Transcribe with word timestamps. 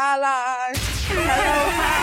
Hello. 0.00 1.97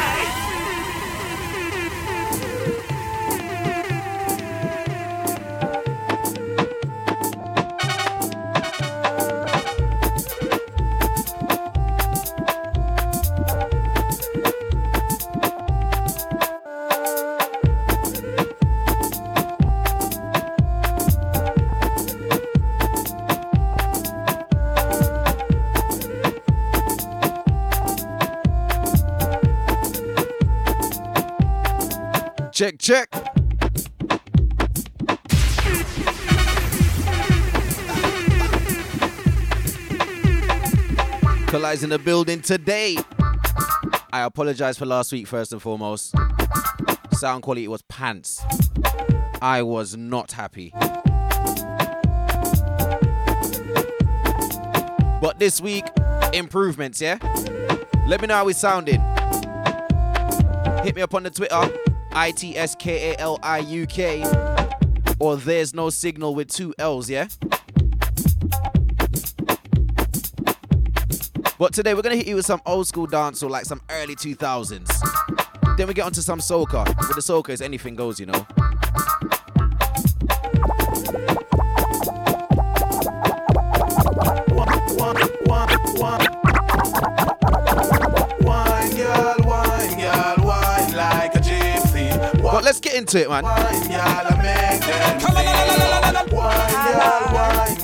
Check, 32.56 32.80
check. 32.80 33.12
Kali's 41.48 41.84
in 41.84 41.90
the 41.90 42.00
building 42.02 42.40
today. 42.40 42.96
I 44.14 44.22
apologize 44.22 44.78
for 44.78 44.86
last 44.86 45.12
week, 45.12 45.28
first 45.28 45.52
and 45.52 45.62
foremost. 45.62 46.16
Sound 47.12 47.44
quality 47.44 47.68
was 47.68 47.82
pants. 47.90 48.42
I 49.42 49.62
was 49.62 49.98
not 49.98 50.32
happy. 50.32 50.72
But 55.20 55.40
this 55.40 55.60
week, 55.60 55.84
improvements, 56.32 57.02
yeah? 57.02 57.18
Let 58.08 58.22
me 58.22 58.28
know 58.28 58.36
how 58.36 58.46
we 58.46 58.54
sounding. 58.54 59.02
Hit 60.86 60.96
me 60.96 61.02
up 61.02 61.14
on 61.14 61.24
the 61.24 61.32
Twitter, 61.32 61.70
I 62.18 62.32
T 62.32 62.58
S 62.58 62.76
K 62.76 63.12
A 63.12 63.20
L 63.20 63.38
I 63.44 63.60
U 63.60 63.86
K, 63.86 64.24
or 65.20 65.36
there's 65.36 65.74
no 65.74 65.90
signal 65.90 66.34
with 66.34 66.50
two 66.50 66.74
L's, 66.80 67.10
yeah? 67.10 67.28
But 71.60 71.74
today 71.74 71.94
we're 71.94 72.02
gonna 72.02 72.16
hit 72.16 72.28
you 72.28 72.38
with 72.38 72.46
some 72.46 72.62
old 72.66 72.88
school 72.88 73.06
dance 73.06 73.44
or 73.44 73.50
like 73.50 73.66
some 73.66 73.82
early 73.90 74.16
2000s. 74.16 74.90
Then 75.78 75.88
we 75.88 75.94
get 75.94 76.06
onto 76.06 76.22
some 76.22 76.40
soca. 76.40 76.88
With 76.88 77.16
the 77.16 77.22
soca, 77.22 77.50
it's 77.50 77.62
anything 77.62 77.96
goes, 77.96 78.18
you 78.18 78.28
know. 78.28 78.48
Let's 92.76 92.82
get 92.82 92.96
into 92.96 93.22
it, 93.22 93.30
man. 93.30 93.44
Wine, 93.44 93.88
girl, 97.32 97.75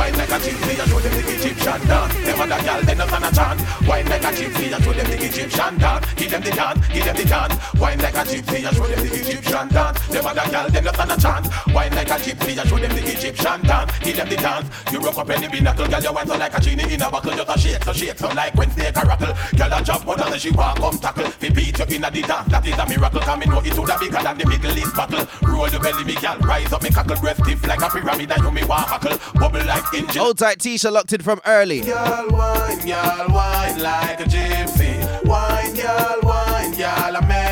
wine 0.00 0.16
like 0.16 0.30
a 0.30 0.38
gypsy, 0.40 0.80
I 0.80 0.84
show 0.88 1.00
them 1.00 1.12
the 1.12 1.22
Egyptian 1.36 1.80
dance. 1.86 2.14
Them 2.24 2.40
other 2.40 2.60
girl, 2.64 2.80
they 2.88 2.94
not 2.94 3.08
stand 3.08 3.24
a 3.24 3.30
chance. 3.36 3.60
Wine 3.86 4.08
like 4.08 4.24
a 4.24 4.30
gypsy, 4.32 4.66
I 4.72 4.80
show 4.80 4.92
them 4.96 5.06
the 5.12 5.16
Egyptian 5.28 5.72
dance. 5.76 6.06
Give 6.16 6.30
them 6.30 6.42
the 6.42 6.50
dance, 6.50 6.88
give 6.88 7.04
them 7.04 7.16
the 7.20 7.24
dance. 7.24 7.54
Wine 7.80 8.00
like 8.00 8.16
a 8.16 8.24
gypsy, 8.30 8.58
I 8.64 8.70
show 8.72 8.86
them 8.88 9.00
the 9.04 9.10
Egyptian 9.20 9.68
dance. 9.68 9.98
Them 10.08 10.26
other 10.26 10.46
girl, 10.50 10.66
they 10.72 10.80
not 10.80 10.94
stand 10.94 11.12
a 11.12 11.16
chance. 11.20 11.46
Wine 11.74 11.92
like 11.92 12.10
a 12.10 12.16
gypsy, 12.24 12.52
I 12.56 12.64
show 12.64 12.78
them 12.80 12.92
the 12.96 13.02
Egyptian 13.12 13.60
dance. 13.68 13.92
Give 14.00 14.16
them 14.16 14.28
the 14.28 14.36
dance. 14.36 14.66
You 14.92 14.98
rock 15.00 15.18
up 15.18 15.30
any 15.30 15.48
binnacle, 15.48 15.86
girl, 15.86 16.02
you 16.02 16.12
wine 16.12 16.26
so 16.26 16.36
like 16.36 16.56
a 16.56 16.60
genie 16.60 16.94
in 16.94 17.02
a 17.02 17.10
buckle. 17.10 17.36
Just 17.36 17.50
a 17.52 17.56
shake, 17.60 17.84
so 17.84 17.92
shake, 17.92 18.18
so 18.18 18.28
like 18.32 18.54
when 18.56 18.70
snake 18.72 18.96
a 18.96 19.04
rattle. 19.04 19.34
Girl, 19.56 19.72
a 19.76 19.78
jump, 19.84 20.06
but 20.06 20.20
as 20.24 20.40
she 20.40 20.50
walk, 20.50 20.76
come 20.80 20.98
tackle. 20.98 21.28
Fi 21.28 21.48
beat 21.50 21.76
you 21.76 21.96
in 21.96 22.04
a 22.04 22.10
the 22.10 22.22
dance, 22.24 22.48
that 22.48 22.64
is 22.66 22.78
a 22.78 22.84
miracle. 22.88 23.20
Come 23.20 23.42
in, 23.42 23.50
know 23.50 23.60
it 23.60 23.76
woulda 23.76 23.96
bigger 24.00 24.22
than 24.24 24.38
the 24.38 24.46
Middle 24.48 24.78
East 24.78 24.96
battle. 24.96 25.28
Roll 25.44 25.68
the 25.68 25.78
belly, 25.78 26.04
me 26.04 26.14
girl, 26.16 26.38
rise 26.40 26.72
up, 26.72 26.82
me 26.82 26.88
cockle, 26.88 27.20
breast 27.20 27.44
stiff 27.44 27.60
like 27.68 27.82
a 27.82 27.88
pyramid, 27.90 28.32
and 28.32 28.42
you 28.42 28.50
me 28.50 28.64
walk 28.64 28.88
hackle. 28.88 29.18
Bubble 29.36 29.64
like. 29.66 29.89
Old 30.18 30.38
tight 30.38 30.58
Tisha 30.58 30.90
locked 30.92 31.12
in 31.12 31.20
from 31.20 31.40
early. 31.46 31.80
Girl, 31.80 32.28
wine, 32.30 32.86
girl, 32.86 33.26
wine 33.28 33.80
like 33.80 34.20
a 34.20 34.24
gypsy. 34.24 35.24
Wine, 35.24 35.74
girl, 35.74 36.20
wine, 36.22 36.72
girl, 36.72 37.16
I 37.16 37.20
make 37.26 37.49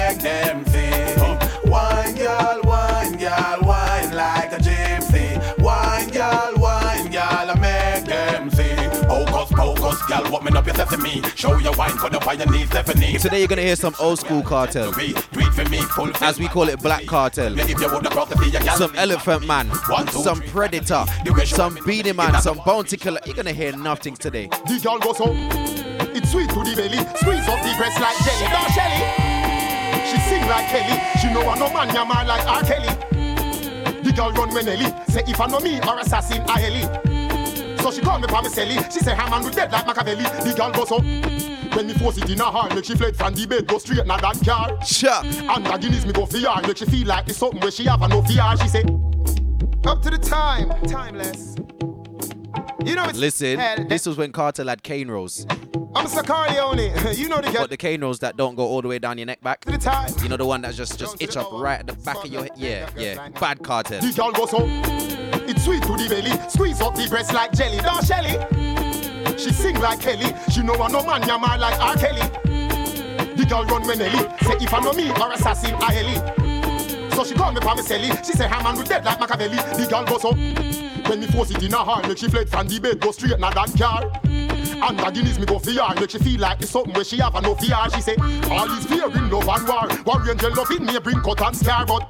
focus, 10.38 10.52
girl, 10.52 10.52
what 10.52 10.52
me 10.52 10.58
up 10.58 10.66
your 10.66 10.74
sesame. 10.74 11.22
Show 11.36 11.58
your 11.58 11.72
wine, 11.76 11.96
put 11.96 12.14
up 12.14 12.26
on 12.26 12.38
your 12.38 12.50
knees, 12.50 12.68
Stephanie. 12.68 13.18
Today 13.18 13.38
you're 13.40 13.48
gonna 13.48 13.62
hear 13.62 13.76
some 13.76 13.94
old 14.00 14.18
school 14.18 14.42
Kartel. 14.42 14.92
Do 14.92 15.40
it 15.40 15.54
for 15.54 15.68
me, 15.68 15.78
full 15.78 16.10
As 16.20 16.38
we 16.38 16.48
call 16.48 16.68
it, 16.68 16.80
black 16.80 17.04
Kartel. 17.04 17.58
If 17.58 17.68
you 17.68 17.88
would 17.92 18.04
have 18.04 18.12
brought 18.12 18.28
the 18.28 18.36
fee, 18.36 18.50
girl, 18.50 18.62
Some 18.76 18.94
elephant 18.96 19.46
man, 19.46 19.72
some 20.10 20.40
predator, 20.42 21.04
some 21.44 21.78
Beenie 21.86 22.12
Man, 22.12 22.40
some 22.40 22.60
bounty 22.64 22.96
killer. 22.96 23.20
You're 23.26 23.34
gonna 23.36 23.52
hear 23.52 23.76
nothing 23.76 24.16
today. 24.16 24.46
The 24.46 24.80
girl 24.82 24.98
goes 24.98 25.20
up. 25.20 25.34
It's 26.14 26.30
sweet 26.32 26.48
to 26.50 26.60
the 26.64 26.74
belly. 26.76 26.98
Squeeze 27.16 27.48
up 27.48 27.60
the 27.62 27.74
breast 27.76 28.00
like 28.00 28.16
jelly. 28.24 28.46
Don't 28.50 28.70
Shelly. 28.72 29.00
She 30.08 30.18
sing 30.28 30.46
like 30.46 30.68
Kelly. 30.68 31.00
She 31.20 31.32
know 31.32 31.48
I 31.48 31.58
no 31.58 31.72
man 31.72 31.94
yama 31.94 32.24
like 32.26 32.46
R. 32.46 32.62
Kelly. 32.62 34.02
The 34.02 34.12
girl 34.14 34.32
run 34.32 34.54
when 34.54 34.68
Ellie. 34.68 34.92
Say 35.08 35.22
if 35.26 35.40
I 35.40 35.46
know 35.46 35.60
me 35.60 35.80
or 35.80 35.98
assassin 35.98 36.42
I 36.48 36.62
Ellie. 36.64 37.17
So 37.88 37.94
she 37.94 38.00
call 38.02 38.18
me 38.18 38.28
for 38.28 38.42
me 38.42 38.48
celly. 38.50 38.92
She 38.92 39.00
say 39.00 39.14
her 39.14 39.30
man 39.30 39.42
will 39.42 39.50
dead 39.50 39.72
like 39.72 39.86
Machiavelli. 39.86 40.22
The 40.22 40.54
girl 40.54 40.70
goes 40.72 40.92
up. 40.92 41.00
Mm-hmm. 41.00 41.74
When 41.74 41.86
me 41.86 41.94
force 41.94 42.18
it 42.18 42.28
in 42.28 42.36
her 42.36 42.44
heart, 42.44 42.74
make 42.74 42.84
she 42.84 42.94
fled 42.94 43.16
from 43.16 43.32
the 43.32 43.46
bed, 43.46 43.66
go 43.66 43.78
straight 43.78 44.04
na 44.06 44.18
that 44.18 44.44
car. 44.44 44.84
Sure. 44.84 45.22
And 45.24 45.64
the 45.64 45.78
Guinness 45.78 46.04
me 46.04 46.12
go 46.12 46.26
for 46.26 46.36
her, 46.36 46.66
make 46.66 46.76
she 46.76 46.84
feel 46.84 47.06
like 47.06 47.26
it's 47.28 47.38
something 47.38 47.58
where 47.60 47.70
she 47.70 47.86
have 47.86 48.02
a 48.02 48.08
no 48.08 48.22
fear. 48.22 48.44
She 48.60 48.68
say, 48.68 48.82
up 49.86 50.02
to 50.02 50.10
the 50.10 50.18
time, 50.20 50.68
timeless. 50.86 51.56
You 52.84 52.94
know 52.94 53.04
it's 53.04 53.18
Listen, 53.18 53.58
hell, 53.58 53.82
this 53.88 54.04
was 54.04 54.18
when 54.18 54.32
Kartel 54.32 54.68
had 54.68 54.82
cane 54.82 55.10
rolls. 55.10 55.46
I'm 55.48 56.06
Mr. 56.06 56.26
Corleone. 56.26 57.14
you 57.16 57.30
know 57.30 57.40
the 57.40 57.50
girl. 57.50 57.62
But 57.62 57.70
the 57.70 57.78
cane 57.78 58.02
rolls 58.02 58.18
that 58.18 58.36
don't 58.36 58.54
go 58.54 58.66
all 58.66 58.82
the 58.82 58.88
way 58.88 58.98
down 58.98 59.16
your 59.16 59.26
neck 59.26 59.40
back. 59.40 59.62
To 59.62 59.72
the 59.72 59.78
time. 59.78 60.12
You 60.22 60.28
know 60.28 60.36
the 60.36 60.44
one 60.44 60.60
that 60.60 60.74
just 60.74 60.98
just 60.98 61.22
itch 61.22 61.38
up 61.38 61.50
right 61.52 61.80
at 61.80 61.86
the 61.86 61.94
back 61.94 62.22
of 62.22 62.26
your 62.30 62.42
head. 62.42 62.52
Yeah, 62.54 62.90
yeah. 62.98 63.28
Bad 63.30 63.62
Kartel. 63.62 64.02
The 65.68 65.80
girl 65.80 65.84
goes 65.84 65.84
up. 65.84 65.84
It's 65.84 65.84
sweet 65.84 65.84
to 65.84 65.96
the 65.96 66.08
belly. 66.08 66.48
Squeeze 66.48 66.80
up 66.80 66.94
the 66.94 67.08
breast 67.08 67.34
like 67.34 67.52
jelly. 67.52 67.78
Don't 67.78 68.04
Shelly. 68.04 68.30
Mm-hmm. 68.30 69.36
She 69.36 69.52
sing 69.52 69.78
like 69.80 70.00
Kelly. 70.00 70.32
She 70.50 70.62
know 70.62 70.74
I 70.74 70.88
no 70.88 71.02
man 71.04 71.26
yama 71.26 71.56
like 71.58 71.78
R. 71.80 71.96
Kelly. 71.96 72.20
Mm-hmm. 72.20 73.36
The 73.36 73.44
girl 73.44 73.64
run 73.64 73.86
when 73.86 74.00
Ellie. 74.00 74.28
Say 74.42 74.56
if 74.60 74.72
I 74.72 74.80
know 74.80 74.92
me 74.92 75.10
or 75.10 75.32
assassin 75.32 75.74
I 75.78 75.96
Ellie. 75.96 76.14
Mm-hmm. 76.14 77.14
So 77.14 77.24
she 77.24 77.34
call 77.34 77.52
me 77.52 77.60
for 77.60 77.74
me 77.74 77.82
celly. 77.82 78.24
She 78.24 78.32
say 78.32 78.48
her 78.48 78.62
man 78.62 78.76
will 78.76 78.84
dead 78.84 79.04
like 79.04 79.20
Machiavelli. 79.20 79.56
The 79.56 79.86
girl 79.90 80.04
goes 80.04 80.24
up. 80.24 80.36
When 81.08 81.20
me 81.20 81.26
force 81.26 81.50
it 81.50 81.62
in 81.62 81.72
her 81.72 81.78
heart, 81.78 82.06
make 82.06 82.18
she 82.18 82.28
fled 82.28 82.50
from 82.50 82.68
the 82.68 82.78
bed, 82.78 83.00
go 83.00 83.12
straight 83.12 83.38
na 83.40 83.50
that 83.50 83.72
car. 83.78 84.10
And 84.24 84.98
the 84.98 85.10
Guinness 85.10 85.38
me 85.38 85.46
go 85.46 85.58
for 85.58 85.70
her, 85.72 85.94
make 85.98 86.10
she 86.10 86.18
feel 86.18 86.40
like 86.40 86.60
it's 86.60 86.70
something 86.70 86.92
where 86.92 87.04
she 87.04 87.16
have 87.16 87.34
a 87.34 87.40
no 87.40 87.54
fear. 87.54 87.76
She 87.94 88.02
say, 88.02 88.16
all 88.50 88.70
is 88.72 88.84
fear 88.84 89.06
in 89.06 89.30
love 89.30 89.48
and 89.48 89.66
war. 89.66 89.88
Warrior 90.04 90.32
angel 90.32 90.54
love 90.54 90.70
it 90.70 90.82
me 90.82 90.98
bring 90.98 91.20
cut 91.22 91.40
and 91.40 91.56
scar, 91.56 91.86
but 91.86 92.06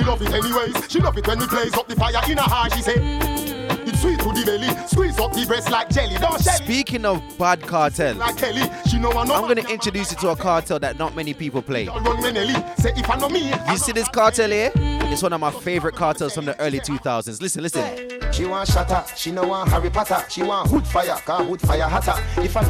she 0.00 0.06
love 0.06 0.22
it 0.22 0.32
anyways. 0.32 0.90
She 0.90 1.00
love 1.00 1.18
it 1.18 1.26
when 1.26 1.38
we 1.38 1.46
blaze 1.46 1.74
up 1.74 1.86
the 1.86 1.96
fire 1.96 2.20
in 2.30 2.38
her 2.38 2.42
heart. 2.42 2.72
She 2.72 2.82
say, 2.82 2.94
it's 2.96 4.00
sweet 4.00 4.18
to 4.20 4.32
the 4.32 4.42
belly, 4.46 4.68
squeeze 4.86 5.18
up 5.18 5.32
the 5.32 5.44
breast 5.46 5.70
like 5.70 5.90
jelly. 5.90 6.16
Don't 6.18 6.42
shelly. 6.42 6.64
Speaking 6.64 7.04
of 7.04 7.22
bad 7.38 7.60
Kartel, 7.60 8.16
Like 8.16 8.36
Kelly, 8.36 8.62
she 8.88 8.98
know 8.98 9.10
I 9.12 9.24
know. 9.24 9.34
I'm 9.34 9.42
gonna 9.48 9.68
introduce 9.68 10.12
you 10.12 10.18
to 10.18 10.30
a 10.30 10.36
Kartel 10.36 10.80
that 10.80 10.98
not 10.98 11.14
many 11.14 11.34
people 11.34 11.60
play. 11.60 11.86
Run 11.86 12.04
when 12.04 12.36
Ellie, 12.36 12.54
say 12.78 12.92
if 12.96 13.10
I 13.10 13.16
know 13.16 13.28
me. 13.28 13.52
You 13.68 13.76
see 13.76 13.92
this 13.92 14.08
Kartel 14.08 14.50
here? 14.50 14.72
It's 14.74 15.22
one 15.22 15.32
of 15.32 15.40
my 15.40 15.50
favorite 15.50 15.96
Kartels 15.96 16.34
from 16.34 16.44
the 16.46 16.58
early 16.60 16.80
2000s. 16.80 17.42
Listen, 17.42 17.62
listen. 17.62 18.32
She 18.32 18.46
want 18.46 18.68
shatter, 18.68 19.04
she 19.16 19.32
no 19.32 19.46
want 19.46 19.68
Harry 19.70 19.90
Potter. 19.90 20.24
She 20.28 20.42
want 20.42 20.70
hood 20.70 20.86
fire, 20.86 21.16
cause 21.26 21.46
hood 21.46 21.60
fire 21.60 21.82
hotter. 21.82 22.14
If 22.40 22.56
I 22.56 22.62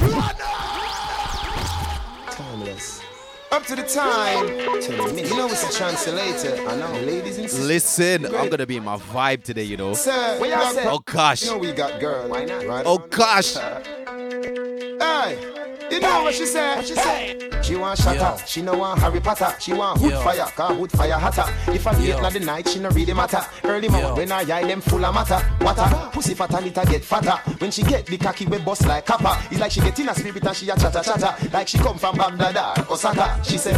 timeless. 2.31 3.09
Up 3.52 3.64
to 3.67 3.75
the 3.75 3.82
time. 3.82 4.47
Tell 4.81 5.12
me, 5.12 5.25
you 5.29 5.37
know 5.37 5.47
it's 5.49 5.64
a 5.64 5.76
translator. 5.76 6.55
I 6.69 6.76
know, 6.76 6.93
ladies 7.00 7.37
and 7.38 7.50
sisters. 7.50 7.67
Listen, 7.67 8.26
I'm 8.37 8.49
gonna 8.49 8.64
be 8.67 8.76
in 8.76 8.85
my 8.85 8.97
vibe 8.97 9.43
today, 9.43 9.64
you 9.64 9.76
know. 9.76 9.93
Sir, 9.94 10.38
what 10.38 10.49
y'all 10.49 10.70
say? 10.73 10.85
Oh 10.87 11.00
gosh. 11.00 11.44
You 11.44 11.50
know 11.52 11.58
we 11.58 11.73
got 11.73 11.99
girl. 12.00 12.29
Why 12.29 12.44
not? 12.44 12.64
Right 12.64 12.87
Oh 12.87 12.99
on. 12.99 13.08
gosh. 13.08 13.56
Hey, 14.10 15.38
you 15.88 16.00
know 16.00 16.24
what 16.24 16.34
she 16.34 16.44
said? 16.44 16.76
What 16.76 16.86
she 16.86 16.94
said? 16.94 17.64
She 17.64 17.76
want 17.76 17.96
shatter, 17.96 18.44
she 18.44 18.60
no 18.60 18.76
want 18.76 18.98
Harry 18.98 19.20
Potter. 19.20 19.54
She 19.60 19.72
want 19.72 20.00
hood 20.00 20.14
fire, 20.14 20.46
cause 20.56 20.76
hood 20.76 20.90
fire 20.90 21.12
hotter. 21.12 21.44
If 21.72 21.86
I 21.86 21.96
late 21.96 22.18
in 22.18 22.32
the 22.32 22.40
night, 22.40 22.68
she 22.68 22.80
no 22.80 22.88
really 22.90 23.14
matter. 23.14 23.40
Early 23.62 23.88
morning 23.88 24.16
when 24.16 24.32
I 24.32 24.40
eye 24.40 24.64
them 24.64 24.80
full 24.80 25.04
of 25.04 25.14
matter. 25.14 25.40
Water, 25.60 26.10
pussy 26.10 26.34
fat 26.34 26.52
and 26.54 26.66
it'll 26.66 26.84
get 26.86 27.04
fatter. 27.04 27.38
When 27.58 27.70
she 27.70 27.84
get 27.84 28.06
the 28.06 28.18
cocky 28.18 28.46
we 28.46 28.58
bust 28.58 28.84
like 28.84 29.06
copper. 29.06 29.38
It's 29.48 29.60
like 29.60 29.70
she 29.70 29.80
get 29.80 29.96
in 30.00 30.08
a 30.08 30.14
spirit 30.14 30.44
and 30.44 30.56
she 30.56 30.68
a 30.68 30.76
chatter 30.76 31.02
chatter. 31.04 31.48
Like 31.52 31.68
she 31.68 31.78
come 31.78 31.96
from 31.96 32.16
Baghdad 32.16 32.78
or 32.80 32.94
Osaka. 32.94 33.40
She 33.44 33.58
said. 33.58 33.76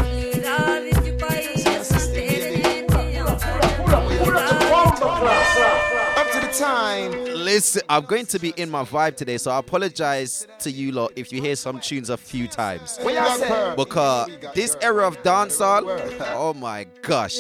Up 4.75 4.95
to 4.97 5.05
the 5.05 5.92
time. 6.53 7.13
Listen, 7.25 7.83
I'm 7.89 8.05
going 8.05 8.27
to 8.27 8.39
be 8.39 8.51
in 8.57 8.71
my 8.71 8.85
vibe 8.85 9.17
today, 9.17 9.39
so 9.39 9.51
I 9.51 9.59
apologize 9.59 10.47
to 10.61 10.71
you 10.71 10.93
lot 10.93 11.13
if 11.17 11.33
you 11.33 11.41
hear 11.41 11.57
some 11.57 11.81
tunes 11.81 12.11
a 12.11 12.17
few 12.17 12.47
times. 12.47 12.99
Because 13.77 14.29
this 14.55 14.77
era 14.81 15.07
of 15.07 15.23
dancehall, 15.23 15.83
oh 16.35 16.55
my 16.55 16.87
gosh. 17.03 17.39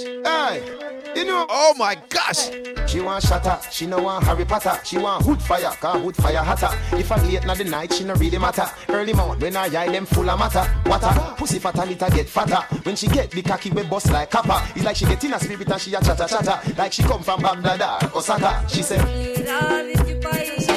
You 1.14 1.26
know. 1.26 1.46
Oh 1.50 1.74
my 1.76 1.96
gosh. 2.08 2.50
She 2.88 3.00
want 3.00 3.22
shatter, 3.24 3.58
she 3.70 3.86
no 3.86 4.02
want 4.02 4.24
Harry 4.24 4.44
Potter. 4.44 4.78
She 4.84 4.96
want 4.98 5.24
hood 5.24 5.42
fire, 5.42 5.70
cause 5.80 6.02
hood 6.02 6.16
fire 6.16 6.38
hotter. 6.38 6.70
If 6.96 7.12
I 7.12 7.22
late 7.24 7.44
na 7.44 7.54
the 7.54 7.64
night, 7.64 7.92
she 7.92 8.04
no 8.04 8.14
really 8.14 8.38
matter. 8.38 8.64
Early 8.88 9.12
morning 9.12 9.40
when 9.40 9.56
I 9.56 9.66
eye 9.66 9.90
them 9.90 10.06
full 10.06 10.28
of 10.28 10.38
matter. 10.38 10.66
Water, 10.86 11.12
pussy 11.36 11.58
fatter, 11.58 11.84
little 11.84 12.10
get 12.10 12.28
fatter. 12.28 12.62
When 12.84 12.96
she 12.96 13.08
get 13.08 13.30
the 13.30 13.42
cocky, 13.42 13.70
we 13.70 13.82
bust 13.84 14.10
like 14.10 14.30
copper. 14.30 14.62
It's 14.74 14.84
like 14.84 14.96
she 14.96 15.04
get 15.04 15.22
in 15.24 15.34
a 15.34 15.40
spirit 15.40 15.70
and 15.70 15.80
she 15.80 15.94
a 15.94 16.00
chatter 16.00 16.26
chatter. 16.26 16.72
Like 16.78 16.92
she 16.92 17.02
come 17.02 17.22
from 17.22 17.42
Baghdad 17.42 17.82
or 18.04 18.18
Osaka. 18.18 18.64
She 18.68 18.82
say. 18.82 19.01
She 19.02 20.66
want 20.68 20.71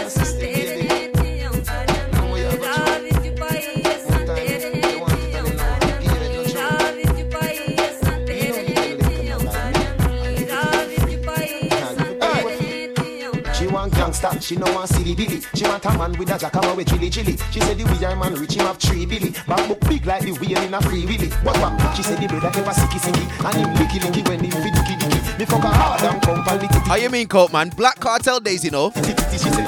gangsta, 14.16 14.42
she 14.42 14.56
no 14.56 14.72
want 14.74 14.90
silly 14.90 15.16
billy. 15.16 15.42
She 15.54 15.64
want 15.64 15.86
a 15.86 15.98
man 15.98 16.18
with 16.18 16.30
a 16.30 16.34
jackhammer 16.34 16.76
with 16.76 16.88
chili 16.88 17.10
chili. 17.10 17.38
She 17.52 17.60
said 17.60 17.78
the 17.78 17.84
way 17.84 18.16
man 18.16 18.34
rich 18.36 18.54
him 18.54 18.66
have 18.66 18.78
three 18.78 19.06
billy. 19.06 19.32
Back 19.48 19.68
book 19.68 19.80
big 19.82 20.06
like 20.06 20.24
the 20.24 20.32
wheel 20.34 20.62
in 20.62 20.74
a 20.74 20.82
free 20.82 21.06
willy. 21.06 21.30
What 21.44 21.58
what? 21.60 21.96
She 21.96 22.04
said 22.04 22.20
the 22.22 22.28
brother 22.28 22.48
ever 22.48 22.72
sicky 22.72 23.00
sicky 23.00 23.26
and 23.46 23.56
him 23.56 23.76
licky 23.76 24.00
licky 24.00 24.28
when 24.28 24.44
him 24.44 24.52
fit 24.52 24.74
dicky 24.74 24.96
dicky. 24.98 25.38
Me 25.40 25.46
fuck 25.46 25.64
her 25.64 25.70
hard 25.70 26.02
and 26.02 26.22
come 26.22 26.44
for 26.44 26.58
licky 26.58 26.88
How 26.88 26.96
you 26.96 27.10
mean, 27.10 27.28
Colt, 27.28 27.52
man? 27.54 27.70
Black 27.70 28.00
Kartel 28.00 28.40
days, 28.40 28.64
you 28.64 28.72
know. 28.72 28.90
ticky 28.92 29.14
ticky. 29.14 29.38
She 29.38 29.50
said. 29.50 29.66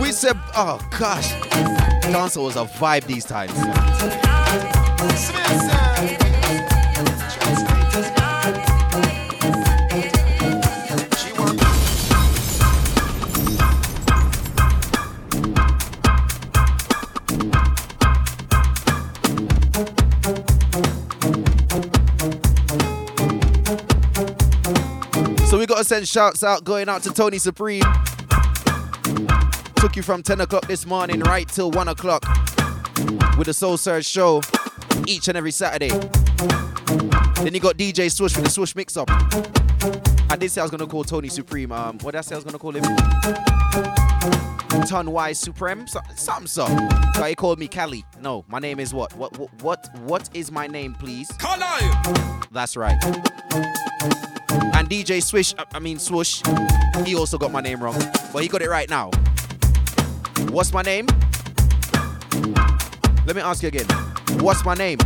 We 0.00 0.12
said, 0.12 0.36
oh 0.54 0.80
gosh. 0.98 1.32
Dancehall 2.06 2.44
was 2.44 2.56
a 2.56 2.64
vibe 2.64 3.04
these 3.04 3.24
times. 3.24 3.52
Gotta 25.76 25.88
send 25.88 26.08
shouts 26.08 26.42
out 26.42 26.64
going 26.64 26.88
out 26.88 27.02
to 27.02 27.12
Tony 27.12 27.36
Supreme. 27.36 27.82
Took 29.74 29.94
you 29.94 30.02
from 30.02 30.22
10 30.22 30.40
o'clock 30.40 30.66
this 30.66 30.86
morning 30.86 31.20
right 31.20 31.46
till 31.46 31.70
1 31.70 31.88
o'clock 31.88 32.24
with 33.36 33.44
the 33.44 33.52
Soul 33.52 33.76
Surge 33.76 34.06
show 34.06 34.40
each 35.06 35.28
and 35.28 35.36
every 35.36 35.50
Saturday. 35.50 35.90
Then 35.90 37.52
you 37.52 37.60
got 37.60 37.76
DJ 37.76 38.10
Swoosh 38.10 38.34
with 38.36 38.46
the 38.46 38.50
Swoosh 38.50 38.74
Mix 38.74 38.96
Up. 38.96 39.10
I 40.30 40.36
did 40.38 40.50
say 40.50 40.62
I 40.62 40.64
was 40.64 40.70
gonna 40.70 40.86
call 40.86 41.04
Tony 41.04 41.28
Supreme. 41.28 41.70
Um, 41.70 41.98
what 41.98 42.12
did 42.12 42.20
I 42.20 42.22
say 42.22 42.36
I 42.36 42.38
was 42.38 42.44
gonna 42.44 42.58
call 42.58 42.74
him? 42.74 42.82
Ton 44.86 45.10
Wise 45.10 45.38
Supreme, 45.38 45.86
so, 45.86 46.00
something 46.14 46.46
so. 46.46 46.66
So 47.16 47.24
he 47.24 47.34
called 47.34 47.58
me 47.58 47.68
Cali. 47.68 48.02
No, 48.18 48.46
my 48.48 48.60
name 48.60 48.80
is 48.80 48.94
what? 48.94 49.14
What? 49.14 49.38
What? 49.38 49.62
What? 49.62 49.98
What 50.04 50.30
is 50.32 50.50
my 50.50 50.66
name, 50.68 50.94
please? 50.94 51.30
That's 52.50 52.78
right. 52.78 52.96
And 54.74 54.88
DJ 54.88 55.22
Swish, 55.22 55.54
I- 55.58 55.64
I 55.74 55.78
mean 55.78 55.98
Swoosh, 55.98 56.42
he 57.04 57.14
also 57.14 57.38
got 57.38 57.52
my 57.52 57.60
name 57.60 57.82
wrong, 57.82 57.98
but 58.32 58.42
he 58.42 58.48
got 58.48 58.62
it 58.62 58.68
right 58.70 58.88
now. 58.88 59.10
What's 60.50 60.72
my 60.72 60.82
name? 60.82 61.06
Let 63.26 63.34
me 63.34 63.42
ask 63.42 63.62
you 63.62 63.68
again. 63.68 63.86
What's 64.40 64.64
my 64.64 64.74
name? 64.74 64.98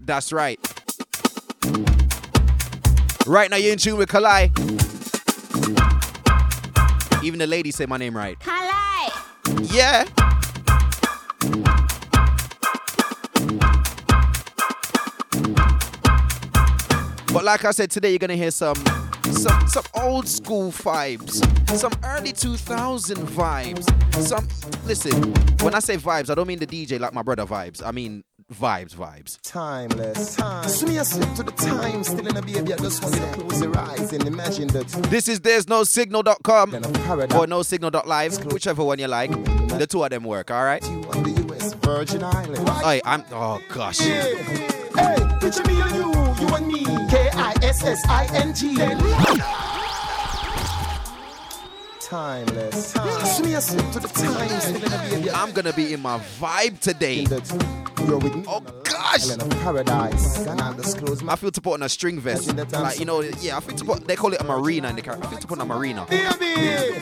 That's 0.00 0.32
right. 0.32 0.58
Right 3.26 3.50
now 3.50 3.56
you're 3.56 3.72
in 3.72 3.78
tune 3.78 3.96
with 3.96 4.08
Kali. 4.08 4.50
Even 7.22 7.38
the 7.38 7.46
ladies 7.46 7.76
say 7.76 7.86
my 7.86 7.96
name 7.96 8.14
right. 8.16 8.38
Kali. 8.40 9.10
Yeah. 9.62 10.04
But 17.44 17.60
like 17.60 17.64
I 17.66 17.72
said, 17.72 17.90
today 17.90 18.08
you're 18.08 18.18
gonna 18.18 18.36
hear 18.36 18.50
some 18.50 18.74
some 19.24 19.68
some 19.68 19.84
old 19.94 20.26
school 20.26 20.72
vibes, 20.72 21.44
some 21.76 21.92
early 22.02 22.32
2000 22.32 23.18
vibes. 23.18 24.14
Some 24.14 24.48
listen, 24.86 25.12
when 25.60 25.74
I 25.74 25.80
say 25.80 25.98
vibes, 25.98 26.30
I 26.30 26.34
don't 26.36 26.46
mean 26.46 26.58
the 26.58 26.66
DJ 26.66 26.98
like 26.98 27.12
my 27.12 27.20
brother 27.20 27.44
vibes. 27.44 27.82
I 27.84 27.90
mean 27.90 28.24
vibes, 28.50 28.94
vibes. 28.94 29.38
timeless. 29.42 30.36
Time. 30.36 30.64
A 30.64 30.68
to 31.36 31.42
the 31.42 31.52
time, 31.54 32.02
still 32.02 32.26
in 32.26 32.34
a 32.34 32.40
baby. 32.40 32.72
I 32.72 32.76
just 32.78 33.02
want 33.02 33.14
you 33.14 33.20
to 33.20 33.26
close 33.34 33.60
your 33.60 33.76
eyes 33.76 34.10
and 34.14 34.26
imagine 34.26 34.68
that. 34.68 34.86
This 35.10 35.28
is 35.28 35.40
there's 35.40 35.68
no 35.68 35.84
signal.com 35.84 36.70
Then 36.70 36.84
a 36.86 36.92
paradise. 36.92 37.38
or 37.38 37.46
no 37.46 37.60
signal.live, 37.62 38.52
whichever 38.54 38.82
one 38.82 38.98
you 38.98 39.08
like. 39.08 39.30
The 39.68 39.86
two 39.86 40.02
of 40.02 40.08
them 40.08 40.24
work, 40.24 40.50
all 40.50 40.64
right? 40.64 40.82
you 40.82 41.04
on 41.10 41.22
the 41.22 41.54
US 41.54 41.74
Virgin 41.74 42.24
Islands. 42.24 42.70
Hey, 42.80 43.02
I'm 43.04 43.22
oh 43.32 43.60
gosh. 43.68 44.00
Hey, 44.96 45.16
picture 45.40 45.64
me 45.64 45.80
and 45.80 45.94
you, 45.94 46.12
you 46.40 46.54
and 46.54 46.66
me. 46.66 46.84
K 47.08 47.30
I 47.32 47.54
S 47.62 47.84
S 47.84 48.02
I 48.08 48.26
N 48.34 48.54
G. 48.54 49.83
a 54.04 55.08
baby. 55.10 55.30
I'm 55.30 55.52
gonna 55.52 55.72
be 55.72 55.92
in 55.92 56.00
my 56.00 56.18
vibe 56.40 56.78
today. 56.80 57.26
you're 58.06 58.18
with 58.18 58.34
me. 58.34 58.44
Oh 58.46 58.60
gosh. 58.84 59.36
Paradise. 59.62 60.46
I'll 60.46 60.74
disclose 60.74 61.22
my 61.22 61.32
I 61.32 61.36
feel 61.36 61.50
to 61.50 61.60
put 61.60 61.74
on 61.74 61.82
a 61.82 61.88
string 61.88 62.20
vest. 62.20 62.54
Like, 62.72 62.98
you 62.98 63.04
know, 63.04 63.20
yeah, 63.40 63.56
I 63.56 63.60
feel 63.60 63.76
to 63.76 63.84
put, 63.84 64.06
they 64.06 64.16
call 64.16 64.32
it 64.32 64.40
a 64.40 64.44
marina 64.44 64.88
in 64.88 64.96
the 64.96 65.02
car. 65.02 65.18
I 65.20 65.26
feel 65.26 65.38
to 65.38 65.46
put 65.46 65.58
on 65.58 65.62
a 65.62 65.64
marina. 65.74 66.06
baby. 66.08 66.24
Hey, 66.24 66.92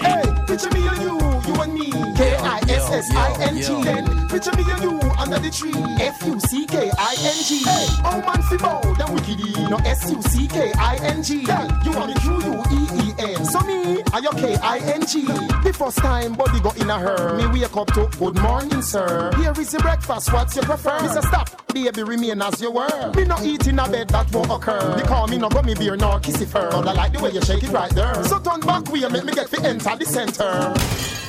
hey, 0.00 0.22
picture 0.46 0.70
me 0.70 0.86
and 0.86 1.02
you, 1.02 1.18
you 1.46 1.60
and 1.60 1.74
me. 1.74 1.90
K 2.16 2.36
I 2.36 2.58
S 2.68 2.90
S 2.90 3.10
I 3.14 3.36
N 3.42 3.56
G. 3.56 3.82
Then 3.82 4.28
picture 4.28 4.52
me 4.56 4.64
and 4.70 4.82
you 4.82 5.00
under 5.18 5.38
the 5.38 5.50
tree. 5.50 5.72
F 6.00 6.22
U 6.26 6.38
C 6.40 6.66
K 6.66 6.90
I 6.96 7.14
N 7.18 7.44
G. 7.44 7.62
Oh 8.04 8.20
man, 8.24 8.42
fi 8.42 8.56
bow, 8.56 8.80
them 8.94 9.08
wickedy. 9.16 9.70
No 9.70 9.76
S 9.78 10.10
U 10.10 10.22
C 10.22 10.46
K 10.46 10.72
I 10.78 10.96
N 11.02 11.22
G. 11.22 11.44
Girl, 11.44 11.68
you 11.84 11.92
want 11.92 12.08
me 12.08 12.14
Q 12.20 12.32
U 12.42 12.62
E 12.70 12.86
E 13.02 13.03
N. 13.18 13.44
So 13.44 13.60
me, 13.60 14.02
I 14.12 14.20
K 14.20 14.56
I 14.56 14.78
N 14.78 15.06
G. 15.06 15.22
The 15.22 15.74
first 15.76 15.98
time 15.98 16.34
body 16.34 16.60
go 16.60 16.70
in 16.70 16.90
a 16.90 16.98
her. 16.98 17.36
Me 17.36 17.60
wake 17.60 17.76
up 17.76 17.88
to 17.94 18.08
good 18.18 18.38
morning, 18.40 18.82
sir. 18.82 19.32
Here 19.36 19.52
is 19.58 19.72
the 19.72 19.78
breakfast. 19.78 20.32
What's 20.32 20.56
your 20.56 20.64
prefer? 20.64 20.98
Mr. 20.98 21.22
Stop, 21.26 21.72
baby, 21.72 22.02
remain 22.02 22.42
as 22.42 22.60
you 22.60 22.70
were. 22.70 23.12
Me 23.16 23.24
no 23.24 23.36
eat 23.42 23.66
in 23.66 23.78
a 23.78 23.88
bed 23.88 24.08
that 24.08 24.32
won't 24.32 24.50
occur. 24.50 24.96
Because 24.96 25.30
me 25.30 25.38
no 25.38 25.48
me 25.62 25.74
beer 25.74 25.96
nor 25.96 26.20
kissy 26.20 26.46
fur. 26.46 26.70
But 26.70 26.88
I 26.88 26.92
like 26.92 27.12
the 27.12 27.22
way 27.22 27.30
you 27.30 27.40
shake 27.42 27.62
it 27.62 27.70
right 27.70 27.90
there. 27.90 28.22
So 28.24 28.38
turn 28.40 28.60
back 28.60 28.90
way, 28.90 29.08
make 29.08 29.24
me 29.24 29.32
get 29.32 29.48
to 29.48 29.62
enter 29.62 29.96
the 29.96 30.04
center. 30.04 31.23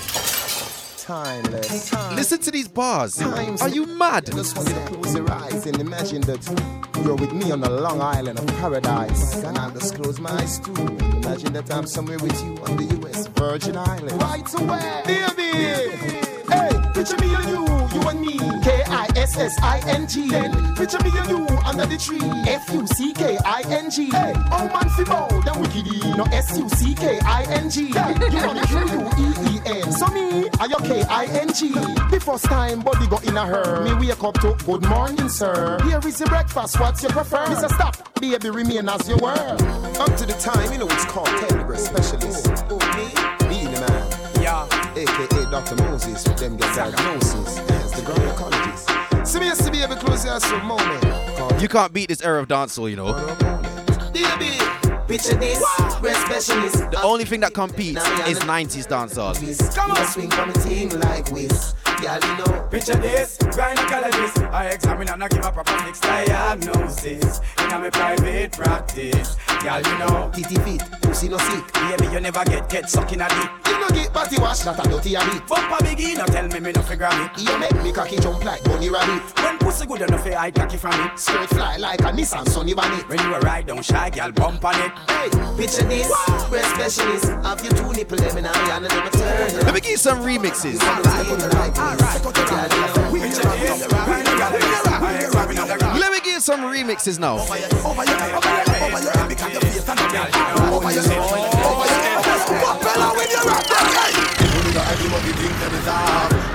Timeless. 1.05 1.91
Time. 1.91 2.15
Listen 2.15 2.39
to 2.39 2.49
these 2.49 2.67
bars. 2.67 3.17
Times. 3.17 3.61
Are 3.61 3.69
you 3.69 3.85
mad? 3.85 4.25
Just 4.25 4.57
want 4.57 4.69
you 4.69 4.73
to 4.73 4.81
close 4.87 5.15
your 5.15 5.31
eyes 5.31 5.67
and 5.67 5.79
imagine 5.79 6.21
that 6.21 6.43
you're 7.03 7.13
with 7.15 7.31
me 7.31 7.51
on 7.51 7.63
a 7.63 7.69
long 7.69 8.01
island 8.01 8.39
of 8.39 8.47
paradise. 8.57 9.43
And 9.43 9.55
I'll 9.55 9.69
just 9.69 9.93
close 9.93 10.19
my 10.19 10.31
eyes 10.31 10.57
too. 10.57 10.73
Imagine 10.73 11.53
that 11.53 11.71
I'm 11.71 11.85
somewhere 11.85 12.17
with 12.17 12.43
you 12.43 12.57
on 12.63 12.77
the 12.77 13.07
US 13.07 13.27
Virgin 13.27 13.77
Islands. 13.77 14.13
Right 14.13 14.53
away, 14.55 15.03
baby. 15.05 15.95
Hey, 16.49 16.91
picture 16.95 17.17
me 17.17 17.35
and 17.35 17.49
you, 17.49 17.99
you 18.01 18.07
and 18.09 18.21
me. 18.21 18.39
K 19.25 19.41
I 19.41 19.45
S 19.45 19.57
S 19.57 19.61
I 19.61 19.79
N 19.89 20.07
G. 20.07 20.29
Then 20.29 20.75
picture 20.75 20.99
me 21.03 21.11
and 21.17 21.29
you 21.29 21.47
under 21.65 21.85
the 21.85 21.97
tree. 21.97 22.19
F 22.47 22.69
U 22.73 22.85
C 22.87 23.13
K 23.13 23.37
I 23.43 23.63
N 23.67 23.89
G. 23.89 24.09
Hey, 24.11 24.33
oh 24.51 24.67
man, 24.67 24.89
fi 24.89 25.03
bow, 25.03 25.27
them 25.41 25.63
wickedy. 25.63 26.17
No 26.17 26.23
S 26.25 26.57
U 26.57 26.69
C 26.69 26.93
K 26.93 27.19
I 27.21 27.43
N 27.49 27.69
G. 27.69 27.87
You 27.87 27.93
want 27.93 28.59
me 28.59 28.65
Q 28.67 28.79
U 28.79 29.09
E 29.17 29.55
E 29.55 29.81
N. 29.83 29.91
So 29.91 30.07
me, 30.07 30.49
I 30.59 30.65
your 30.65 30.79
K 30.79 31.03
I 31.09 31.25
N 31.25 31.53
G. 31.53 31.69
The 31.69 32.19
first 32.23 32.45
time 32.45 32.81
body 32.81 33.07
got 33.07 33.23
in 33.25 33.37
a 33.37 33.45
her. 33.45 33.83
Me 33.83 33.93
wake 34.07 34.23
up 34.23 34.39
to 34.41 34.55
good 34.65 34.85
morning, 34.87 35.29
sir. 35.29 35.79
Here 35.83 35.99
is 36.05 36.19
your 36.19 36.29
breakfast. 36.29 36.79
What's 36.79 37.01
your 37.01 37.11
prefer? 37.11 37.45
Mr. 37.45 37.69
Stop, 37.73 38.19
baby, 38.19 38.49
remain 38.49 38.89
as 38.89 39.07
you 39.09 39.17
were. 39.17 39.31
Up 39.31 40.15
to 40.17 40.25
the 40.25 40.35
time, 40.39 40.71
you 40.71 40.79
know 40.79 40.87
it's 40.87 41.05
called 41.05 41.27
Telegram 41.27 41.77
Specialist. 41.77 42.47
Me, 42.69 43.07
be 43.49 43.65
the 43.65 43.85
man. 43.87 44.41
Yeah. 44.41 44.67
AKA 44.95 45.51
Dr. 45.51 45.75
Moses, 45.83 46.25
with 46.25 46.37
them 46.37 46.55
get 46.55 46.73
diagnosis. 46.73 47.57
Yes, 47.67 47.91
the 47.91 48.01
gynecologist. 48.01 48.85
See 48.87 48.94
me, 49.39 49.49
see 49.55 49.71
me, 49.71 49.81
baby, 49.81 49.95
close 49.95 50.23
your 50.23 50.63
moment. 50.63 51.03
You 51.59 51.67
can't 51.67 51.91
beat 51.91 52.09
this 52.09 52.21
era 52.21 52.39
of 52.39 52.47
dancehall, 52.47 52.89
you 52.89 52.95
know. 52.95 53.13
Baby, 54.13 54.59
Picture 55.07 55.35
this, 55.35 55.63
we're 56.01 56.15
specialists. 56.15 56.79
The 56.79 57.01
only 57.03 57.25
thing 57.25 57.41
that 57.41 57.53
competes 57.53 58.01
is 58.27 58.39
90s 58.39 58.87
dancehall. 58.87 59.35
Come 59.75 59.91
on, 59.91 60.07
swing 60.07 60.31
from 60.31 60.49
a 60.49 60.53
team 60.53 60.89
like. 60.89 61.25
Girl, 62.01 62.19
you 62.21 62.37
know. 62.37 62.67
Picture 62.69 62.95
this, 62.95 63.37
gynecologist. 63.37 64.51
I 64.51 64.69
examine 64.69 65.09
and 65.09 65.23
I 65.23 65.27
give 65.27 65.45
a 65.45 65.51
proper 65.51 65.71
fixed 65.83 66.03
diagnosis. 66.03 67.39
In 67.59 67.71
a 67.71 67.79
my 67.79 67.89
private 67.89 68.51
practice. 68.51 69.37
You 69.63 69.97
know. 69.97 70.29
Titty 70.33 70.55
fit, 70.55 70.83
pussy 71.01 71.29
no 71.29 71.37
sick. 71.37 71.73
Baby, 71.73 72.13
you 72.13 72.19
never 72.19 72.43
get 72.45 72.69
get 72.69 72.89
sucking 72.89 73.21
a 73.21 73.27
dick. 73.27 73.49
You 73.67 73.79
no 73.79 73.87
get 73.89 74.13
body 74.13 74.37
wash, 74.39 74.59
that 74.59 74.85
a 74.85 74.89
dirty 74.89 75.13
habit. 75.13 75.47
Bumper 75.47 75.83
biggie, 75.85 76.17
no 76.17 76.25
tell 76.25 76.47
me 76.47 76.59
me 76.59 76.71
no 76.71 76.81
figure 76.81 77.09
it. 77.09 77.39
You 77.39 77.57
make 77.57 77.83
me 77.83 77.91
cocky 77.91 78.17
jump 78.17 78.43
like 78.43 78.63
bunny 78.63 78.89
rabbit. 78.89 79.23
When 79.41 79.57
pussy 79.57 79.85
good 79.85 80.01
enough, 80.01 80.27
I 80.27 80.51
cocky 80.51 80.77
from 80.77 80.93
it. 80.93 81.17
Straight 81.17 81.49
fly 81.49 81.77
like 81.77 82.01
a 82.01 82.11
Nissan 82.11 82.47
Sunny 82.49 82.73
Bonnet. 82.73 83.07
When 83.09 83.19
you 83.19 83.33
a 83.33 83.39
ride 83.39 83.67
down 83.67 83.81
shy, 83.81 84.09
girl, 84.09 84.31
bump 84.31 84.63
on 84.65 84.79
it. 84.81 84.91
Hey, 85.07 85.29
picture 85.57 85.83
this, 85.83 86.09
we're. 86.49 86.61
Have 87.43 87.63
you 87.63 87.69
two 87.71 87.91
nipple 87.93 88.17
them 88.17 88.37
in 88.37 88.45
eye 88.45 88.75
and 88.75 88.85
them 88.85 89.11
turn. 89.11 89.65
Let 89.65 89.73
me 89.73 89.81
give 89.81 89.91
you 89.91 89.97
some 89.97 90.19
remixes. 90.19 90.79
Let 95.99 96.11
me 96.11 96.19
give 96.19 96.33
you 96.33 96.39
some 96.39 96.61
remixes 96.61 97.19
now. 97.19 97.45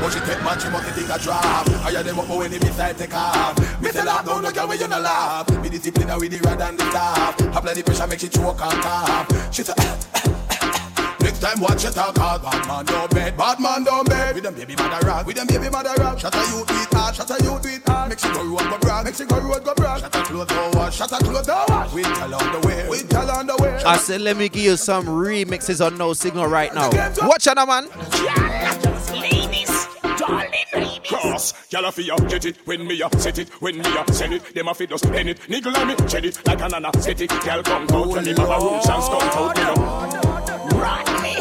But 0.01 0.15
she 0.15 0.21
take 0.21 0.43
man, 0.43 0.59
she 0.59 0.69
must 0.71 0.89
think 0.97 1.11
a 1.11 1.19
drop. 1.19 1.69
Higher 1.85 2.03
them 2.03 2.19
up 2.19 2.29
when 2.29 2.51
the 2.51 2.59
missile 2.59 2.95
take 2.95 3.15
off. 3.15 3.53
Me 3.83 3.91
say 3.91 4.03
laugh, 4.03 4.25
no, 4.25 4.41
no 4.41 4.51
girl, 4.51 4.67
when 4.67 4.81
you 4.81 4.89
no 4.89 4.99
laugh. 4.99 5.47
Be 5.63 5.69
disciplined 5.69 6.19
with 6.19 6.31
the 6.33 6.39
rod 6.49 6.61
and 6.63 6.79
the 6.79 6.89
staff. 6.89 7.39
Apply 7.55 7.75
the 7.75 7.83
pressure, 7.83 8.07
make 8.07 8.19
she 8.19 8.29
choke 8.31 8.61
and 8.63 8.83
cough. 8.83 9.55
She 9.55 9.63
say. 9.63 9.75
Next 9.77 11.43
eh, 11.43 11.47
eh, 11.47 11.51
eh, 11.51 11.53
time 11.53 11.61
watch 11.61 11.83
your 11.83 11.93
talk 11.93 12.17
hard 12.17 12.43
Bad 12.43 12.67
man 12.67 12.85
don't 12.87 13.11
bed, 13.11 13.37
bad 13.37 13.61
man 13.61 13.85
don't 13.85 14.09
bed 14.09 14.35
With 14.35 14.45
them 14.45 14.55
baby 14.55 14.75
mother 14.77 15.07
rock, 15.07 15.27
with 15.27 15.37
them 15.37 15.47
baby 15.47 15.69
mother 15.69 15.93
rock 15.99 16.19
Shut 16.19 16.35
a 16.35 16.39
youth 16.39 16.69
with 16.69 16.93
hard, 16.93 17.15
shut 17.15 17.31
a 17.31 17.45
youth 17.45 17.63
with 17.63 17.81
she 18.21 18.29
go 18.33 18.45
road 18.45 18.71
go 18.71 18.79
brag, 18.79 19.05
make 19.07 19.15
she 19.15 19.25
go 19.25 19.41
road 19.41 19.65
go 19.65 19.75
brag. 19.75 20.01
Shut 20.01 20.15
a 20.15 20.23
clothes 20.23 20.49
go 20.49 20.71
wash, 20.75 20.97
shut 20.97 21.13
a 21.13 21.17
clothes 21.17 21.47
go 21.47 21.65
wash. 21.69 21.93
Winter 21.93 22.11
on 22.11 22.61
the 22.61 22.67
way, 22.67 22.89
winter 22.89 23.19
on 23.19 23.47
the 23.47 23.57
way. 23.57 23.83
I 23.85 23.97
said, 23.97 24.21
let 24.21 24.37
me 24.37 24.49
give 24.49 24.63
you 24.63 24.77
some 24.77 25.07
remixes 25.07 25.85
on 25.85 25.97
No 25.97 26.13
Signal 26.13 26.47
right 26.47 26.75
now. 26.75 26.91
Watch 27.23 27.47
out, 27.47 27.67
man. 27.67 27.89
Cross, 31.05 31.73
y'all 31.73 31.85
a 31.85 31.93
fi 31.93 32.11
up, 32.11 32.29
get 32.29 32.45
it 32.45 32.57
when 32.65 32.87
me 32.87 33.03
up, 33.03 33.15
set 33.17 33.39
it 33.39 33.49
when 33.61 33.79
me 33.79 33.99
up, 33.99 34.11
send 34.13 34.35
it. 34.35 34.55
Them 34.55 34.69
a 34.69 34.75
fi 34.75 34.87
just 34.87 35.05
pen 35.05 35.29
it, 35.29 35.41
niggle 35.49 35.77
on 35.77 35.89
me, 35.89 35.97
shed 36.09 36.25
it 36.25 36.47
like 36.47 36.61
an 36.61 36.75
anesthetic. 36.75 37.31
Girl 37.31 37.63
come 37.63 37.83
out 37.83 37.91
and 37.91 38.13
when 38.13 38.25
the 38.25 38.35
mama 38.37 38.65
roots 38.65 38.89
and 38.89 39.03
skunk 39.03 39.37
out, 39.37 39.59
you 39.59 39.65
know. 39.65 39.75
Rodney, 40.79 41.37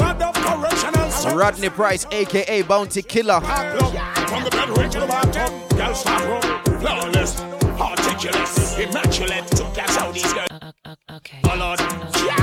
Rod 0.00 0.22
up 0.22 0.34
correctional 0.34 1.36
Rodney 1.36 1.68
Price, 1.68 2.06
aka 2.10 2.62
Bounty 2.62 3.02
Killer. 3.02 3.40
From 3.40 4.44
the 4.44 4.50
bedroom 4.50 4.90
to 4.90 5.00
the 5.00 5.06
bathtub, 5.06 5.76
girl 5.76 5.94
start 5.94 6.24
roll, 6.24 6.78
flawless, 6.80 7.40
articulate, 7.78 8.88
immaculate. 8.88 9.46
That's 9.74 9.96
how 9.96 10.10
these 10.10 10.32
girls. 10.32 10.48
Okay. 11.10 11.40
Oh, 11.44 11.48
Ballad. 11.48 11.80
Ladies, 11.80 12.37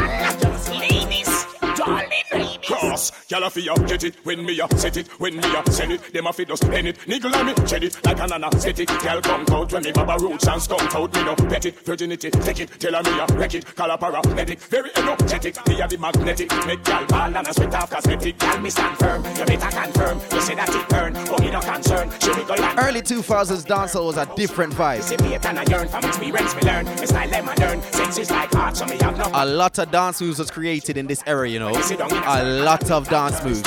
Cross, 2.95 3.11
y'all 3.29 3.43
a 3.43 3.49
fi 3.49 3.67
up, 3.67 3.85
get 3.87 4.05
it 4.05 4.15
when 4.23 4.45
me 4.45 4.61
up, 4.61 4.73
set 4.75 4.95
it 4.95 5.09
when 5.19 5.35
me 5.35 5.43
up, 5.57 5.67
send 5.69 5.91
it. 5.91 6.13
Them 6.13 6.27
a 6.27 6.31
fi 6.31 6.45
just 6.45 6.63
pen 6.63 6.87
it, 6.87 6.97
niggle 7.05 7.35
on 7.35 7.47
me, 7.47 7.53
shed 7.67 7.83
it 7.83 8.05
like 8.05 8.21
an 8.21 8.31
anesthetic. 8.31 8.87
Girl 8.87 9.19
come 9.19 9.45
out 9.51 9.73
when 9.73 9.83
me 9.83 9.91
baba 9.91 10.17
roots 10.17 10.47
and 10.47 10.61
skunk 10.61 10.95
out, 10.95 11.13
me 11.13 11.23
no 11.25 11.35
pet 11.35 11.65
it, 11.65 11.77
virginity, 11.85 12.31
take 12.31 12.61
it, 12.61 12.79
tell 12.79 12.93
her 12.93 13.03
me 13.03 13.19
a 13.19 13.25
wreck 13.37 13.53
it, 13.53 13.75
call 13.75 13.91
a 13.91 13.97
paramedic, 13.97 14.59
very 14.69 14.91
energetic. 14.95 15.67
Me 15.67 15.81
a 15.81 15.87
the 15.89 15.97
magnetic, 15.97 16.49
make 16.65 16.83
ball 16.85 17.35
and 17.35 17.35
a 17.35 17.77
off 17.77 17.89
cosmetic. 17.89 18.61
Me 18.61 18.69
stand 18.69 18.97
firm, 18.97 19.25
you 19.25 19.45
better 19.45 19.75
confirm. 19.75 20.21
You 20.31 20.39
say 20.39 20.55
that 20.55 20.69
it 20.69 20.87
burn, 20.87 21.13
but 21.13 21.31
oh, 21.31 21.43
me 21.43 21.51
no 21.51 21.59
concern. 21.59 22.09
She 22.21 22.29
wiggle 22.29 22.61
and 22.61 22.79
Early 22.79 23.01
2000s 23.01 23.65
dancehall 23.65 24.05
was 24.05 24.15
a 24.15 24.25
different 24.37 24.71
vibe. 24.71 24.97
dissipate 24.97 25.45
and 25.45 25.59
I 25.59 25.65
yearn 25.69 25.89
from 25.89 26.05
experience 26.05 26.55
me 26.55 26.61
learn. 26.61 26.85
Me 26.85 27.05
style 27.05 27.29
them 27.29 27.49
I 27.49 27.55
learn, 27.55 27.81
sense 27.81 28.19
is 28.19 28.31
like 28.31 28.51
so 28.73 28.85
me 28.85 28.97
have 29.01 29.17
no. 29.17 29.29
A 29.33 29.45
lot 29.45 29.77
of 29.79 29.91
dance 29.91 30.21
moves 30.21 30.39
was 30.39 30.49
created 30.49 30.95
in 30.95 31.07
this 31.07 31.21
era, 31.27 31.49
you 31.49 31.59
know. 31.59 31.73
A 31.73 32.43
lot 32.63 32.84
of 32.91 33.07
dance 33.09 33.43
moves. 33.43 33.63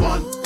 One, 0.00 0.37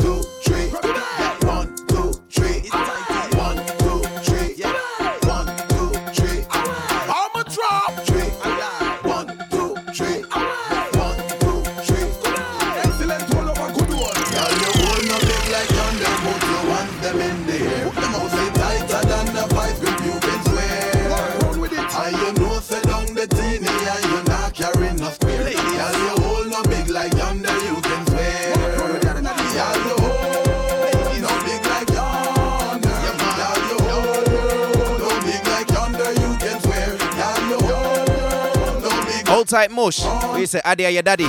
Hold 39.43 39.49
tight, 39.49 39.73
mush. 39.73 40.05
We 40.37 40.47
say, 40.47 40.61
Adi, 40.65 40.85
your 40.85 41.03
daddy. 41.03 41.27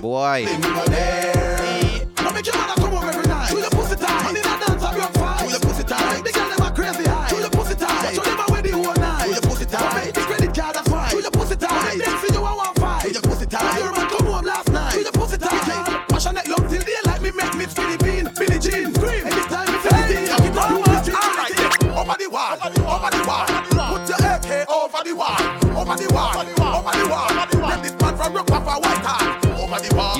Boy. 0.00 1.37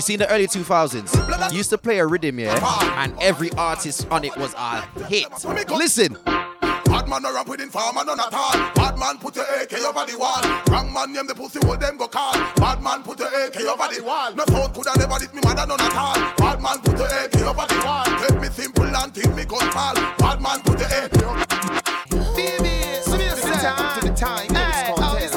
See 0.08 0.14
in 0.14 0.20
the 0.20 0.30
early 0.32 0.46
2000s, 0.46 1.52
used 1.52 1.68
to 1.68 1.76
play 1.76 1.98
a 1.98 2.06
rhythm, 2.06 2.38
yeah? 2.38 2.56
And 2.96 3.14
every 3.20 3.52
artist 3.52 4.08
on 4.10 4.24
it 4.24 4.34
was 4.38 4.54
a 4.54 4.80
hit. 5.04 5.26
Listen. 5.68 6.16
Bad 6.24 7.06
man 7.06 7.22
no 7.22 7.34
rap 7.34 7.46
with 7.46 7.60
informer 7.60 8.02
none 8.02 8.18
at 8.18 8.32
all. 8.32 8.52
Bad 8.74 8.98
man 8.98 9.18
put 9.18 9.34
the 9.34 9.42
AK 9.42 9.74
over 9.84 10.10
the 10.10 10.16
wall. 10.18 10.40
Wrong 10.70 10.90
man 10.90 11.12
name 11.12 11.26
the 11.26 11.34
pussy 11.34 11.60
hold 11.62 11.80
them 11.80 11.98
go 11.98 12.08
call. 12.08 12.32
Bad 12.56 12.82
man 12.82 13.02
put 13.02 13.18
the 13.18 13.26
AK 13.26 13.60
over 13.60 13.94
the 13.94 14.02
wall. 14.02 14.34
No 14.34 14.44
phone 14.46 14.72
coulda 14.72 14.92
never 14.96 15.20
hit 15.20 15.34
me 15.34 15.42
mother 15.44 15.66
none 15.66 15.78
at 15.78 15.94
all. 15.94 16.16
Bad 16.38 16.62
man 16.62 16.78
put 16.80 16.96
the 16.96 17.04
AK 17.04 17.36
over 17.44 17.66
the 17.68 17.82
wall. 17.84 18.04
Take 18.04 18.40
me 18.40 18.48
simple 18.48 18.84
and 18.84 19.14
think 19.14 19.36
me 19.36 19.44
gun 19.44 19.70
fall. 19.70 19.94
Bad 19.94 20.40
man 20.40 20.60
put 20.62 20.78
the 20.78 20.86
AK 20.88 21.22
over 21.22 21.48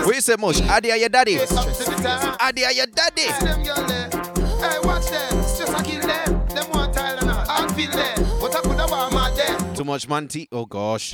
What 0.06 0.16
you 0.16 0.22
say, 0.22 0.36
mush? 0.40 0.62
Adi, 0.62 0.92
are 0.92 0.98
your 0.98 1.10
daddy. 1.10 1.38
To 1.38 1.46
the 1.46 2.00
time. 2.02 2.38
Adi, 2.40 2.62
your 2.62 2.86
daddy. 2.88 4.21
Them 4.62 4.70
girl 4.70 4.70
there. 4.70 4.70
Hey, 4.70 4.80
watch 4.88 5.08
them. 5.10 5.40
It's 5.40 5.58
just 5.58 5.74
a 5.74 5.84
kill 5.84 6.02
them. 6.02 6.48
Them 6.48 6.70
want 6.72 6.94
Tylenol. 6.94 7.46
I 7.50 7.68
feel 7.74 7.92
them. 7.92 8.40
But 8.40 8.56
I 8.56 8.62
coulda 8.62 8.86
want 8.90 9.14
my 9.14 9.32
them. 9.32 9.76
Too 9.76 9.84
much 9.84 10.08
manti. 10.08 10.48
Oh 10.52 10.66
gosh. 10.66 11.14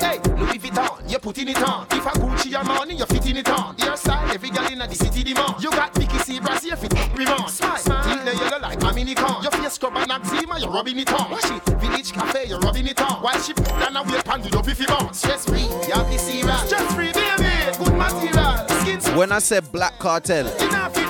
Hey, 0.00 0.18
Louis 0.36 0.58
Vuitton, 0.58 1.10
you 1.10 1.18
putting 1.18 1.48
it 1.48 1.62
on. 1.62 1.86
If 1.90 2.06
I 2.06 2.12
Gucci 2.12 2.58
or 2.58 2.64
money, 2.64 2.94
you 2.94 3.04
fitting 3.06 3.36
it 3.36 3.48
on. 3.48 3.76
Your 3.78 3.96
style, 3.96 4.30
every 4.32 4.50
girl 4.50 4.66
in 4.66 4.78
the 4.78 4.94
city 4.94 5.22
demand. 5.22 5.62
You 5.62 5.70
got 5.70 5.94
Vicky 5.94 6.16
Sebras, 6.18 6.64
you 6.64 6.76
fit 6.76 6.94
Remand. 7.14 7.50
Smile, 7.50 7.76
smile. 7.76 8.24
the 8.24 8.34
yellow 8.36 8.60
like 8.60 8.82
a 8.82 8.92
mini 8.94 9.14
con. 9.14 9.42
Your 9.42 9.50
face 9.52 9.74
scrub 9.74 9.96
and 9.96 10.10
eczema, 10.10 10.58
you're 10.58 10.70
rubbing 10.70 10.98
it 10.98 11.12
on. 11.12 11.30
Wash 11.30 11.50
it, 11.50 11.64
Village 11.80 12.12
Cafe, 12.12 12.46
you're 12.46 12.60
rubbing 12.60 12.86
it 12.86 13.00
on. 13.00 13.22
While 13.22 13.40
she 13.40 13.52
put 13.52 13.68
down 13.68 13.96
a 13.96 14.02
wheel 14.04 14.22
pan, 14.22 14.40
do 14.42 14.48
the 14.50 14.62
beefy 14.62 14.86
bone. 14.86 15.12
Stress 15.12 15.44
free, 15.44 15.62
you 15.62 15.92
have 15.94 16.08
the 16.08 16.16
Sebras. 16.16 16.66
Stress 16.66 16.94
free, 16.94 17.12
baby. 17.12 17.84
Good 17.84 17.94
material. 17.98 18.68
Skin 19.02 19.16
When 19.16 19.32
I 19.32 19.40
said 19.40 19.70
black 19.72 19.98
Kartel, 19.98 20.46
enough 20.46 20.94
fit 20.94 21.04
fine. 21.04 21.07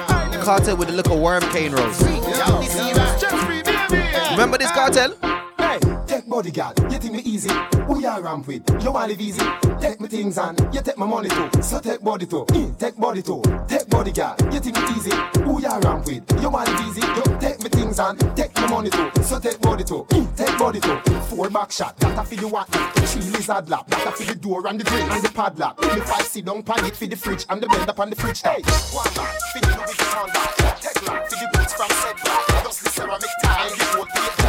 Cartel 0.49 0.79
with 0.79 0.89
a 0.89 0.93
little 0.93 1.21
worm 1.21 1.43
cane 1.53 1.73
rolls. 1.73 2.01
You 2.01 2.09
have 2.09 2.23
the 2.23 2.69
Sebras. 2.71 3.19
Stress 3.19 3.45
free, 3.45 3.63
baby. 3.63 4.31
Remember 4.31 4.57
this 4.57 4.71
Kartel? 4.71 5.15
Hey, 5.59 5.79
body 6.29 6.51
girl, 6.51 6.73
you 6.91 6.99
think 6.99 7.15
me 7.15 7.21
easy? 7.25 7.51
Who 7.87 8.01
you 8.01 8.21
ramp 8.21 8.47
with? 8.47 8.63
You 8.83 8.93
want 8.93 9.11
live 9.11 9.21
easy? 9.21 9.43
Take 9.81 10.01
me 10.01 10.09
things 10.09 10.39
and 10.39 10.59
you 10.75 10.81
take 10.83 10.99
my 10.99 11.07
money 11.07 11.29
too. 11.29 11.49
So 11.63 11.81
take 11.81 12.03
body 12.03 12.27
too, 12.27 12.45
mm, 12.49 12.79
take 12.79 12.97
body 12.97 13.23
too. 13.23 13.43
Take 13.67 13.89
body 13.89 14.13
girl, 14.13 14.37
you 14.53 14.61
think 14.61 14.77
me 14.77 14.83
easy? 14.97 15.13
Who 15.43 15.61
you 15.61 15.79
ramp 15.81 16.07
with? 16.07 16.43
You 16.43 16.51
want 16.51 16.69
live 16.69 16.89
easy? 16.89 17.01
You 17.01 17.39
take 17.41 17.63
me 17.63 17.69
things 17.71 17.99
on. 17.99 18.17
Take 18.37 18.53
the 18.53 18.69
money 18.69 18.91
too, 18.91 19.11
so 19.23 19.39
take 19.39 19.61
body 19.61 19.85
too. 19.85 20.05
Mm, 20.11 20.37
take 20.37 20.59
body 20.59 20.81
too. 20.81 20.99
Four 21.29 21.51
back 21.51 21.73
shot, 21.73 21.97
that 21.99 22.19
a 22.19 22.25
for 22.25 22.35
the 22.35 22.49
water. 22.49 22.79
Three 23.07 23.23
lizard 23.31 23.69
lap, 23.71 23.87
that 23.89 24.07
a 24.07 24.11
for 24.13 24.25
the 24.25 24.35
door 24.35 24.67
and 24.67 24.79
the 24.79 24.85
grill 24.85 25.11
and 25.11 25.23
the 25.23 25.31
padlock. 25.31 25.81
Give 25.81 25.95
me 25.95 26.01
five 26.01 26.27
sit 26.27 26.45
down 26.45 26.63
pan 26.63 26.85
it 26.85 26.97
for 26.97 27.07
the 27.07 27.17
fridge 27.17 27.47
and 27.49 27.63
the 27.63 27.67
blender 27.67 27.97
pan 27.97 28.11
the 28.11 28.17
fridge. 28.17 28.43
Hey, 28.43 28.61
one 28.93 29.13
back, 29.15 29.39
for 29.53 29.61
the 29.61 29.67
Louis 29.69 29.95
Vuitton 29.97 30.33
bag. 30.35 30.81
Take 30.81 31.09
lock 31.09 31.29
for 31.29 31.37
the 31.37 31.59
boots 31.59 31.73
from 31.73 31.91
said 31.91 32.17
back. 32.25 32.65
Just 32.65 32.85
the 32.85 32.91
ceramic 32.91 33.31
the 33.41 33.49
whole 33.49 34.48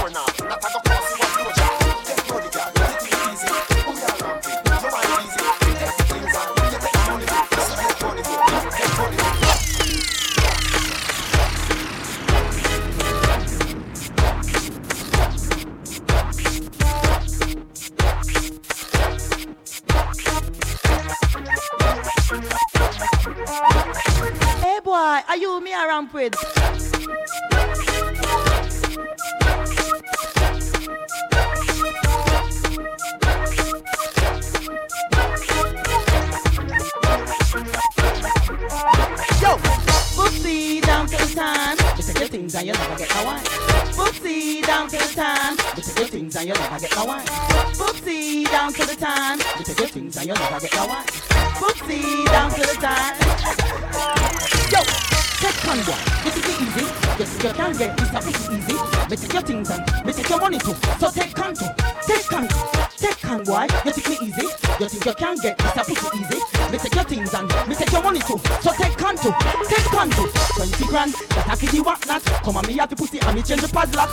change 73.50 73.62
the 73.62 73.68
padlock. 73.68 74.10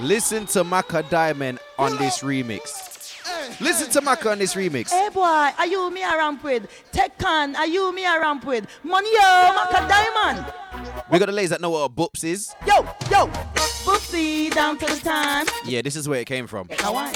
Listen 0.00 0.44
to 0.46 0.64
Macka 0.64 1.08
Diamond 1.08 1.60
on 1.78 1.96
this 1.98 2.18
remix. 2.18 2.82
Listen 3.60 3.88
to 3.90 4.00
Macka 4.00 4.32
on 4.32 4.38
this 4.40 4.54
remix. 4.54 4.90
Hey 4.90 5.08
boy, 5.10 5.22
are 5.22 5.66
you 5.66 5.88
me 5.90 6.02
around 6.02 6.42
with? 6.42 6.68
Take 6.90 7.16
con, 7.16 7.54
are 7.54 7.66
you 7.66 7.94
me 7.94 8.04
around 8.04 8.42
with? 8.42 8.66
Money 8.82 9.12
yo, 9.12 9.20
Macka 9.20 9.88
Diamond. 9.88 10.52
We 11.08 11.20
got 11.20 11.26
the 11.26 11.32
ladies 11.32 11.50
that 11.50 11.60
know 11.60 11.70
what 11.70 11.84
a 11.84 11.88
boops 11.88 12.24
is. 12.24 12.52
Yo, 12.66 12.82
yo, 13.08 13.28
Boopsie 13.86 14.52
down 14.52 14.76
to 14.78 14.86
the 14.86 15.00
time. 15.00 15.46
Yeah, 15.64 15.82
this 15.82 15.94
is 15.94 16.08
where 16.08 16.20
it 16.20 16.26
came 16.26 16.48
from. 16.48 16.66
Get 16.66 16.92
wine. 16.92 17.14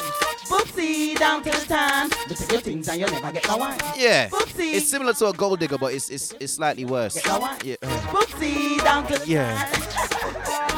Boopsie 0.51 1.17
down 1.17 1.43
to 1.45 1.51
the 1.51 1.65
time. 1.67 2.11
You 2.29 2.35
take 2.35 2.51
your 2.53 2.61
things 2.61 2.89
and 2.89 3.01
you 3.01 3.07
never 3.07 3.31
get 3.33 3.47
no 3.47 3.57
wine. 3.57 3.79
Yeah, 3.97 4.29
Boopsie. 4.29 4.75
it's 4.75 4.89
similar 4.89 5.13
to 5.15 5.27
a 5.29 5.33
gold 5.33 5.61
digger, 5.61 5.79
but 5.79 5.95
it's 5.95 6.11
it's 6.11 6.35
it's 6.41 6.55
slightly 6.55 6.85
worse. 6.85 7.15
Get 7.15 7.27
no 7.27 7.39
wine. 7.39 7.59
Yeah. 7.65 7.77
Boopsie 8.13 8.83
down 8.83 9.07
to 9.07 9.19
the 9.21 9.27
Yeah. 9.29 9.65
time. 9.65 10.67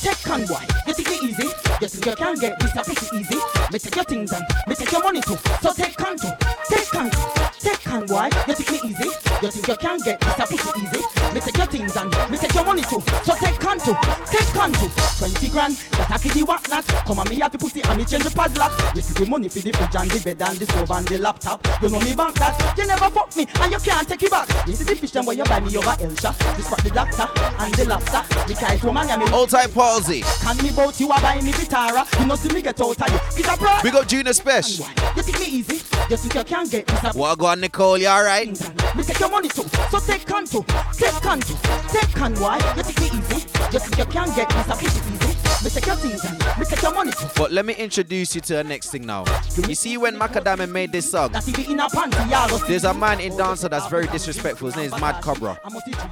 Take 0.00 0.22
con 0.22 0.46
boy. 0.46 0.64
You 0.86 0.94
think 0.94 1.08
it 1.10 1.22
easy? 1.22 1.48
You 1.80 1.88
think 1.88 2.06
you 2.06 2.16
can 2.16 2.34
get 2.38 2.58
this 2.58 2.72
a 2.72 2.82
pretty 2.82 3.06
easy? 3.20 3.36
Me 3.70 3.78
take 3.78 3.96
your 3.96 4.04
things 4.04 4.32
and 4.32 4.44
me 4.66 4.74
take 4.74 4.92
your 4.92 5.02
money 5.02 5.20
too. 5.20 5.36
So 5.60 5.72
take 5.72 5.96
control, 5.96 6.32
take 6.68 6.88
control, 6.88 7.28
take 7.60 7.82
con 7.84 8.06
boy. 8.06 8.28
You 8.48 8.54
think 8.54 8.70
me 8.84 8.90
easy? 8.90 9.10
You 9.42 9.50
think 9.50 9.68
you 9.68 9.76
can 9.76 9.98
get 10.00 10.20
this 10.20 10.38
a 10.38 10.46
pretty 10.46 10.80
easy? 10.80 11.04
Me 11.34 11.40
take 11.40 11.56
your 11.56 11.66
things 11.66 11.96
and 11.96 12.10
me 12.30 12.38
take 12.38 12.54
your 12.54 12.64
money 12.64 12.82
too. 12.82 13.00
So 13.24 13.34
take 13.36 13.60
control, 13.60 13.96
take 14.24 14.48
control. 14.56 14.90
Twenty 15.20 15.48
grand, 15.48 15.76
that 15.76 16.10
I 16.10 16.18
give 16.18 16.36
you 16.36 16.46
what 16.46 16.66
not. 16.70 16.86
Come 17.04 17.18
on 17.18 17.28
me 17.28 17.36
have 17.40 17.52
the 17.52 17.58
pussy 17.58 17.82
and 17.82 17.98
me 17.98 18.04
change 18.06 18.24
the 18.24 18.30
padlock. 18.30 18.72
You 18.96 19.02
see 19.02 19.12
the 19.22 19.28
money 19.28 19.48
for 19.50 19.60
the 19.60 19.72
fridge 19.72 19.96
and 19.96 20.10
the 20.10 20.20
bed 20.24 20.48
and 20.48 20.58
the 20.58 20.64
stove 20.64 20.90
and 20.90 21.06
the 21.08 21.18
laptop. 21.18 21.60
You 21.82 21.90
know 21.90 22.00
me 22.00 22.14
bank 22.14 22.36
that. 22.40 22.56
You 22.76 22.86
never 22.86 23.10
fuck 23.10 23.36
me 23.36 23.46
and 23.60 23.72
you 23.72 23.78
can't 23.78 24.08
take 24.08 24.22
it 24.22 24.30
back. 24.30 24.48
You 24.66 24.74
see 24.74 24.84
the 24.84 24.96
fish 24.96 25.10
them 25.10 25.26
where 25.26 25.36
you 25.36 25.44
buy 25.44 25.60
me 25.60 25.76
over 25.76 25.92
Elsha. 26.00 26.32
This 26.56 26.68
for 26.68 26.80
the 26.80 26.90
doctor 26.90 27.28
and 27.60 27.74
the 27.74 27.84
lobster. 27.84 28.24
The 28.48 28.54
kite 28.54 28.82
woman 28.82 29.10
and 29.10 29.22
me. 29.22 29.30
Old 29.30 29.50
type 29.50 29.76
palsy. 29.90 30.22
Can 30.42 30.56
me 30.62 30.70
bout 30.70 31.00
you 31.00 31.06
a 31.06 31.20
buy 31.20 31.40
me 31.40 31.52
Vitara. 31.52 32.06
You 32.20 32.26
know 32.26 32.36
see 32.36 32.52
me 32.54 32.62
get 32.62 32.80
out 32.80 33.00
of. 33.00 33.38
It's 33.38 33.48
a. 33.48 33.80
We 33.82 33.90
got 33.90 34.08
Junior 34.08 34.32
Special. 34.32 34.86
You 35.16 35.22
think 35.22 35.40
me 35.40 35.46
easy? 35.46 35.76
Think 36.16 36.34
you 36.34 36.44
can 36.44 36.68
get 36.68 36.86
this 36.86 37.14
What 37.14 37.38
go 37.38 37.46
on, 37.46 37.60
Nicole? 37.60 37.98
You 37.98 38.08
alright? 38.08 38.48
me 38.96 39.02
take 39.02 39.20
your 39.20 39.30
money 39.30 39.48
too. 39.48 39.68
So 39.90 39.98
take 40.00 40.26
control, 40.26 40.64
take 40.92 41.20
control, 41.22 41.58
take 41.88 42.14
con 42.14 42.34
why? 42.36 42.58
You 42.76 42.82
think 42.82 43.00
me 43.00 43.18
easy? 43.18 43.46
You 43.72 43.78
think 43.78 43.98
you 43.98 44.04
can 44.06 44.34
get 44.34 44.48
this 44.48 44.68
a 44.68 44.76
pretty 44.76 45.00
easy? 45.14 45.29
Me 45.62 45.68
take 45.68 45.86
your 45.86 45.96
things 45.96 46.24
and 46.24 46.38
me 46.58 46.64
take 46.64 46.80
your 46.82 46.94
money. 46.94 47.12
But 47.36 47.52
let 47.52 47.66
me 47.66 47.74
introduce 47.74 48.34
you 48.34 48.40
to 48.42 48.54
the 48.54 48.64
next 48.64 48.90
thing 48.90 49.04
now. 49.04 49.24
You 49.68 49.74
see, 49.74 49.98
when 49.98 50.16
Macadam 50.18 50.66
made 50.70 50.90
this 50.90 51.10
song, 51.10 51.32
That 51.32 51.46
if 51.46 51.58
you 51.58 51.74
in 51.74 51.80
a 51.80 51.86
panty, 51.88 52.30
ya 52.30 52.48
go 52.48 52.56
see. 52.58 52.68
there's 52.68 52.84
a 52.84 52.94
man 52.94 53.20
in 53.20 53.36
dancer 53.36 53.68
that's 53.68 53.86
very 53.88 54.06
disrespectful. 54.06 54.68
His 54.68 54.76
name 54.76 54.86
is 54.92 54.98
Mad 55.00 55.22
Cobra. 55.22 55.60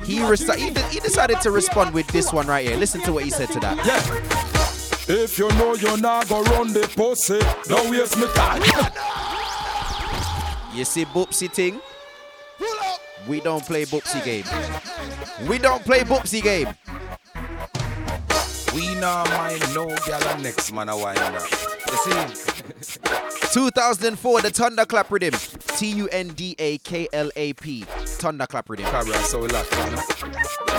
He, 0.04 0.18
reci- 0.18 0.56
he, 0.56 0.68
de- 0.70 0.82
he 0.88 1.00
decided 1.00 1.40
to 1.40 1.50
respond 1.50 1.94
with 1.94 2.06
this 2.08 2.30
one 2.30 2.46
right 2.46 2.66
here. 2.68 2.76
Listen 2.76 3.00
to 3.02 3.12
what 3.12 3.24
he 3.24 3.30
said 3.30 3.48
to 3.50 3.60
that. 3.60 3.76
Yeah. 3.86 5.14
If 5.22 5.38
you 5.38 5.48
know 5.52 5.74
you're 5.74 5.96
not 5.96 6.28
gonna 6.28 6.50
run 6.50 6.74
the 6.74 6.80
pussy, 6.94 7.38
don't 7.68 7.90
waste 7.90 8.18
me 8.18 8.26
time. 8.34 8.60
You 10.76 10.84
see, 10.84 11.06
Boopsy 11.06 11.50
thing? 11.50 11.80
We 13.26 13.40
don't 13.40 13.64
play 13.64 13.86
Boopsy 13.86 14.22
game. 14.22 14.44
We 15.48 15.56
don't 15.58 15.82
play 15.82 16.00
Boopsy 16.00 16.42
game. 16.42 16.68
We 18.74 18.94
nah 18.96 19.24
mind 19.24 19.74
no 19.74 19.94
gal 20.06 20.40
next 20.40 20.72
man 20.72 20.88
a 20.88 20.96
wind 20.96 21.18
up. 21.18 21.50
You 21.88 21.96
see? 22.04 23.52
2004, 23.52 24.42
the 24.42 24.50
Tunda 24.50 24.84
Klap 24.84 25.10
Rhythm. 25.10 25.38
T 25.76 25.90
U 25.92 26.08
N 26.08 26.28
D 26.28 26.54
A 26.58 26.78
K 26.78 27.08
L 27.12 27.30
A 27.36 27.52
P. 27.54 27.84
Tunda 28.18 28.46
Klap 28.46 28.68
Rhythm. 28.68 28.84
Cabra 28.86 29.14
so 29.22 29.40
we 29.40 29.48
lock? 29.48 29.70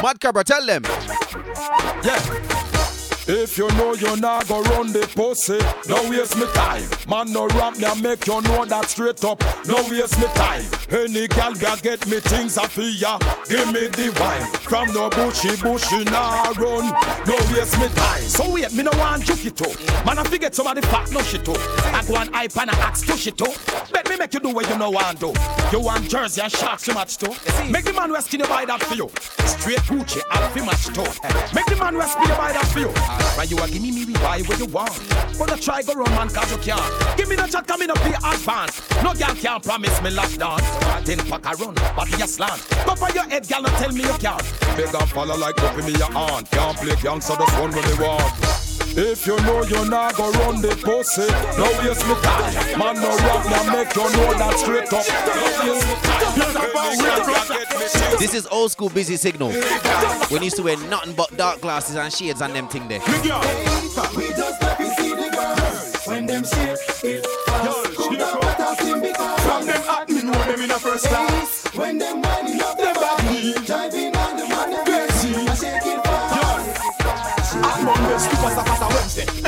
Mad 0.03 0.19
Cobra, 0.21 0.43
tell 0.43 0.65
them. 0.65 0.83
Yeah. 2.03 2.98
If 3.31 3.59
you 3.59 3.67
know 3.77 3.93
you're 3.93 4.17
not 4.17 4.47
gonna 4.47 4.67
run 4.71 4.91
the 4.91 5.07
pussy, 5.13 5.59
don't 5.87 6.09
waste 6.09 6.35
me 6.35 6.47
time. 6.55 6.81
Man, 7.07 7.31
no 7.31 7.45
rap 7.49 7.77
me 7.77 7.85
and 7.85 8.01
make 8.01 8.25
you 8.25 8.41
know 8.41 8.65
that 8.65 8.89
straight 8.89 9.23
up. 9.23 9.37
Don't 9.65 9.87
waste 9.91 10.17
me 10.17 10.25
time. 10.33 10.65
Any 10.89 11.27
gal 11.27 11.53
ga 11.53 11.75
get 11.75 12.07
me 12.07 12.19
things 12.21 12.57
I 12.57 12.65
feel 12.65 12.89
ya. 12.89 13.19
Give 13.47 13.71
me 13.71 13.85
the 13.85 14.09
wine. 14.19 14.49
From 14.65 14.91
no 14.95 15.11
bushy 15.11 15.55
bushy 15.61 16.05
nah 16.05 16.49
run. 16.57 16.89
Don't 17.23 17.51
waste 17.53 17.77
me 17.77 17.87
time. 17.89 18.23
So 18.23 18.51
wait, 18.51 18.73
me 18.73 18.81
no 18.81 18.89
want 18.97 19.23
juke 19.25 19.45
it 19.45 19.55
too. 19.55 19.77
Man, 20.07 20.17
I 20.17 20.23
forget 20.23 20.55
somebody 20.55 20.81
fat 20.81 21.11
no 21.11 21.21
shit 21.21 21.45
too. 21.45 21.53
I 21.53 22.03
go 22.07 22.15
on 22.15 22.33
hype 22.33 22.57
and 22.57 22.71
I 22.71 22.79
ask 22.79 23.05
to 23.05 23.15
shit 23.15 23.37
too. 23.37 23.53
Bet 23.93 24.09
me 24.09 24.17
make 24.17 24.33
you 24.33 24.39
do 24.39 24.49
what 24.49 24.67
you 24.67 24.75
know 24.79 24.89
want 24.89 25.19
do. 25.19 25.35
You 25.71 25.81
want 25.81 26.09
jersey 26.09 26.41
and 26.41 26.51
sharks 26.51 26.85
to 26.85 26.95
match 26.95 27.17
too. 27.17 27.29
Make 27.69 27.85
the 27.85 27.93
man 27.93 28.09
in 28.09 28.41
the 28.41 28.47
buy 28.49 28.65
that 28.65 28.81
for 28.81 28.95
you. 28.95 29.07
Straight 29.45 29.85
Gucci 29.85 30.19
and 30.33 30.51
fi 30.51 30.65
match 30.65 30.87
too. 30.87 31.05
Make 31.53 31.67
the 31.67 31.75
man 31.75 31.93
in 31.93 31.99
the 31.99 32.35
buy 32.35 32.53
that 32.53 32.65
for 32.65 32.79
you. 32.79 33.18
Right, 33.37 33.49
you 33.49 33.57
a 33.57 33.67
give 33.67 33.81
me 33.81 33.91
me 33.91 34.05
we 34.05 34.13
buy 34.13 34.41
what 34.41 34.59
you 34.59 34.65
want. 34.65 34.97
But 35.37 35.51
I 35.51 35.57
try 35.57 35.81
go 35.81 35.93
run 35.93 36.09
man 36.11 36.29
cause 36.29 36.51
you 36.51 36.57
can't. 36.57 37.17
Give 37.17 37.29
me 37.29 37.35
the 37.35 37.47
chat, 37.47 37.67
come 37.67 37.81
in 37.81 37.91
up 37.91 37.99
here 37.99 38.17
advance. 38.23 38.81
No 39.03 39.13
girl 39.13 39.35
can 39.35 39.61
promise 39.61 40.01
me 40.01 40.09
last 40.11 40.39
dance. 40.39 41.05
Then 41.05 41.19
pack 41.19 41.45
a 41.45 41.55
run, 41.63 41.75
body 41.95 42.21
a 42.21 42.27
slant. 42.27 42.67
Go 42.85 42.95
for 42.95 43.09
your 43.11 43.23
head, 43.23 43.47
girl, 43.47 43.65
and 43.65 43.75
tell 43.77 43.91
me 43.91 44.01
you 44.01 44.17
can't. 44.19 44.43
Beg 44.75 44.93
and 44.93 45.09
follow 45.09 45.37
like 45.37 45.61
up 45.63 45.77
in 45.77 45.85
me 45.85 45.93
your 45.93 46.13
aunt. 46.15 46.49
Can't 46.51 46.77
play 46.77 46.95
gang, 47.01 47.21
so 47.21 47.35
just 47.35 47.57
run 47.57 47.71
when 47.71 47.85
they 47.85 48.03
want. 48.03 48.68
If 48.97 49.25
you 49.27 49.37
know 49.37 49.63
you're 49.63 49.85
not 49.89 50.15
gonna 50.15 50.37
run 50.39 50.61
the 50.61 50.75
pussy, 50.83 51.27
no 51.57 51.63
waste 51.79 52.05
me 52.07 52.15
time. 52.21 52.53
Man, 52.79 52.95
no 52.95 53.15
rap, 53.17 53.45
now 53.45 53.63
make 53.73 53.95
you 53.95 54.03
know 54.03 54.33
that 54.37 54.57
straight 54.57 54.91
up. 54.91 55.05
No 55.29 55.35
waste 55.63 55.87
me 55.87 55.95
time. 56.03 56.19
This 58.19 58.33
is 58.33 58.47
old 58.47 58.71
school 58.71 58.89
busy 58.89 59.15
signal. 59.15 59.51
When 60.29 60.41
he 60.41 60.45
used 60.47 60.57
to 60.57 60.63
wear 60.63 60.75
nothing 60.89 61.13
but 61.13 61.35
dark 61.37 61.61
glasses 61.61 61.95
and 61.95 62.11
shades 62.11 62.41
and 62.41 62.53
them 62.53 62.67
thing 62.67 62.87
there. 62.87 62.99
We 62.99 63.05
just 64.29 64.61
let 64.61 64.79
me 64.79 64.89
see 64.95 65.13
the 65.13 65.29
girls 65.33 66.05
when 66.05 66.25
them 66.25 66.43
shake 66.43 66.77
it 67.03 67.25
fast. 67.45 67.95
Cool 67.95 68.15
down, 68.17 68.37
but 68.41 68.59
I 68.59 68.75
sing 68.75 69.01
because 69.01 69.39
from 69.41 69.65
them 69.65 69.81
hot, 69.83 70.09
me 70.09 70.21
know 70.23 70.31
them 70.31 70.61
in 70.61 70.71
a 70.71 70.79
first 70.79 71.05
class. 71.05 71.63
When 71.75 71.97
them 71.99 72.21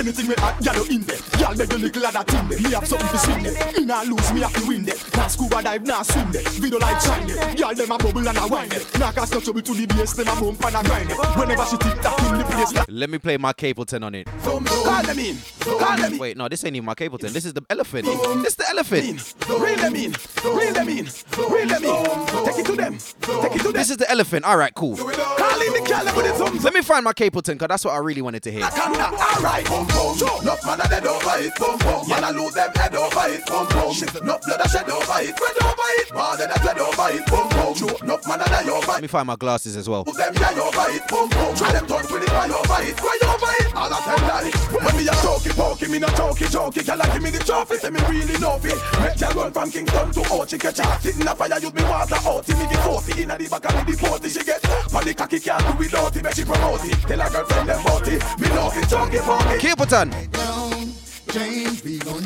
Anything 0.02 0.30
we 0.30 0.34
hot, 0.40 0.58
y'all 0.66 0.82
in 0.90 1.02
there. 1.02 1.20
Y'all 1.38 1.54
make 1.56 1.70
the 1.70 1.78
little 1.78 2.06
of 2.08 2.14
that 2.14 2.26
thing 2.26 2.48
there. 2.50 2.60
Me 2.60 2.72
have 2.72 2.88
something 2.88 3.08
to 3.08 3.18
swing 3.20 3.44
there. 3.44 3.72
Me 3.78 3.86
nah 3.86 4.02
lose, 4.02 4.34
me 4.34 4.42
have 4.42 4.52
to 4.54 4.68
win 4.68 4.82
there. 4.82 4.96
Nah 5.16 5.28
scuba 5.28 5.62
dive, 5.62 5.86
nah 5.86 6.02
swim 6.02 6.32
there. 6.32 6.42
Video 6.58 6.80
like 6.80 7.00
shine 7.02 7.28
there. 7.28 7.56
Y'all 7.56 7.76
them 7.76 7.92
a 7.92 7.98
bubble 8.00 8.28
and 8.28 8.36
a 8.36 8.48
wine 8.48 8.70
there. 8.70 8.80
Cause 9.14 9.32
no 9.32 9.40
trouble 9.40 9.62
to 9.62 9.74
the 9.76 9.86
them 9.86 10.28
a 10.28 10.42
bump 10.42 10.66
and 10.66 10.76
a 10.76 10.90
grind 10.90 11.08
there. 11.08 11.18
Whenever 11.38 11.66
she 11.66 11.78
tick 11.78 12.02
that 12.02 12.18
in 12.32 12.38
the 12.40 12.44
place, 12.46 12.74
like 12.74 12.88
Let 12.90 13.12
me 13.12 13.20
play 13.20 13.38
my 13.38 13.54
Capleton 13.54 14.04
on 14.04 14.16
it. 14.16 14.26
Call 14.42 15.04
them 15.04 15.20
in. 15.20 15.38
Call 15.60 15.98
them 15.98 16.14
in. 16.14 16.18
Wait, 16.18 16.36
no, 16.36 16.50
this 16.50 16.66
ain't 16.66 16.76
even 16.76 16.86
my 16.86 16.96
Capleton. 16.96 17.30
This 17.30 17.46
is 17.46 17.54
the 17.54 17.64
elephant. 17.70 18.06
This 18.42 18.56
the 18.56 18.68
elephant. 18.72 19.36
Reel 19.48 19.76
them 19.76 19.96
in. 19.96 20.16
Reel 20.44 20.74
them 20.74 20.90
in. 20.90 21.06
Reel 21.38 21.68
them 21.68 21.84
in. 21.84 22.46
Take 22.46 22.58
it 22.58 22.66
to 22.66 22.76
them. 22.76 22.98
Take 22.98 23.56
it 23.56 23.58
to 23.60 23.64
them. 23.66 23.74
This 23.74 23.92
is 23.92 23.98
the 23.98 24.10
elephant. 24.10 24.46
All 24.46 24.58
right, 24.58 24.74
cool. 24.74 24.98
Call 24.98 25.62
in 25.62 25.74
the 25.74 25.88
girl 25.88 26.06
with 26.16 26.26
the 26.26 26.34
thumbs 26.34 26.64
Let 26.64 26.74
me 26.74 26.82
find 26.82 27.04
my 27.04 27.14
Capleton, 27.14 27.54
because 27.54 27.68
that's 27.68 27.86
what 27.86 27.94
I 27.94 28.00
really 28.00 28.24
wanted 28.24 28.42
to 28.44 28.52
hear. 28.52 28.64
Alright, 28.64 29.90
boom. 29.93 30.41
Enough 30.41 30.65
man 30.65 30.82
a 30.82 30.88
dead 30.88 31.08
over 31.08 31.38
it, 31.39 31.56
boom 31.56 31.77
boom. 31.80 32.01
Man 32.10 32.23
a 32.23 32.32
lose 32.32 32.54
them 32.54 32.71
head 32.75 32.95
over 32.95 33.27
it, 33.30 33.45
boom 33.45 33.67
boom. 33.69 33.91
Enough 33.91 34.41
blood 34.41 34.62
a 34.62 34.69
shed 34.69 34.89
over 34.89 35.19
it, 35.21 35.36
spread 35.36 35.58
over 35.62 35.89
it. 35.99 36.08
Than 36.12 36.51
a 36.51 36.56
spread 36.58 36.80
over 36.80 37.10
it, 37.12 37.25
boom 37.27 37.47
boom. 37.49 37.71
Enough 38.04 38.27
man 38.27 38.41
a 38.41 38.45
die 38.45 38.69
over 38.69 38.91
Let 38.91 39.01
me 39.01 39.08
find 39.08 39.27
my 39.27 39.36
glasses 39.36 39.75
as 39.75 39.88
well. 39.89 40.04
Lose 40.08 40.17
them 40.17 40.34
die 40.34 40.60
over 40.60 40.88
it, 40.91 41.08
boom 41.08 41.30
boom. 41.30 41.56
Try 41.56 41.71
them 41.71 41.86
touch 41.88 42.12
with 42.12 42.23
it, 42.23 42.30
cry 42.30 42.49
over 42.49 42.82
it, 42.84 42.97
cry 42.97 43.19
over 43.25 43.54
it. 43.60 43.75
All 43.75 43.93
of 43.93 44.06
them 44.06 44.21
die. 44.27 44.51
When 44.71 44.95
me 44.97 45.08
a 45.08 45.15
talkie 45.21 45.49
pokey, 45.49 45.88
me 45.88 45.99
not 45.99 46.15
talkie 46.15 46.45
jokey. 46.45 46.86
Girl, 46.86 47.01
give 47.13 47.21
me 47.21 47.30
the 47.30 47.39
trophy, 47.39 47.77
say 47.77 47.89
me 47.89 47.99
really 48.10 48.38
know 48.39 48.60
it. 48.63 48.77
Make 49.01 49.17
girl 49.19 49.43
run 49.43 49.51
from 49.51 49.71
Kingston 49.71 50.12
to 50.12 50.21
Ochi, 50.32 50.60
catch 50.60 50.80
her. 50.80 50.99
Sit 50.99 51.19
in 51.19 51.27
a 51.27 51.36
fire, 51.36 51.60
use 51.60 51.73
me 51.73 51.84
water 51.84 52.15
out. 52.25 52.47
Me 52.47 52.65
get 52.67 52.84
saucy 52.84 53.23
inna 53.23 53.38
the 53.38 53.47
back 53.47 53.65
of 53.65 53.88
me 53.88 53.93
the 53.93 53.97
party. 53.97 54.30
She 54.30 54.43
get 54.43 54.62
panic 54.62 55.17
cocky, 55.17 55.39
can't 55.39 55.65
do 55.65 55.73
without 55.77 56.15
it. 56.15 56.23
Make 56.23 56.36
she 56.36 56.43
promote 56.45 56.86
it. 56.86 56.97
Tell 57.08 57.19
her 57.19 57.30
girlfriend 57.30 57.69
them 57.69 57.82
about 57.82 58.08
it. 58.08 58.21
Me 58.39 58.47
know 58.49 58.71
it, 58.73 58.88
talkie 58.89 59.19
pokey. 59.19 59.58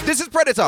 Get 0.08 0.18
the 0.18 0.18
boss. 0.18 0.18
This 0.18 0.22
is 0.22 0.30
Predator. 0.30 0.64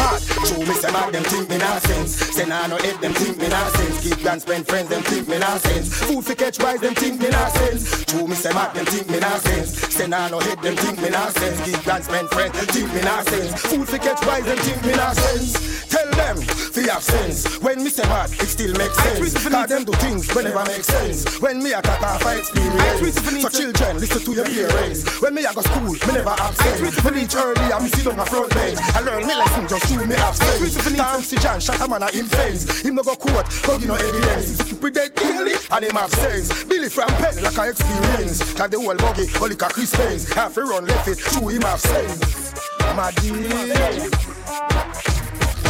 Hard. 0.00 0.22
True, 0.48 0.64
me 0.64 0.74
say 0.74 0.90
bad, 0.92 1.12
them 1.12 1.22
think 1.24 1.48
me 1.48 1.58
nah 1.58 1.78
sense. 1.78 2.16
Say 2.16 2.46
nah 2.46 2.66
no 2.66 2.76
head, 2.76 3.00
them 3.00 3.12
think 3.12 3.38
me 3.38 3.48
nah 3.48 3.68
sense. 3.68 4.00
Keep 4.00 4.24
and 4.24 4.40
spend 4.40 4.66
friends, 4.66 4.88
them 4.88 5.02
think 5.02 5.28
me 5.28 5.38
nah 5.38 5.56
sense. 5.58 5.94
Food 6.04 6.24
for 6.24 6.34
catch 6.34 6.58
wise, 6.62 6.80
them 6.80 6.94
think 6.94 7.20
me 7.20 7.28
nah 7.28 7.48
sense. 7.48 8.04
True, 8.04 8.26
me 8.26 8.34
say 8.34 8.52
bad, 8.52 8.74
them 8.74 8.86
think 8.86 9.08
me 9.10 9.20
nah 9.20 9.36
sense. 9.38 9.70
Say 9.94 10.06
nah 10.06 10.28
no 10.28 10.40
head, 10.40 10.60
them 10.62 10.76
think 10.76 11.00
me 11.00 11.10
nah 11.10 11.28
sense. 11.28 11.60
Keep 11.64 11.86
and 11.88 12.04
spend 12.04 12.28
friends, 12.30 12.56
them 12.56 12.66
think 12.66 12.92
me 12.94 13.00
nah 13.02 13.22
sense. 13.22 13.60
Food 13.62 13.88
for 13.88 13.98
catch 13.98 14.26
wise, 14.26 14.44
them 14.44 14.58
think 14.58 14.84
me 14.84 14.92
nah 14.92 15.12
sense. 15.12 15.88
Tell 15.90 16.10
them, 16.12 16.36
fi 16.36 16.82
have 16.88 17.02
sense. 17.02 17.58
When 17.60 17.82
me 17.82 17.90
say 17.90 18.04
bad, 18.04 18.30
it 18.30 18.46
still 18.46 18.72
makes 18.78 18.96
sense. 18.96 19.34
Cause 19.48 19.68
them 19.68 19.84
do 19.84 19.92
things 19.92 20.32
whenever 20.34 20.64
make 20.64 20.84
sense. 20.84 21.40
When 21.40 21.62
me 21.62 21.72
a 21.72 21.82
cut 21.82 22.02
off 22.02 22.24
I 22.24 22.36
experience. 22.36 23.42
So 23.42 23.48
children, 23.48 23.98
listen 23.98 24.22
to 24.22 24.32
your 24.32 24.44
parents. 24.44 25.20
When 25.20 25.34
me 25.34 25.44
a 25.44 25.52
go 25.52 25.62
school, 25.62 25.92
me 25.92 26.12
never 26.14 26.30
absent. 26.30 27.04
Me 27.04 27.10
reach 27.10 27.34
early 27.34 27.72
and 27.72 27.84
me 27.84 27.90
sit 27.90 28.06
on 28.10 28.16
my 28.16 28.24
front 28.24 28.52
bench. 28.52 28.78
I 28.94 29.00
learn 29.00 29.26
me 29.26 29.34
lesson 29.34 29.68
just 29.68 29.86
through 29.86 30.06
me 30.06 30.14
absence. 30.16 30.96
Time 30.96 31.22
see 31.22 31.36
John 31.38 31.60
shot 31.60 31.80
a 31.80 31.88
man 31.88 32.02
a 32.02 32.10
him 32.10 32.26
fence. 32.26 32.80
Him 32.80 32.96
no 32.96 33.02
go 33.02 33.14
court, 33.14 33.46
cause 33.62 33.80
you 33.80 33.88
no 33.88 33.94
evidence. 33.94 34.58
Stupid 34.58 34.94
dead 34.94 35.14
daily 35.14 35.52
and 35.70 35.84
him 35.84 35.96
have 35.96 36.10
sense. 36.10 36.64
Billy 36.64 36.88
from 36.88 37.08
pen 37.08 37.42
like 37.42 37.56
a 37.56 37.70
experience. 37.70 38.54
Cause 38.54 38.70
the 38.70 38.80
whole 38.80 38.96
buggy, 38.96 39.26
only 39.36 39.56
like 39.56 39.62
a 39.62 39.74
Chris 39.74 39.94
Paynes. 39.94 40.32
Half 40.34 40.56
a 40.56 40.62
run 40.62 40.86
left 40.86 41.08
it, 41.08 41.18
through 41.18 41.48
him 41.48 41.62
have 41.62 41.80
sense. 41.80 42.54
My 42.96 43.10
dear. 43.12 44.10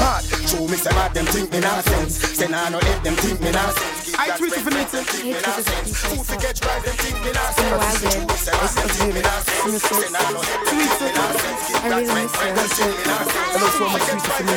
Hard. 0.01 0.25
True, 0.49 0.67
me 0.67 0.77
say 0.77 0.91
bad, 0.91 1.13
them 1.15 1.27
think 1.27 1.53
me 1.53 1.61
nah 1.61 1.81
sense. 1.81 2.17
Say 2.17 2.49
nah 2.49 2.69
no 2.69 2.81
head, 2.81 3.05
them 3.05 3.15
think 3.17 3.41
me 3.41 3.53
nah 3.53 3.71
sense. 3.71 4.15
I 4.17 4.37
tweet 4.37 4.53
if 4.53 4.67
it 4.67 4.73
them 4.73 5.05
think 5.05 5.25
me 5.25 5.39
nah 5.41 5.61
sense. 5.61 6.03
Who 6.09 6.25
to 6.25 6.35
get 6.41 6.57
right, 6.65 6.83
them 6.83 6.97
think 6.97 7.19
me 7.21 7.31
nah 7.31 7.51
sense. 7.53 7.71
Me 8.01 8.35
say 8.35 8.53
bad, 8.57 8.73
them 8.75 8.89
think 8.97 9.15
me 9.15 9.21
nah. 9.21 9.41
Say 9.45 10.11
nah 10.11 10.27
no 10.33 10.41
head, 10.41 10.61
them 10.65 10.77
think 10.81 11.01
me 11.01 11.13
nah. 11.13 11.61
I 11.81 11.89
really 11.89 12.13
miss 12.13 12.35
her. 12.37 12.51
I 12.51 13.57
look 13.61 13.73
so 13.73 13.89
much 13.89 14.03
sweeter 14.03 14.31
for 14.37 14.45
me. 14.45 14.53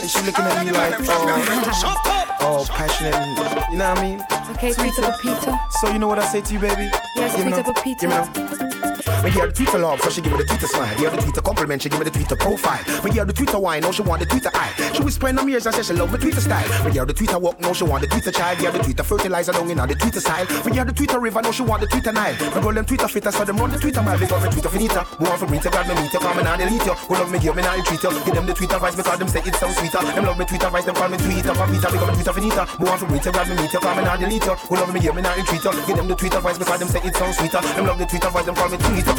And 0.00 0.10
she 0.10 0.20
looking 0.24 0.44
at 0.44 0.64
me 0.64 0.72
like, 0.72 0.94
oh, 1.02 2.36
oh, 2.40 2.64
passionate. 2.68 3.14
You 3.70 3.76
know 3.76 3.90
what 3.90 3.98
I 3.98 4.02
mean? 4.02 4.20
Okay, 4.52 4.72
Peter 4.72 5.02
Pepita. 5.02 5.58
So 5.80 5.90
you 5.90 5.98
know 5.98 6.08
what 6.08 6.18
I 6.18 6.26
say 6.26 6.40
to 6.40 6.52
you, 6.54 6.60
baby? 6.60 6.90
Yes, 7.16 7.36
Give 7.36 7.44
me 7.44 7.52
Peter 7.82 8.08
now. 8.08 8.24
Pepita. 8.24 8.58
Give 8.58 8.69
me 9.22 9.30
now. 9.30 9.36
Hear 9.36 9.46
the 9.46 9.52
Twitter 9.52 9.78
love, 9.78 10.00
so 10.00 10.10
she 10.10 10.20
give 10.20 10.32
me 10.32 10.38
the 10.38 10.44
Twitter 10.44 10.66
smile. 10.66 10.92
You 10.92 11.08
hear 11.08 11.10
the 11.10 11.22
Twitter 11.22 11.40
compliment, 11.40 11.82
she 11.82 11.88
give 11.88 11.98
me 11.98 12.04
the 12.04 12.10
Twitter 12.10 12.36
profile. 12.36 12.82
Me 13.04 13.10
hear 13.12 13.24
the 13.24 13.32
Twitter 13.32 13.58
wine, 13.58 13.82
now 13.82 13.90
she 13.90 14.02
want 14.02 14.20
the 14.20 14.26
Twitter 14.26 14.50
eye. 14.54 14.72
She 14.94 15.02
whisper 15.02 15.28
in 15.28 15.36
my 15.36 15.44
ears 15.44 15.66
and 15.66 15.74
say 15.74 15.82
she 15.82 15.92
love 15.94 16.12
the 16.12 16.18
Twitter 16.18 16.40
style. 16.40 16.68
Me 16.84 16.92
hear 16.92 17.04
the 17.04 17.12
Twitter 17.12 17.38
walk, 17.38 17.60
now 17.60 17.72
she 17.72 17.84
want 17.84 18.02
the 18.02 18.08
Twitter 18.08 18.32
child. 18.32 18.58
Hear 18.58 18.70
the 18.72 18.78
Twitter 18.78 19.02
fertilizer 19.02 19.52
down 19.52 19.70
in 19.70 19.78
on 19.80 19.88
the 19.88 19.94
Twitter 19.94 20.20
style. 20.20 20.46
Me 20.64 20.72
hear 20.72 20.84
the 20.84 20.92
Twitter 20.92 21.18
river, 21.18 21.42
now 21.42 21.50
she 21.50 21.62
want 21.62 21.80
the 21.80 21.86
Twitter 21.86 22.12
Nile. 22.12 22.34
Me 22.54 22.60
girl 22.60 22.72
them 22.72 22.84
Twitter 22.84 23.08
fitter, 23.08 23.30
so 23.32 23.44
them 23.44 23.56
run 23.56 23.70
the 23.70 23.78
Twitter 23.78 24.02
mile. 24.02 24.18
Because 24.18 24.42
me 24.44 24.50
Twitter 24.50 24.68
finita, 24.68 25.02
more 25.20 25.36
for 25.36 25.46
me 25.46 25.58
to 25.58 25.70
grab 25.70 25.86
me 25.88 25.94
meet 26.00 26.12
you, 26.12 26.20
come 26.20 26.38
and 26.38 26.48
I 26.48 26.56
delete 26.56 26.84
you. 26.84 26.94
Who 26.94 27.14
love 27.14 27.30
me 27.30 27.38
give 27.38 27.56
me 27.56 27.62
now 27.62 27.74
treat 27.84 28.02
you. 28.02 28.10
Give 28.24 28.34
them 28.34 28.46
the 28.46 28.54
Twitter 28.54 28.76
vibes 28.76 28.96
because 28.96 29.18
them 29.18 29.28
say 29.28 29.42
it 29.44 29.54
sounds 29.56 29.76
sweeter. 29.76 30.00
Them 30.00 30.24
love 30.24 30.38
me 30.38 30.44
Twitter 30.44 30.66
vibes, 30.66 30.84
them 30.84 30.94
call 30.94 31.08
me 31.08 31.18
Twitter 31.18 31.52
Papita. 31.52 31.88
Because 31.92 32.08
me 32.08 32.22
Twitter 32.22 32.34
finita, 32.40 32.62
more 32.78 32.96
for 32.98 33.08
me 33.08 33.18
to 33.18 33.30
grab 33.30 33.48
me 33.48 33.56
meet 33.56 33.72
you, 33.72 33.80
come 33.80 33.98
and 33.98 34.08
I 34.08 34.16
delete 34.16 34.44
you. 34.44 34.54
Who 34.54 34.74
love 34.76 34.92
me 34.92 35.00
give 35.00 35.14
me 35.14 35.22
now 35.22 35.34
treat 35.44 35.64
you. 35.64 35.72
Give 35.86 35.96
them 35.96 36.08
the 36.08 36.14
Twitter 36.14 36.40
vibes 36.40 36.58
because 36.58 36.78
them 36.80 36.88
say 36.88 37.00
it 37.04 37.16
sounds 37.16 37.36
sweeter. 37.36 37.60
Them 37.60 37.86
love 37.86 37.98
the 37.98 38.06
Twitter 38.06 38.28
vibes, 38.28 38.44
them 38.44 38.54
call 38.54 38.68
me 38.68 38.76
Twitter 38.78 39.09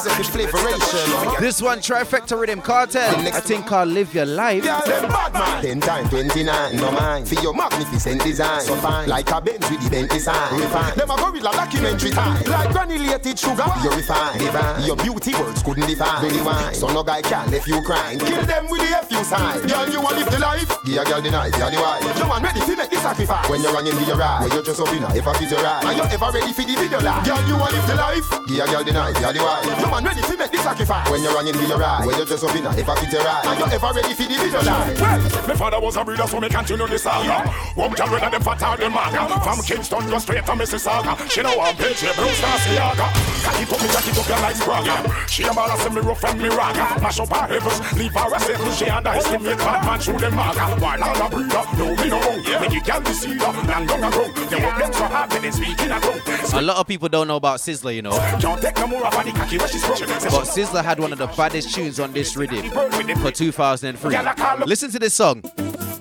The 0.00 0.24
flavoration. 0.24 1.40
This 1.40 1.60
one, 1.60 1.80
Trifecta 1.80 2.38
Rhythm 2.38 2.62
Kartel. 2.62 3.14
I 3.34 3.40
think 3.40 3.66
called 3.66 3.88
Live 3.90 4.14
Your 4.14 4.24
Life. 4.24 4.64
Ten 4.64 5.80
time, 5.80 6.08
twenty-nine, 6.08 6.76
no 6.76 6.90
mind. 6.92 7.28
For 7.28 7.40
your 7.42 7.52
magnificent 7.54 8.22
design, 8.22 8.60
so 8.62 8.76
fine. 8.76 9.08
Like 9.08 9.30
a 9.30 9.40
Benz 9.40 9.70
with 9.70 9.82
the 9.82 9.90
Bentley 9.90 10.18
sign. 10.18 10.60
Refine. 10.60 10.96
Them 10.96 11.10
a 11.10 11.16
gorilla 11.16 11.52
documentary 11.52 12.10
time. 12.10 12.42
Like 12.44 12.70
granulated 12.70 13.38
sugar. 13.38 13.64
You 13.82 13.90
refine, 13.90 14.38
divine. 14.38 14.84
Your 14.84 14.96
beauty 14.96 15.34
words 15.34 15.62
couldn't 15.62 15.86
define. 15.86 16.22
Really. 16.24 16.74
So 16.74 16.88
no 16.88 17.02
guy 17.02 17.22
can 17.22 17.50
left 17.50 17.66
you 17.66 17.82
crying. 17.82 18.18
Kill 18.20 18.44
them 18.44 18.68
with 18.70 18.80
the 18.80 18.96
FU 19.10 19.24
sign. 19.24 19.66
Girl, 19.66 19.88
you 19.90 20.00
want 20.00 20.16
live 20.16 20.30
the 20.30 20.38
life. 20.38 20.70
Give 20.84 21.02
a 21.02 21.04
girl 21.04 21.20
the 21.20 21.30
knife, 21.30 21.54
yeah 21.58 21.70
the 21.70 21.78
wife. 21.82 22.02
You 22.18 22.26
man 22.30 22.42
ready 22.42 22.60
to 22.60 22.76
make 22.76 22.90
the 22.90 22.96
sacrifice. 23.02 23.48
When 23.50 23.60
you're 23.62 23.72
running, 23.72 23.92
give 23.98 24.06
your 24.06 24.16
ride. 24.16 24.46
When 24.46 24.52
you 24.54 24.62
just 24.62 24.80
up 24.80 24.92
in 24.94 25.02
if 25.16 25.26
I 25.26 25.32
fit 25.34 25.50
your 25.50 25.62
ride. 25.62 25.84
Are 25.84 25.94
you 25.94 26.02
ever 26.06 26.30
ready 26.30 26.52
for 26.54 26.62
the 26.62 26.74
video 26.78 27.00
life? 27.02 27.24
Girl, 27.26 27.42
you 27.46 27.56
want 27.58 27.72
live 27.74 27.86
the 27.90 27.96
life. 27.98 28.28
Give 28.46 28.62
a 28.62 28.66
girl 28.70 28.84
the 28.84 28.92
knife, 28.92 29.18
yeah 29.20 29.32
the 29.32 29.42
wife. 29.42 29.66
You 29.66 29.88
man 29.90 30.04
ready 30.04 30.22
to 30.22 30.34
make 30.38 30.50
the 30.50 30.58
sacrifice. 30.62 31.10
When 31.10 31.22
you're 31.22 31.34
running, 31.34 31.54
give 31.54 31.68
your 31.68 31.78
ride. 31.78 32.06
When 32.06 32.14
you 32.16 32.24
just 32.24 32.44
up 32.44 32.54
in 32.54 32.66
if 32.78 32.88
I 32.88 32.94
fit 33.02 33.12
your 33.12 33.22
Are 33.22 33.42
ride. 33.42 33.58
you 33.58 33.66
ever 33.66 33.90
ready 33.98 34.14
for 34.14 34.26
the 34.30 34.36
video 34.38 34.62
life? 34.62 35.00
Well, 35.00 35.18
my 35.50 35.54
father 35.58 35.80
was 35.80 35.96
a 35.96 36.04
breeder, 36.04 36.26
so 36.26 36.40
me 36.40 36.48
continue 36.48 36.86
the 36.86 36.98
saga. 36.98 37.50
One 37.74 37.92
can 37.94 38.08
run 38.10 38.30
them 38.30 38.42
fat 38.42 38.62
out 38.62 38.78
the 38.78 38.88
maga. 38.90 39.26
From 39.42 39.58
Kingston 39.66 40.06
go 40.06 40.18
straight 40.18 40.46
to 40.46 40.54
Mississauga. 40.54 41.18
She 41.30 41.42
know 41.42 41.58
I'm 41.58 41.74
bitch, 41.74 42.06
Bruce 42.14 42.40
Narciaga. 42.40 43.06
Cock 43.42 43.58
it 43.58 43.72
up, 43.72 43.80
me 43.82 43.88
jack 43.90 44.06
it 44.06 44.18
up, 44.18 44.28
you 44.28 44.38
like 44.38 44.56
Spragga. 44.56 45.28
She 45.28 45.42
a 45.44 45.52
ball, 45.52 45.76
send 45.78 45.94
me 45.94 46.00
rough 46.00 46.24
and 46.24 46.40
me 46.40 46.48
raga. 46.48 47.00
Mash 47.00 47.20
up 47.20 47.28
her 47.30 47.46
heavens, 47.46 47.78
leave 47.98 48.14
her 48.14 48.34
a 48.34 48.40
settle. 48.40 48.70
She 48.72 48.86
underestimate 49.00 49.58
bad 49.58 49.84
man 49.84 49.98
through 49.98 50.18
the 50.18 50.30
maga. 50.30 50.80
While 50.80 51.04
I'm 51.04 51.20
a 51.20 51.28
breeder, 51.30 51.62
no 51.78 51.86
me 51.96 52.08
no. 52.08 52.20
the 52.68 52.80
girl 52.84 53.00
to 53.00 53.14
see 53.14 53.34
her. 53.38 53.46
And 53.46 53.68
down 53.68 53.82
a 53.82 53.86
ground. 53.86 54.50
They 54.50 54.62
walk 54.62 54.78
them 54.78 54.92
so 54.92 55.04
hard 55.04 55.32
when 55.32 55.42
they 55.42 55.50
speak 55.50 55.80
in 55.80 55.90
a 55.90 56.00
tongue. 56.00 56.20
A 56.54 56.62
lot 56.62 56.76
of 56.76 56.86
people 56.86 57.08
don't 57.08 57.28
know 57.28 57.36
about 57.36 57.58
Sizzla, 57.60 57.94
you 57.94 58.02
know. 58.02 58.12
Can't 58.40 58.60
take 58.60 58.76
no 58.76 58.86
more 58.86 59.06
of 59.06 59.12
the 59.12 59.32
cocky 59.32 59.58
where 59.58 59.68
she's 59.68 59.84
from. 59.84 59.98
But 59.98 60.46
Sizzla 60.46 60.84
had 60.84 61.00
one 61.00 61.12
of 61.12 61.18
the 61.18 61.26
baddest 61.28 61.74
tunes 61.74 61.98
on 62.00 62.12
this 62.12 62.36
rhythm 62.36 62.70
for 63.18 63.30
2003. 63.30 64.18
Listen 64.66 64.90
to 64.90 64.98
this 64.98 65.14
song. 65.14 65.42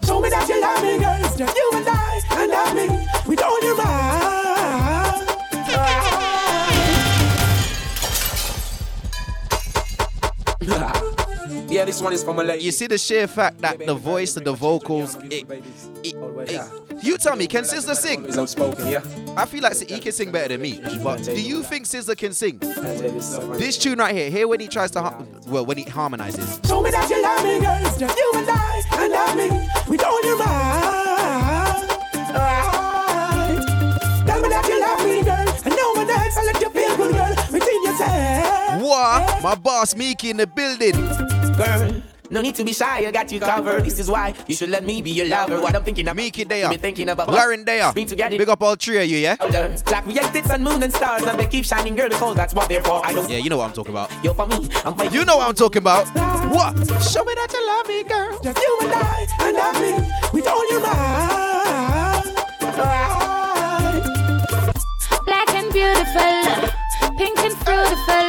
Show 0.06 0.20
me 0.20 0.30
that 0.30 0.48
you 0.50 0.62
love 0.62 0.82
me, 0.84 0.98
girl. 1.00 1.18
It's 1.26 1.36
just 1.36 1.56
you 1.56 1.72
and 1.76 1.88
I, 1.88 2.22
and 2.32 2.52
I 2.52 2.74
me 2.74 2.88
with 3.28 3.42
all 3.42 3.62
your 3.62 3.78
mind. 3.78 4.10
yeah, 10.62 10.99
this 11.70 12.02
one 12.02 12.14
is 12.14 12.24
from 12.24 12.40
a 12.40 12.44
lady. 12.44 12.64
You 12.64 12.72
see 12.72 12.88
the 12.88 12.98
sheer 12.98 13.28
fact 13.28 13.60
that 13.60 13.86
the 13.86 13.94
voice 13.96 14.36
and 14.36 14.46
the 14.46 14.54
vocals, 14.54 15.16
it, 15.24 15.46
it, 15.50 15.66
it, 16.04 17.04
you 17.04 17.18
tell 17.18 17.36
me, 17.36 17.48
can 17.48 17.64
Sizzla 17.64 17.96
sing? 17.96 18.26
Is 18.26 18.38
outspoken, 18.38 18.88
yeah. 18.88 19.02
I 19.38 19.46
feel 19.46 19.62
like 19.62 19.78
he 19.78 20.00
can 20.00 20.12
sing 20.12 20.32
better 20.32 20.50
than 20.50 20.62
me. 20.62 20.82
But 21.04 21.24
do 21.24 21.42
you 21.42 21.64
think 21.64 21.86
Sizzla 21.86 22.18
can 22.18 22.34
sing? 22.34 22.58
This 23.58 23.78
tune 23.78 24.00
right 24.00 24.16
here, 24.16 24.30
here 24.30 24.48
when 24.48 24.60
he 24.60 24.68
tries 24.68 24.92
to, 24.92 25.26
well, 25.48 25.66
when 25.66 25.78
he 25.78 25.84
harmonizes. 25.84 26.60
Show 26.68 26.82
me 26.82 26.92
that 26.92 27.10
you 27.10 27.22
love 27.22 27.44
me, 27.44 27.60
girl. 27.60 27.78
It's 27.82 27.98
just 27.98 28.18
you 28.18 28.32
and 28.36 28.50
I, 28.50 28.82
and 28.92 29.14
I 29.14 29.36
me 29.36 29.50
with 29.88 30.04
all 30.04 30.22
your 30.24 30.38
mind. 30.38 31.90
Right. 32.36 33.64
Tell 34.26 34.42
me 34.42 34.50
that 34.50 34.68
you 34.68 34.80
love 34.82 35.06
me, 35.06 35.24
girl. 35.24 35.48
And 35.66 35.76
no 35.76 35.92
one 35.94 36.10
else, 36.10 36.38
I 36.38 36.44
let 36.46 36.62
you 36.62 36.70
feel 36.70 36.98
good, 36.98 37.14
girl. 37.14 37.36
Within 37.52 37.84
yourself. 37.84 38.82
What? 38.82 39.44
My 39.44 39.56
boss 39.56 39.96
Miki 39.96 40.32
in 40.32 40.38
the 40.38 40.48
building. 40.48 41.39
Girl. 41.60 42.02
No 42.32 42.42
need 42.42 42.56
to 42.56 42.64
be 42.64 42.72
shy, 42.72 43.06
I 43.06 43.12
got 43.12 43.30
you 43.34 43.40
covered. 43.40 43.84
This 43.84 44.00
is 44.00 44.10
why 44.10 44.34
you 44.48 44.56
should 44.56 44.70
let 44.70 44.86
me 44.86 45.02
be 45.02 45.10
your 45.10 45.28
lover. 45.28 45.60
What 45.60 45.76
I'm 45.76 45.84
thinking 45.84 46.08
of 46.08 46.16
Miki 46.16 46.46
there, 46.46 46.70
be 46.70 46.78
thinking 46.78 47.10
about 47.10 47.28
Lauren 47.30 47.66
there. 47.66 47.92
Been 47.92 48.08
together. 48.08 48.38
Big 48.38 48.48
up 48.48 48.62
all 48.62 48.76
three 48.76 49.02
of 49.02 49.10
you, 49.10 49.18
yeah. 49.18 49.36
Like 49.88 50.08
we 50.08 50.18
exits 50.18 50.50
and 50.50 50.64
moon 50.64 50.82
and 50.84 50.94
stars, 50.94 51.24
and 51.24 51.38
they 51.38 51.48
keep 51.48 51.66
shining, 51.66 51.96
girl. 51.96 52.08
Because 52.08 52.36
that's 52.38 52.54
what 52.54 52.70
they're 52.70 52.82
for. 52.82 53.06
I 53.06 53.14
don't. 53.14 53.30
Yeah, 53.30 53.40
you 53.40 53.50
know 53.50 53.58
what 53.58 53.68
I'm 53.68 53.74
talking 53.74 53.92
about. 53.92 54.10
You're 54.24 54.36
for 54.36 54.48
me, 54.48 54.70
I'm 54.86 54.96
for 54.96 55.06
you. 55.06 55.26
know 55.26 55.38
what 55.38 55.50
I'm 55.50 55.56
talking 55.56 55.82
about. 55.82 56.08
What? 56.54 56.78
Show 57.04 57.26
me 57.26 57.34
that 57.34 57.52
you 57.52 57.68
love 57.68 57.88
me, 57.88 58.04
girl. 58.04 58.40
Just 58.42 58.58
you 58.58 58.78
and 58.84 58.94
I, 58.94 59.28
and 59.42 59.58
I 59.58 59.82
me 59.82 59.92
with 60.32 60.48
all 60.48 60.70
your 60.72 60.82
mind. 60.82 62.36
Black 65.26 65.50
and 65.56 65.74
beautiful 65.74 66.79
pink 67.20 67.38
and 67.44 67.56
fruitful. 67.68 68.28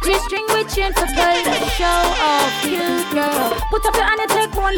G-string 0.00 0.46
with 0.56 0.72
for 0.72 1.08
pull. 1.12 1.44
Show 1.76 2.00
off, 2.24 2.52
cute 2.64 3.04
girl. 3.12 3.52
Put 3.68 3.84
up 3.84 3.94
your 3.94 4.04
hand 4.08 4.20
and 4.24 4.30
take 4.32 4.52
one. 4.56 4.76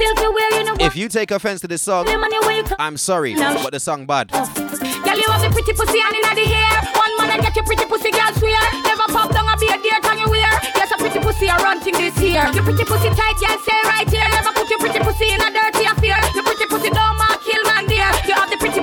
Silky 0.00 0.28
wear, 0.32 0.48
you 0.56 0.64
know 0.64 0.76
If 0.80 0.96
you 0.96 1.08
take 1.08 1.30
offense 1.30 1.60
to 1.60 1.68
this 1.68 1.82
song, 1.82 2.08
I'm 2.78 2.96
sorry, 2.96 3.34
but 3.34 3.72
the 3.72 3.80
song 3.80 4.06
bad. 4.06 4.30
Oh. 4.32 4.48
Girl, 5.04 5.18
you 5.20 5.28
have 5.28 5.44
a 5.44 5.50
pretty 5.52 5.74
pussy 5.74 6.00
and 6.00 6.16
in 6.16 6.24
the 6.40 6.46
hair. 6.48 6.72
One 6.96 7.12
man 7.18 7.36
and 7.36 7.42
get 7.42 7.54
your 7.56 7.66
pretty 7.66 7.84
pussy, 7.84 8.10
girl, 8.10 8.32
swear. 8.40 8.64
Never 8.88 9.06
pop 9.12 9.28
down 9.30 9.52
a 9.52 9.56
beard, 9.60 9.82
dear, 9.82 10.00
can 10.00 10.18
you 10.18 10.30
wear? 10.30 10.48
Yes, 10.72 10.90
a 10.92 10.96
pretty 10.96 11.20
pussy, 11.20 11.48
a 11.48 11.56
run 11.60 11.78
thing 11.80 11.94
this 12.00 12.16
year. 12.24 12.48
Your 12.56 12.64
pretty 12.64 12.84
pussy 12.84 13.10
tight, 13.12 13.36
girl, 13.36 13.58
stay 13.60 13.80
right 13.84 14.08
here. 14.08 14.28
Never 14.32 14.52
put 14.56 14.70
your 14.70 14.78
pretty 14.78 15.00
pussy 15.00 15.28
in 15.28 15.40
a 15.44 15.48
dirty 15.52 15.84
affair. 15.84 16.16
Your 16.32 16.44
pretty 16.44 16.64
pussy 16.66 16.88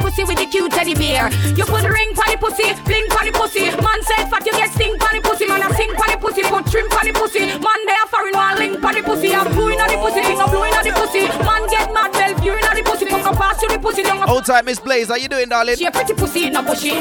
pussy 0.09 0.23
with 0.25 0.37
the 0.37 0.45
cute 0.45 0.71
teddy 0.71 0.95
bear. 0.95 1.29
You 1.53 1.65
put 1.65 1.85
ring 1.85 2.09
on 2.17 2.29
the 2.33 2.37
pussy, 2.41 2.73
bling 2.83 3.05
on 3.13 3.25
the 3.29 3.33
pussy. 3.33 3.69
Man 3.69 4.01
said 4.01 4.25
fat, 4.29 4.45
you 4.45 4.53
get 4.53 4.73
sting 4.73 4.97
on 4.97 5.13
the 5.13 5.21
pussy. 5.21 5.45
Man, 5.45 5.61
I 5.61 5.69
sing 5.77 5.93
on 5.93 6.09
the 6.09 6.17
pussy, 6.17 6.41
put 6.41 6.65
trim 6.65 6.89
on 6.89 7.05
the 7.05 7.13
pussy. 7.13 7.45
Man, 7.45 7.79
they 7.85 7.93
are 7.93 8.09
foreign, 8.09 8.33
one 8.33 8.57
link 8.57 8.83
on 8.83 8.93
the 8.97 9.03
pussy. 9.05 9.29
I'm 9.33 9.45
blowing 9.53 9.79
on 9.79 9.89
the 9.89 9.97
pussy, 10.01 10.21
no 10.33 10.47
blowing 10.49 10.73
on 10.73 10.83
the 10.83 10.93
pussy. 10.97 11.21
Man, 11.45 11.63
get 11.69 11.93
mad, 11.93 12.11
well, 12.13 12.33
viewing 12.41 12.65
on 12.65 12.75
the 12.75 12.83
pussy. 12.83 13.05
Come 13.05 13.21
come 13.21 13.37
pass 13.37 13.61
to 13.61 13.67
the 13.69 13.77
pussy, 13.77 14.01
don't 14.01 14.27
Old 14.29 14.45
time 14.45 14.65
Miss 14.65 14.79
Blaze, 14.79 15.09
how 15.09 15.15
you 15.15 15.29
doing, 15.29 15.49
darling? 15.49 15.77
She 15.77 15.85
a 15.85 15.91
pretty 15.91 16.13
pussy 16.13 16.47
in 16.47 16.55
a 16.55 16.63
bushy. 16.63 16.97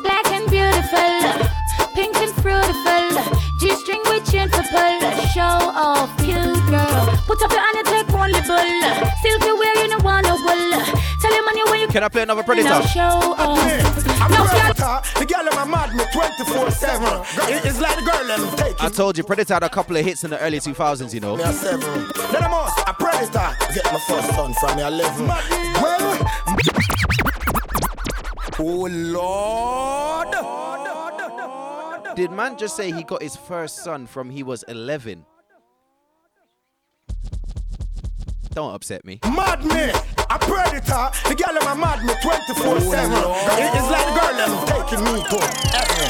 Black 0.00 0.26
and 0.32 0.48
beautiful, 0.48 1.28
pink 1.92 2.16
and 2.16 2.32
fruitful. 2.40 3.38
G-string 3.60 4.00
with 4.06 4.24
chain 4.30 4.48
for 4.48 4.62
pull. 4.72 5.00
Show 5.34 5.58
off, 5.74 6.08
cute 6.22 6.62
girl. 6.70 7.04
Put 7.26 7.42
up 7.42 7.50
your 7.50 7.60
hand 7.60 7.76
and 7.82 7.86
take 7.86 8.08
one 8.14 8.32
bull. 8.46 9.08
Silky 9.20 9.52
can 11.90 12.02
I 12.02 12.08
play 12.08 12.22
another 12.22 12.42
predator? 12.42 12.68
Now 12.68 12.82
show 12.82 13.00
off. 13.00 13.58
I'm 14.20 14.30
no, 14.30 14.44
predator. 14.44 15.00
The 15.18 15.26
girl 15.26 15.48
in 15.48 15.54
my 15.54 15.64
mad 15.64 15.94
me 15.94 16.04
24 16.12 16.70
7. 16.70 17.24
It's 17.66 17.80
like 17.80 17.96
the 17.96 18.02
girl 18.02 18.30
I'm 18.30 18.56
taking. 18.56 18.76
I 18.80 18.88
told 18.88 19.16
you, 19.16 19.24
Predator 19.24 19.54
had 19.54 19.62
a 19.62 19.68
couple 19.68 19.96
of 19.96 20.04
hits 20.04 20.24
in 20.24 20.30
the 20.30 20.38
early 20.40 20.58
2000s, 20.58 21.14
you 21.14 21.20
know. 21.20 21.36
Me 21.36 21.42
a 21.44 21.52
seven. 21.52 21.80
Then 22.32 22.42
I'm 22.42 22.52
a 22.52 22.94
predator. 22.94 23.56
Get 23.74 23.84
my 23.86 23.98
first 24.06 24.28
son 24.34 24.54
from 24.54 24.76
me 24.76 24.82
11. 24.82 25.26
Well, 25.26 26.18
oh 28.58 28.88
Lord. 28.90 30.28
Did 32.16 32.32
man 32.32 32.58
just 32.58 32.74
say 32.76 32.90
he 32.90 33.04
got 33.04 33.22
his 33.22 33.36
first 33.36 33.84
son 33.84 34.06
from 34.06 34.30
he 34.30 34.42
was 34.42 34.64
11? 34.64 35.24
Don't 38.54 38.74
upset 38.74 39.04
me. 39.04 39.20
Mad 39.24 39.64
me, 39.64 39.90
a 40.30 40.38
predator. 40.38 41.10
The 41.28 41.34
girl 41.36 41.56
in 41.56 41.64
my 41.64 41.74
mad 41.74 42.04
me 42.04 42.14
24 42.22 42.80
7. 42.80 43.12
It's 43.12 43.90
like 43.90 44.06
the 44.06 44.14
girl 44.18 44.34
them 44.34 44.52
taking 44.66 45.04
me 45.04 45.22
to 45.22 45.38
heaven. 45.72 46.08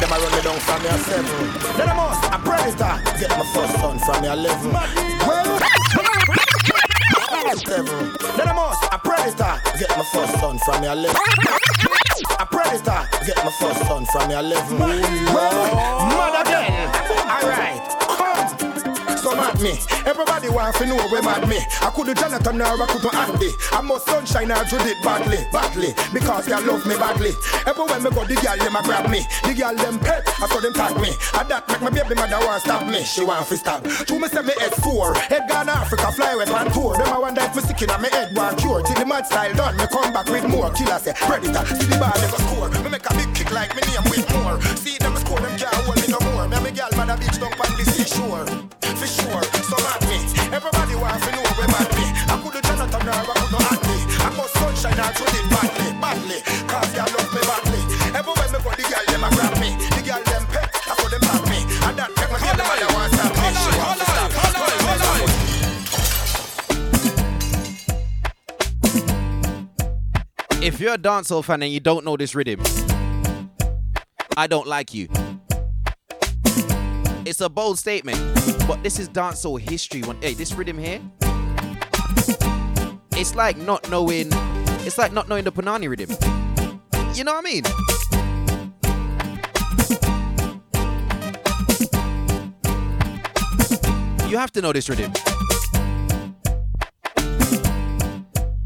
Them 0.00 0.12
a 0.12 0.16
run 0.18 0.32
me 0.32 0.40
down 0.42 0.58
from 0.60 0.82
me 0.82 0.88
a 0.88 0.98
7. 0.98 1.24
Then 1.76 1.88
I'm 1.88 2.00
a 2.00 2.38
predator. 2.42 2.94
Get 3.20 3.30
my 3.30 3.44
first 3.52 3.74
son 3.80 3.98
from 3.98 4.22
me 4.22 4.28
11. 4.28 4.72
Well, 4.72 5.60
seven. 7.66 8.12
Then 8.36 8.48
I'm 8.48 8.58
a 8.58 8.98
predator. 8.98 9.60
Get 9.78 9.90
my 9.96 10.04
first 10.12 10.40
son 10.40 10.58
from 10.64 10.80
me 10.80 10.88
11. 10.88 11.16
A 12.40 12.46
predator. 12.46 13.00
Get 13.26 13.36
my 13.44 13.52
first 13.60 13.80
son 13.86 14.06
from 14.06 14.28
me 14.28 14.34
11. 14.34 14.78
Well, 14.78 16.06
mad 16.10 16.46
again. 16.46 16.90
Alright 17.28 18.03
so 19.24 19.34
mad 19.34 19.56
me. 19.60 19.72
Everybody 20.04 20.50
want 20.50 20.76
to 20.76 20.84
know 20.84 21.00
where 21.08 21.22
mad 21.22 21.48
me. 21.48 21.56
I 21.80 21.88
could 21.88 22.06
do 22.06 22.14
Jonathan 22.14 22.60
or 22.60 22.76
I 22.76 22.86
could 22.92 23.00
do 23.00 23.08
Andy. 23.08 23.50
I 23.72 23.80
must 23.80 24.04
sunshine 24.04 24.52
or 24.52 24.64
Judith 24.68 25.00
badly, 25.00 25.40
badly. 25.48 25.96
Because 26.12 26.44
they 26.44 26.60
love 26.60 26.84
me 26.84 26.94
badly. 27.00 27.32
Everywhere 27.64 28.00
me 28.04 28.10
go, 28.12 28.22
the 28.28 28.36
girl 28.36 28.58
them 28.60 28.76
a 28.76 28.82
grab 28.84 29.08
me. 29.08 29.24
The 29.48 29.56
girl 29.56 29.72
them 29.72 29.96
pet, 29.98 30.28
I 30.28 30.44
saw 30.44 30.60
them 30.60 30.74
tag 30.76 31.00
me. 31.00 31.16
And 31.40 31.48
that 31.48 31.64
make 31.72 31.80
my 31.80 31.88
baby 31.88 32.14
mother 32.14 32.36
want 32.44 32.60
stop 32.60 32.84
me. 32.84 33.00
She 33.02 33.24
want 33.24 33.48
to 33.48 33.56
stop. 33.56 33.80
To 33.82 34.14
me 34.20 34.28
say 34.28 34.44
me 34.44 34.52
head 34.60 34.76
sore. 34.84 35.16
Head 35.32 35.48
gone 35.48 35.72
Africa, 35.72 36.12
fly 36.12 36.36
with 36.36 36.52
on 36.52 36.68
tour. 36.76 36.92
Them 37.00 37.08
I 37.08 37.18
wonder 37.18 37.40
if 37.48 37.56
me 37.56 37.62
sick 37.64 37.80
in 37.80 37.88
my 37.88 38.08
head 38.12 38.36
want 38.36 38.60
cure. 38.60 38.84
Till 38.84 38.96
the 39.00 39.06
mad 39.08 39.24
style 39.24 39.56
done, 39.56 39.76
me 39.80 39.88
come 39.88 40.12
back 40.12 40.28
with 40.28 40.44
more. 40.52 40.68
Killer 40.76 41.00
say, 41.00 41.16
Predator, 41.16 41.64
see 41.64 41.88
the 41.88 41.96
bar 41.96 42.12
never 42.20 42.40
score. 42.44 42.68
Me 42.84 42.92
make 42.92 43.08
a 43.08 43.12
big 43.16 43.32
kick 43.32 43.48
like 43.56 43.72
me 43.72 43.80
name 43.88 44.04
with 44.12 44.28
more. 44.36 44.60
See 44.76 45.00
them 45.00 45.16
score, 45.16 45.40
them 45.40 45.56
can't 45.56 45.72
hold 45.88 45.96
me 45.96 46.12
no 46.12 46.20
more. 46.28 46.44
Me 46.44 46.60
and 46.60 46.64
me 46.68 46.70
girl 46.76 46.92
mother 46.92 47.16
bitch 47.16 47.40
don't 47.40 47.56
on 47.56 47.72
the 47.80 47.84
seashore 47.88 48.83
for 49.04 49.22
sure. 49.22 49.44
So 49.68 49.76
mad 49.84 50.00
me. 50.08 50.16
Everybody 50.48 50.96
want 50.96 51.22
to 51.22 51.30
know 51.32 51.44
where 51.56 51.68
mad 51.68 51.90
me. 51.96 52.06
I 52.24 52.40
could 52.40 52.52
do 52.52 52.60
Jonathan 52.64 53.08
or 53.08 53.12
I 53.12 53.24
could 53.24 53.50
do 53.52 53.58
Andy. 53.60 53.98
I 54.24 54.28
must 54.36 54.54
sunshine 54.56 55.00
or 55.00 55.12
to 55.12 55.24
it 55.28 55.44
badly, 55.52 55.92
badly. 56.00 56.38
Cause 56.64 56.90
you 56.96 57.04
love 57.04 57.30
me 57.34 57.40
badly. 57.44 57.80
Everywhere 58.16 58.48
me 58.48 58.58
go, 58.64 58.70
the 58.72 58.84
girl 58.88 59.04
them 59.12 59.24
a 59.24 59.28
grab 59.36 59.54
me. 59.60 59.70
The 59.92 60.00
girl 60.00 60.22
them 60.24 60.44
pet, 60.48 60.68
I 60.72 60.94
saw 60.96 61.08
them 61.08 61.20
tap 61.20 61.44
me. 61.52 61.60
And 61.84 61.94
that 62.00 62.10
make 62.16 62.30
my 62.32 62.38
baby 62.40 62.64
mother 62.64 62.88
want 62.96 63.12
to 63.12 63.18
stop 63.18 63.36
me. 63.36 63.48
She 63.60 63.70
want 63.76 64.00
to 64.00 64.06
stop. 64.08 64.30
If 70.62 70.80
you're 70.80 70.94
a 70.94 70.98
dancehall 70.98 71.44
fan 71.44 71.62
and 71.62 71.70
you 71.70 71.80
don't 71.80 72.06
know 72.06 72.16
this 72.16 72.34
rhythm, 72.34 72.62
I 74.34 74.46
don't 74.46 74.66
like 74.66 74.94
you. 74.94 75.08
It's 77.26 77.40
a 77.40 77.48
bold 77.48 77.78
statement, 77.78 78.18
but 78.68 78.82
this 78.82 78.98
is 78.98 79.08
dancehall 79.08 79.58
history. 79.58 80.02
When 80.02 80.20
hey, 80.20 80.34
this 80.34 80.52
rhythm 80.52 80.76
here, 80.76 81.00
it's 83.12 83.34
like 83.34 83.56
not 83.56 83.88
knowing. 83.90 84.28
It's 84.84 84.98
like 84.98 85.10
not 85.10 85.26
knowing 85.26 85.44
the 85.44 85.52
Punani 85.52 85.88
rhythm. 85.88 86.10
You 87.14 87.24
know 87.24 87.32
what 87.32 87.46
I 87.46 87.50
mean? 87.50 87.64
You 94.30 94.36
have 94.36 94.52
to 94.52 94.60
know 94.60 94.72
this 94.74 94.90
rhythm. 94.90 95.12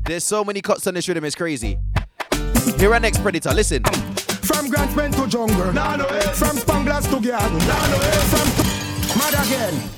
There's 0.05 0.25
so 0.25 0.43
many 0.43 0.63
cuts 0.63 0.87
on 0.89 0.95
this 0.95 1.07
rhythm, 1.07 1.25
it's 1.25 1.37
crazy. 1.37 1.79
Here 2.79 2.93
our 2.93 2.99
next 2.99 3.23
predator, 3.23 3.55
listen. 3.55 3.85
From 4.69 4.77
Grants 4.77 4.95
Pen 4.95 5.13
to 5.13 5.27
Jungle, 5.27 5.73
nah, 5.73 5.97
no 5.97 6.05
from 6.35 6.59
Spanglers 6.59 7.05
to 7.05 7.27
Garden, 7.27 7.59
nah, 7.59 7.87
no 7.89 7.99
from 8.29 9.19
Mad 9.19 9.47
Again. 9.47 9.91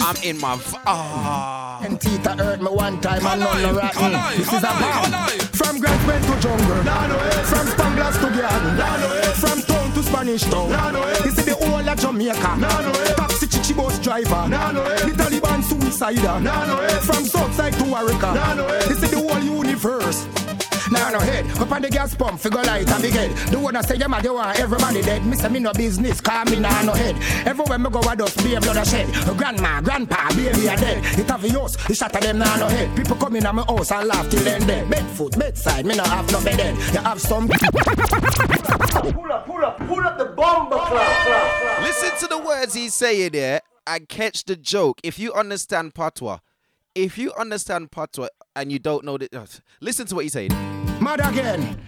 I'm 0.00 0.16
in 0.24 0.40
my. 0.40 0.60
Ah. 0.84 1.80
And 1.84 2.00
Tita 2.00 2.30
hurt 2.30 2.60
me 2.60 2.66
one 2.66 3.00
time 3.00 3.24
and 3.24 3.40
none 3.40 3.62
no 3.62 3.72
rotten. 3.72 4.12
This 4.36 4.52
is 4.52 4.64
a 4.64 4.72
bomb. 4.82 5.12
From 5.54 5.78
Grants 5.78 6.04
Pen 6.04 6.20
to 6.22 6.40
Jungle, 6.40 6.82
nah, 6.82 7.06
no 7.06 7.18
from 7.44 7.66
Spanglers 7.68 8.18
to 8.18 8.40
Garden, 8.40 8.76
nah, 8.76 8.96
no 8.96 9.08
from 9.34 9.62
town 9.62 9.92
to 9.92 10.02
Spanish 10.02 10.42
town. 10.42 10.70
Nah, 10.72 10.90
no 10.90 11.06
this 11.22 11.38
is 11.38 11.44
the 11.44 11.54
whole 11.54 11.88
of 11.88 11.96
Jamaica. 11.96 12.56
Nah, 12.58 12.80
no 12.80 12.92
Taxi 13.14 13.46
chichi 13.46 13.74
bus 13.74 13.96
driver. 14.00 14.48
Nah, 14.48 14.72
no 14.72 14.82
the 14.82 15.12
Taliban 15.12 15.62
suicider. 15.62 16.42
Nah, 16.42 16.66
no 16.66 16.88
from 17.02 17.24
Southside 17.24 17.74
to 17.74 17.84
Warwick. 17.84 18.20
Nah, 18.20 18.54
no 18.54 18.66
this 18.88 19.04
is 19.04 19.10
the 19.12 19.20
whole 19.20 19.38
universe. 19.38 20.26
Nah, 20.90 21.10
no 21.10 21.18
head. 21.18 21.46
Up 21.58 21.72
on 21.72 21.82
the 21.82 21.88
gas 21.88 22.14
pump, 22.14 22.40
figure 22.40 22.62
light 22.62 22.88
a 22.88 23.00
big 23.00 23.12
head. 23.12 23.30
The 23.50 23.58
one 23.58 23.76
I 23.76 23.80
say, 23.80 23.96
yeah, 23.96 24.06
man, 24.06 24.22
you 24.22 24.34
want 24.34 24.58
everybody 24.58 25.02
dead. 25.02 25.26
Me 25.26 25.36
say, 25.36 25.48
me 25.48 25.58
no 25.58 25.72
business, 25.72 26.20
call 26.20 26.44
me 26.44 26.60
nah, 26.60 26.82
no 26.82 26.92
head. 26.92 27.16
Everywhere 27.46 27.78
me 27.78 27.90
go, 27.90 28.00
I 28.00 28.14
just 28.14 28.36
be 28.44 28.54
a 28.54 28.60
blood 28.60 28.76
a 28.76 28.84
shed. 28.84 29.06
Grandma, 29.36 29.80
grandpa, 29.80 30.28
baby, 30.30 30.68
are 30.68 30.76
dead. 30.76 30.98
It 31.18 31.28
have 31.28 31.44
a 31.44 31.48
use, 31.48 31.76
it 31.90 31.96
shatter 31.96 32.20
them, 32.20 32.38
nah, 32.38 32.56
no 32.56 32.68
head. 32.68 32.96
People 32.96 33.16
come 33.16 33.36
in 33.36 33.46
at 33.46 33.54
my 33.54 33.62
house 33.62 33.90
and 33.90 34.08
laugh 34.08 34.28
till 34.30 34.44
then 34.44 34.66
dead. 34.66 34.88
Bed 34.90 35.06
foot, 35.10 35.38
bedside, 35.38 35.86
me 35.86 35.96
no 35.96 36.04
have 36.04 36.30
no 36.30 36.42
bed 36.42 36.60
end. 36.60 36.78
You 36.78 37.00
have 37.00 37.20
some. 37.20 37.48
Pull 37.48 39.32
up, 39.32 39.46
pull 39.46 39.64
up, 39.64 39.78
pull 39.86 40.00
up 40.00 40.18
the 40.18 40.26
bomber 40.36 40.76
club. 40.76 41.82
Listen 41.82 42.10
to 42.20 42.26
the 42.28 42.38
words 42.38 42.74
he's 42.74 42.94
saying 42.94 43.32
there 43.32 43.60
and 43.86 44.08
catch 44.08 44.44
the 44.44 44.56
joke. 44.56 45.00
If 45.02 45.18
you 45.18 45.32
understand 45.32 45.94
patois, 45.94 46.38
if 46.94 47.18
you 47.18 47.32
understand 47.34 47.90
patois 47.90 48.28
and 48.56 48.72
you 48.72 48.78
don't 48.78 49.04
know 49.04 49.18
the, 49.18 49.28
uh, 49.38 49.46
listen 49.80 50.06
to 50.06 50.14
what 50.16 50.24
he's 50.24 50.32
saying. 50.32 50.50
Mad 51.00 51.20
again. 51.20 51.78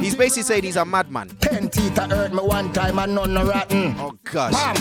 He's 0.00 0.16
basically 0.16 0.42
saying 0.42 0.64
he's 0.64 0.76
a 0.76 0.84
madman. 0.84 1.28
Ten 1.40 1.68
teeth 1.68 1.94
that 1.94 2.10
hurt 2.10 2.32
me 2.32 2.40
one 2.40 2.72
time 2.72 2.98
and 2.98 3.14
none 3.14 3.34
no 3.34 3.44
rotten. 3.44 3.94
Oh 3.98 4.12
gosh. 4.24 4.52
Bam. 4.52 4.76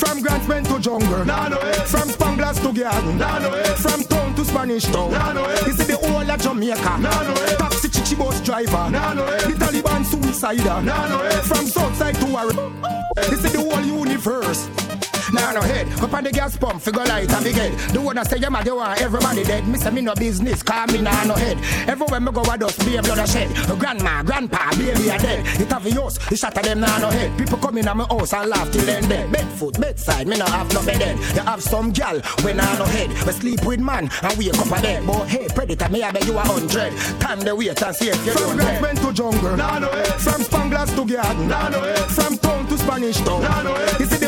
From 0.00 0.22
Grantsman 0.22 0.66
to 0.68 0.80
jungle. 0.80 1.24
Nah, 1.24 1.48
no 1.48 1.58
way. 1.58 1.72
From 1.72 2.08
Spanglers 2.08 2.62
to 2.62 2.72
garden. 2.80 3.18
Nah, 3.18 3.38
no 3.40 3.50
way. 3.50 3.64
From 3.64 4.02
town 4.04 4.34
to 4.36 4.44
Spanish 4.44 4.84
town. 4.84 5.10
Nah, 5.10 5.32
no 5.32 5.42
way. 5.42 5.58
You 5.66 5.72
see 5.72 5.84
the 5.84 5.96
whole 5.96 6.30
of 6.30 6.40
Jamaica. 6.40 6.98
Nah, 6.98 7.22
no 7.22 7.34
way. 7.34 7.56
Taxi 7.58 7.88
chichi 7.88 8.14
bus 8.14 8.40
driver. 8.40 8.90
Nah, 8.90 9.14
no 9.14 9.24
way. 9.26 9.38
The 9.38 9.52
Taliban 9.52 10.04
suicider. 10.04 10.84
Nah, 10.84 11.08
no 11.08 11.18
way. 11.18 11.30
From 11.42 11.66
Southside 11.66 12.14
to 12.16 12.26
Warri. 12.26 12.54
You 13.30 13.36
see 13.36 13.48
the 13.48 13.60
whole 13.60 13.84
universe. 13.84 14.68
Nah, 15.32 15.52
no 15.52 15.60
head. 15.60 15.86
Up 16.00 16.12
on 16.12 16.24
the 16.24 16.32
gas 16.32 16.56
pump, 16.56 16.82
figure 16.82 17.04
light 17.04 17.30
a 17.32 17.42
big 17.42 17.54
head. 17.54 17.72
The 17.92 18.00
one 18.00 18.18
I 18.18 18.22
say, 18.24 18.38
yeah, 18.38 18.48
man, 18.48 18.66
you 18.66 18.76
want 18.76 19.00
everybody 19.00 19.44
dead. 19.44 19.66
Me 19.66 19.78
say, 19.78 19.90
me 19.90 20.00
no 20.00 20.14
business, 20.14 20.62
call 20.62 20.86
me 20.88 21.00
nah, 21.00 21.24
no 21.24 21.34
head. 21.34 21.58
Everywhere 21.88 22.20
me 22.20 22.32
go, 22.32 22.42
I 22.42 22.56
just 22.56 22.78
be 22.84 22.96
a 22.96 23.02
blood 23.02 23.28
shed. 23.28 23.48
Grandma, 23.78 24.22
grandpa, 24.22 24.70
baby 24.72 25.10
are 25.10 25.18
dead. 25.18 25.46
It 25.60 25.70
have 25.70 25.86
a 25.86 25.90
use, 25.90 26.18
it 26.30 26.38
shatter 26.38 26.62
them 26.62 26.80
nah, 26.80 26.98
no 26.98 27.10
head. 27.10 27.36
People 27.38 27.58
come 27.58 27.78
in 27.78 27.88
at 27.88 27.96
my 27.96 28.04
house 28.04 28.32
and 28.32 28.50
laugh 28.50 28.70
till 28.72 28.84
then 28.84 29.08
dead. 29.08 29.32
Bed 29.32 29.46
foot, 29.52 29.80
bedside, 29.80 30.26
me 30.26 30.36
no 30.36 30.46
have 30.46 30.72
no 30.74 30.84
bed. 30.84 31.18
You 31.34 31.42
have 31.42 31.62
some 31.62 31.90
gal 31.92 32.20
when 32.42 32.60
I 32.60 32.78
no 32.78 32.84
head. 32.84 33.10
We 33.26 33.32
sleep 33.32 33.64
with 33.64 33.80
man 33.80 34.10
and 34.22 34.38
we 34.38 34.50
wake 34.50 34.58
up 34.58 34.78
a 34.78 34.82
dead. 34.82 35.06
But 35.06 35.28
hey, 35.28 35.48
predator, 35.54 35.88
me 35.88 36.02
I 36.02 36.10
beg 36.10 36.24
you 36.24 36.36
a 36.36 36.40
hundred. 36.40 36.92
Time 37.20 37.40
the 37.40 37.54
wait 37.54 37.82
and 37.82 37.96
see 37.96 38.08
if 38.08 38.26
you 38.26 38.32
From 38.32 38.56
Grants 38.56 38.80
Pen 38.86 38.96
to 38.96 39.12
jungle. 39.12 39.56
Nah, 39.56 39.78
no 39.78 39.90
way. 39.90 40.04
From 40.18 40.42
Spanglers 40.42 40.94
to 40.96 41.04
garden. 41.04 41.48
Nah, 41.48 41.68
no 41.68 41.80
way. 41.80 41.96
From 42.08 42.36
town 42.38 42.66
to 42.68 42.78
Spanish 42.78 43.18
town. 43.18 43.42
Nah, 43.42 43.62
no 43.62 43.74
way. 43.74 44.19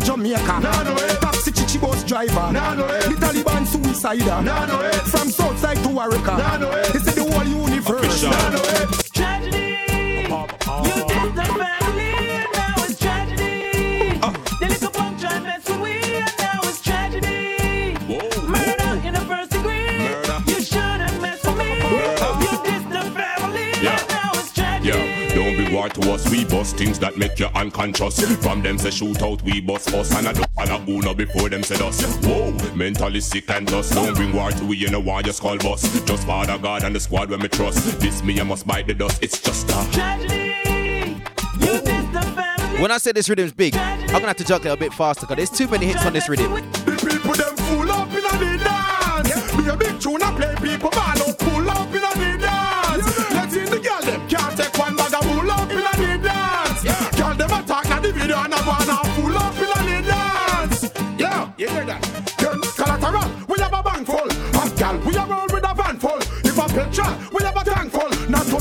You 0.00 0.06
see 0.06 0.12
the 0.12 0.20
whole 0.20 0.34
of 0.34 0.44
Jamaica. 0.44 0.60
Nah, 0.60 0.82
no. 0.82 0.94
Eh. 0.94 1.16
Taxi 1.20 1.52
chichi 1.52 1.78
bus 1.78 2.04
driver. 2.04 2.52
Nah, 2.52 2.74
no. 2.74 2.86
Eh. 2.86 3.00
The 3.00 3.14
Taliban 3.14 3.66
suicider. 3.66 4.44
Nah, 4.44 4.66
no. 4.66 4.80
Eh. 4.80 4.90
From 5.04 5.30
Southside 5.30 5.82
to 5.82 5.88
Warwick. 5.88 6.24
Nah, 6.24 6.56
no 6.58 6.68
way. 6.70 6.82
The 6.82 7.24
whole 7.30 7.44
universe. 7.44 8.22
Nah, 8.22 8.50
no 8.50 8.99
war 25.70 25.88
to 25.88 26.12
us. 26.12 26.28
We 26.30 26.44
bust 26.44 26.76
things 26.76 26.98
that 26.98 27.16
make 27.16 27.38
you 27.38 27.46
unconscious. 27.54 28.20
From 28.42 28.62
them 28.62 28.78
say 28.78 28.90
shoot 28.90 29.22
out, 29.22 29.42
we 29.42 29.60
bust 29.60 29.92
us. 29.94 30.14
And 30.14 30.26
I 30.26 30.32
don't 30.32 30.50
follow 30.54 30.78
who 30.80 31.00
no 31.00 31.14
before 31.14 31.48
them 31.48 31.62
said 31.62 31.80
us. 31.80 32.02
Whoa, 32.24 32.52
mentally 32.74 33.20
sick 33.20 33.50
and 33.50 33.66
dust. 33.66 33.92
Don't 33.94 34.14
bring 34.14 34.32
war 34.32 34.50
to 34.50 34.64
we, 34.64 34.76
you 34.76 34.90
know 34.90 35.00
why 35.00 35.20
you 35.20 35.32
call 35.32 35.58
bust. 35.58 36.06
Just 36.06 36.26
Father 36.26 36.58
God 36.58 36.84
and 36.84 36.94
the 36.94 37.00
squad 37.00 37.30
when 37.30 37.40
me 37.40 37.48
trust. 37.48 38.00
This 38.00 38.22
me, 38.22 38.40
I 38.40 38.44
must 38.44 38.66
bite 38.66 38.86
the 38.86 38.94
dust. 38.94 39.22
It's 39.22 39.40
just 39.40 39.68
a 39.70 39.90
Tragedy. 39.92 40.54
You 41.60 41.80
the 41.80 42.32
family. 42.34 42.80
When 42.80 42.90
I 42.90 42.98
say 42.98 43.12
this 43.12 43.28
rhythm's 43.28 43.52
big, 43.52 43.76
I'm 43.76 44.06
gonna 44.08 44.28
have 44.28 44.36
to 44.38 44.44
jog 44.44 44.64
it 44.64 44.70
a 44.70 44.76
bit 44.76 44.92
faster 44.92 45.26
because 45.26 45.36
there's 45.36 45.50
too 45.50 45.68
many 45.68 45.86
hits 45.86 46.04
on 46.04 46.12
this 46.12 46.28
rhythm. 46.28 47.59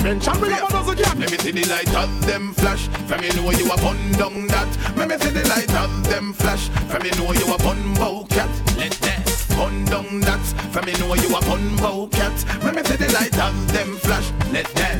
Not 0.10 0.24
to 0.24 0.32
mention 0.32 0.42
we 0.42 0.54
have 0.54 0.88
a 0.88 0.96
dozen. 0.96 1.20
Let 1.20 1.32
me 1.32 1.38
see 1.38 1.52
the 1.52 1.70
light 1.70 1.96
of 1.96 2.26
them 2.26 2.52
flash. 2.54 2.88
From 3.08 3.22
me 3.22 3.30
know 3.30 3.52
you 3.52 3.72
a 3.72 3.78
bun 3.78 4.12
down 4.14 4.48
that. 4.48 4.98
Let 4.98 5.08
me 5.08 5.18
see 5.20 5.30
the 5.30 5.48
light 5.48 5.72
of 5.76 6.10
them 6.10 6.34
flash. 6.34 6.68
From 6.90 7.04
me 7.04 7.12
know 7.12 7.32
you 7.32 7.54
a 7.54 7.58
bun 7.60 7.94
bow 7.94 8.26
cat. 8.28 8.50
Let 8.76 8.92
that 9.06 9.46
bun 9.50 9.86
down 9.86 10.20
that. 10.22 10.44
From 10.74 10.86
me 10.86 10.94
know 10.94 11.14
you 11.14 11.36
a 11.36 11.42
bun 11.42 11.78
bow 11.78 12.08
cat. 12.08 12.34
Let 12.64 12.74
me 12.74 12.84
see 12.86 12.96
the 12.96 13.14
light 13.14 13.38
of 13.38 13.72
them 13.72 13.98
flash. 13.98 14.32
Let 14.52 14.66
that. 14.76 14.99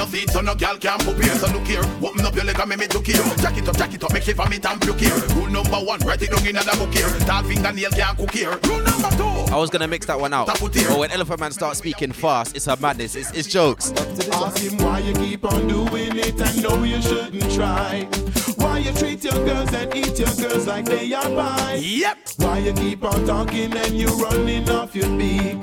Bad 0.00 0.12
man 0.12 0.20
face 0.20 0.26
no 0.26 0.30
seat, 0.30 0.30
so 0.30 0.40
no 0.40 0.54
gal 0.54 0.78
can 0.78 0.98
put 1.00 1.22
here. 1.22 1.34
So 1.36 1.46
look 1.52 1.66
here, 1.66 1.84
open 2.02 2.24
up 2.24 2.34
your 2.34 2.44
leg 2.44 2.58
and 2.58 2.68
make 2.68 2.78
me 2.78 2.86
look 2.88 3.06
here. 3.06 3.22
Jack 3.36 3.58
it 3.58 3.68
up, 3.68 3.76
jack 3.76 3.94
it 3.94 4.02
up, 4.02 4.12
make 4.12 4.22
shit 4.22 4.36
for 4.36 4.48
me 4.48 4.58
tamp 4.58 4.84
look 4.86 4.98
here. 4.98 5.14
Rule 5.34 5.50
number 5.50 5.76
one, 5.76 6.00
write 6.00 6.22
it 6.22 6.30
down 6.30 6.46
in 6.46 6.54
the 6.54 6.76
book 6.78 6.94
here. 6.94 7.08
Tall 7.26 7.42
fingernail 7.42 7.90
can't 7.90 8.16
cook 8.16 8.30
here. 8.30 8.58
Rule 8.64 8.82
number 8.82 9.10
two. 9.16 9.52
I 9.52 9.56
was 9.56 9.70
gonna 9.70 9.88
mix 9.88 10.06
that 10.06 10.18
one 10.18 10.32
out. 10.32 10.46
But 10.46 10.60
when 10.60 11.10
Elephant 11.10 11.40
Man 11.40 11.52
starts 11.52 11.78
speaking 11.78 12.12
fast, 12.12 12.56
it's 12.56 12.66
a 12.66 12.76
madness. 12.76 13.14
It's, 13.14 13.30
it's 13.32 13.48
jokes. 13.48 13.92
Ask 14.32 14.58
him 14.58 14.78
why 14.78 15.00
you 15.00 15.12
keep 15.14 15.44
on 15.44 15.68
doing 15.68 16.16
it 16.16 16.40
and 16.40 16.62
know 16.62 16.82
you 16.84 17.02
shouldn't 17.02 17.52
try. 17.52 18.08
Why 18.56 18.78
you 18.78 18.92
treat 18.92 19.24
your 19.24 19.44
girls 19.44 19.72
and 19.74 19.94
eat 19.94 20.18
your 20.18 20.34
girls 20.36 20.66
like 20.66 20.84
they 20.86 21.12
are 21.12 21.22
pie. 21.22 21.80
Yep. 21.82 22.18
Why 22.36 22.58
you 22.58 22.72
keep 22.72 23.04
on 23.04 23.26
talking 23.26 23.76
and 23.76 23.94
you 23.94 24.08
running 24.08 24.68
off 24.70 24.94
your 24.94 25.08
beak. 25.18 25.58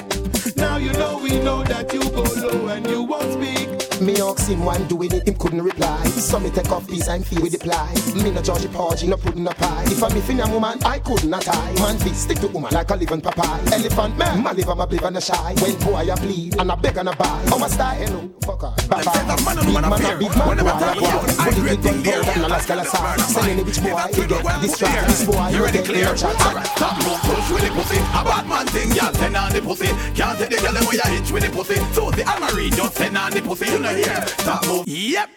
Now 0.55 0.77
you 0.77 0.91
know 0.93 1.19
we 1.21 1.39
know 1.39 1.63
that 1.63 1.93
you 1.93 2.01
go 2.09 2.23
low 2.23 2.67
and 2.67 2.87
you 2.87 3.03
won't 3.03 3.33
speak. 3.33 3.66
Me 4.01 4.13
ask 4.21 4.47
him 4.47 4.63
one 4.63 4.85
doing 4.87 5.11
it, 5.11 5.27
him 5.27 5.35
couldn't 5.35 5.61
reply. 5.61 6.03
So 6.05 6.39
me 6.39 6.49
take 6.51 6.71
off 6.71 6.87
piece 6.87 7.07
and 7.07 7.25
feel 7.25 7.41
with 7.41 7.53
the 7.53 7.57
ply. 7.57 7.93
Me 8.21 8.29
no 8.31 8.41
charge 8.41 8.61
the 8.61 8.69
porgy, 8.69 9.07
no 9.07 9.17
putting 9.17 9.47
a 9.47 9.51
pie. 9.51 9.83
If 9.87 10.03
I'm 10.03 10.15
a 10.15 10.43
a 10.43 10.49
woman, 10.53 10.77
I 10.85 10.99
couldn't 10.99 11.33
a 11.33 11.39
tie. 11.39 11.73
Man 11.81 11.97
be 11.99 12.13
stick 12.13 12.39
to 12.39 12.47
woman 12.47 12.71
like 12.73 12.91
a 12.91 12.95
living 12.95 13.21
papaya. 13.21 13.59
Elephant 13.73 14.17
man, 14.17 14.43
my 14.43 14.53
bliv 14.53 15.01
and 15.07 15.17
a 15.17 15.21
shy. 15.21 15.53
When 15.61 15.75
boy 15.79 16.11
I 16.11 16.15
bleed 16.15 16.59
and 16.59 16.71
I 16.71 16.75
beg 16.75 16.97
and 16.97 17.09
I 17.09 17.15
buy. 17.15 17.43
Oh, 17.51 17.61
Our 17.61 17.69
style, 17.69 17.95
hello, 17.95 18.29
fuck 18.45 18.61
her. 18.61 18.87
Bye 18.87 19.03
bye. 19.03 19.65
Big 19.65 19.73
man 19.73 19.83
a 19.85 20.17
big 20.17 20.35
man, 20.37 20.57
boy 20.57 20.69
I 20.69 20.99
walk. 21.01 21.25
Put 21.37 21.57
it 21.57 21.85
in 21.85 22.03
gun 22.03 22.23
powder 22.23 22.31
and 22.31 22.45
a 22.45 22.47
last. 22.47 23.33
Send 23.33 23.47
any 23.49 23.63
bitch 23.63 23.81
boy, 23.81 24.21
he 24.21 24.27
get 24.27 24.61
distracted. 24.61 25.09
This 25.09 25.25
boy, 25.25 25.47
You 25.49 25.63
ready 25.63 25.81
clear? 25.81 26.13
chat. 26.13 26.37
Top 26.77 26.95
move 27.01 27.19
push 27.25 27.49
with 27.49 27.63
the 27.65 27.71
pussy. 27.73 27.97
A 27.97 28.21
bad 28.21 28.45
man 28.47 28.67
thing, 28.67 28.91
y'all 28.93 29.13
send 29.13 29.35
on 29.35 29.51
the 29.51 29.61
pussy. 29.61 29.87
Can't 30.13 30.37
take 30.37 30.49
the 30.53 30.57
girl 30.61 30.77
away 30.77 30.95
you 31.01 31.09
hitch 31.17 31.31
with 31.31 31.43
the 31.43 31.49
pussy. 31.49 31.75
So 31.93 32.11
the 32.11 32.21
Almarie 32.23 32.69
just 32.75 32.95
send 32.95 33.17
on 33.17 33.31
the 33.31 33.41
pussy. 33.41 33.65
You 33.71 33.79
know 33.79 33.86
here. 33.95 34.25
Top 34.37 34.65
move. 34.67 34.87
Yep. 34.87 35.29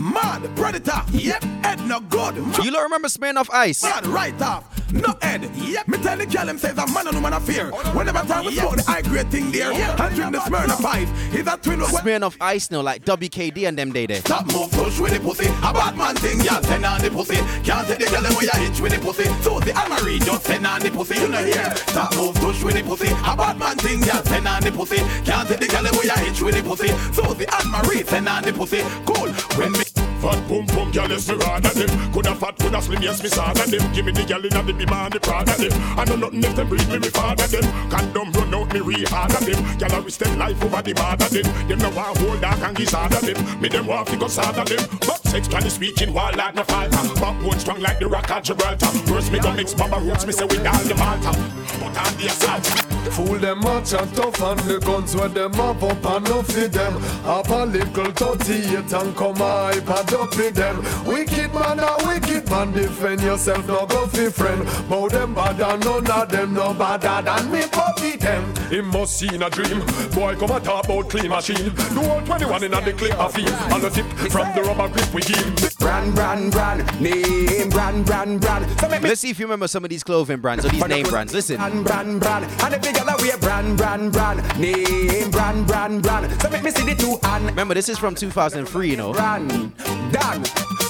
Mad 0.00 0.56
predator. 0.56 1.02
Yep. 1.12 1.42
Head 1.64 1.80
no 1.86 2.00
good. 2.00 2.36
You 2.36 2.70
don't 2.70 2.82
remember 2.82 3.08
Smirnoff 3.08 3.48
Ice? 3.52 3.82
Mad 3.82 4.06
right 4.06 4.40
off. 4.42 4.85
No 4.92 5.14
head. 5.20 5.42
Yep. 5.54 5.88
Me 5.88 5.98
tell 5.98 6.16
the 6.16 6.26
girl 6.26 6.48
him 6.48 6.58
says 6.58 6.78
a 6.78 6.86
man 6.92 7.06
and 7.06 7.16
woman 7.16 7.32
affair. 7.32 7.70
Whenever 7.70 8.26
time 8.26 8.46
we 8.46 8.54
smoke 8.54 8.76
the 8.76 8.82
high 8.82 9.02
grade 9.02 9.30
thing 9.30 9.50
there. 9.50 9.72
And 9.72 10.14
drink 10.14 10.32
the 10.32 10.38
Smirnoff 10.38 10.84
Ice. 10.84 11.32
He's 11.32 11.46
a 11.46 11.56
twin 11.56 11.80
with 11.80 11.90
Smirnoff 11.90 12.36
Ice 12.40 12.70
now, 12.70 12.82
like 12.82 13.04
WKD 13.04 13.66
and 13.66 13.78
them 13.78 13.92
day 13.92 14.06
there. 14.06 14.20
Top 14.22 14.46
move 14.52 14.70
push 14.70 14.98
with 15.00 15.12
the 15.12 15.20
pussy. 15.20 15.46
A 15.46 15.72
bad 15.72 15.96
man 15.96 16.14
thing, 16.16 16.40
y'all 16.40 16.62
send 16.62 16.84
on 16.84 17.00
the 17.00 17.10
pussy. 17.10 17.36
Can't 17.64 17.86
take 17.88 17.98
the 17.98 18.06
girl 18.06 18.26
away 18.26 18.44
you 18.44 18.66
hitch 18.66 18.80
with 18.80 18.92
the 18.92 18.98
pussy. 18.98 19.24
So 19.42 19.60
the 19.60 19.72
Almarie 19.72 20.24
just 20.24 20.44
send 20.44 20.66
on 20.66 20.80
the 20.80 20.90
pussy. 20.90 21.20
You 21.20 21.28
know 21.28 21.44
here. 21.44 21.74
Top 21.86 22.14
move 22.16 22.34
push 22.36 22.62
with 22.62 22.74
the 22.74 22.82
pussy. 22.82 23.08
A 23.08 23.36
bad 23.36 23.58
man 23.58 23.76
thing, 23.78 24.02
y'all 24.02 24.22
send 24.24 24.46
on 24.46 24.62
the 24.62 24.70
pussy. 24.70 24.98
Can't 25.24 25.48
take 25.48 25.60
the 25.60 25.68
girl 25.68 25.86
away 25.86 26.04
you 26.04 26.24
hitch 26.24 26.40
with 26.40 26.54
the 26.54 26.62
pussy. 26.62 26.88
So 27.12 27.34
the 27.34 27.46
Almarie 27.46 28.06
send 28.06 28.28
on 28.28 28.42
the 28.42 28.52
pussy. 28.52 28.82
Cool. 29.04 29.32
When 29.58 29.72
me 29.72 30.05
Fat 30.20 30.48
boom 30.48 30.66
boom, 30.66 30.90
girl, 30.90 31.08
yes, 31.08 31.28
me 31.28 31.34
rather 31.36 31.68
them. 31.70 32.12
Coulda 32.12 32.34
fat, 32.34 32.56
coulda 32.58 32.80
slim, 32.80 33.02
yes, 33.02 33.22
me 33.22 33.28
sadder 33.28 33.66
them. 33.70 33.92
Give 33.92 34.04
me 34.04 34.12
the 34.12 34.24
girl 34.24 34.44
inna 34.44 34.62
the 34.62 34.72
bima 34.72 35.04
and 35.04 35.12
the 35.12 35.20
prada 35.20 35.52
them. 35.56 35.72
I 35.98 36.04
know 36.04 36.16
nothing 36.16 36.44
if 36.44 36.56
them 36.56 36.68
breed 36.68 36.88
me, 36.88 36.98
me 36.98 37.08
father 37.08 37.46
them. 37.46 37.90
Condom 37.90 38.32
run 38.32 38.54
out 38.54 38.72
me 38.72 38.80
re 38.80 39.04
harder 39.04 39.44
them. 39.44 39.78
Girl, 39.78 39.92
I 39.92 39.98
risk 40.04 40.20
them 40.20 40.38
life 40.38 40.62
over 40.64 40.82
the 40.82 40.92
bother 40.94 41.28
them. 41.28 41.68
Them 41.68 41.78
no 41.78 41.90
want 41.90 42.18
hold 42.18 42.40
dark 42.40 42.60
and 42.60 42.76
give 42.76 42.90
harder 42.90 43.20
them. 43.20 43.60
Me 43.60 43.68
them 43.68 43.86
want 43.86 44.08
to 44.08 44.16
go 44.16 44.28
sadder 44.28 44.64
them. 44.64 44.88
But 45.06 45.20
sexually 45.24 45.70
speaking, 45.70 46.12
while 46.14 46.34
like 46.34 46.54
no 46.54 46.64
falter. 46.64 47.20
Backbone 47.20 47.58
strong 47.58 47.80
like 47.80 47.98
the 47.98 48.08
rock 48.08 48.30
of 48.30 48.42
Gibraltar. 48.42 48.86
First 49.06 49.32
me 49.32 49.38
go 49.38 49.52
mix 49.52 49.74
Baba 49.74 50.00
roots, 50.00 50.26
me 50.26 50.32
say 50.32 50.44
with 50.44 50.66
all 50.66 50.84
the 50.84 50.94
Malta. 50.94 51.30
put 51.78 51.96
on 51.96 52.16
the 52.16 52.26
assault. 52.26 52.86
Fool 53.12 53.38
them 53.38 53.60
much 53.60 53.94
and 53.94 54.12
tough 54.14 54.42
and 54.42 54.60
the 54.60 54.78
guns 54.80 55.14
where 55.16 55.28
them 55.28 55.52
have 55.54 55.82
up 55.82 56.04
and 56.04 56.24
no 56.24 56.42
feed 56.42 56.72
them. 56.72 57.00
Have 57.22 57.50
a 57.50 57.64
little 57.64 58.12
38 58.12 58.92
and 58.92 59.16
come 59.16 59.40
I 59.40 59.80
pad 59.86 60.06
up 60.20 60.36
with 60.36 60.54
them. 60.54 60.76
Wicked 61.04 61.52
man 61.54 61.78
a 61.80 61.96
wicked 62.06 62.48
man, 62.50 62.72
defend 62.72 63.20
yourself, 63.22 63.66
no 63.66 63.86
go 63.86 64.06
fi 64.06 64.28
friend. 64.30 64.64
Bow 64.88 65.08
them 65.08 65.34
bad 65.34 65.60
and 65.60 65.84
none 65.84 66.10
of 66.10 66.28
them 66.28 66.54
no 66.54 66.74
badder 66.74 67.22
than 67.24 67.50
me 67.50 67.62
puppy 67.70 68.16
them. 68.16 68.54
He 68.70 68.80
must 68.80 69.18
see 69.18 69.32
in 69.34 69.42
a 69.42 69.50
dream. 69.50 69.80
Boy 70.12 70.34
come 70.36 70.50
a 70.50 70.60
talk 70.60 70.84
about 70.84 71.10
clean 71.10 71.28
machine. 71.28 71.74
The 71.74 72.00
whole 72.00 72.22
21 72.22 72.64
in 72.64 72.74
a 72.74 72.80
the 72.80 72.92
clip 72.92 73.18
of 73.18 73.32
field. 73.34 73.48
And 73.48 73.82
the 73.82 73.90
tip 73.90 74.06
from 74.30 74.54
the 74.54 74.62
rubber 74.62 74.88
grip 74.88 75.14
we 75.14 75.22
give. 75.22 75.78
Brand, 75.78 76.14
brand, 76.14 76.52
brand, 76.52 77.00
name, 77.00 77.68
brand, 77.70 78.04
brand, 78.06 78.40
brand. 78.40 78.80
So 78.80 78.88
Let's 78.88 79.20
see 79.20 79.30
if 79.30 79.38
you 79.38 79.46
remember 79.46 79.68
some 79.68 79.84
of 79.84 79.90
these 79.90 80.02
clothing 80.02 80.40
brands 80.40 80.64
or 80.64 80.68
these 80.68 80.86
name 80.86 81.06
brands. 81.06 81.32
Listen. 81.32 81.56
brand, 81.56 81.84
brand, 81.84 82.20
brand. 82.20 82.44
And 82.62 82.74
the 82.74 82.78
big 82.78 82.94
girl 82.94 83.14
wear 83.18 83.38
brand, 83.38 83.76
brand, 83.76 84.12
brand, 84.12 84.58
name, 84.60 85.30
brand, 85.30 85.66
brand, 85.66 86.02
brand. 86.02 86.42
So 86.42 86.48
make 86.50 86.62
me 86.62 86.70
see 86.70 86.84
the 86.84 86.94
two 86.94 87.18
and 87.22 87.46
Remember, 87.46 87.74
this 87.74 87.88
is 87.88 87.98
from 87.98 88.14
2003, 88.14 88.90
you 88.90 88.96
know. 88.96 89.12
brand, 89.12 89.72
done. 90.12 90.42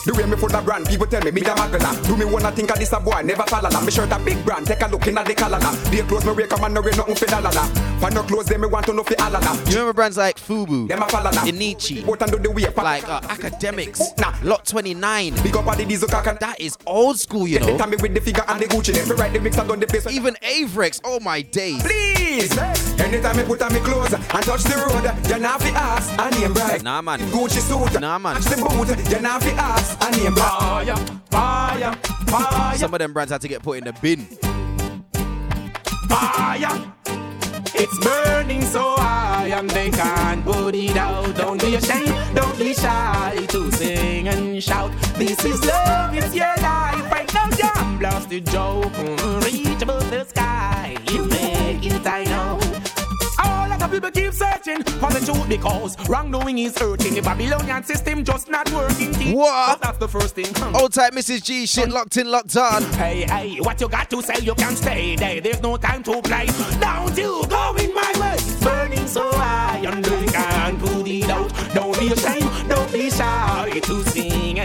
The 0.07 0.15
way 0.15 0.25
me 0.25 0.37
full 0.37 0.49
the 0.49 0.61
brand, 0.63 0.87
people 0.87 1.07
tell 1.07 1.21
me 1.23 1.33
me 1.33 1.41
a 1.43 1.55
magala. 1.57 1.91
Do 2.07 2.17
me 2.17 2.25
wanna 2.25 2.53
think 2.53 2.71
of 2.71 2.79
this 2.79 2.93
a 2.93 3.01
boy, 3.01 3.23
never 3.23 3.43
follow 3.45 3.69
la. 3.69 3.81
Me 3.81 3.91
shirt 3.91 4.13
a 4.13 4.19
big 4.21 4.39
brand, 4.45 4.67
take 4.67 4.81
a 4.83 4.87
look 4.87 5.07
inna 5.09 5.25
the 5.25 5.35
la. 5.49 5.59
They 5.91 6.03
clothes 6.03 6.25
me 6.25 6.31
wear 6.33 6.47
come 6.47 6.63
and 6.63 6.75
no 6.75 6.81
wear 6.81 6.95
nothing 6.95 7.17
fi 7.17 7.27
dollar 7.27 7.51
la. 7.51 7.67
For 7.99 8.11
no 8.13 8.23
clothes 8.23 8.47
them 8.47 8.61
me 8.61 8.69
want 8.69 8.87
to 8.87 8.93
know 8.93 9.03
fi 9.03 9.17
alala. 9.19 9.57
You 9.67 9.79
remember 9.83 9.93
brands 9.95 10.17
like 10.17 10.37
Fubu, 10.39 10.87
Them 10.87 11.03
a 11.03 11.09
follow 11.09 11.31
la. 11.31 11.43
Inichi, 11.43 12.07
and 12.23 12.31
do 12.31 12.39
the 12.39 12.51
way 12.53 12.67
like 12.77 13.09
uh, 13.09 13.21
Akademiks, 13.23 14.17
Nah. 14.19 14.33
Lot 14.43 14.65
29. 14.67 15.35
Big 15.43 15.57
up 15.57 15.67
all 15.67 15.75
the 15.75 15.85
diesel 15.85 16.09
and 16.15 16.39
That 16.39 16.61
is 16.61 16.79
old 16.87 17.19
school, 17.19 17.49
you 17.49 17.59
know. 17.59 17.77
me 17.87 17.97
with 17.97 18.15
the 18.15 18.21
figure 18.21 18.45
and 18.47 18.61
the 18.61 18.67
Gucci. 18.67 18.93
Them 18.95 19.07
fi 19.07 19.15
write 19.15 19.33
the 19.33 19.41
mix 19.41 19.59
and 19.59 19.69
done 19.69 19.81
the 19.81 19.87
place. 19.89 20.07
Even 20.07 20.35
Avirex, 20.37 21.01
oh 21.05 21.19
my 21.19 21.43
days. 21.43 21.83
Please, 21.83 22.06
anytime 22.41 23.39
I 23.39 23.45
put 23.45 23.63
on 23.63 23.73
me 23.73 23.81
clothes 23.81 24.13
and 24.13 24.23
touch 24.45 24.63
the 24.65 24.77
road, 24.77 25.29
you 25.29 25.39
not 25.39 25.61
fi 25.63 25.69
ask 25.71 26.13
a 26.19 26.31
name 26.41 26.53
brand. 26.53 26.85
Nah, 26.85 27.01
man. 27.03 27.19
Gucci 27.31 27.61
suit, 27.61 28.01
Nah, 28.01 28.19
man. 28.19 28.35
Touch 28.41 28.45
the 28.57 28.63
boot, 28.63 29.11
you 29.11 29.21
not 29.21 29.43
fi 29.43 29.51
ask 29.53 29.97
a 30.03 30.11
name 30.11 30.35
brand. 30.35 30.89
Fire, 30.89 30.97
fire, 31.31 31.95
fire, 32.27 32.79
Some 32.79 32.93
of 32.95 32.99
them 32.99 33.13
brands 33.13 33.33
had 33.33 33.41
to 33.41 33.49
get 33.49 33.63
put 33.63 33.79
in 33.79 33.85
the 33.85 33.93
bin. 33.95 34.27
fire. 36.09 36.93
It's 37.79 37.99
burning 37.99 38.63
so 38.63 38.97
high 38.97 39.49
and 39.49 39.69
they 39.71 39.91
can't 39.91 40.43
put 40.45 40.75
it 40.75 40.97
out. 40.97 41.35
Don't 41.37 41.61
be 41.61 41.75
ashamed, 41.75 42.15
don't 42.35 42.59
be 42.59 42.73
shy 42.73 43.45
to 43.49 43.71
sing 43.73 44.29
and 44.29 44.63
shout. 44.63 44.91
This 45.17 45.45
is 45.45 45.63
love, 45.65 46.15
it's 46.15 46.35
your 46.35 46.55
life. 46.63 47.11
Right 47.13 47.33
now, 47.35 47.51
jam 47.51 47.99
blasted 47.99 48.47
joke. 48.47 48.93
Mm, 48.95 49.45
Reach 49.45 49.83
above 49.83 50.11
the 50.11 50.25
sky, 50.25 50.97
you 52.07 52.13
I 52.13 52.25
know. 52.25 52.59
All 53.39 53.71
of 53.71 53.79
the 53.79 53.89
people 53.89 54.11
keep 54.11 54.33
searching 54.33 54.83
for 54.85 55.11
the 55.11 55.21
truth 55.25 55.49
because 55.49 56.09
wrongdoing 56.09 56.59
is 56.59 56.79
hurting. 56.79 57.15
The 57.15 57.21
Babylonian 57.21 57.83
system 57.83 58.25
just 58.25 58.49
not 58.49 58.71
working. 58.73 59.37
What? 59.37 59.81
But 59.81 59.87
that's 59.87 59.99
the 59.99 60.09
first 60.09 60.37
thing. 60.37 60.47
Old 60.75 60.93
type 60.93 61.13
Mrs. 61.13 61.45
G 61.45 61.67
shit 61.67 61.89
locked 61.91 62.17
in, 62.17 62.31
locked 62.31 62.57
on. 62.57 62.83
Hey, 62.95 63.23
hey, 63.23 63.61
what 63.61 63.81
you 63.81 63.89
got 63.89 64.09
to 64.11 64.23
say, 64.23 64.39
you 64.41 64.55
can't 64.55 64.79
stay 64.79 65.17
there. 65.17 65.41
There's 65.41 65.61
no 65.63 65.77
time 65.77 66.03
to 66.05 66.23
play. 66.23 66.47
Don't 66.81 67.17
you 67.17 67.45
go 67.49 67.75
in 67.77 67.93
my 67.95 68.13
way. 68.21 68.35
It's 68.35 68.65
burning 68.65 69.07
so 69.07 69.31
high, 69.33 69.79
and 69.85 70.05
they 70.05 70.27
can't 70.27 70.79
put 70.79 71.07
it 71.09 71.29
out. 71.29 71.51
Don't 71.75 71.99
be 71.99 72.13
ashamed, 72.13 72.69
don't 72.69 72.93
be 72.93 73.11
shy 73.11 73.81
to 73.83 74.03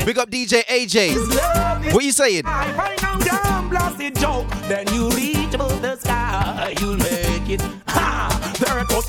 Big 0.05 0.17
up 0.17 0.29
DJ 0.31 0.63
AJ. 0.65 1.93
What 1.93 2.03
you 2.03 2.11
saying? 2.11 2.43
high. 2.45 2.75
Right 2.75 3.01
now, 3.01 3.17
damn 3.17 3.69
blasted 3.69 4.15
joke. 4.15 4.47
Then 4.67 4.91
you 4.93 5.09
reach 5.11 5.53
above 5.53 5.79
the 5.81 5.95
sky, 5.95 6.73
you'll 6.79 6.97
make 6.97 7.49
it. 7.49 7.61
Ha! 7.87 8.53
There 8.59 8.83
goes. 8.85 9.07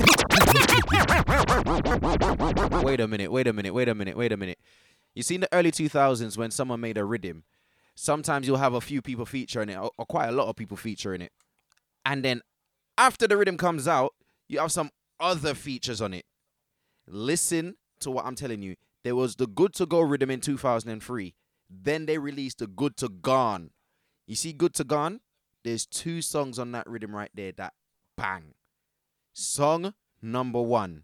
Wait 2.83 2.99
a 2.99 3.07
minute, 3.07 3.31
wait 3.31 3.47
a 3.47 3.53
minute, 3.53 3.73
wait 3.73 3.89
a 3.89 3.95
minute, 3.95 4.15
wait 4.17 4.31
a 4.31 4.37
minute. 4.37 4.59
You 5.15 5.23
see 5.23 5.35
in 5.35 5.41
the 5.41 5.49
early 5.51 5.71
2000s 5.71 6.37
when 6.37 6.51
someone 6.51 6.79
made 6.79 6.97
a 6.97 7.05
rhythm, 7.05 7.43
sometimes 7.95 8.47
you'll 8.47 8.57
have 8.57 8.73
a 8.73 8.81
few 8.81 9.01
people 9.01 9.25
featuring 9.25 9.69
it, 9.69 9.77
or 9.77 10.05
quite 10.05 10.27
a 10.27 10.31
lot 10.31 10.47
of 10.47 10.55
people 10.55 10.77
featuring 10.77 11.21
it. 11.21 11.31
And 12.05 12.23
then 12.23 12.41
after 12.97 13.27
the 13.27 13.37
rhythm 13.37 13.57
comes 13.57 13.87
out, 13.87 14.13
you 14.47 14.59
have 14.59 14.71
some 14.71 14.91
other 15.19 15.55
features 15.55 16.01
on 16.01 16.13
it. 16.13 16.25
Listen 17.07 17.75
to 18.01 18.11
what 18.11 18.25
I'm 18.25 18.35
telling 18.35 18.61
you. 18.61 18.75
There 19.03 19.15
was 19.15 19.35
the 19.35 19.47
Good 19.47 19.73
to 19.75 19.85
Go 19.85 19.99
rhythm 19.99 20.29
in 20.29 20.39
2003. 20.39 21.35
Then 21.69 22.05
they 22.05 22.17
released 22.17 22.59
the 22.59 22.67
Good 22.67 22.95
to 22.97 23.09
Gone. 23.09 23.71
You 24.27 24.35
see 24.35 24.53
Good 24.53 24.73
to 24.75 24.83
Gone? 24.83 25.19
There's 25.63 25.85
two 25.85 26.21
songs 26.21 26.57
on 26.57 26.71
that 26.71 26.87
rhythm 26.89 27.15
right 27.15 27.31
there 27.33 27.51
that 27.53 27.73
bang. 28.17 28.53
Song 29.33 29.93
number 30.21 30.61
one. 30.61 31.03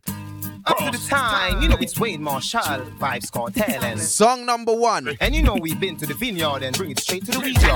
Up 0.70 0.78
to 0.78 0.92
the 0.92 1.06
time, 1.10 1.62
you 1.62 1.70
know 1.70 1.78
it's 1.80 2.00
Wayne 2.00 2.22
Marshall, 2.22 2.82
Vibes 3.00 3.32
Cartel, 3.32 3.84
and, 3.84 4.00
Song 4.00 4.46
number 4.46 4.74
one. 4.74 5.18
and 5.20 5.34
you 5.36 5.42
know 5.42 5.56
we've 5.56 5.80
been 5.80 5.98
to 5.98 6.06
the 6.06 6.14
vineyard 6.14 6.62
and 6.64 6.78
bring 6.78 6.92
it 6.92 7.00
straight 7.00 7.26
to 7.26 7.32
the 7.32 7.40
region. 7.40 7.76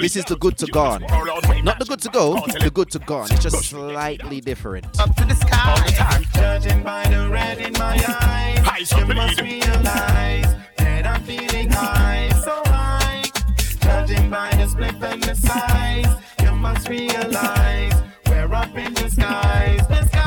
This 0.00 0.16
is 0.16 0.24
the 0.24 0.36
good 0.36 0.56
to 0.58 0.66
gone. 0.66 1.02
Not 1.62 1.78
the 1.78 1.84
good 1.84 2.00
to 2.00 2.08
go, 2.08 2.34
the 2.60 2.70
good 2.72 2.90
to 2.92 2.98
gone. 3.00 3.28
It's 3.30 3.42
just 3.42 3.62
slightly 3.70 4.40
different. 4.40 4.86
Up 4.98 5.14
to 5.16 5.24
the 5.26 5.34
sky. 5.34 6.24
Judging 6.34 6.82
by 6.82 7.06
the 7.08 7.28
red 7.28 7.58
in 7.58 7.72
my 7.74 7.96
eyes, 8.20 8.66
Eyes 8.66 8.92
you 8.92 9.06
must 9.14 9.40
realize 9.40 10.54
that 10.78 11.06
I'm 11.06 11.22
feeling 11.24 11.70
high, 11.70 12.28
so 12.42 12.62
high. 12.66 13.24
Judging 13.82 14.30
by 14.30 14.50
the 14.56 14.66
split 14.66 14.94
and 15.02 15.22
the 15.22 15.34
size, 15.34 16.22
you 16.42 16.52
must 16.52 16.88
realize 16.88 17.92
we're 18.26 18.54
up 18.54 18.74
in 18.76 18.94
the 18.94 19.08
skies, 19.10 19.86
the 19.88 20.06
skies. 20.06 20.19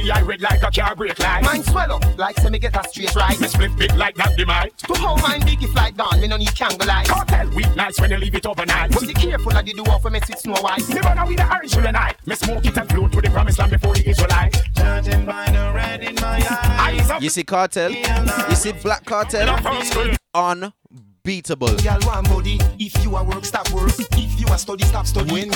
Yellow 0.00 0.20
me, 0.20 0.20
I 0.20 0.22
red 0.22 0.40
like 0.40 0.62
a 0.62 0.70
car 0.70 0.94
brake 0.94 1.18
light. 1.18 1.42
Mine 1.42 1.62
swell 1.62 1.92
up 1.92 2.18
like 2.18 2.38
semi 2.38 2.58
get 2.58 2.76
a 2.76 2.88
straight 2.88 3.14
right. 3.14 3.38
Me 3.40 3.48
split 3.48 3.76
big 3.76 3.94
like 3.96 4.14
that 4.16 4.36
demise. 4.36 4.72
To 4.78 4.94
how 4.94 5.16
mine 5.16 5.40
big 5.44 5.62
if 5.62 5.74
like 5.74 5.96
gone, 5.96 6.20
me 6.20 6.28
no 6.28 6.36
need 6.36 6.54
candle 6.54 6.86
light. 6.86 7.08
Cartel 7.08 7.50
weak 7.50 7.74
nice 7.76 8.00
when 8.00 8.10
you 8.10 8.16
leave 8.16 8.34
it 8.34 8.46
overnight. 8.46 8.92
But 8.92 9.06
be 9.06 9.14
careful 9.14 9.56
of 9.56 9.64
the 9.64 9.72
do 9.72 9.82
off 9.84 10.04
when 10.04 10.14
mess 10.14 10.28
with 10.28 10.38
Snow 10.38 10.54
White. 10.54 10.88
Me 10.88 11.00
run 11.00 11.28
with 11.28 11.36
the 11.36 11.44
Irish 11.44 11.76
and 11.76 11.96
I. 11.96 12.14
Me 12.26 12.34
smoke 12.34 12.64
it 12.64 12.76
and 12.76 12.88
flow 12.88 13.08
to 13.08 13.20
the 13.20 13.30
promised 13.30 13.58
land 13.58 13.70
before 13.70 13.94
the 13.94 14.08
Israelites. 14.08 14.60
Judging 14.74 15.26
by 15.26 15.46
the 15.50 15.72
red 15.74 16.02
in 16.02 16.14
my 16.16 16.46
eyes, 16.80 17.10
Eyes. 17.10 17.22
You 17.22 17.30
see 17.30 17.44
Cartel? 17.44 17.92
You 17.92 18.56
see 18.56 18.72
Black 18.72 19.04
Cartel? 19.04 19.56
the 19.56 19.62
first 19.62 19.92
screen. 19.92 20.16
Unbeatable. 20.32 21.74
Y'all 21.80 21.98
want 22.06 22.28
body. 22.28 22.58
If 22.78 23.02
you 23.04 23.16
a 23.16 23.24
work, 23.24 23.44
stop 23.44 23.68
work. 23.70 23.90
If 23.98 24.40
you 24.40 24.46
a 24.48 24.58
study, 24.58 24.84
stop 24.84 25.06
studying. 25.06 25.50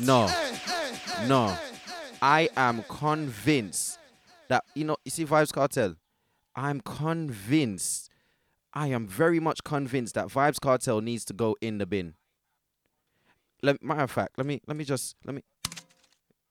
No. 0.00 0.30
No. 1.26 1.56
I 2.20 2.48
am 2.56 2.84
convinced 2.88 3.98
that, 4.48 4.64
you 4.74 4.84
know, 4.84 4.96
you 5.04 5.10
see 5.10 5.24
Vibes 5.24 5.52
Cartel? 5.52 5.96
I'm 6.56 6.80
convinced. 6.80 8.10
I 8.72 8.88
am 8.88 9.06
very 9.06 9.40
much 9.40 9.62
convinced 9.64 10.14
that 10.14 10.28
Vibes 10.28 10.60
Cartel 10.60 11.00
needs 11.00 11.24
to 11.26 11.32
go 11.32 11.56
in 11.60 11.78
the 11.78 11.86
bin. 11.86 12.14
Let, 13.62 13.82
matter 13.82 14.02
of 14.02 14.10
fact, 14.10 14.36
let 14.36 14.46
me 14.46 14.60
let 14.66 14.76
me 14.76 14.84
just 14.84 15.16
let 15.24 15.34
me 15.34 15.42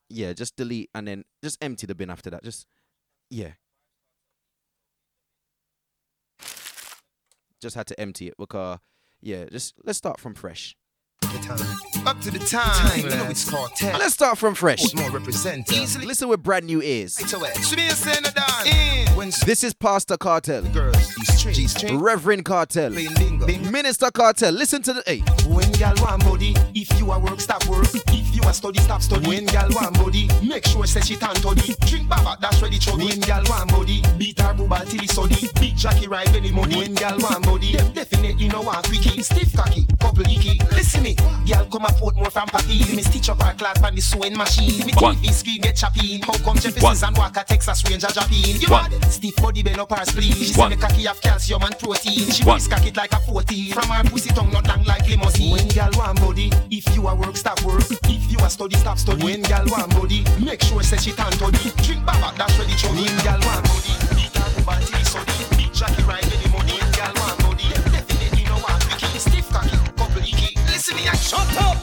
yeah, 0.09 0.33
just 0.33 0.55
delete 0.55 0.89
and 0.93 1.07
then 1.07 1.25
just 1.43 1.63
empty 1.63 1.85
the 1.85 1.95
bin 1.95 2.09
after 2.09 2.29
that. 2.29 2.43
Just 2.43 2.65
yeah. 3.29 3.53
Just 7.61 7.75
had 7.75 7.87
to 7.87 7.99
empty 7.99 8.27
it 8.27 8.35
because 8.37 8.79
yeah, 9.21 9.45
just 9.45 9.75
let's 9.83 9.97
start 9.97 10.19
from 10.19 10.33
fresh. 10.33 10.75
Up 12.05 12.19
to 12.19 12.29
the 12.29 12.39
time, 12.39 12.99
you 12.99 13.09
know 13.09 13.25
it's 13.25 13.49
cartel. 13.49 13.97
Let's 13.97 14.13
start 14.13 14.37
from 14.37 14.53
fresh. 14.53 14.93
More 14.93 15.09
represent. 15.09 15.71
Easily. 15.71 16.05
Listen 16.05 16.27
with 16.27 16.43
brand 16.43 16.65
new 16.65 16.81
ears. 16.81 17.17
Right 17.19 17.33
away. 17.33 17.53
Should 17.61 17.77
be 17.77 17.87
a 17.87 17.91
saying 17.91 18.23
done. 18.23 18.67
In. 18.67 19.07
When 19.15 19.31
This 19.45 19.63
is 19.63 19.73
Pastor 19.73 20.17
Cartel, 20.17 20.63
girls, 20.63 21.15
G-string, 21.15 21.53
G-string, 21.53 21.99
Reverend 21.99 22.45
Cartel. 22.45 22.89
Minister 22.91 24.11
Cartel. 24.11 24.51
Listen 24.51 24.81
to 24.83 24.93
the 24.93 25.03
hey. 25.05 25.19
When 25.47 25.71
y'all 25.75 25.95
want 26.01 26.23
body, 26.23 26.55
if 26.75 26.99
you 26.99 27.11
a 27.11 27.19
work, 27.19 27.39
stop 27.39 27.65
work. 27.67 27.87
If 27.93 28.35
you 28.35 28.41
a 28.43 28.53
study, 28.53 28.79
stop 28.79 29.01
study. 29.01 29.27
When 29.27 29.47
y'all 29.47 29.69
want 29.71 29.95
body, 29.95 30.29
make 30.43 30.65
sure 30.65 30.85
say 30.85 31.01
she 31.01 31.15
tan 31.15 31.35
toddy. 31.35 31.73
Drink 31.85 32.09
baba, 32.09 32.37
that's 32.41 32.61
ready 32.61 32.79
chubby. 32.79 33.05
When 33.05 33.21
y'all 33.23 33.43
want 33.49 33.71
body, 33.71 34.03
beat 34.17 34.39
her 34.39 34.53
booba 34.53 34.87
till 34.89 34.99
he 34.99 35.07
study. 35.07 35.47
Big 35.59 35.77
Jackie 35.77 36.07
ride 36.07 36.31
belly 36.33 36.51
money. 36.51 36.75
When 36.75 36.95
y'all 36.95 37.17
want 37.19 37.45
body, 37.45 37.75
them 37.77 37.93
definitely 37.93 38.47
no 38.49 38.61
want 38.61 38.85
quickie. 38.87 39.21
Stiff 39.21 39.55
cocky, 39.55 39.85
couple 39.99 40.23
icky. 40.23 40.59
Listen 40.71 41.03
me, 41.03 41.15
y'all 41.45 41.65
come 41.65 41.85
afford 41.85 42.15
more 42.15 42.29
from 42.29 42.47
papi. 42.47 42.95
Me 42.95 43.01
stitch 43.01 43.29
up 43.29 43.41
her 43.41 43.53
class 43.53 43.81
on 43.83 43.95
the 43.95 44.01
sewing 44.01 44.37
machine. 44.37 44.85
Me 44.85 44.93
One. 44.97 45.15
TV 45.15 45.31
screen 45.31 45.61
get 45.61 45.75
choppy. 45.75 46.19
How 46.21 46.33
come 46.43 46.57
Jefferson's 46.57 47.03
and 47.03 47.17
Walker 47.17 47.43
Texas 47.47 47.83
Ranger 47.89 48.07
Japan? 48.07 48.61
You 48.61 48.67
One. 48.69 48.91
mad? 48.91 49.11
Stiff 49.11 49.35
body 49.37 49.63
bend 49.63 49.79
up 49.79 49.91
her 49.91 50.05
spleen. 50.05 50.33
She 50.33 50.45
say 50.53 50.59
One. 50.61 50.71
me 50.71 50.77
cocky 50.77 51.03
have 51.03 51.21
calcium 51.21 51.63
and 51.63 51.77
protein. 51.77 52.31
She 52.31 52.43
One. 52.43 52.55
whisk 52.55 52.71
cock 52.71 52.85
it 52.85 52.95
like 52.95 53.11
a 53.13 53.19
14. 53.19 53.71
From 53.73 53.89
her 53.89 54.03
pussy 54.09 54.29
tongue 54.29 54.51
not 54.51 54.67
long 54.67 54.83
like 54.83 55.07
limousine. 55.07 55.51
When 55.51 55.69
y'all 55.71 55.91
want 55.97 56.19
body, 56.19 56.51
if 56.69 56.85
you 56.95 57.07
a 57.07 57.15
work, 57.15 57.37
stop 57.37 57.61
work. 57.63 57.83
If 57.89 58.31
you 58.31 58.39
a 58.39 58.49
study, 58.49 58.75
stop 58.77 58.97
study. 58.97 59.23
When 59.23 59.43
y'all 59.45 59.65
want 59.67 59.91
body, 59.95 60.23
make 60.43 60.61
sure 60.61 60.81
say 60.83 60.97
she 60.97 61.11
tan 61.11 61.31
toddy. 61.33 61.57
Drink 61.83 62.05
baba, 62.05 62.33
that's 62.37 62.57
ready 62.57 62.73
chubby. 62.75 63.03
When 63.03 63.17
y'all 63.25 63.39
want 63.47 63.63
body, 63.65 63.93
beat 64.15 64.35
her 64.37 64.49
booba 64.55 64.79
till 64.85 64.97
he 64.97 65.03
soddy. 65.05 65.57
Big 65.57 65.73
Jackie 65.73 66.03
ride 66.03 66.42
me 70.95 71.07
and 71.07 71.17
shut 71.17 71.57
up. 71.57 71.77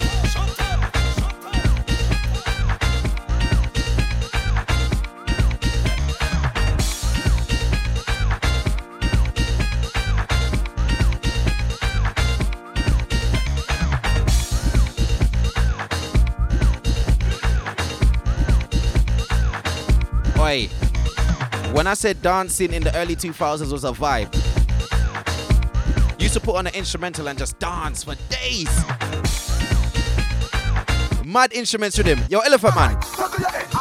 Oi. 20.51 20.69
When 21.73 21.87
I 21.87 21.95
said 21.95 22.23
dancing 22.23 22.73
in 22.73 22.83
the 22.83 22.97
early 22.97 23.15
2000s 23.15 23.71
was 23.71 23.85
a 23.85 23.93
vibe, 23.93 24.35
used 26.21 26.35
to 26.35 26.41
put 26.41 26.57
on 26.57 26.67
an 26.67 26.75
instrumental 26.75 27.29
and 27.29 27.39
just 27.39 27.59
dance 27.59 28.05
for 28.05 28.15
days. 28.29 28.69
Mad 31.25 31.53
instruments 31.53 31.97
with 31.97 32.07
him. 32.07 32.21
Yo, 32.29 32.41
Elephant 32.41 32.75
Man. 32.75 33.80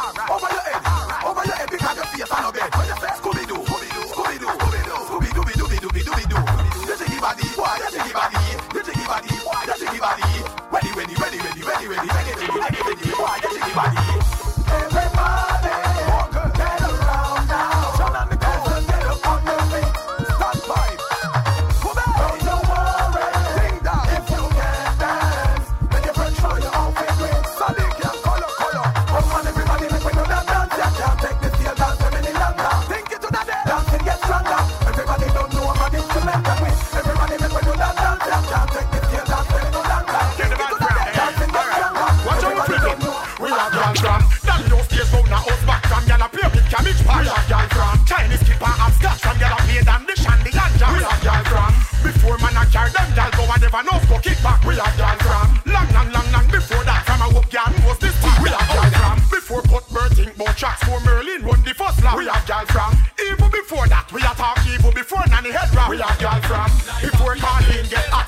Never 53.72 53.86
know 53.86 54.02
go 54.10 54.18
kick. 54.18 54.34
We 54.66 54.74
are 54.82 54.92
girl 54.98 55.14
from 55.22 55.62
long, 55.70 55.86
long, 55.94 56.10
long, 56.10 56.26
long 56.34 56.46
before 56.50 56.82
that 56.82 57.06
from 57.06 57.22
a 57.22 57.30
whoop 57.30 57.46
gyal 57.46 57.70
was 57.86 57.98
this 58.02 58.18
team. 58.18 58.34
We 58.42 58.50
are 58.50 58.66
girl 58.66 58.90
from 58.98 59.18
before 59.30 59.62
Cuthbert 59.62 60.10
think 60.18 60.34
about 60.34 60.58
tracks 60.58 60.82
for 60.82 60.98
Merlene 61.06 61.46
run 61.46 61.62
the 61.62 61.70
first 61.70 62.02
lap. 62.02 62.18
We 62.18 62.26
are 62.26 62.42
girl 62.50 62.66
from 62.66 62.98
even 63.22 63.46
before 63.46 63.86
that 63.86 64.10
we 64.10 64.26
are 64.26 64.34
talk 64.34 64.58
even 64.66 64.90
before 64.90 65.22
Nanny 65.30 65.54
head 65.54 65.70
rap. 65.70 65.86
We 65.86 66.02
are 66.02 66.16
girl 66.18 66.42
from 66.50 66.66
before 66.98 67.36
Carlin 67.38 67.86
get 67.86 68.10
hot 68.10 68.26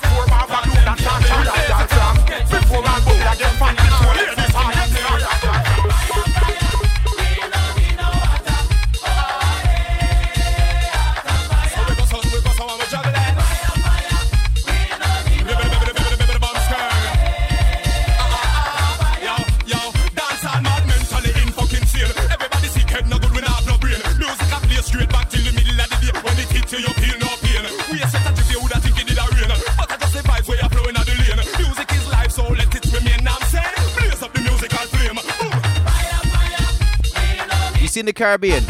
Seen 38.03 38.07
the 38.07 38.11
Caribbean? 38.11 38.63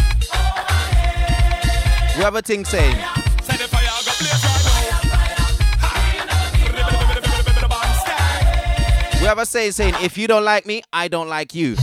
A 2.21 2.41
thing 2.43 2.63
saying. 2.65 2.95
A 9.23 9.45
saying 9.47 9.71
saying, 9.71 9.95
if 10.03 10.19
you 10.19 10.27
don't 10.27 10.45
like 10.45 10.67
me, 10.67 10.84
I 10.93 11.07
don't 11.07 11.29
like 11.29 11.55
you. 11.55 11.75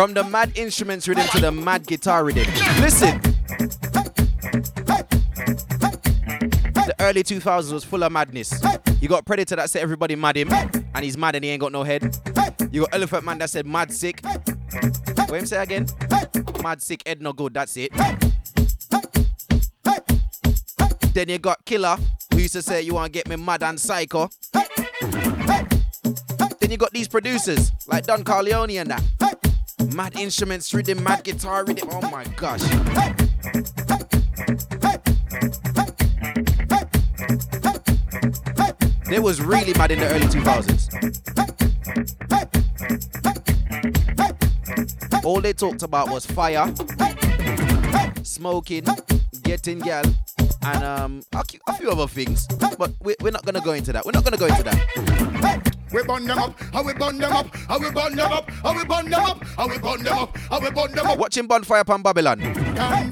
From 0.00 0.14
the 0.14 0.24
mad 0.24 0.56
instruments 0.56 1.06
rhythm 1.06 1.26
to 1.26 1.40
the 1.40 1.52
mad 1.52 1.86
guitar 1.86 2.24
rhythm. 2.24 2.46
Listen. 2.80 3.20
The 6.72 6.94
early 7.00 7.22
2000s 7.22 7.70
was 7.70 7.84
full 7.84 8.02
of 8.02 8.10
madness. 8.10 8.64
You 9.02 9.08
got 9.08 9.26
Predator 9.26 9.56
that 9.56 9.68
said 9.68 9.82
everybody 9.82 10.16
mad 10.16 10.38
him, 10.38 10.50
and 10.50 11.04
he's 11.04 11.18
mad 11.18 11.34
and 11.34 11.44
he 11.44 11.50
ain't 11.50 11.60
got 11.60 11.72
no 11.72 11.82
head. 11.82 12.16
You 12.70 12.80
got 12.86 12.94
Elephant 12.94 13.26
Man 13.26 13.36
that 13.40 13.50
said 13.50 13.66
mad 13.66 13.92
sick. 13.92 14.22
What 14.24 15.34
him 15.34 15.44
say 15.44 15.62
again? 15.62 15.86
Mad 16.62 16.80
sick, 16.80 17.06
head 17.06 17.20
no 17.20 17.34
good, 17.34 17.52
that's 17.52 17.76
it. 17.76 17.92
Then 21.12 21.28
you 21.28 21.38
got 21.38 21.62
Killer, 21.66 21.98
who 22.32 22.38
used 22.38 22.54
to 22.54 22.62
say 22.62 22.80
you 22.80 22.94
want 22.94 23.12
to 23.12 23.18
get 23.18 23.28
me 23.28 23.36
mad 23.36 23.62
and 23.62 23.78
psycho. 23.78 24.30
Then 26.58 26.70
you 26.70 26.78
got 26.78 26.90
these 26.92 27.06
producers, 27.06 27.70
like 27.86 28.06
Don 28.06 28.24
Corleone 28.24 28.78
and 28.78 28.92
that. 28.92 29.19
Mad 29.94 30.16
instruments 30.18 30.72
rhythm, 30.72 31.02
mad 31.02 31.24
guitar 31.24 31.64
rhythm. 31.64 31.88
Oh 31.92 32.00
my 32.10 32.24
gosh. 32.36 32.60
They 39.08 39.18
was 39.18 39.40
really 39.40 39.72
mad 39.74 39.90
in 39.90 39.98
the 39.98 40.06
early 40.06 40.26
2000s. 40.26 40.94
All 45.24 45.40
they 45.40 45.52
talked 45.52 45.82
about 45.82 46.08
was 46.10 46.24
fire, 46.26 46.72
smoking, 48.22 48.84
getting 49.42 49.80
gal, 49.80 50.04
and 50.62 50.84
um, 50.84 51.22
a 51.32 51.44
few- 51.44 51.60
a 51.66 51.72
few 51.76 51.90
other 51.90 52.06
things. 52.06 52.46
But 52.78 52.92
we, 53.00 53.16
we're 53.20 53.32
not 53.32 53.44
gonna 53.44 53.60
go 53.60 53.72
into 53.72 53.92
that. 53.92 54.04
We're 54.06 54.12
not 54.12 54.22
gonna 54.24 54.36
go 54.36 54.46
into 54.46 54.62
that. 54.62 55.69
We 55.92 56.02
burn 56.04 56.24
them 56.24 56.38
up, 56.38 56.58
how 56.72 56.84
we 56.84 56.94
burn 56.94 57.18
them 57.18 57.32
up, 57.32 57.52
how 57.56 57.76
we 57.78 57.90
burn 57.90 58.14
them 58.14 58.30
up, 58.32 58.48
how 58.50 58.72
we 58.76 58.84
burn 58.84 59.10
them 59.10 59.24
up, 59.24 59.42
how 59.44 59.66
we 59.68 59.76
burn 59.78 60.02
them 60.04 60.18
up, 60.18 60.38
how 60.38 60.60
we 60.60 60.70
burn 60.70 60.92
them 60.92 61.06
up. 61.06 61.18
Watching 61.18 61.46
Bonfire 61.48 61.82
Pan 61.84 62.00
Babylon. 62.02 62.40
I 62.40 63.10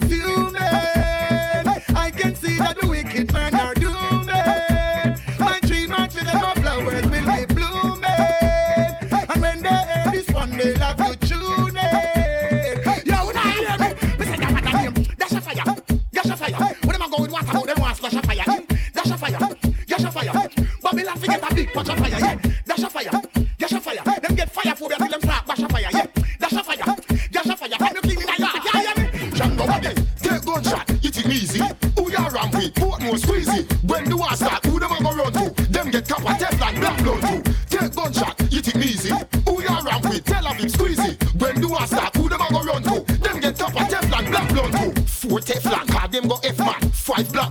can 2.11 2.35
see 2.37 2.57
that 2.59 2.79
the 2.81 2.87
wicked 2.87 3.33
man 3.33 3.55
are 3.55 3.74
doomed. 3.74 4.26
My 5.41 5.59
tree 5.61 5.87
branch 5.87 6.14
with 6.14 6.24
my 6.24 6.55
flowers 6.55 7.03
will 7.03 7.11
be 7.11 7.20
blooming. 7.55 8.05
And 9.29 9.41
when 9.43 9.62
they 9.62 9.68
hear 9.68 10.11
this 10.12 10.29
one, 10.31 10.51
they'll 10.57 10.79
have 10.79 10.97
to 10.97 11.16
tune 11.26 11.76
it. 11.76 13.07
Yo, 13.07 13.31
now 13.33 13.43
hear 13.43 13.76
me. 13.79 13.95
Me 14.18 14.24
say, 14.24 14.37
that's 15.16 15.33
a 15.33 15.41
fire. 15.41 15.76
Dash 16.12 16.26
a 16.26 16.37
fire. 16.37 16.74
When 16.85 16.93
them 16.93 17.03
a 17.03 17.09
go 17.11 17.16
with 17.22 17.33
water, 17.33 17.66
them 17.66 17.79
want 17.81 17.97
splash 17.97 18.14
a 18.14 18.22
fire. 18.22 18.45
Dash 18.95 19.11
a 19.11 19.18
fire. 19.18 19.39
Dash 19.87 20.05
a 20.05 20.11
fire. 20.11 20.48
Babylon 20.91 21.18
forget 21.18 21.51
a 21.51 21.55
big 21.55 21.72
patch 21.74 21.89
of 21.91 21.99
fire, 21.99 22.18
yeah. 22.18 22.34
Dash 22.64 22.78
a 22.78 22.89
fire, 22.89 23.11
dash 23.59 23.72
a 23.72 23.80
fire. 23.80 24.20
Them 24.22 24.34
get 24.34 24.51
fire 24.51 24.74
phobia 24.74 24.97
till 24.97 25.09
them 25.09 25.20
start 25.20 25.47
bash 25.47 25.59
a 25.59 25.68
fire, 25.68 25.89
yeah. 25.93 26.07
Dash 26.41 26.53
a 26.53 26.64
fire, 26.64 26.97
dash 27.30 27.47
a 27.47 27.57
fire. 27.57 27.68
The 27.68 28.01
clean 28.03 28.22
in 28.22 28.28
a 28.28 28.36
yard, 28.39 28.62
yeah, 28.64 28.82
yeah. 28.82 28.95
Django 29.36 29.64
again, 29.76 29.97
take 30.16 30.45
gunshot, 30.47 30.91
it 31.05 31.16
is 31.18 31.26
easy. 31.26 31.62
Who 31.95 32.11
ya 32.11 32.28
ramp 32.28 32.55
with? 32.55 32.72
Portmore 32.74 33.18
squeezy. 33.20 33.68
When 33.86 34.09
the 34.09 34.16
war 34.16 34.32
start, 34.32 34.64
who 34.64 34.80
them 34.80 34.93
a 34.93 35.03
go 35.03 35.12
run 35.12 35.32
to? 35.34 35.62
Them 35.70 35.91
get 35.91 36.09
copper, 36.09 36.32
Teflon, 36.41 36.80
black 36.80 37.03
blood 37.03 37.20
too. 37.20 37.53
Take 37.68 37.95
gunshot, 37.95 38.41
it 38.51 38.74
is 38.74 38.76
easy. 38.76 39.12
Who 39.45 39.62
ya 39.62 39.80
ramp 39.84 40.05
with? 40.05 40.24
Tel 40.24 40.45
Aviv 40.45 40.72
squeezy. 40.72 41.39
When 41.39 41.61
the 41.61 41.68
war 41.68 41.86
start, 41.86 42.16
who 42.16 42.30
them 42.30 42.41
a 42.41 42.49
go 42.51 42.62
run 42.64 42.82
to? 42.84 43.12
Them 43.18 43.41
get 43.41 43.59
copper, 43.59 43.84
Teflon, 43.84 44.30
black 44.30 44.49
blood 44.49 44.72
too. 44.72 45.03
Four 45.03 45.41
Teflon, 45.41 45.86
cause 45.86 46.11
them 46.11 46.28
go 46.28 46.41
F 46.43 46.59
man. 46.59 46.80
Five 46.93 47.30
black 47.30 47.51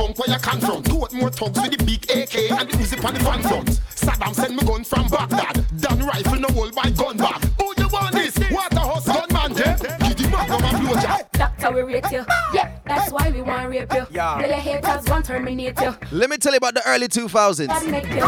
punk 0.00 0.18
where 0.18 0.34
you 0.34 0.40
can 0.40 0.60
from. 0.60 0.82
more 1.18 1.30
thugs 1.30 1.60
with 1.60 1.76
the 1.76 1.84
big 1.84 2.02
AK 2.10 2.34
and 2.50 2.70
the 2.70 2.76
Uzi 2.78 3.04
on 3.04 3.14
the 3.14 3.20
van 3.20 3.42
front. 3.42 3.68
Saddam 3.94 4.34
send 4.34 4.56
me 4.56 4.62
gun 4.64 4.84
from 4.84 5.08
Baghdad. 5.08 5.66
Dan 5.80 6.06
rifle 6.06 6.40
no 6.40 6.48
hold 6.48 6.74
by 6.74 6.88
gun 6.90 7.16
bag. 7.16 7.42
Who 7.60 7.74
you 7.76 7.88
want 7.92 8.14
this? 8.14 8.38
Waterhouse 8.50 9.06
gunman, 9.06 9.56
yeah? 9.56 9.76
Give 9.76 10.16
the 10.16 10.28
man 10.32 10.46
come 10.48 10.64
and 10.64 10.86
blow 10.86 10.94
jack. 11.00 11.32
That's 11.32 11.62
how 11.62 11.72
we 11.72 11.82
rate 11.82 12.10
you. 12.10 12.24
Yeah, 12.54 12.69
that's 13.10 13.24
why 13.24 13.30
we 13.30 13.42
want 13.42 13.70
rape 13.70 13.92
you. 13.92 14.06
Yeah. 14.10 14.36
Little 14.36 14.56
haters 14.56 15.08
want 15.08 15.24
terminate 15.24 15.80
you. 15.80 15.96
Let 16.12 16.30
me 16.30 16.36
tell 16.36 16.52
you 16.52 16.58
about 16.58 16.74
the 16.74 16.88
early 16.88 17.08
2000s. 17.08 17.66
That 17.66 17.86
make 17.86 18.06
you. 18.08 18.20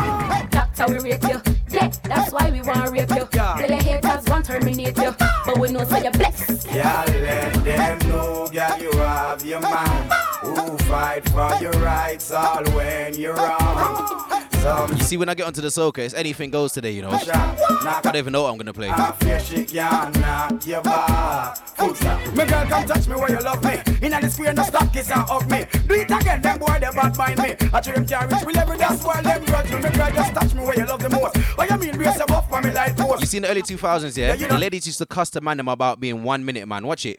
That's 0.51 0.79
how 0.79 0.89
we 0.89 0.99
rate 0.99 1.23
you. 1.23 1.41
Yeah, 1.71 1.89
that's 2.03 2.33
why 2.33 2.51
we 2.51 2.63
want 2.63 2.91
rape 2.91 3.09
you. 3.11 3.29
Little 3.61 3.77
haters 3.79 4.25
want 4.29 4.45
terminate 4.45 4.97
you. 4.97 5.15
But 5.47 5.59
we 5.59 5.71
know 5.71 5.85
say 5.85 6.03
you're 6.03 6.13
blessed. 6.13 6.67
Yeah, 6.73 7.05
let 7.07 7.65
them 7.65 7.99
know, 8.09 8.49
girl, 8.53 8.79
you 8.81 8.93
have 8.99 9.45
your 9.45 9.61
man 9.61 10.11
who 10.41 10.77
fight 10.79 11.29
for 11.29 11.55
your 11.63 11.73
rights 11.73 12.33
all 12.33 12.65
when 12.73 13.15
you're 13.15 13.35
wrong. 13.35 14.52
Some 14.63 14.97
You 14.97 15.03
see, 15.03 15.17
when 15.17 15.29
I 15.29 15.35
get 15.35 15.47
onto 15.47 15.61
the 15.61 15.69
soca, 15.69 15.99
it's 15.99 16.15
anything 16.15 16.51
goes 16.51 16.73
today, 16.73 16.93
you 16.93 17.03
know. 17.03 17.11
I 17.11 18.01
don't 18.01 18.15
even 18.15 18.33
know 18.33 18.43
what 18.43 18.53
I'm 18.53 18.59
gonna 18.59 18.73
play. 18.73 18.93
fear 19.19 19.41
she 19.41 19.65
can 19.65 20.13
knock 20.13 20.65
your 20.65 20.81
back. 20.83 21.57
Full 21.77 21.93
stop. 21.97 22.21
Me 22.37 22.45
girl, 22.45 22.67
come 22.67 22.87
touch 22.87 23.09
me 23.09 23.17
where 23.17 23.31
you 23.33 23.41
love 23.41 23.65
me. 23.65 23.81
Inna 24.01 24.21
the 24.21 24.31
square, 24.31 24.53
no 24.53 24.63
stop 24.63 24.93
kiss 24.93 25.11
and 25.11 25.23
hug 25.23 25.51
me. 25.51 25.65
Do 25.89 25.95
it 25.95 26.11
again, 26.11 26.41
them 26.43 26.59
boy 26.61 26.79
they 26.81 26.91
bad 26.95 27.17
mind 27.19 27.39
me. 27.41 27.57
I 27.73 27.81
tell 27.81 27.95
them 27.95 28.07
can't 28.07 28.33
reach 28.33 28.47
me 28.47 28.53
level, 28.53 28.77
that's 28.77 29.05
why 29.05 29.21
them 29.21 29.45
grudge 29.47 29.71
me. 29.73 29.77
Me 29.79 29.91
girl, 29.91 30.11
just 30.13 30.35
touch 30.35 30.55
me 30.55 30.63
where 30.63 30.79
you 30.79 30.87
love 30.87 31.03
the 31.03 31.11
most. 31.11 31.37
What 31.59 31.69
you 31.69 31.79
mean, 31.79 31.99
raise 31.99 32.19
them 32.19 32.31
up 32.31 32.49
for 32.49 32.63
me 32.63 32.71
like 32.71 32.97
You 32.97 33.27
see, 33.27 33.39
in 33.39 33.43
the 33.43 33.51
early 33.51 33.63
2000s, 33.63 34.17
yeah, 34.17 34.37
the 34.37 34.59
ladies 34.59 34.87
used 34.87 34.99
to 34.99 35.07
cuss 35.07 35.31
the 35.31 35.41
man 35.41 35.57
them 35.57 35.67
about 35.67 35.99
being 35.99 36.23
one 36.23 36.45
minute, 36.45 36.69
man. 36.69 36.87
Watch 36.87 37.05
it. 37.05 37.19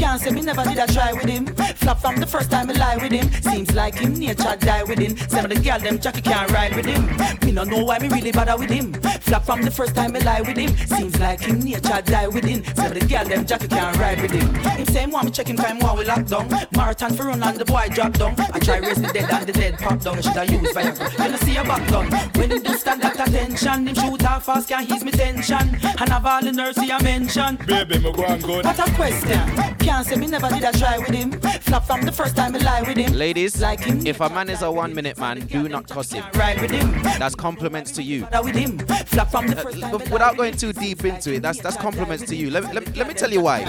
Can't 0.00 0.20
say 0.20 0.30
me 0.30 0.40
never 0.42 0.62
did 0.64 0.78
a 0.78 0.86
try 0.92 1.12
with 1.12 1.24
him. 1.24 1.46
Flop 1.46 2.00
from 2.00 2.16
the 2.16 2.26
first 2.26 2.50
time 2.50 2.70
I 2.70 2.74
lie 2.74 2.96
with 2.96 3.12
him. 3.12 3.30
Seems 3.42 3.74
like 3.74 3.96
him 3.96 4.14
nature 4.14 4.56
die 4.60 4.82
with 4.84 4.98
him. 4.98 5.16
Some 5.28 5.44
of 5.44 5.50
the 5.50 5.60
girl 5.60 5.78
them 5.78 5.98
Jackie 5.98 6.22
can't 6.22 6.50
ride 6.52 6.59
with 6.68 6.86
him. 6.86 7.06
Me 7.46 7.52
no 7.52 7.64
know 7.64 7.84
why 7.84 7.98
me 7.98 8.08
really 8.08 8.32
bother 8.32 8.56
with 8.56 8.70
him. 8.70 8.92
Flop 9.20 9.44
from 9.44 9.62
the 9.62 9.70
first 9.70 9.94
time 9.94 10.14
I 10.14 10.18
lie 10.20 10.40
with 10.42 10.56
him. 10.56 10.76
Seems 10.76 11.18
like 11.18 11.40
him 11.40 11.60
nature 11.60 11.92
I 11.92 12.00
die 12.02 12.28
with 12.28 12.44
him. 12.44 12.64
Some 12.74 12.86
of 12.86 12.94
the 12.94 13.06
girl 13.06 13.24
them 13.24 13.46
Jackie 13.46 13.68
can't 13.68 13.96
ride 13.96 14.20
with 14.20 14.32
him. 14.32 14.54
Him 14.54 14.86
say 14.86 15.02
him 15.02 15.10
want 15.10 15.24
me 15.26 15.30
check 15.30 15.48
him 15.48 15.56
time 15.56 15.78
while 15.78 15.96
we 15.96 16.04
lock 16.04 16.26
down. 16.26 16.48
Marathon 16.76 17.14
for 17.14 17.26
run 17.26 17.42
and 17.42 17.56
the 17.56 17.64
boy 17.64 17.88
drop 17.92 18.12
down. 18.12 18.34
I 18.38 18.58
try 18.58 18.78
raise 18.78 19.00
the 19.00 19.08
dead 19.08 19.30
and 19.30 19.46
the 19.46 19.52
dead 19.52 19.78
pop 19.78 20.00
down. 20.00 20.18
I 20.18 20.20
should 20.20 20.32
have 20.32 20.50
used 20.50 20.72
fire. 20.72 20.94
You 21.24 21.30
know 21.30 21.36
see 21.36 21.56
a 21.56 21.64
back 21.64 21.88
down. 21.88 22.10
When 22.36 22.50
him 22.50 22.62
do 22.62 22.74
stand 22.74 23.04
at 23.04 23.28
attention, 23.28 23.86
him 23.86 23.94
shoot 23.94 24.24
off 24.24 24.44
fast 24.44 24.68
can't 24.68 24.90
ease 24.90 25.04
me 25.04 25.12
tension. 25.12 25.68
And 25.82 26.08
have 26.08 26.26
all 26.26 26.42
the 26.42 26.52
nurse 26.52 26.78
I 26.78 27.02
mention. 27.02 27.56
Baby, 27.66 27.98
me 27.98 28.12
go 28.12 28.24
and 28.24 28.42
good. 28.42 28.64
What 28.64 28.78
a 28.78 28.90
question. 28.92 29.40
Can't 29.78 30.06
say 30.06 30.16
me 30.16 30.26
never 30.26 30.48
did 30.48 30.64
a 30.64 30.72
try 30.76 30.98
with 30.98 31.08
him. 31.08 31.32
Flop 31.60 31.84
from 31.84 32.02
the 32.02 32.12
first 32.12 32.36
time 32.36 32.54
I 32.56 32.58
lie 32.58 32.82
with 32.82 32.96
him. 32.96 33.12
Ladies, 33.12 33.60
like 33.60 33.80
him. 33.80 34.06
if 34.06 34.20
a 34.20 34.28
man 34.28 34.50
is 34.50 34.62
a 34.62 34.70
one 34.70 34.94
minute 34.94 35.18
man, 35.18 35.40
do 35.46 35.68
not 35.68 35.88
cuss 35.88 36.12
him. 36.12 36.24
Ride 36.50 36.60
with 36.62 36.70
him. 36.72 37.02
That's 37.18 37.34
compliments 37.36 37.92
to 37.92 38.02
you. 38.02 38.22
Bother 38.22 38.42
with 38.42 38.56
him. 38.56 38.78
Flop 39.06 39.30
from 39.30 39.46
the 39.46 39.56
Uh, 39.58 39.62
first 39.62 39.80
time. 39.80 39.90
but 39.92 40.10
without 40.10 40.36
going 40.36 40.56
too 40.56 40.72
deep 40.72 41.04
into 41.04 41.34
it, 41.34 41.42
that's 41.42 41.60
that's 41.60 41.76
compliments 41.76 42.24
to 42.24 42.34
you. 42.34 42.50
Let, 42.50 42.64
me- 42.64 42.72
let, 42.72 42.86
me- 42.88 42.92
let 42.98 43.06
me 43.06 43.14
tell 43.14 43.30
you 43.30 43.40
why. 43.40 43.64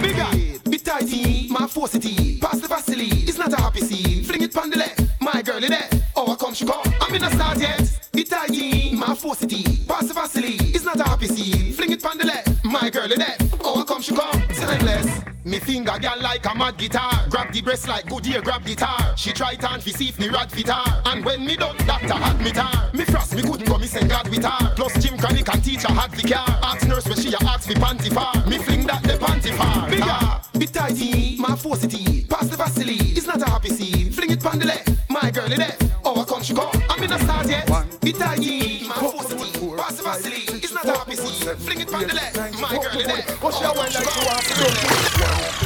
Bigger, 0.00 0.60
be 0.70 0.78
tighty, 0.78 1.48
my 1.50 1.66
forcity. 1.66 2.38
Pass 2.38 2.60
the 2.60 2.68
Vasily, 2.68 3.06
it's 3.28 3.38
not 3.38 3.52
a 3.52 3.56
happy 3.60 3.80
scene. 3.80 4.22
Fling 4.22 4.42
it 4.42 4.54
pon 4.54 4.70
the 4.70 4.78
left, 4.78 5.00
my 5.20 5.42
girl 5.42 5.62
in 5.62 5.70
there. 5.70 5.88
Oh, 6.14 6.32
I 6.32 6.36
come, 6.36 6.54
she 6.54 6.64
come. 6.64 6.82
I'm 7.00 7.12
in 7.14 7.24
a 7.24 7.30
start 7.32 7.58
yet. 7.60 8.08
Be 8.12 8.22
tighty, 8.22 8.94
my 8.94 9.14
forcity. 9.14 9.64
Pass 9.88 10.06
the 10.06 10.14
Vasily, 10.14 10.54
it's 10.74 10.84
not 10.84 11.00
a 11.00 11.04
happy 11.04 11.26
scene. 11.26 11.72
Fling 11.72 11.90
it 11.90 12.02
pon 12.02 12.18
the 12.18 12.26
left, 12.26 12.64
my 12.64 12.88
girl 12.88 13.10
in 13.10 13.18
there. 13.18 13.36
Oh, 13.64 13.80
I 13.80 13.84
come, 13.84 14.00
she 14.00 14.14
come. 14.14 14.40
Timeless. 14.54 15.35
Me 15.46 15.60
finger 15.60 15.96
girl 16.00 16.20
like 16.22 16.44
a 16.44 16.52
mad 16.56 16.76
guitar. 16.76 17.24
Grab 17.30 17.52
the 17.52 17.62
breast 17.62 17.86
like 17.86 18.04
good 18.06 18.26
ear, 18.26 18.42
grab 18.42 18.64
guitar. 18.64 19.16
She 19.16 19.30
try 19.32 19.54
tan 19.54 19.80
fi 19.80 19.92
see 19.92 20.08
if 20.08 20.18
me 20.18 20.28
rad 20.28 20.50
fit 20.50 20.66
her. 20.66 21.02
And 21.04 21.24
when 21.24 21.46
me 21.46 21.54
done, 21.54 21.76
doctor 21.86 22.14
admit 22.14 22.56
her. 22.56 22.90
Me 22.92 23.04
frost, 23.04 23.32
me 23.32 23.42
couldn't 23.42 23.68
go, 23.68 23.78
me 23.78 23.86
send 23.86 24.10
God 24.10 24.28
with 24.28 24.42
her. 24.42 24.74
Plus 24.74 25.00
Jim 25.00 25.16
Chronic 25.16 25.48
and 25.54 25.62
teacher 25.62 25.92
had 25.92 26.10
the 26.10 26.28
car. 26.28 26.48
Ask 26.64 26.88
nurse 26.88 27.06
when 27.06 27.18
she 27.18 27.32
a 27.32 27.38
ask 27.44 27.68
fi 27.68 27.74
panty 27.74 28.12
far. 28.12 28.34
Me 28.48 28.58
fling 28.58 28.88
that 28.88 29.04
the 29.04 29.12
panty 29.12 29.54
far. 29.54 29.88
Bigger, 29.88 30.58
be 30.58 30.66
tighty, 30.66 31.36
my 31.38 31.54
forcity. 31.54 32.24
Pass 32.24 32.48
the 32.48 32.56
Vasily, 32.56 32.96
it's 33.14 33.28
not 33.28 33.40
a 33.40 33.48
happy 33.48 33.68
scene. 33.68 34.10
Fling 34.10 34.30
it 34.30 34.42
pon 34.42 34.58
the 34.58 34.66
left, 34.66 34.90
my 35.08 35.30
girl 35.30 35.52
in 35.52 35.58
there. 35.60 35.76
Oh, 36.04 36.20
I 36.20 36.24
come, 36.24 36.42
she 36.42 36.54
come. 36.54 36.72
I'm 36.90 37.00
in 37.04 37.12
a 37.12 37.20
start 37.20 37.48
yet. 37.48 37.68
Be 38.00 38.12
tighty, 38.12 38.88
my 38.88 38.96
forcity. 38.96 39.76
Pass 39.76 39.96
the 39.96 40.02
Vasily, 40.02 40.65
not 40.86 41.08
a. 41.08 41.16
Fling 41.16 41.80
it 41.80 41.90
pon 41.90 42.06
the 42.06 42.14
left, 42.14 42.60
my 42.60 42.78
girl 42.78 43.00
in 43.00 43.06
there. 43.06 43.22
What's 43.40 43.60
your 43.60 43.72
way 43.72 43.88
like 43.90 43.94
you 43.94 44.26
want? 44.26 45.65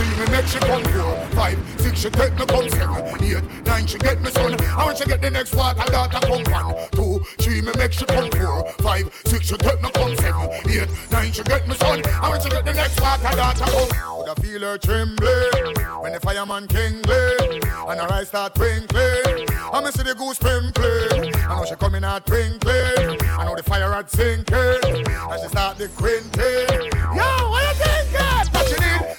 Three, 0.00 0.24
me 0.24 0.30
make 0.30 0.46
she 0.46 0.58
come 0.60 0.82
here. 0.84 1.28
Five, 1.32 1.58
six, 1.78 2.00
she 2.00 2.08
take 2.08 2.32
me 2.38 2.46
come 2.46 2.70
seven. 2.70 3.22
Eight, 3.22 3.66
nine, 3.66 3.86
she 3.86 3.98
get 3.98 4.18
me 4.22 4.30
son. 4.30 4.54
And 4.54 4.86
when 4.86 4.96
she 4.96 5.04
get 5.04 5.20
the 5.20 5.30
next 5.30 5.54
water, 5.54 5.84
daughter 5.92 6.26
come 6.26 6.42
one, 6.44 6.88
two, 6.92 7.20
three, 7.38 7.60
me 7.60 7.70
make 7.76 7.92
she 7.92 8.06
come 8.06 8.30
four. 8.30 8.66
Five, 8.78 9.12
six, 9.26 9.48
she 9.48 9.56
take 9.58 9.82
me 9.82 9.90
come 9.90 10.16
seven. 10.16 10.48
Eight, 10.70 10.88
nine, 11.12 11.32
she 11.32 11.42
get 11.42 11.68
me 11.68 11.74
son. 11.74 12.00
And 12.00 12.30
when 12.30 12.40
she 12.40 12.48
get 12.48 12.64
the 12.64 12.72
next 12.72 12.98
water, 12.98 13.36
daughter 13.36 13.64
come. 13.64 14.18
Would 14.20 14.28
I 14.30 14.34
feel 14.40 14.60
her 14.60 14.78
trembling 14.78 15.76
when 16.00 16.12
the 16.14 16.20
fireman 16.20 16.66
kingling 16.66 17.60
and 17.90 18.00
her 18.00 18.12
eyes 18.12 18.28
start 18.28 18.54
twinkling. 18.54 19.48
I 19.72 19.82
me 19.84 19.90
see 19.90 20.02
the 20.02 20.14
goose 20.14 20.38
pimpling. 20.38 21.34
I 21.36 21.56
know 21.56 21.64
she 21.66 21.74
coming 21.74 22.04
out 22.04 22.24
twinkling. 22.24 23.18
I 23.22 23.44
know 23.44 23.54
the 23.54 23.62
fire 23.62 23.92
had 23.92 24.10
sinking. 24.10 24.56
And 24.56 25.40
she 25.42 25.48
start 25.48 25.76
the 25.76 25.88
quinting. 25.88 26.90
Yo, 27.14 27.50
what 27.50 27.68
you 27.68 27.84
think, 27.84 28.12
God? 28.12 28.46
That 28.46 28.66
she 28.66 28.80
need? 28.80 29.09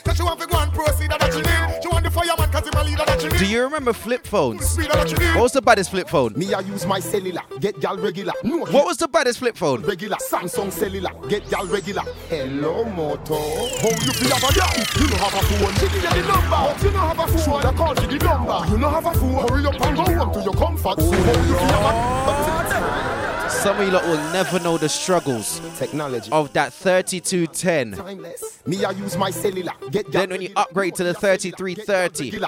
Proceed 0.86 1.10
that 1.12 1.34
she 1.34 1.42
need? 1.42 1.82
She 1.84 1.88
want 1.90 2.04
the 2.04 2.12
fireman 2.12 2.50
cause 2.52 2.68
him 2.68 2.74
a 2.76 2.84
leader 2.84 3.04
that 3.06 3.22
she 3.22 3.28
need? 3.28 3.38
Do 3.40 3.46
you 3.46 3.64
remember 3.64 3.94
flip 3.94 4.26
phones? 4.26 4.66
Speed 4.70 4.92
that 4.92 5.10
she 5.10 5.16
need? 5.16 5.34
What 5.36 5.44
was 5.44 5.54
the 5.54 5.62
baddest 5.62 5.92
flip 5.92 6.10
phone? 6.10 6.34
Me, 6.36 6.54
I 6.54 6.60
use 6.62 6.86
my 6.86 7.00
cellular, 7.00 7.42
get 7.60 7.80
gal 7.80 7.98
regular. 7.98 8.34
No, 8.44 8.60
What 8.66 8.86
was 8.86 8.98
the 8.98 9.08
baddest 9.08 9.40
flip 9.40 9.56
phone? 9.58 9.82
regular? 9.84 10.18
Samsung 10.18 10.72
cellular, 10.72 11.12
get 11.28 11.50
gal 11.50 11.66
regular. 11.68 12.04
Hello, 12.30 12.84
moto. 12.86 13.36
How 13.36 13.90
you 13.90 14.12
feel 14.14 14.38
about 14.38 14.54
that? 14.56 14.96
You 15.00 15.08
don't 15.08 15.20
have 15.20 15.34
a 15.34 15.46
phone. 15.46 15.74
She 15.76 15.82
give 15.82 15.96
you 15.96 16.22
the 16.22 16.28
number, 16.28 16.50
but 16.50 16.84
you 16.84 16.92
don't 16.92 17.08
have 17.08 17.20
a 17.20 17.28
phone. 17.28 17.42
Shoulda 17.42 17.72
call 17.78 17.96
for 17.96 18.08
the 18.08 18.18
number. 18.24 18.72
You 18.72 18.78
don't 18.80 18.94
have 18.94 19.06
a 19.06 19.14
phone. 19.14 19.48
Hurry 19.50 19.66
up 19.66 19.82
and 19.82 19.98
go 19.98 20.04
home 20.04 20.34
to 20.34 20.42
your 20.42 20.54
comfort. 20.54 21.00
So 21.02 21.12
how 21.12 21.32
you 21.32 21.56
feel 21.56 21.80
about 21.80 23.21
Some 23.62 23.80
of 23.80 23.86
you 23.86 23.92
lot 23.94 24.04
will 24.06 24.18
never 24.34 24.60
know 24.60 24.80
the 24.80 24.90
struggles 24.90 25.62
Technology. 25.78 26.32
of 26.32 26.52
that 26.54 26.74
3210. 26.74 27.92
Timeless. 27.92 28.60
Me, 28.66 28.84
I 28.84 28.90
use 28.90 29.16
my 29.18 29.30
cellular, 29.30 29.72
get 29.92 30.12
Then 30.12 30.32
when 30.32 30.42
you 30.42 30.50
upgrade 30.56 30.96
to 30.96 31.04
the 31.04 31.14
3330 31.14 32.42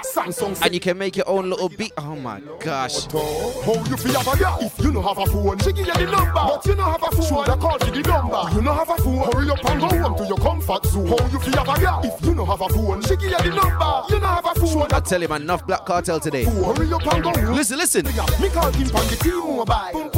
and 0.64 0.74
you 0.74 0.80
can 0.80 0.98
make 0.98 1.16
your 1.16 1.28
own 1.28 1.50
little 1.50 1.68
beat. 1.68 1.92
Oh 1.98 2.16
my 2.16 2.40
gosh. 2.58 3.04
How 3.06 3.10
oh, 3.14 3.86
you 3.88 3.96
feel 3.96 4.20
about 4.20 4.38
that? 4.38 4.62
If 4.62 4.76
you 4.84 4.90
don't 4.92 5.04
have 5.04 5.18
a 5.18 5.26
phone, 5.26 5.58
she 5.60 5.72
give 5.72 5.86
you 5.86 5.92
the 5.94 6.10
number. 6.10 6.32
But 6.34 6.66
you 6.66 6.74
don't 6.74 6.90
have 6.90 7.02
a 7.04 7.10
phone. 7.14 7.26
Shoulda 7.26 7.56
call 7.58 7.78
for 7.78 7.90
the 7.92 8.02
number. 8.02 8.50
You 8.52 8.62
don't 8.62 8.76
have 8.76 8.90
a 8.90 8.96
phone. 8.96 9.32
Hurry 9.32 9.50
up 9.50 9.64
and 9.66 9.80
go 9.80 9.88
home 10.02 10.16
to 10.18 10.24
your 10.24 10.38
comfort 10.38 10.86
zone. 10.86 11.06
How 11.06 11.26
you 11.28 11.38
feel 11.38 11.58
about 11.60 11.80
that? 11.80 12.04
If 12.06 12.24
you 12.26 12.34
don't 12.34 12.46
have 12.46 12.60
a 12.60 12.68
phone, 12.70 13.02
she 13.02 13.16
give 13.16 13.30
you 13.30 13.38
the 13.38 13.50
number. 13.50 14.02
You 14.08 14.18
don't 14.18 14.22
have 14.22 14.46
a 14.46 14.54
phone. 14.54 14.88
I 14.92 14.98
tell 14.98 15.20
man, 15.28 15.42
enough 15.42 15.64
black 15.64 15.86
cartel 15.86 16.18
today. 16.18 16.42
Hurry 16.42 16.92
up 16.92 17.06
and 17.06 17.22
go 17.22 17.30
home. 17.30 17.54
Listen, 17.54 17.78
listen. 17.78 18.04
Me 18.04 18.48
call 18.50 18.72
him 18.72 18.96
on 18.96 19.06
the 19.06 19.18
T-Mobile. 19.22 20.10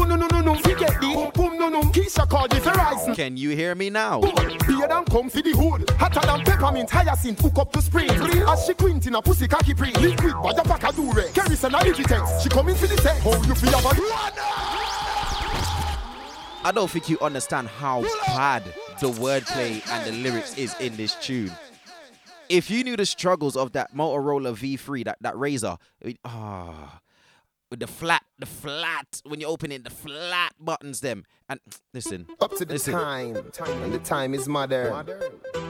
Forget 0.86 1.00
the 1.00 1.06
boom, 1.06 1.30
boom, 1.34 1.58
no, 1.58 1.68
no. 1.68 1.82
Keisha 1.90 2.28
called 2.28 2.50
the 2.50 2.56
Verizon. 2.56 3.14
Can 3.14 3.36
you 3.36 3.50
hear 3.50 3.74
me 3.74 3.90
now? 3.90 4.20
Beer 4.20 4.88
than 4.88 5.04
come 5.04 5.28
for 5.30 5.42
the 5.42 5.52
hood. 5.52 5.88
Hotter 5.90 6.20
than 6.26 6.44
peppermint, 6.44 6.90
hyacinth, 6.90 7.40
hook 7.40 7.58
up 7.58 7.72
to 7.72 7.82
spring. 7.82 8.10
As 8.10 8.66
she 8.66 8.74
quint 8.74 9.06
in 9.06 9.14
a 9.14 9.22
pussy 9.22 9.48
cocky 9.48 9.74
pre. 9.74 9.92
Liquid, 9.92 10.32
by 10.42 10.52
your 10.52 10.64
pack 10.64 10.84
a 10.84 10.92
dure. 10.92 11.22
Kerosene 11.32 11.74
a 11.74 11.78
Digitex. 11.78 12.42
She 12.42 12.48
come 12.48 12.68
in 12.68 12.74
for 12.76 12.86
the 12.86 12.96
sex. 12.98 13.18
How 13.20 13.32
you 13.42 13.54
feel 13.54 13.78
about 13.78 13.96
I 16.64 16.72
don't 16.72 16.90
think 16.90 17.08
you 17.08 17.18
understand 17.20 17.68
how 17.68 18.02
bad 18.26 18.64
the 19.00 19.08
wordplay 19.10 19.86
and 19.88 20.06
the 20.06 20.12
lyrics 20.20 20.56
is 20.58 20.74
in 20.80 20.96
this 20.96 21.14
tune. 21.16 21.52
If 22.48 22.70
you 22.70 22.82
knew 22.82 22.96
the 22.96 23.06
struggles 23.06 23.56
of 23.56 23.72
that 23.72 23.94
Motorola 23.94 24.52
V3, 24.56 25.04
that, 25.04 25.18
that 25.20 25.34
Razr, 25.34 25.78
it- 26.00 26.18
ah, 26.24 27.00
with 27.70 27.80
the 27.80 27.86
flat, 27.86 28.22
the 28.38 28.46
flat 28.46 29.20
when 29.24 29.40
you 29.40 29.46
open 29.46 29.72
it, 29.72 29.84
the 29.84 29.90
flat 29.90 30.54
buttons 30.58 31.00
them. 31.00 31.24
And 31.48 31.60
listen, 31.94 32.26
Up 32.40 32.56
to 32.56 32.64
the 32.64 32.72
listen. 32.72 32.92
time, 32.92 33.36
time, 33.52 33.80
and 33.84 33.92
the 33.92 34.00
time 34.00 34.34
is 34.34 34.48
modern. 34.48 34.92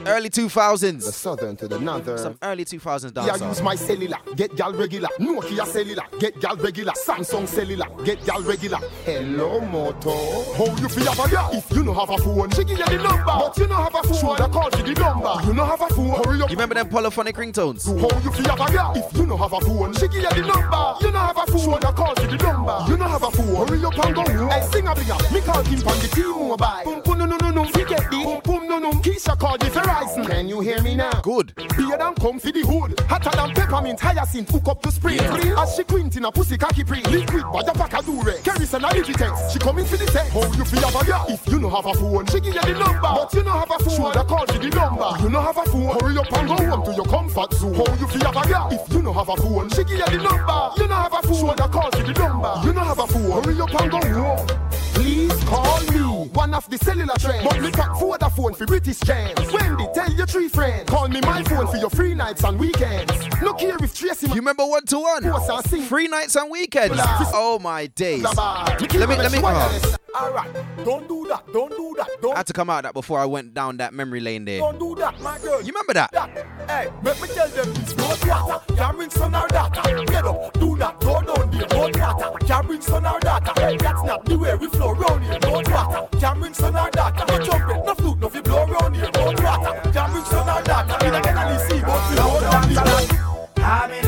Early 0.07 0.27
2000s. 0.31 1.05
The 1.05 1.11
southern 1.11 1.55
to 1.57 1.67
the 1.67 1.79
northern. 1.79 2.17
Some 2.17 2.35
early 2.41 2.65
2000s 2.65 3.11
Yeah, 3.15 3.27
dance. 3.37 3.41
use 3.43 3.61
my 3.61 3.75
cellular, 3.75 4.17
get 4.35 4.55
gal 4.55 4.73
regular. 4.73 5.07
Nokia 5.19 5.67
cellular, 5.67 6.01
get 6.17 6.39
gal 6.41 6.55
regular. 6.57 6.93
Samsung 6.93 7.47
cellular, 7.47 7.85
get 8.03 8.25
gal 8.25 8.41
regular. 8.41 8.79
Hello, 9.05 9.59
Moto. 9.61 10.15
How 10.55 10.65
you 10.81 10.89
feel 10.89 11.05
have 11.13 11.19
a 11.19 11.29
gal? 11.29 11.49
If 11.53 11.69
you 11.71 11.83
don't 11.83 11.93
have 11.93 12.09
a 12.09 12.17
phone, 12.23 12.49
she 12.49 12.63
give 12.63 12.79
you 12.79 12.85
the 12.85 12.97
number. 12.97 13.23
But 13.25 13.57
you 13.59 13.67
don't 13.67 13.77
have 13.83 13.93
a 13.93 14.01
phone, 14.07 14.17
shoulda 14.19 14.47
call 14.47 14.69
you 14.77 14.93
the 14.95 14.99
number. 14.99 15.35
You 15.45 15.53
don't 15.53 15.67
have 15.67 15.81
a 15.81 15.89
phone, 15.93 16.23
hurry 16.25 16.41
up. 16.41 16.49
You 16.49 16.55
remember 16.55 16.73
them 16.73 16.89
polyphonic 16.89 17.35
ringtones? 17.35 17.85
How 17.85 18.19
you 18.21 18.31
feel 18.31 18.49
have 18.55 18.67
a 18.67 18.73
gal? 18.73 18.93
If 18.95 19.15
you 19.15 19.27
don't 19.27 19.37
have 19.37 19.53
a 19.53 19.61
phone, 19.61 19.93
she 19.93 20.07
give 20.07 20.23
you 20.23 20.29
the 20.29 20.41
number. 20.41 20.95
You 21.05 21.11
don't 21.11 21.21
have 21.21 21.37
a 21.37 21.45
phone, 21.51 21.59
shoulda 21.61 21.93
call 21.93 22.15
you 22.19 22.35
the 22.35 22.37
number. 22.43 22.85
You 22.89 22.97
don't 22.97 23.09
have 23.11 23.21
a 23.21 23.29
phone, 23.29 23.67
hurry 23.67 23.85
up 23.85 24.05
and 24.05 24.15
go. 24.15 24.47
Hey, 24.49 24.61
sing 24.71 24.87
a 24.87 24.95
bigger, 24.95 25.13
me 25.31 25.41
call 25.41 25.63
him 25.67 25.79
from 25.79 25.99
the 25.99 26.07
T-Mobile. 26.07 26.81
Boom, 26.83 27.01
boom, 27.01 27.17
no, 27.19 27.25
no, 27.25 27.37
no, 27.37 27.49
no, 27.51 27.65
forget 27.65 28.09
the. 28.09 28.23
Boom, 28.23 28.41
boom, 28.43 28.67
no, 28.67 28.79
no. 28.79 28.91
Keisha 29.01 29.37
called 29.37 29.59
the 29.59 29.67
Verizon. 29.67 30.27
Can 30.27 30.47
you 30.47 30.61
hear 30.61 30.81
me 30.81 30.95
now? 30.95 31.21
Good. 31.21 31.53
Beer 31.55 31.97
than 31.97 32.15
come 32.15 32.39
for 32.39 32.51
the 32.51 32.61
hood. 32.61 32.99
Hotter 33.07 33.35
than 33.35 33.53
peppermint, 33.53 33.99
hyacinth, 33.99 34.49
hook 34.49 34.67
up 34.67 34.81
to 34.81 34.91
spring. 34.91 35.17
Yeah. 35.17 35.61
As 35.61 35.75
she 35.75 35.83
quint 35.83 36.15
in 36.17 36.25
a 36.25 36.31
pussy 36.31 36.57
cocky 36.57 36.83
pre. 36.83 37.01
Liquid, 37.03 37.43
but 37.51 37.73
pack 37.75 37.93
a 37.93 38.03
dure. 38.03 38.33
Kerosene 38.43 38.83
a 38.83 38.89
digitex. 38.89 39.53
She 39.53 39.59
come 39.59 39.79
in 39.79 39.85
for 39.85 39.97
the 39.97 40.05
text. 40.05 40.31
How 40.31 40.41
you 40.53 40.65
feel 40.65 40.81
have 40.81 41.01
a 41.01 41.05
girl? 41.05 41.25
If 41.29 41.47
you 41.47 41.59
no 41.59 41.69
have 41.69 41.85
a 41.85 41.93
phone, 41.93 42.25
she 42.27 42.39
give 42.39 42.53
you 42.55 42.61
the 42.61 42.79
number. 42.79 43.01
But 43.01 43.33
you 43.33 43.43
no 43.43 43.51
have 43.51 43.71
a 43.71 43.79
phone, 43.79 43.95
shoulda 43.95 44.23
call 44.23 44.45
for 44.45 44.57
the 44.57 44.69
number. 44.69 45.15
You 45.21 45.29
no 45.29 45.41
have 45.41 45.57
a 45.57 45.63
phone, 45.65 45.99
hurry 45.99 46.17
up 46.17 46.31
and 46.33 46.47
go 46.47 46.55
home 46.55 46.85
to 46.85 46.93
your 46.93 47.05
comfort 47.05 47.53
zone. 47.53 47.75
How 47.75 47.95
you 47.95 48.07
feel 48.07 48.31
have 48.31 48.37
a 48.37 48.47
girl? 48.47 48.67
If 48.71 48.93
you 48.93 49.01
no 49.01 49.13
have 49.13 49.29
a 49.29 49.35
phone, 49.37 49.69
she 49.69 49.83
give 49.83 49.99
you 49.99 50.05
the 50.05 50.23
number. 50.23 50.71
You 50.77 50.87
no 50.87 50.95
have 50.95 51.13
a 51.13 51.21
phone, 51.21 51.35
shoulda 51.35 51.67
call 51.69 51.91
for 51.91 52.03
the 52.03 52.13
number. 52.13 52.61
You 52.63 52.73
no 52.73 52.81
have 52.81 52.99
a 52.99 53.07
phone, 53.07 53.43
hurry 53.43 53.61
up 53.61 53.81
and 53.81 53.91
go 53.91 53.99
home. 53.99 54.47
Please 54.93 55.43
call 55.43 55.56
me. 55.91 56.29
One 56.33 56.53
of 56.53 56.69
the 56.69 56.77
cellular 56.77 57.15
trends. 57.19 57.43
But 57.43 57.61
me 57.61 57.71
pack 57.71 57.91
Vodafone 57.91 58.55
for 58.55 58.65
British 58.65 58.99
gems. 58.99 59.39
Wendy, 59.51 59.87
tell 59.93 60.11
your 60.11 60.25
three 60.27 60.47
friends. 60.49 60.89
Call 60.89 61.07
me 61.07 61.21
my 61.21 61.43
phone 61.43 61.67
for 61.67 61.77
your 61.77 61.89
free 61.89 62.13
nights 62.13 62.43
and 62.43 62.59
weekends. 62.59 63.11
No 63.41 63.53
care 63.53 63.77
if 63.81 63.93
Tracy. 63.95 64.27
You 64.27 64.35
remember 64.35 64.65
one 64.65 64.85
to 64.85 64.99
one? 64.99 65.23
Free 65.83 66.07
nights 66.07 66.35
and 66.35 66.49
weekends. 66.49 66.95
Oh 67.33 67.59
my 67.61 67.87
days. 67.87 68.23
Let 68.23 69.09
me 69.09 69.15
let 69.15 69.31
me. 69.31 69.39
oh. 69.43 69.95
Alright, 70.19 70.51
don't 70.83 71.07
do 71.07 71.27
that, 71.29 71.43
don't 71.53 71.69
do 71.69 71.93
that, 71.95 72.07
don't, 72.21 72.33
I 72.33 72.37
had 72.37 72.47
to 72.47 72.53
come 72.53 72.71
out 72.71 72.79
of 72.79 72.83
that 72.83 72.93
before 72.93 73.19
I 73.19 73.25
went 73.25 73.53
down 73.53 73.77
that 73.77 73.93
memory 73.93 74.19
lane 74.19 74.45
there. 74.45 74.59
don't 74.59 74.79
do 74.79 74.95
that, 74.95 75.21
my 75.21 75.37
girl. 75.37 75.61
You 75.61 75.67
remember 75.67 75.93
that? 75.93 76.11
Hey, 76.67 76.89
make 77.03 77.21
me 77.21 77.27
tell 77.27 77.47
them 77.49 77.71
this, 77.75 77.95
no 77.95 78.07
water. 78.07 78.75
Can't 78.75 78.97
bring 78.97 79.09
son 79.11 79.35
or 79.35 79.47
daughter. 79.47 80.05
Get 80.05 80.25
up, 80.25 80.53
do 80.53 80.75
that, 80.77 80.99
go 81.01 81.21
down 81.21 81.51
there, 81.51 81.67
no 81.69 81.79
water. 81.99 82.45
Can't 82.47 82.65
bring 82.65 82.81
son 82.81 83.05
or 83.05 83.19
daughter. 83.19 83.51
That's 83.55 84.03
not 84.03 84.25
the 84.25 84.37
way 84.39 84.55
we 84.55 84.67
flow 84.69 84.93
round 84.93 85.23
here, 85.23 85.39
no 85.43 85.51
water. 85.51 86.07
Can't 86.19 86.39
bring 86.39 86.53
son 86.55 86.75
or 86.75 86.89
daughter. 86.89 87.25
No 87.27 87.45
trumpet, 87.45 87.85
no 87.85 87.93
flute, 87.93 88.19
no 88.19 88.29
fi 88.29 88.41
blow 88.41 88.65
round 88.65 88.95
here, 88.95 89.09
no 89.13 89.25
water. 89.25 89.91
Can't 89.91 90.11
bring 90.13 90.25
son 90.25 90.49
or 90.49 90.63
daughter. 90.63 91.05
In 91.05 91.13
a 91.13 91.21
get 91.21 91.37
a 91.37 91.59
see, 91.69 91.79
but 91.81 92.09
we 92.09 92.17
hold 92.17 92.43
on 92.43 92.73
the 92.73 93.27
I'm 93.59 93.91
in 93.91 94.07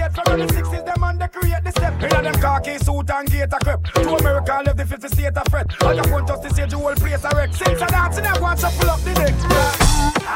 get 0.00 0.14
from 0.14 0.38
the 0.38 0.46
60s. 0.46 0.84
Them 0.86 1.04
and 1.04 1.20
they 1.20 1.28
create 1.28 1.64
the 1.64 1.70
step. 1.70 1.94
In 2.02 2.12
a 2.16 2.22
them 2.22 2.40
khaki 2.40 2.78
suit 2.78 3.10
and 3.10 3.30
gator 3.30 3.60
crep. 3.62 3.84
To 3.94 4.14
America 4.16 4.62
left 4.64 4.78
the 4.78 4.86
50 4.86 5.08
state 5.08 5.36
of 5.36 5.48
fret. 5.50 5.66
I 5.82 5.96
just 5.96 6.10
want 6.10 6.28
just 6.28 6.42
to 6.42 6.54
see 6.54 6.64
the 6.64 6.78
whole 6.78 6.94
place 6.94 7.24
a 7.24 7.30
wreck. 7.36 7.52
Since 7.54 7.82
I 7.82 7.86
dance, 7.86 8.18
I 8.18 8.40
want 8.40 8.60
to 8.60 8.68
pull 8.78 8.90
up 8.90 9.00
the 9.00 9.12
neck. 9.20 9.34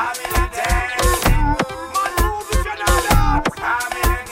I'm 0.01 0.17
in 0.25 0.35
a. 0.35 0.77
Man, 1.95 2.12
move 2.21 2.49
if 2.53 2.65
you 2.69 2.77
know 2.81 2.97
dance. 3.09 3.55
I'm 3.73 3.93
in 4.01 4.11
a 4.11 4.24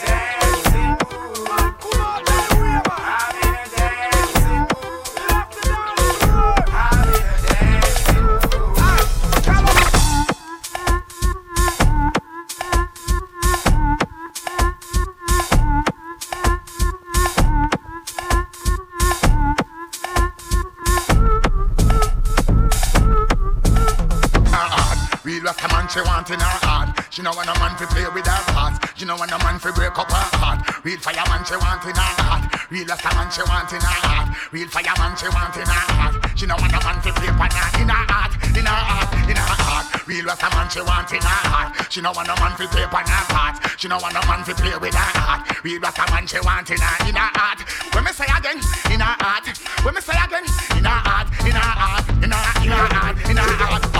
Real 25.53 25.61
Rasta 25.61 25.75
man, 25.75 25.85
she 25.85 26.01
want 26.01 26.29
in 26.33 26.39
her 26.41 26.57
heart. 26.65 26.89
She 27.13 27.21
know 27.21 27.29
want 27.29 27.45
a 27.45 27.53
man 27.61 27.77
fi 27.77 27.85
play 27.85 28.09
with 28.09 28.25
her 28.25 28.41
heart. 28.57 28.73
She 28.97 29.05
know 29.05 29.13
want 29.13 29.29
a 29.29 29.37
man 29.37 29.61
fi 29.61 29.69
break 29.69 29.93
up 29.93 30.09
her 30.09 30.25
heart. 30.41 30.65
Real 30.81 30.97
fireman, 30.97 31.45
she 31.45 31.53
want 31.53 31.85
in 31.85 31.93
her 31.93 32.13
heart. 32.25 32.49
Real 32.73 32.89
Rasta 32.89 33.13
man, 33.13 33.29
she 33.29 33.45
want 33.45 33.69
in 33.69 33.77
her 33.77 33.99
heart. 34.01 34.33
Real 34.49 34.65
fireman, 34.73 35.13
she 35.13 35.29
want 35.29 35.53
in 35.53 35.69
her 35.69 35.85
heart. 35.93 36.15
She 36.33 36.49
know 36.49 36.57
want 36.57 36.73
a 36.73 36.81
man 36.81 36.97
fi 37.05 37.13
play 37.13 37.29
pan 37.29 37.53
her 37.53 37.69
in 37.77 37.85
her 37.85 38.01
heart, 38.09 38.33
in 38.49 38.65
her 38.65 38.81
heart, 38.81 39.13
in 39.29 39.37
her 39.37 39.57
heart. 39.61 39.85
Real 40.09 40.25
Rasta 40.25 40.49
man, 40.57 40.67
she 40.73 40.81
want 40.81 41.13
in 41.13 41.21
her 41.21 41.41
heart. 41.45 41.69
She 41.93 42.01
know 42.01 42.13
want 42.17 42.33
a 42.33 42.35
man 42.41 42.53
fi 42.57 42.65
play 42.65 42.87
pan 42.89 43.05
her 43.05 43.23
heart. 43.29 43.55
She 43.77 43.85
know 43.85 44.01
want 44.01 44.17
a 44.17 44.21
man 44.25 44.41
fi 44.41 44.57
play 44.57 44.73
with 44.73 44.97
her 44.97 45.11
heart. 45.21 45.45
Real 45.61 45.77
Rasta 45.85 46.09
man, 46.09 46.25
she 46.25 46.41
want 46.41 46.65
in 46.73 46.81
her, 46.81 46.97
in 47.05 47.13
her 47.13 47.29
heart. 47.37 47.61
When 47.93 48.01
me 48.01 48.09
say 48.09 48.25
again, 48.25 48.57
in 48.89 49.05
her 49.05 49.15
heart. 49.21 49.45
When 49.85 49.93
me 49.93 50.01
say 50.01 50.17
again, 50.17 50.49
in 50.73 50.81
her 50.81 50.97
heart, 51.05 51.29
in 51.45 51.53
her 51.53 51.73
heart, 51.77 52.05
in 52.25 52.33
her, 52.33 52.41
in 52.65 52.73
her 52.73 52.89
heart, 52.89 53.17
in 53.29 53.37
her 53.37 53.53
heart. 53.61 53.92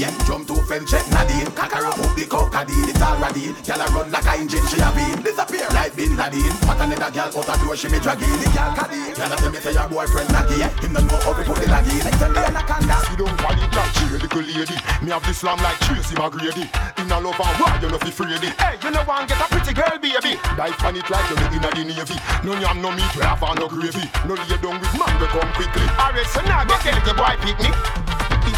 Trot 0.00 0.10
out 0.10 0.24
me 0.24 0.24
trolley 0.24 0.24
Jump 0.26 0.46
to 0.48 0.54
fence 0.66 0.90
check 0.90 1.06
Nadine 1.10 1.50
Cocker 1.54 1.86
up 1.86 1.96
the 2.16 2.24
cockadine 2.26 2.88
It's 2.88 3.02
all 3.02 3.18
ready 3.18 3.52
Girl 3.62 3.80
a 3.80 3.86
run 3.92 4.10
like 4.10 4.26
a 4.26 4.40
engine 4.40 4.66
She 4.66 4.80
a 4.80 4.90
beam 4.92 5.22
Disappear 5.22 5.68
like 5.70 5.94
Bin 5.96 6.16
Laden 6.16 6.54
What 6.66 6.80
another 6.80 7.10
girl 7.12 7.30
out 7.30 7.48
a 7.48 7.54
door 7.64 7.76
She 7.76 7.88
me 7.88 7.98
dragging 8.00 8.30
The 8.42 8.50
girl 8.50 8.72
caddy 8.74 9.12
Girl 9.14 9.32
a 9.32 9.36
tell 9.36 9.50
me 9.50 9.58
say 9.58 9.72
your 9.72 9.88
boyfriend 9.88 10.28
naggy 10.30 10.58
Him 10.82 10.92
don't 10.92 11.06
know 11.06 11.18
how 11.22 11.32
to 11.34 11.42
put 11.44 11.56
the 11.56 11.66
laggy 11.70 12.04
Like 12.04 12.18
tell 12.18 12.30
me 12.30 12.38
anaconda 12.38 12.96
She 13.06 13.14
don't 13.16 13.38
want 13.42 13.62
it 13.62 13.72
like 13.74 13.92
she 13.94 14.04
a 14.10 14.18
little 14.18 14.42
lady. 14.42 14.76
Me 15.02 15.10
have 15.10 15.26
the 15.26 15.34
slam 15.34 15.58
like 15.58 15.78
Tracy 15.80 16.14
McGrady. 16.14 16.66
In 16.98 17.10
a 17.10 17.18
love 17.18 17.38
and 17.38 17.58
war, 17.58 17.74
you 17.82 17.90
know 17.90 17.98
fi 17.98 18.08
afraid 18.08 18.42
it. 18.42 18.54
Hey, 18.54 18.78
you 18.82 18.90
know 18.90 19.02
want 19.06 19.28
get 19.28 19.40
a 19.40 19.46
pretty 19.50 19.74
girl, 19.74 19.98
baby. 19.98 20.38
Dive 20.56 20.78
on 20.84 20.96
it 20.96 21.10
like 21.10 21.26
you 21.30 21.36
in 21.36 21.62
the 21.62 21.94
navy. 21.94 22.16
No 22.44 22.54
yam, 22.58 22.80
no 22.80 22.90
meat, 22.90 23.10
we 23.16 23.22
have 23.22 23.42
no 23.42 23.66
gravy. 23.68 24.06
No 24.26 24.34
lay 24.34 24.58
down 24.62 24.78
with 24.78 24.94
man, 24.94 25.14
we 25.20 25.26
come 25.26 25.50
quickly. 25.54 25.86
Alright, 25.98 26.26
so 26.26 26.40
now 26.42 26.64
go 26.64 26.78
get 26.82 27.04
the 27.04 27.14
boy 27.14 27.34
picnic. 27.42 28.03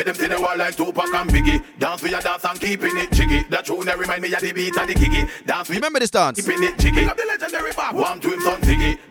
Me 0.00 0.04
them 0.04 0.14
see 0.14 0.28
the 0.28 0.40
world 0.40 0.56
like 0.56 0.74
Tupac 0.76 1.12
and 1.12 1.28
Biggie. 1.28 1.62
Dance 1.78 2.00
with 2.00 2.12
your 2.12 2.22
dance 2.22 2.42
and 2.46 2.58
keeping 2.58 2.96
it 2.96 3.12
jiggy. 3.12 3.42
That 3.50 3.66
tune 3.66 3.84
that 3.84 3.98
remind 3.98 4.22
me 4.22 4.32
of 4.32 4.40
the 4.40 4.50
beat 4.50 4.74
and 4.74 4.88
the 4.88 4.94
giggy. 4.94 5.28
Dance 5.44 5.68
with 5.68 5.76
Remember 5.76 5.98
this 5.98 6.10
dance. 6.10 6.40
Keeping 6.40 6.64
it 6.64 6.78
jiggy. 6.78 7.04
Up 7.04 7.18
the 7.18 7.26
legendary 7.28 7.72
back. 7.72 7.92
One 7.92 8.18
to. 8.20 8.30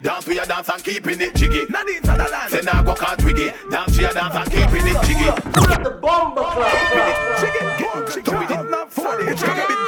Dance 0.01 0.25
with 0.25 0.35
your 0.35 0.45
dance 0.45 0.67
and 0.67 0.83
keeping 0.83 1.21
it 1.21 1.35
jiggy. 1.35 1.67
Nadine 1.69 2.03
Sutherland. 2.03 2.49
Say 2.49 2.61
now 2.61 2.81
go 2.81 2.95
can't. 2.95 3.19
Dance 3.19 3.27
with 3.27 4.01
your 4.01 4.13
dance 4.13 4.33
and 4.33 4.49
keeping 4.49 4.87
it 4.87 4.97
jiggy. 5.05 5.29
The 5.29 5.99
club. 6.01 6.33
It 7.29 7.37
jiggy. 7.37 7.69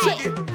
Jiggy. 0.03 0.29
Jiggy. 0.29 0.29
Jiggy. 0.29 0.51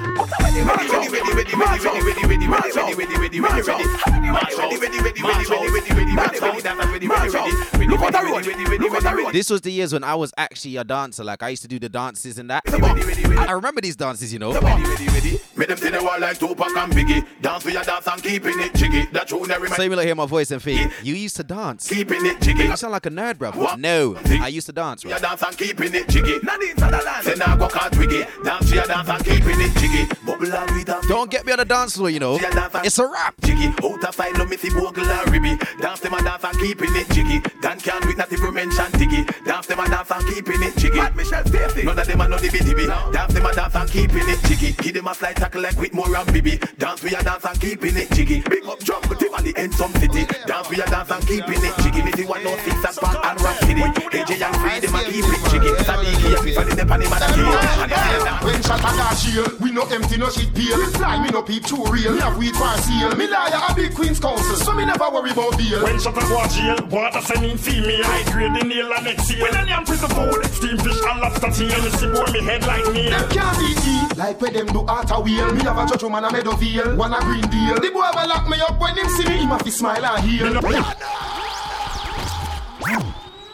This 9.32 9.50
was 9.50 9.60
the 9.60 9.70
years 9.70 9.92
when 9.92 10.04
I 10.04 10.14
was 10.14 10.32
actually 10.36 10.76
a 10.76 10.84
dancer. 10.84 11.24
Like 11.24 11.42
I 11.42 11.50
used 11.50 11.62
to 11.62 11.68
do 11.68 11.78
the 11.78 11.88
dances 11.88 12.38
and 12.38 12.50
that. 12.50 12.62
I 12.66 13.52
remember 13.52 13.80
these 13.80 13.96
dances, 13.96 14.32
you 14.32 14.38
know. 14.38 14.52
Make 15.56 15.68
them 15.68 15.78
see 15.78 15.88
the 15.88 16.02
wall 16.02 16.20
like 16.20 16.38
Tupac 16.38 16.76
and 16.76 16.92
Biggie. 16.92 17.26
Dance 17.40 17.62
for 17.62 17.70
your 17.70 17.82
dance 17.82 18.06
and 18.06 18.22
keeping 18.22 18.60
it 18.60 18.74
jiggy. 18.74 19.06
That 19.06 19.28
tune 19.28 19.50
every 19.50 19.68
So 19.70 19.82
you 19.82 19.90
will 19.90 19.98
hear 20.00 20.14
my 20.14 20.26
voice 20.26 20.50
and 20.50 20.62
think, 20.62 20.92
you 21.02 21.14
used 21.14 21.36
to 21.36 21.44
dance. 21.44 21.88
Keeping 21.88 22.26
it 22.26 22.40
jiggy. 22.40 22.64
You 22.64 22.76
sound 22.76 22.92
like 22.92 23.06
a 23.06 23.10
nerd, 23.10 23.38
bro. 23.38 23.50
No, 23.76 24.16
I 24.42 24.48
used 24.48 24.66
to 24.66 24.72
dance. 24.72 25.04
Your 25.04 25.18
dance 25.18 25.42
and 25.42 25.56
keeping 25.56 25.94
it 25.94 26.08
jiggy. 26.08 26.38
Nadine 26.42 26.76
Sutherland. 26.76 27.58
Go 27.58 27.68
can't 27.68 27.92
twiggy. 27.92 28.24
Dance 28.44 28.68
for 28.68 28.74
your 28.74 28.84
dance 28.84 29.08
and 29.08 29.24
keeping 29.24 29.60
it 29.60 29.72
jiggy. 29.78 30.14
Bubble 30.26 30.52
and 30.52 30.70
with 30.76 30.88
a 30.88 31.02
Don't 31.08 31.30
get 31.30 31.46
me 31.46 31.52
on 31.52 31.58
the 31.58 31.64
dance 31.64 31.96
floor, 31.96 32.10
you 32.10 32.20
know. 32.20 32.38
It's 32.40 32.98
a 32.98 33.06
rap. 33.06 33.34
jiggy. 33.42 33.68
Out 33.82 34.04
of 34.04 34.14
style, 34.14 34.32
love 34.34 34.50
me 34.50 34.56
see 34.56 34.70
bogle 34.70 35.04
and 35.04 35.30
ribby. 35.30 35.56
Dance 35.80 36.00
them 36.00 36.14
and 36.14 36.24
dance 36.24 36.44
and 36.44 36.58
keeping 36.58 36.94
it 36.94 37.08
jiggy. 37.10 37.40
Dan 37.62 37.78
can 37.80 38.06
with 38.06 38.18
not 38.18 38.32
even 38.32 38.52
mention 38.52 38.84
diggy. 38.92 39.44
Dance 39.44 39.66
them 39.66 39.80
and 39.80 39.90
dance 39.90 40.10
and 40.16 40.34
keeping 40.34 40.62
it 40.62 40.76
jiggy. 40.76 40.98
Pat 40.98 41.16
Michelle 41.16 41.44
Stacy. 41.44 41.82
None 41.84 41.98
of 41.98 42.06
them 42.06 42.20
are 42.20 42.28
no 42.28 42.36
dibby 42.36 42.60
dibby. 42.60 42.86
Dance 43.12 43.34
them 43.34 43.46
and 43.46 43.56
dance 43.56 43.74
and 43.74 43.90
keeping 43.90 44.28
it 44.28 44.40
jiggy. 44.44 44.72
Give 44.72 44.94
them 44.94 45.08
a 45.08 45.14
slight 45.14 45.36
tackle 45.36 45.62
like 45.62 45.76
Whitmore 45.76 46.16
and 46.16 46.32
Bibi. 46.32 46.58
Dance 46.78 47.02
we 47.02 47.14
a 47.14 47.22
dance 47.22 47.44
and 47.44 47.60
keeping 47.60 47.96
it 47.96 48.10
jiggy. 48.12 48.40
Big 48.48 48.64
up 48.66 48.78
drum, 48.80 49.02
but 49.08 49.18
Tivoli 49.20 49.52
in 49.56 49.72
some 49.72 49.92
city. 49.94 50.24
Dance 50.46 50.70
we 50.70 50.80
a 50.80 50.86
dance 50.86 51.10
and 51.10 51.26
keeping 51.26 51.60
it 51.60 51.74
jiggy. 51.82 52.02
Me 52.02 52.12
see 52.12 52.24
one 52.24 52.42
no 52.44 52.56
six 52.64 52.76
and 52.76 52.96
Park 52.96 53.24
and 53.24 53.40
Rock 53.42 53.58
City. 53.60 53.82
AJ 53.82 54.40
and 54.40 54.56
Free 54.56 54.80
them 54.80 54.94
a 54.94 55.00
keep 55.04 55.26
it 55.26 55.42
jiggy. 55.50 55.70
Sadiki 55.84 56.26
and 56.32 56.44
Tiffany 56.46 56.74
them 56.74 56.92
and 56.92 57.02
them 57.02 57.12
a 57.12 57.18
key. 57.34 57.44
And 57.44 57.90
they 57.90 58.20
say. 58.24 58.36
When 58.46 58.62
shot 58.62 58.80
a 58.80 58.90
dash 58.96 59.22
shield, 59.22 59.60
we 59.60 59.72
no 59.72 59.82
empty, 59.82 60.16
no 60.16 60.30
shit 60.30 60.54
peel. 60.54 60.76
We 60.78 60.86
fly, 60.96 61.22
me 61.22 61.28
no 61.30 61.42
peep 61.42 61.64
too 61.64 61.84
real. 61.84 62.12
Me 62.12 62.20
have 62.20 62.36
weed 62.36 62.54
for 62.56 62.72
seal. 62.82 63.14
Me 63.16 63.26
liar 63.26 63.60
a 63.68 63.74
big 63.74 63.94
queen's 63.94 64.20
counsel, 64.20 64.56
so 64.56 64.72
me 64.72 64.84
never 64.84 65.10
worry 65.10 65.30
about 65.30 65.58
bail. 65.58 65.82
When 65.82 65.98
shut 66.00 66.16
up 66.16 66.30
watch 66.30 66.54
jail, 66.54 66.78
water 66.88 67.20
sending 67.20 67.58
female 67.58 68.02
high 68.04 68.24
grade 68.32 68.54
the 68.54 68.64
nail 68.64 68.92
and 68.92 69.04
next 69.04 69.30
year. 69.30 69.42
When 69.42 69.54
I 69.54 69.66
am 69.76 69.84
prison 69.84 70.05
food, 70.08 70.44
steam 70.52 70.78
fish 70.78 71.00
and 71.08 71.20
lobster 71.20 71.50
tail, 71.50 71.84
you 71.84 71.90
see 71.90 72.06
boy 72.08 72.30
me 72.32 72.42
head 72.42 72.66
like 72.66 72.86
me. 72.92 73.08
Them 73.08 73.28
can't 73.30 73.58
beat 73.58 73.78
me 73.86 73.96
like 74.16 74.40
where 74.40 74.50
them 74.50 74.66
do 74.66 74.84
art 74.86 75.10
a 75.10 75.20
wheel. 75.20 75.52
Me 75.52 75.62
have 75.62 75.78
a 75.78 75.86
judge 75.86 76.10
man 76.10 76.24
a 76.24 76.28
Meadowvale, 76.28 76.96
one 76.96 77.12
a 77.12 77.20
green 77.20 77.46
deal. 77.50 77.74
The 77.74 77.90
boy 77.92 78.10
will 78.14 78.28
lock 78.28 78.48
me 78.48 78.60
up 78.60 78.80
when 78.80 78.96
him 78.96 79.08
see 79.08 79.28
me, 79.28 79.38
him 79.38 79.48
have 79.48 79.64
to 79.64 79.70
smile 79.70 80.04
and 80.04 80.24
heal. 80.24 80.60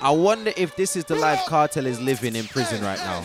I 0.00 0.10
wonder 0.10 0.52
if 0.56 0.74
this 0.76 0.96
is 0.96 1.04
the 1.04 1.14
life 1.14 1.40
Cartel 1.46 1.86
is 1.86 2.00
living 2.00 2.34
in 2.34 2.44
prison 2.46 2.82
right 2.82 2.98
now. 2.98 3.24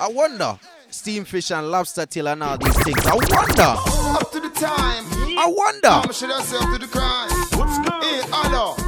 I 0.00 0.08
wonder. 0.08 0.58
Steamfish 0.90 1.56
and 1.56 1.70
lobster 1.70 2.06
tail 2.06 2.28
and 2.28 2.42
all 2.42 2.56
these 2.56 2.82
things. 2.82 3.04
I 3.04 3.14
wonder. 3.14 4.18
Up 4.18 4.32
to 4.32 4.40
the 4.40 4.48
time. 4.48 5.04
I 5.38 5.46
wonder. 5.46 5.88
Mama 5.88 6.12
should 6.14 6.30
have 6.30 6.42
said 6.42 6.60
to 6.72 6.78
the 6.78 6.86
crime. 6.86 7.28
What's 7.58 7.78
good? 7.78 8.02
Hey, 8.02 8.22
hello. 8.32 8.87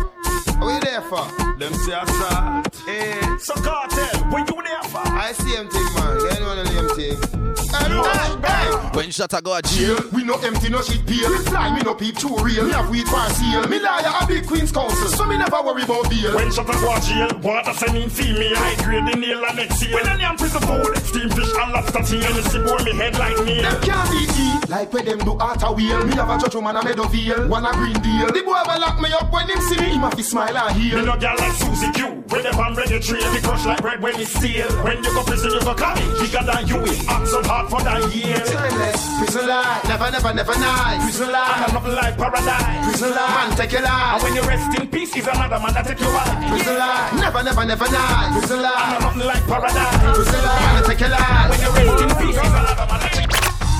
What 0.60 0.74
you 0.74 0.80
there 0.80 1.00
for? 1.00 1.24
Them 1.58 1.72
say 1.72 1.92
assault. 1.92 2.76
Hey. 2.84 3.12
Eh. 3.12 3.36
So 3.38 3.54
cartel, 3.54 4.30
what 4.30 4.46
you 4.48 4.62
there 4.62 4.82
for? 4.82 5.00
I 5.04 5.32
see 5.32 5.56
him 5.56 5.68
thing, 5.70 5.84
man. 5.94 6.18
Get 6.28 6.42
one 6.42 6.58
of 6.58 6.68
them 6.68 6.88
thing. 6.96 7.39
Hey, 7.80 8.36
hey, 8.44 8.90
When 8.96 9.10
shot 9.10 9.32
I 9.34 9.40
go 9.40 9.54
a 9.54 9.62
jail. 9.62 9.96
Jail, 9.96 10.10
we 10.12 10.24
no 10.24 10.34
empty, 10.44 10.68
no 10.68 10.82
shit 10.82 11.04
peel. 11.06 11.30
We 11.30 11.38
fly, 11.44 11.74
me 11.74 11.80
no 11.82 11.94
peep 11.94 12.16
too 12.16 12.36
real. 12.36 12.64
Me 12.66 12.72
have 12.72 12.90
weed 12.90 13.06
for 13.08 13.20
seal. 13.30 13.66
Me 13.68 13.78
liar 13.80 14.12
a 14.20 14.26
big 14.26 14.46
queen's 14.46 14.72
counsel, 14.72 15.08
so 15.08 15.24
me 15.26 15.36
never 15.38 15.62
worry 15.62 15.82
about 15.82 16.10
bail. 16.10 16.34
When 16.36 16.52
shut 16.52 16.68
up 16.68 16.76
watch 16.82 17.06
jail, 17.08 17.30
water 17.42 17.72
sending 17.72 18.08
female 18.10 18.56
I 18.56 18.74
grade 18.84 19.06
the 19.06 19.16
nail 19.16 19.44
and 19.44 19.56
next 19.56 19.82
year. 19.82 19.94
When 19.94 20.06
I 20.06 20.20
am 20.22 20.36
prison 20.36 20.60
food, 20.62 20.96
steam 20.98 21.28
fish 21.30 21.52
and 21.56 21.72
lobster 21.72 22.02
tail, 22.02 22.36
you 22.36 22.42
see 22.42 22.58
boy 22.60 22.82
me 22.84 22.92
head 22.92 23.18
like 23.18 23.38
me. 23.44 23.60
Them 23.62 23.80
can't 23.82 24.10
beat 24.10 24.30
me 24.36 24.60
like 24.68 24.92
where 24.92 25.02
them 25.02 25.18
do 25.18 25.32
art 25.38 25.62
a 25.64 25.72
wheel. 25.72 26.04
Me 26.04 26.14
have 26.14 26.30
a 26.30 26.38
judge 26.38 26.62
man 26.62 26.76
a 26.76 26.80
Meadowvale, 26.80 27.48
one 27.48 27.64
a 27.66 27.72
green 27.72 27.98
deal. 28.00 28.26
The 28.28 28.42
boy 28.44 28.60
will 28.68 28.80
lock 28.80 29.00
me 29.00 29.10
up 29.12 29.32
when 29.32 29.48
him 29.48 29.60
see 29.62 29.80
me, 29.80 29.88
him 29.94 30.00
have 30.00 30.16
to 30.16 30.22
smile 30.22 30.56
and 30.56 30.76
Me 30.76 30.90
heal. 30.90 31.04
no 31.04 31.16
girl 31.16 31.36
like 31.38 31.52
Susie 31.52 31.90
Q, 31.92 32.22
when 32.28 32.42
them 32.42 32.58
on 32.58 32.74
registry, 32.74 33.20
they 33.20 33.40
crush 33.40 33.64
like 33.66 33.80
bread 33.80 34.00
when 34.02 34.18
it's 34.20 34.30
steel. 34.30 34.68
When 34.84 35.02
you 35.02 35.10
go 35.14 35.22
prison, 35.24 35.50
you 35.52 35.60
go 35.60 35.74
coming, 35.74 36.08
bigger 36.20 36.44
than 36.44 36.68
you 36.68 36.76
will. 36.76 37.10
Act 37.10 37.28
so 37.28 37.42
hard 37.42 37.69
for 37.70 37.80
that 37.86 38.02
year. 38.10 38.34
Timeless, 38.42 38.98
prison 39.22 39.46
life, 39.46 39.86
never, 39.86 40.10
never, 40.10 40.34
never 40.34 40.56
nice. 40.58 41.02
Prison 41.06 41.30
And 41.30 41.32
life, 41.32 41.62
I 41.62 41.72
love 41.72 41.86
life 41.86 42.16
paradise. 42.18 42.82
prison 42.90 43.10
life, 43.14 43.30
man 43.30 43.56
take 43.56 43.72
your 43.72 43.82
life. 43.86 44.10
And 44.10 44.22
when 44.26 44.32
you 44.34 44.42
rest 44.42 44.74
in 44.74 44.86
peace, 44.90 45.14
is 45.14 45.26
another 45.30 45.60
man 45.62 45.72
that 45.78 45.86
take 45.86 46.02
your 46.02 46.10
life. 46.10 46.34
Prison 46.50 46.76
life, 46.76 47.14
never, 47.14 47.40
never, 47.46 47.64
never 47.64 47.88
nice. 47.88 48.30
Prison 48.34 48.58
And 48.58 48.66
I 48.66 48.74
life, 48.74 49.02
love 49.06 49.16
life 49.22 49.46
paradise. 49.46 50.16
prison 50.18 50.42
life, 50.42 50.66
man 50.74 50.82
take 50.90 51.00
your 51.00 51.12
life. 51.14 51.46
When 51.46 51.60
you 51.62 51.70
rest 51.70 52.02
in 52.02 52.10
peace, 52.18 52.38
is 52.42 52.50
another 52.50 52.86
man 52.90 52.98
that 53.06 53.12
take 53.14 53.30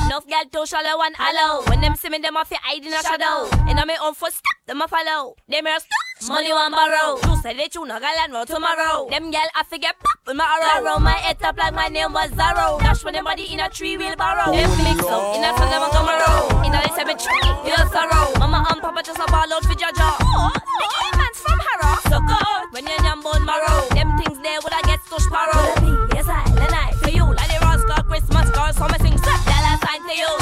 Enough 0.07 0.27
gal 0.27 0.45
to 0.47 0.61
shallow 0.67 1.03
and 1.03 1.15
hollow. 1.19 1.67
When 1.67 1.81
them 1.83 1.95
see 1.99 2.09
me, 2.09 2.19
them 2.19 2.39
off 2.39 2.51
your 2.51 2.63
hide 2.63 2.87
in 2.87 2.95
a 2.95 3.03
shadow. 3.03 3.51
And 3.67 3.79
I'm 3.79 3.91
on 3.91 4.15
for 4.15 4.31
step, 4.31 4.59
them 4.67 4.83
a 4.83 4.87
follow. 4.87 5.35
Them 5.51 5.67
here 5.67 5.79
stop, 5.79 6.10
money 6.29 6.53
one 6.53 6.73
borrow. 6.73 7.19
You 7.25 7.41
say 7.43 7.55
they 7.55 7.69
tuna 7.69 8.01
gal 8.01 8.17
and 8.25 8.33
roll 8.33 8.45
tomorrow. 8.47 9.09
Them 9.09 9.31
gal 9.31 9.47
I 9.55 9.63
forget 9.65 9.97
pop 9.99 10.19
with 10.27 10.37
my 10.37 10.45
arrow. 10.77 10.99
My 10.99 11.13
head 11.13 11.43
up 11.43 11.57
like 11.57 11.75
my 11.75 11.89
name 11.89 12.13
was 12.13 12.31
Zorro. 12.33 12.81
Dash 12.81 13.05
when 13.05 13.15
them 13.15 13.25
body 13.25 13.45
in 13.53 13.61
a 13.61 13.69
tree 13.69 13.97
wheel 13.97 14.17
barrow. 14.17 14.53
Them 14.53 14.71
mix 14.85 15.01
up 15.05 15.37
in 15.37 15.45
a 15.45 15.51
sun 15.57 15.71
them 15.71 15.83
a 15.83 15.89
tomorrow. 15.91 16.65
In 16.67 16.75
a 16.75 16.81
cemetery, 16.95 17.41
here's 17.65 17.91
sorrow. 17.93 18.33
Mama 18.39 18.67
and 18.71 18.81
papa 18.81 19.03
just 19.03 19.19
a 19.19 19.27
ball 19.31 19.53
out 19.53 19.65
for 19.65 19.75
Jaja. 19.75 20.17
Oh, 20.21 20.51
the 20.53 21.17
man's 21.17 21.39
from 21.41 21.59
Harrow. 21.59 21.97
So 22.11 22.19
good 22.21 22.73
when 22.73 22.87
you're 22.87 23.03
young 23.03 23.23
bone 23.23 23.45
marrow. 23.45 23.89
Them 23.91 24.19
things 24.21 24.39
there 24.41 24.61
would 24.63 24.73
I 24.73 24.83
get 24.83 25.01
to 25.09 25.21
sparrow. 25.21 26.09
Yes 26.15 26.29
I, 26.29 26.45
then 26.55 26.75
I 26.75 26.93
for 27.03 27.11
you 27.11 27.25
like 27.25 27.49
the 27.49 27.59
Roscoe 27.65 28.03
Christmas 28.09 28.51
card. 28.51 28.75
So 28.77 28.85
me 28.89 28.99
sing 29.01 29.17
set 29.19 29.41
dollar 29.49 29.77
sign 29.81 30.03
to 30.05 30.15
you. 30.17 30.40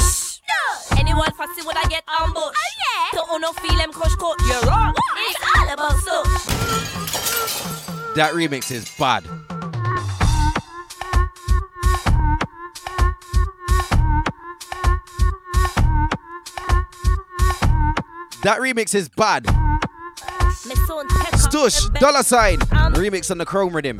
Shh. 1.19 1.21
Anyone 1.21 1.33
fussy 1.33 1.67
would 1.67 1.75
I 1.75 1.83
get 1.89 2.03
oh, 2.07 2.25
ambushed? 2.27 2.47
Oh 2.47 2.53
yeah. 2.79 3.19
To 3.19 3.33
uno 3.33 3.51
feel 3.53 3.77
them 3.77 3.91
crush 3.91 4.15
coat. 4.15 4.37
You're 4.47 4.61
wrong. 4.61 4.93
It's 5.17 5.39
all 5.57 5.73
about 5.73 5.97
so. 5.99 6.23
That 8.15 8.33
remix 8.33 8.71
is 8.71 8.89
bad. 8.97 9.23
That 18.43 18.59
remix 18.59 18.95
is 18.95 19.09
bad. 19.09 19.45
Me 20.65 20.75
son 20.87 21.07
peck 21.09 21.33
up 21.33 21.39
Stush, 21.39 21.99
dollar 21.99 22.23
sign. 22.23 22.59
Remix 22.59 23.29
on 23.31 23.37
the 23.37 23.45
Chrome 23.45 23.75
rhythm. 23.75 23.99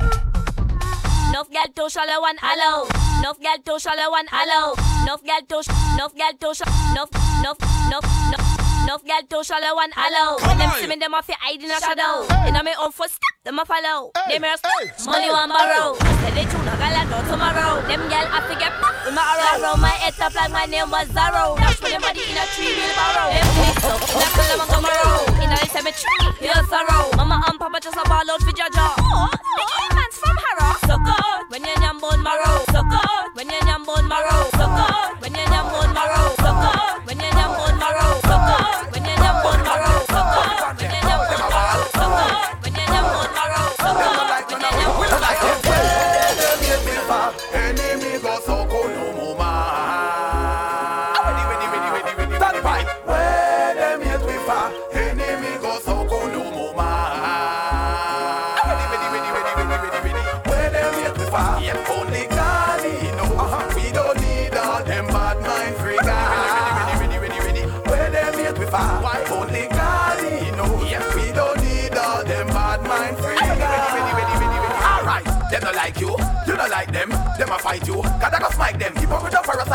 Gal 1.50 1.66
to 1.74 1.90
shallow 1.90 2.24
and 2.26 2.38
hollow. 2.40 2.86
Enough 3.18 3.40
gal 3.40 3.58
to 3.66 3.78
shallow 3.80 4.14
and 4.14 4.28
hollow. 4.30 4.74
Enough 5.02 5.24
gal 5.24 5.42
to 5.48 5.62
enough 5.94 6.14
gal 6.14 6.32
to 6.40 6.54
sh- 6.54 6.62
enough 6.92 7.10
enough 7.40 7.58
enough 7.88 8.04
enough 8.28 8.59
enough 8.90 9.06
gal 9.06 9.22
to 9.22 9.44
shallow 9.46 9.78
and 9.78 9.92
hollow. 9.94 10.34
When 10.42 10.58
them 10.58 10.70
see 10.74 10.88
me, 10.90 10.96
them 10.98 11.14
off 11.14 11.28
your 11.28 11.38
hide 11.38 11.62
in 11.62 11.70
a 11.70 11.78
shadow. 11.78 12.26
And 12.42 12.58
I'm 12.58 12.66
on 12.66 12.90
for 12.90 13.06
step, 13.06 13.38
them 13.46 13.60
a 13.60 13.64
follow. 13.64 14.10
Them 14.26 14.42
here 14.42 14.56
stop, 14.58 15.06
money 15.06 15.30
one 15.30 15.46
borrow. 15.46 15.94
Say 15.94 16.34
they 16.34 16.42
tuna 16.50 16.74
gal 16.74 16.98
and 16.98 17.06
no 17.06 17.22
tomorrow. 17.30 17.86
Them 17.86 18.02
gal 18.10 18.26
I 18.26 18.42
forget 18.50 18.74
pop 18.82 18.90
with 19.06 19.14
my 19.14 19.22
arrow. 19.22 19.78
My 19.78 19.94
head 19.94 20.18
up 20.18 20.34
like 20.34 20.50
my 20.50 20.66
name 20.66 20.90
was 20.90 21.06
Zorro. 21.14 21.54
Dash 21.62 21.78
with 21.78 21.94
them 21.94 22.02
body 22.02 22.18
in 22.18 22.34
a 22.34 22.44
tree 22.58 22.74
wheel 22.74 22.90
barrow. 22.98 23.30
Them 23.30 23.46
mix 23.62 23.78
up, 23.86 24.02
them 24.10 24.58
a 24.58 24.66
tomorrow. 24.66 25.22
In 25.38 25.54
a 25.54 25.58
cemetery, 25.70 26.26
here's 26.42 26.66
sorrow. 26.66 27.14
Mama 27.14 27.46
and 27.46 27.58
papa 27.62 27.78
just 27.78 27.94
a 27.94 28.02
ball 28.10 28.26
out 28.26 28.42
for 28.42 28.50
Jaja. 28.50 28.90
Oh, 28.98 29.30
the 29.30 29.94
man's 29.94 30.18
from 30.18 30.34
Harrow. 30.34 30.74
So 30.90 30.98
good 30.98 31.42
when 31.46 31.62
you're 31.62 31.94
bone 31.94 32.22
marrow. 32.26 32.58
So 32.74 32.82
good 32.82 33.38
when 33.38 33.46
you're 33.54 33.78
bone 33.86 34.10
marrow. 34.10 34.50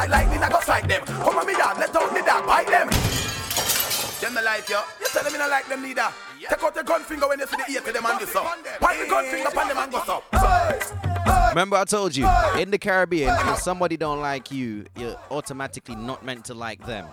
Hypocrite 0.06 0.10
of 0.10 0.10
parasite 0.10 0.10
lightning, 0.10 0.44
I 0.44 0.50
go 0.50 0.60
strike 0.60 0.88
them. 0.88 1.06
Come 1.06 1.38
on 1.38 1.46
me 1.48 1.54
yard, 1.54 1.78
let 1.78 1.96
out 1.96 2.14
me 2.14 2.22
dog, 2.22 2.46
bite 2.46 2.68
them. 2.68 2.90
Them 4.22 4.34
not 4.34 4.44
like 4.44 4.70
you, 4.70 4.80
you 5.00 5.08
tell 5.08 5.24
them 5.24 5.34
you 5.34 5.40
not 5.40 5.50
like 5.50 5.68
them 5.68 5.82
neither. 5.82 6.08
Take 6.50 6.64
out 6.64 6.76
your 6.76 6.84
gun 6.84 7.02
finger 7.04 7.28
when 7.28 7.40
you 7.40 7.48
see 7.48 7.58
the 7.58 7.72
ear 7.74 7.82
to 7.82 7.92
them 7.92 8.06
and 8.06 8.20
do 8.20 8.26
so. 8.26 8.44
Point 8.44 9.00
the 9.00 9.08
gun 9.10 9.26
finger 9.26 9.50
upon 9.50 9.68
them 9.68 9.78
and 9.78 9.92
go 9.92 10.04
so. 10.06 10.24
Hey, 10.32 10.80
hey. 11.26 11.50
Remember, 11.50 11.78
I 11.78 11.86
told 11.86 12.16
you 12.16 12.28
in 12.58 12.72
the 12.72 12.78
Caribbean, 12.78 13.36
if 13.50 13.60
somebody 13.60 13.98
don't 13.98 14.22
like 14.22 14.52
you, 14.52 14.86
you're 14.98 15.18
automatically 15.32 15.96
not 15.96 16.24
meant 16.24 16.46
to 16.46 16.54
like 16.54 16.86
them. 16.86 17.08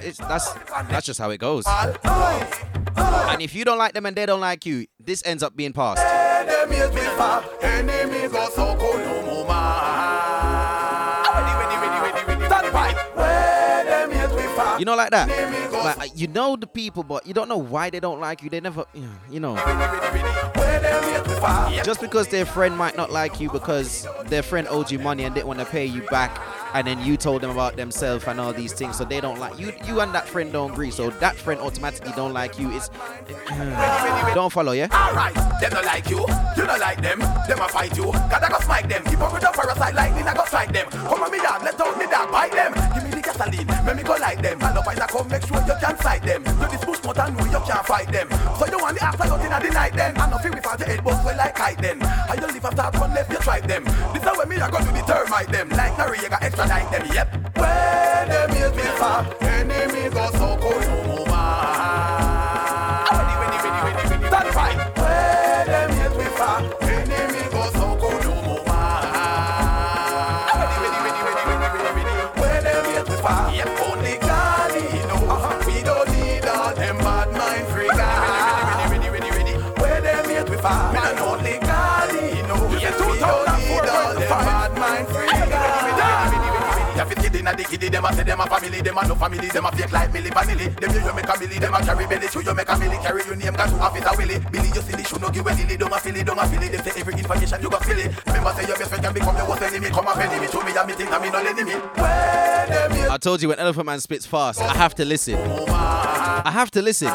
It's, 0.00 0.18
that's 0.18 0.52
that's 0.88 1.06
just 1.06 1.20
how 1.20 1.30
it 1.30 1.38
goes. 1.38 1.64
And 1.66 3.40
if 3.42 3.54
you 3.54 3.64
don't 3.64 3.78
like 3.78 3.92
them 3.92 4.06
and 4.06 4.16
they 4.16 4.26
don't 4.26 4.40
like 4.40 4.66
you, 4.66 4.86
this 4.98 5.22
ends 5.26 5.42
up 5.42 5.56
being 5.56 5.72
passed. 5.72 6.02
You 14.78 14.84
know, 14.84 14.94
like 14.96 15.10
that. 15.10 15.65
Like 15.84 15.98
uh, 15.98 16.06
you 16.14 16.26
know 16.28 16.56
the 16.56 16.66
people, 16.66 17.02
but 17.02 17.26
you 17.26 17.34
don't 17.34 17.48
know 17.48 17.56
why 17.56 17.90
they 17.90 18.00
don't 18.00 18.20
like 18.20 18.42
you. 18.42 18.50
They 18.50 18.60
never, 18.60 18.84
you 19.30 19.40
know. 19.40 19.54
Just 21.84 22.00
because 22.00 22.28
their 22.28 22.46
friend 22.46 22.76
might 22.76 22.96
not 22.96 23.12
like 23.12 23.40
you 23.40 23.50
because 23.50 24.06
their 24.26 24.42
friend 24.42 24.66
owed 24.70 24.90
you 24.90 24.98
money 24.98 25.24
and 25.24 25.34
didn't 25.34 25.46
want 25.46 25.60
to 25.60 25.64
pay 25.64 25.86
you 25.86 26.02
back, 26.08 26.40
and 26.74 26.86
then 26.86 27.00
you 27.04 27.16
told 27.16 27.42
them 27.42 27.50
about 27.50 27.76
themselves 27.76 28.24
and 28.26 28.40
all 28.40 28.52
these 28.52 28.72
things, 28.72 28.96
so 28.98 29.04
they 29.04 29.20
don't 29.20 29.38
like 29.38 29.58
you. 29.58 29.72
You 29.86 30.00
and 30.00 30.14
that 30.14 30.28
friend 30.28 30.52
don't 30.52 30.72
agree, 30.72 30.90
so 30.90 31.10
that 31.10 31.36
friend 31.36 31.60
automatically 31.60 32.12
don't 32.16 32.32
like 32.32 32.58
you. 32.58 32.70
It's 32.72 32.88
don't 34.34 34.52
follow, 34.52 34.72
yeah. 34.72 34.88
Alright, 34.92 35.34
them 35.60 35.70
don't 35.70 35.84
like 35.84 36.08
you, 36.10 36.20
you 36.56 36.66
don't 36.66 36.80
like 36.80 37.00
them, 37.00 37.20
them 37.20 37.60
a 37.60 37.68
fight 37.68 37.96
you. 37.96 38.04
Cause 38.04 38.42
I 38.42 38.48
go 38.48 38.60
smite 38.60 38.88
them, 38.88 39.04
hypocrite 39.04 39.44
and 39.44 39.54
parasite 39.54 39.94
lightning, 39.94 40.26
I 40.26 40.34
go 40.34 40.44
strike 40.44 40.72
them. 40.72 40.86
Come 40.90 41.22
on 41.22 41.30
me 41.30 41.38
dog, 41.38 41.62
let 41.62 41.80
out 41.80 41.98
me 41.98 42.06
dog, 42.06 42.32
bite 42.32 42.52
them. 42.52 42.72
Give 42.94 43.04
me 43.04 43.10
the 43.10 43.20
gasoline, 43.22 43.66
make 43.84 43.96
me 43.96 44.02
go 44.02 44.16
like 44.16 44.42
them. 44.42 44.62
And 44.62 44.78
up 44.78 44.86
I 44.86 44.94
come, 45.06 45.28
make 45.28 45.46
sure 45.46 45.60
you 45.66 45.74
can't 45.80 45.98
fight 45.98 46.22
them. 46.22 46.44
You 46.44 46.68
this 46.68 46.84
push 46.84 47.02
more 47.04 47.14
than 47.14 47.34
know 47.34 47.44
you 47.44 47.60
can't 47.66 47.86
fight 47.86 48.10
them. 48.12 48.28
So 48.58 48.66
you 48.66 48.78
want 48.78 48.98
the 48.98 49.04
after 49.04 49.26
nothing 49.26 49.52
at 49.52 49.62
the 49.62 49.70
night 49.70 49.94
then. 49.94 50.16
And 50.16 50.30
nothing 50.30 50.52
without 50.52 50.78
the 50.78 50.84
head 50.84 51.04
boss 51.04 51.24
well 51.24 51.36
like 51.36 51.54
kite 51.54 51.78
then. 51.78 52.02
And 52.02 52.40
you 52.40 52.46
live 52.46 52.64
after 52.64 52.98
one 52.98 53.14
left, 53.14 53.30
you 53.30 53.38
try 53.38 53.60
them. 53.60 53.84
This 53.84 54.22
is 54.22 54.38
when 54.38 54.48
me 54.48 54.56
I 54.56 54.70
go 54.70 54.78
to 54.78 54.84
the 54.84 55.02
termite 55.02 55.48
them. 55.48 55.68
Like 55.70 55.92
Noriega 55.92 56.42
extradite 56.42 56.90
them, 56.90 57.06
yep. 57.12 57.28
Where 57.56 58.26
them 58.26 58.50
hate 58.50 58.76
me 58.76 58.82
far, 58.98 59.26
enemy 59.42 60.10
go 60.10 60.30
so 60.32 60.56
cold 60.60 60.95
kid 87.86 87.94
inna 87.94 88.02
the 88.02 88.02
kiddie, 88.02 88.02
them 88.02 88.04
a 88.04 88.12
say 88.14 88.24
them 88.24 88.40
a 88.40 88.46
family, 88.46 88.80
them 88.80 88.98
a 88.98 89.08
no 89.08 89.14
family, 89.14 89.48
them 89.48 89.66
a 89.66 89.72
fake 89.72 89.92
like 89.92 90.12
Milli 90.12 90.30
Vanilli. 90.30 90.80
Them 90.80 90.90
you, 90.92 91.00
you 91.00 91.14
make 91.14 91.24
a 91.24 91.32
milli, 91.32 91.60
them 91.60 91.74
a 91.74 91.78
carry 91.84 92.06
belly, 92.06 92.28
show 92.28 92.40
you 92.40 92.54
make 92.54 92.68
a 92.68 92.72
milli, 92.72 93.02
carry 93.02 93.24
your 93.24 93.36
name, 93.36 93.54
got 93.54 93.68
to 93.68 93.76
have 93.76 93.96
it 93.96 94.04
a 94.04 94.16
willy. 94.16 94.38
Billy, 94.50 94.68
you 94.68 94.82
silly, 94.82 95.04
should 95.04 95.20
no 95.20 95.30
give 95.30 95.46
any 95.46 95.62
lily, 95.62 95.76
don't 95.76 95.92
a 95.92 95.96
it, 95.96 96.26
don't 96.26 96.38
a 96.38 96.44
it. 96.44 96.72
Them 96.72 96.84
say 96.84 97.00
every 97.00 97.14
information 97.14 97.62
you 97.62 97.70
got. 97.70 97.86
Remember 97.86 98.52
say 98.54 98.66
your 98.66 98.76
best 98.76 98.88
friend 98.90 99.04
can 99.04 99.14
become 99.14 99.36
your 99.36 99.48
worst 99.48 99.62
enemy, 99.62 99.88
come 99.90 100.06
up 100.06 100.18
enemy, 100.18 100.46
show 100.48 100.62
me 100.62 100.76
a 100.76 100.86
me 100.86 100.92
think 100.94 101.10
that 101.10 101.22
me 101.22 101.30
no 101.30 101.38
enemy. 101.38 101.74
I 103.08 103.18
told 103.18 103.42
you 103.42 103.48
when 103.48 103.58
Elephant 103.58 103.86
Man 103.86 104.00
spits 104.00 104.26
fast, 104.26 104.60
I 104.60 104.74
have 104.74 104.94
to 104.96 105.04
listen. 105.04 105.36
I 105.36 106.50
have 106.52 106.70
to 106.72 106.82
listen. 106.82 107.12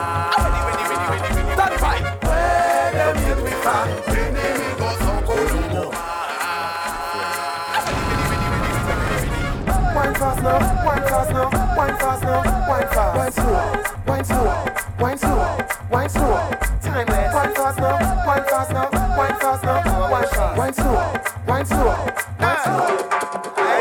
Wine 10.44 11.04
fast 11.04 11.32
now, 11.32 11.50
wine 11.78 11.98
fast 11.98 12.24
now, 12.24 12.68
wine 12.68 12.88
fast. 12.88 13.18
Wine 13.18 13.32
slow, 13.32 13.84
wine 14.08 14.26
slow, 14.26 14.66
wine 15.00 15.18
slow, 15.18 15.58
wine 15.92 16.10
slow. 16.10 16.50
Timeless. 16.82 17.34
Wine 17.34 17.54
fast 17.56 17.78
now, 17.80 18.26
wine 18.26 18.44
fast 18.46 18.74
now, 18.74 18.90
wine 19.18 19.40
fast 19.40 19.64
now, 19.64 20.12
wine 20.12 20.28
fast. 20.28 20.58
Wine 20.58 20.74
slow, 20.74 21.14
wine 21.48 21.66
slow, 21.66 21.96
wine 22.40 22.58
slow. 22.64 22.90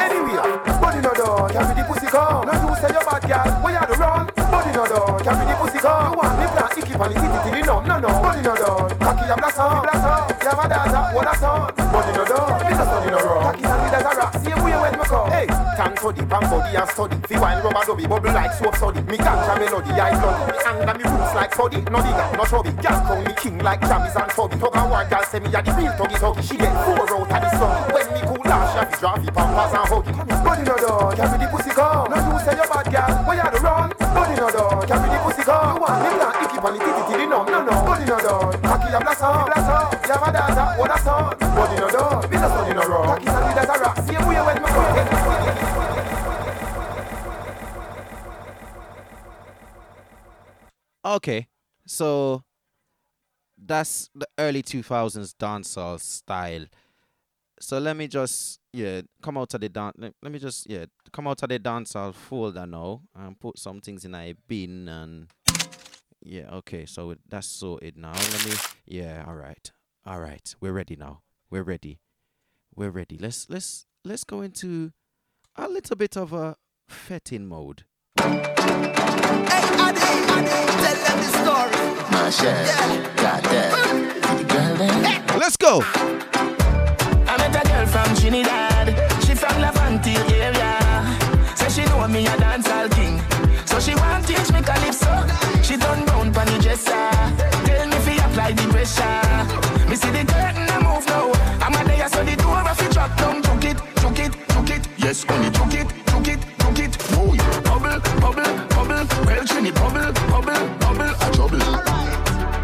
Anyway, 0.05 0.37
body 0.81 1.01
no 1.01 1.13
door, 1.15 1.49
carry 1.49 1.75
the 1.75 1.85
pussy 1.89 2.07
come. 2.07 2.47
No 2.47 2.53
you 2.53 2.77
say 2.77 2.93
you 2.93 3.05
bad 3.09 3.23
girl, 3.25 3.63
where 3.63 3.73
you 3.73 3.87
the 3.87 3.95
run? 3.99 4.27
Body 4.37 4.73
no 4.77 4.87
door, 4.87 5.19
carry 5.21 5.47
the 5.47 5.55
pussy 5.57 5.79
come. 5.79 6.13
You 6.13 6.19
want 6.19 6.39
me 6.39 6.47
plant 6.47 6.79
icky 6.79 6.95
pan 6.95 7.11
till 7.13 7.57
you 7.57 7.65
numb, 7.65 7.87
no 7.87 7.99
no. 7.99 8.09
Body 8.09 8.43
no 8.43 8.55
door, 8.55 8.89
cocky 9.01 9.31
a 9.31 9.37
blossom, 9.37 9.83
blossom. 9.83 10.37
You 10.43 10.49
have 10.49 10.65
a 10.65 10.69
daughter, 10.69 11.17
what 11.17 11.35
a 11.35 11.39
son. 11.39 11.80
For 16.01 16.15
the 16.15 16.25
body 16.25 16.77
and 16.81 16.89
study. 16.89 17.17
Fi 17.29 17.37
wine 17.39 17.61
rubber 17.63 17.85
dubby, 17.85 18.09
bubble 18.09 18.33
like 18.33 18.55
soap 18.57 18.75
study. 18.75 19.03
Me 19.05 19.19
ganja 19.21 19.53
melody, 19.61 19.93
I 20.01 20.17
bloody. 20.17 20.49
Me 20.49 20.59
anger 20.65 20.97
me 20.97 21.05
roots 21.05 21.35
like 21.37 21.53
study. 21.53 21.77
No 21.93 22.01
digger, 22.01 22.27
no 22.41 22.45
chubby. 22.49 22.73
Girl 22.81 23.01
call 23.05 23.21
me 23.21 23.33
king 23.37 23.59
like 23.61 23.85
Jammys 23.85 24.17
and 24.17 24.33
Tubby. 24.33 24.57
Talk 24.57 24.77
a 24.77 24.89
one 24.89 25.05
girl 25.13 25.25
say 25.29 25.41
me 25.45 25.53
a 25.53 25.61
the 25.61 25.73
real 25.77 25.93
tuggy 26.01 26.17
tuggy. 26.17 26.41
She 26.41 26.57
get 26.57 26.73
four 26.89 27.05
out 27.05 27.21
of 27.21 27.29
the 27.29 27.51
sun. 27.53 27.93
When 27.93 28.07
me 28.17 28.21
cool 28.25 28.41
down, 28.49 28.65
she 28.73 28.79
have 28.81 28.89
to 28.89 28.97
drop 28.97 29.21
the 29.21 29.29
pampers 29.29 29.77
and 29.77 29.89
huggy. 29.93 30.13
Body 30.41 30.63
no 30.65 30.77
door, 30.81 31.13
carry 31.13 31.37
the 31.37 31.47
pussy 31.53 31.71
come. 31.77 32.09
No 32.09 32.17
you 32.17 32.39
say 32.49 32.57
you 32.57 32.65
bad 32.65 32.87
girl, 32.89 33.13
where 33.29 33.37
you 33.37 33.51
the 33.53 33.61
run? 33.61 33.89
Body 34.01 34.35
no 34.41 34.49
door, 34.49 34.81
carry 34.89 35.09
the 35.13 35.19
pussy 35.21 35.43
come. 35.45 35.77
You 35.77 35.83
want 35.85 36.01
me 36.01 36.09
plant 36.17 36.37
icky 36.49 36.59
pan 36.65 36.73
the 36.73 36.81
titty 36.81 37.15
the 37.21 37.27
numb, 37.29 37.45
no 37.45 37.61
no. 37.61 37.75
Body 37.85 38.05
no 38.09 38.17
door, 38.25 38.49
cocky 38.65 38.89
a 38.89 38.99
blossom, 39.05 39.53
blossom. 39.53 39.85
You 40.01 40.17
have 40.17 40.25
a 40.25 40.31
daughter, 40.33 40.67
what 40.81 40.97
a 40.97 40.99
son. 41.05 41.40
Okay, 51.11 51.49
so 51.87 52.45
that's 53.59 54.11
the 54.15 54.29
early 54.39 54.63
2000s 54.63 55.35
dancehall 55.35 55.99
style. 55.99 56.67
So 57.59 57.79
let 57.79 57.97
me 57.97 58.07
just 58.07 58.61
yeah 58.73 59.01
come 59.21 59.37
out 59.37 59.53
of 59.53 59.61
the 59.61 59.69
dance. 59.69 59.97
Let, 59.99 60.15
let 60.23 60.31
me 60.31 60.39
just 60.39 60.71
yeah 60.71 60.85
come 61.13 61.27
out 61.27 61.43
of 61.43 61.49
the 61.49 61.59
dancehall 61.59 62.15
folder 62.15 62.65
now 62.65 63.03
and 63.17 63.39
put 63.41 63.59
some 63.59 63.81
things 63.81 64.05
in 64.05 64.15
a 64.15 64.35
bin 64.47 64.89
and 64.89 65.27
yeah 66.23 66.49
okay. 66.53 66.87
So 66.87 67.17
that's 67.29 67.49
sorted 67.49 67.97
now. 67.97 68.13
Let 68.13 68.47
me 68.47 68.55
yeah 68.87 69.25
all 69.27 69.35
right 69.35 69.69
all 70.07 70.21
right. 70.21 70.55
We're 70.61 70.73
ready 70.73 70.95
now. 70.95 71.23
We're 71.51 71.65
ready. 71.65 71.99
We're 72.77 72.91
ready. 72.91 73.19
Let's 73.19 73.51
let's 73.51 73.85
let's 74.05 74.23
go 74.23 74.43
into 74.43 74.93
a 75.57 75.69
little 75.69 75.97
bit 75.97 76.17
of 76.17 76.33
a 76.33 76.55
fetting 76.89 77.49
mode. 77.49 77.85
Let's 85.39 85.57
go. 85.57 85.83
I 87.27 87.37
met 87.39 87.57
a 87.57 87.69
girl 87.69 87.87
from 87.87 88.15
Trinidad. 88.15 88.89
She 89.25 89.35
from 89.35 89.57
Laventille 89.63 90.31
area. 90.33 90.79
Say 91.57 91.69
she 91.69 91.85
know 91.89 92.07
me 92.09 92.27
a 92.27 92.31
dancehall 92.37 92.91
king. 92.93 93.21
So 93.67 93.81
she 93.81 93.95
want 93.95 94.27
teach 94.27 94.53
me 94.53 94.61
calypso. 94.63 95.27
She 95.63 95.77
done 95.77 96.05
round 96.07 96.35
pon 96.35 96.47
the 96.47 96.59
dresser. 96.63 97.70
Apply 98.31 98.53
the 98.53 98.63
pressure. 98.71 99.91
Me 99.91 99.97
see 99.97 100.11
the 100.11 100.25
curtain 100.25 100.71
a 100.71 100.79
move 100.87 101.05
now. 101.09 101.33
I'm 101.61 101.75
a 101.75 101.83
there 101.85 102.09
so 102.09 102.23
the 102.23 102.37
door 102.37 102.63
a 102.63 102.75
fi 102.77 102.87
drop 102.93 103.17
down. 103.19 103.43
Took 103.43 103.65
it, 103.65 103.77
took 103.97 104.19
it, 104.21 104.33
took 104.49 104.71
it. 104.71 104.87
Yes, 104.99 105.27
only 105.29 105.51
took 105.51 105.75
it, 105.75 105.89
took 106.07 106.29
it, 106.29 106.39
took 106.63 106.79
it. 106.79 106.95
Yeah. 107.11 107.61
Bubble, 107.67 107.99
bubble, 108.23 108.53
bubble. 108.71 109.03
Well, 109.27 109.43
Trini, 109.51 109.75
bubble, 109.75 110.13
bubble, 110.31 110.63
bubble. 110.79 111.11
A 111.11 111.29
trouble. 111.35 111.59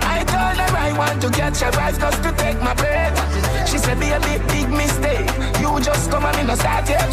I 0.07 0.23
told 0.31 0.57
her 0.62 0.77
I 0.87 0.95
want 0.97 1.21
to 1.23 1.31
catch 1.31 1.61
a 1.62 1.71
rise 1.77 1.99
just 1.99 2.23
to 2.23 2.31
take 2.33 2.61
my 2.62 2.73
breath. 2.75 3.19
She 3.69 3.79
said, 3.79 3.99
be 3.99 4.11
a 4.11 4.21
big, 4.21 4.47
big 4.47 4.69
mistake. 4.71 5.29
You 5.61 5.81
just 5.81 6.09
come 6.12 6.27
and 6.27 6.37
me 6.37 6.45
no 6.45 6.55
start 6.55 6.89
yet. 6.89 7.11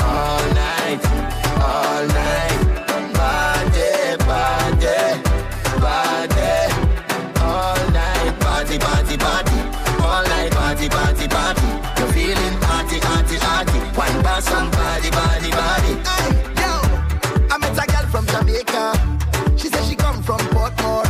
All 0.00 0.44
night, 0.56 1.04
all 1.60 2.06
night. 2.08 2.60
Body, 3.12 4.16
body, 4.24 5.09
Wine 14.40 14.70
by 14.70 14.70
somebody, 14.70 15.10
body, 15.10 15.50
body. 15.50 16.00
I 17.50 17.58
met 17.60 17.76
a 17.76 17.86
girl 17.86 18.06
from 18.10 18.26
Jamaica. 18.26 19.58
She 19.58 19.68
said 19.68 19.84
she 19.84 19.94
come 19.94 20.22
from 20.22 20.38
Portmore. 20.48 21.04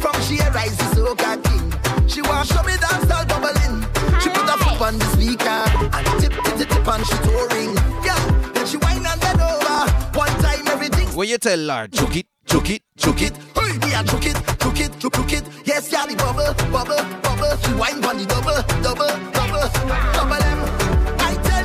From 0.00 0.14
she 0.22 0.38
rise 0.54 0.76
the 0.76 0.84
soca 0.94 1.42
king. 1.42 2.08
She 2.08 2.22
want 2.22 2.46
show 2.46 2.62
me 2.62 2.76
dance 2.76 3.06
style 3.06 3.26
bubbling. 3.26 3.82
She 4.20 4.28
put 4.28 4.48
her 4.48 4.56
foot 4.58 4.80
on 4.82 4.98
the 4.98 5.04
speaker 5.06 5.64
and 5.96 6.20
tip 6.20 6.32
tip 6.32 6.54
tip 6.58 6.68
tip 6.68 6.86
and 6.86 7.06
she 7.06 7.16
touring. 7.26 7.74
Yeah, 8.04 8.50
then 8.54 8.66
she 8.66 8.76
whine 8.76 9.04
and 9.04 9.20
then 9.20 9.40
over. 9.40 9.90
One 10.16 10.34
time 10.40 10.68
everything. 10.68 11.08
When 11.16 11.28
you 11.28 11.38
tell 11.38 11.68
her, 11.68 11.88
choke 11.88 12.16
it, 12.16 12.26
Chook 12.46 12.68
it, 12.68 12.82
chook 12.96 13.22
it. 13.22 13.36
Hey, 13.54 13.78
me 13.78 13.94
a 13.94 14.02
chook 14.02 14.26
it, 14.26 14.36
chook 14.58 14.80
it, 14.80 14.98
chook, 14.98 15.14
chook 15.14 15.32
it. 15.32 15.44
Yes, 15.64 15.92
yeah, 15.92 16.04
the 16.04 16.16
bubble, 16.16 16.52
bubble, 16.72 16.98
bubble. 17.22 17.56
She 17.62 17.72
wine 17.74 18.04
on 18.04 18.18
the 18.18 18.26
double, 18.26 18.62
double, 18.82 19.06
double, 19.30 19.70
double 20.12 20.20
M. 20.20 20.30
I 20.30 20.38
tell 20.38 20.39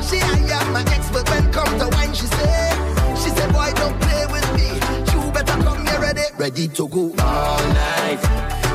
she 0.08 0.18
I 0.20 0.62
am 0.62 0.76
an 0.76 0.88
expert 0.88 1.28
when 1.30 1.52
come 1.52 1.78
to 1.78 1.88
wine. 1.96 2.14
She 2.14 2.26
say, 2.26 2.70
she 3.16 3.30
say, 3.30 3.46
boy, 3.52 3.72
don't 3.74 3.98
play 4.00 4.26
with 4.30 4.46
me. 4.54 4.68
You 5.12 5.30
better 5.32 5.56
come 5.62 5.86
here 5.86 6.00
ready, 6.00 6.22
ready 6.38 6.68
to 6.68 6.88
go 6.88 7.12
all 7.18 7.58
night, 7.74 8.20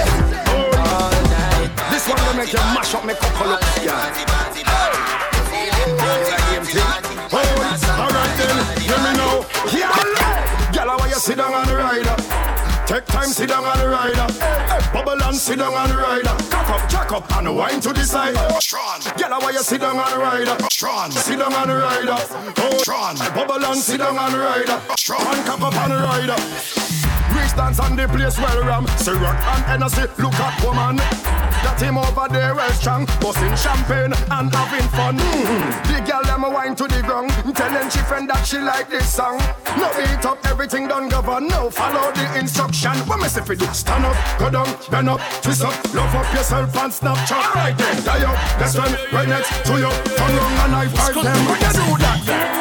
all 0.47 1.11
night. 1.35 1.69
This 1.91 2.07
one 2.07 2.19
will 2.25 2.35
make 2.35 2.53
you 2.53 2.59
mash 2.73 2.93
up 2.95 3.05
me 3.05 3.13
couple 3.13 3.51
up, 3.51 3.61
yeah. 3.83 4.29
Alright 7.33 8.37
then, 8.37 8.57
hear 8.81 8.97
me 9.03 9.11
now. 9.17 9.45
Yeah, 9.71 10.71
Girl, 10.73 10.97
why 10.97 11.07
you 11.07 11.15
sit 11.15 11.37
down 11.37 11.53
on 11.53 11.67
the 11.67 11.75
rider? 11.75 12.15
Take 12.85 13.05
time, 13.05 13.27
sit 13.27 13.49
down 13.49 13.63
on 13.65 13.77
the 13.79 13.87
rider. 13.89 14.27
Hey, 14.69 14.79
bubble 14.93 15.22
and 15.33 15.41
sit 15.41 15.57
down 15.57 15.73
on 15.73 15.89
the 15.89 15.97
rider. 15.97 16.35
Cock 16.49 16.69
up, 16.69 16.89
jack 16.89 17.11
up, 17.11 17.37
and 17.37 17.55
wine 17.55 17.79
to 17.81 17.91
the 17.91 18.03
side. 18.03 18.37
Strong. 18.61 19.01
Girl, 19.17 19.39
why 19.41 19.49
you 19.49 19.59
sit 19.59 19.81
down 19.81 19.97
on 19.97 20.11
the 20.11 20.19
rider? 20.19 20.55
Strong. 20.69 21.11
Sit 21.11 21.39
down 21.39 21.53
on 21.53 21.67
the 21.67 21.75
rider. 21.75 22.17
Oh, 22.57 22.77
strong. 22.77 23.17
Bubble 23.33 23.65
and 23.65 23.77
sit 23.77 23.97
down 23.97 24.17
on 24.17 24.31
the 24.31 24.37
rider. 24.37 24.79
Strong. 24.95 25.25
And 25.25 25.45
cock 25.45 25.61
up 25.61 25.75
on 25.75 25.89
the 25.89 25.97
rider. 25.97 26.37
Rich 27.33 27.55
dance 27.55 27.79
on 27.79 27.95
the 27.95 28.07
place 28.07 28.37
well 28.37 28.63
ram 28.63 28.85
Ciroc 29.01 29.33
and 29.33 29.63
Hennessy, 29.65 30.05
look 30.21 30.35
at 30.35 30.63
woman 30.63 31.42
That 31.63 31.81
him 31.81 31.97
over 31.97 32.27
there 32.29 32.53
well 32.53 32.71
strong. 32.73 33.05
Busting 33.19 33.55
champagne 33.55 34.13
and 34.31 34.53
having 34.53 34.87
fun. 34.89 35.17
Mm. 35.17 35.87
The 35.87 36.11
girl 36.11 36.23
them 36.23 36.43
a 36.43 36.49
wine 36.49 36.75
to 36.75 36.87
the 36.87 37.01
ground 37.01 37.31
Telling 37.55 37.89
she 37.89 37.99
friend 37.99 38.29
that 38.29 38.45
she 38.45 38.57
like 38.57 38.89
this 38.89 39.07
song. 39.07 39.37
No 39.77 39.87
beat 39.95 40.25
up, 40.25 40.43
everything 40.45 40.87
done 40.87 41.07
govern. 41.07 41.47
No 41.47 41.69
follow 41.69 42.11
the 42.11 42.37
instruction. 42.37 42.93
What 43.07 43.19
me 43.19 43.27
say 43.27 43.41
fi 43.41 43.55
do? 43.55 43.65
Stand 43.73 44.05
up, 44.05 44.17
go 44.39 44.49
down, 44.49 44.67
bend 44.89 45.09
up, 45.09 45.21
twist 45.41 45.63
up. 45.63 45.73
Love 45.93 46.13
up 46.15 46.33
yourself 46.33 46.75
and 46.75 46.91
snap. 46.91 47.13
Snapchat 47.13 47.55
Alright 47.55 47.77
then, 47.77 48.03
die 48.03 48.23
up, 48.23 48.59
best 48.59 48.75
friend 48.75 48.97
right 49.13 49.29
next 49.29 49.49
to 49.65 49.73
you. 49.73 49.91
Turn 50.17 50.39
on 50.39 50.51
and 50.65 50.75
I 50.75 50.87
fight 50.87 51.13
them. 51.13 51.23
When 51.23 51.59
you 51.61 51.71
do 51.73 51.97
that 52.03 52.52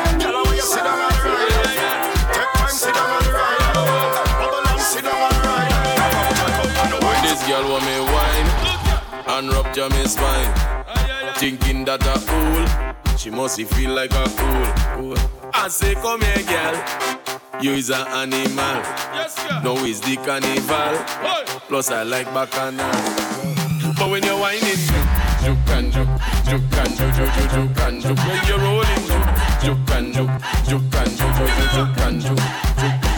and 9.43 9.53
rupture 9.53 9.88
me 9.90 10.05
spine, 10.05 10.55
thinking 11.36 11.84
that 11.84 12.05
a 12.07 12.18
fool, 12.18 13.16
she 13.16 13.30
must 13.30 13.61
feel 13.61 13.90
like 13.90 14.12
a 14.12 14.28
fool. 14.28 15.16
I 15.55 15.68
say, 15.68 15.95
come 15.95 16.20
here, 16.20 16.45
girl. 16.47 17.61
You 17.61 17.72
is 17.72 17.90
an 17.90 18.07
animal. 18.09 18.82
No, 19.62 19.76
is 19.84 20.01
the 20.01 20.16
carnival. 20.24 20.95
Plus, 21.68 21.90
I 21.90 22.03
like 22.03 22.26
bacchanal. 22.32 22.90
But 23.99 24.11
when 24.11 24.22
you're 24.22 24.38
whining, 24.38 24.82
juke 25.43 25.70
and 25.70 25.93
juke, 25.93 26.09
juke 26.47 26.78
and 26.78 26.97
juke, 26.97 27.14
juke, 27.14 27.32
juke, 27.34 27.51
juke 27.51 27.80
and 27.82 28.03
juke. 28.03 28.18
When 28.18 28.47
you're 28.47 28.59
rolling, 28.59 29.05
juke 29.62 29.90
and 29.97 30.14
juke, 30.14 30.30
juke 30.68 30.95
and 30.95 31.11
juke, 31.18 31.34
juke, 31.36 31.55
juke, 31.59 31.72
juke 31.72 31.99
and 32.07 32.20
juke, 32.20 32.38
juke. 32.78 33.11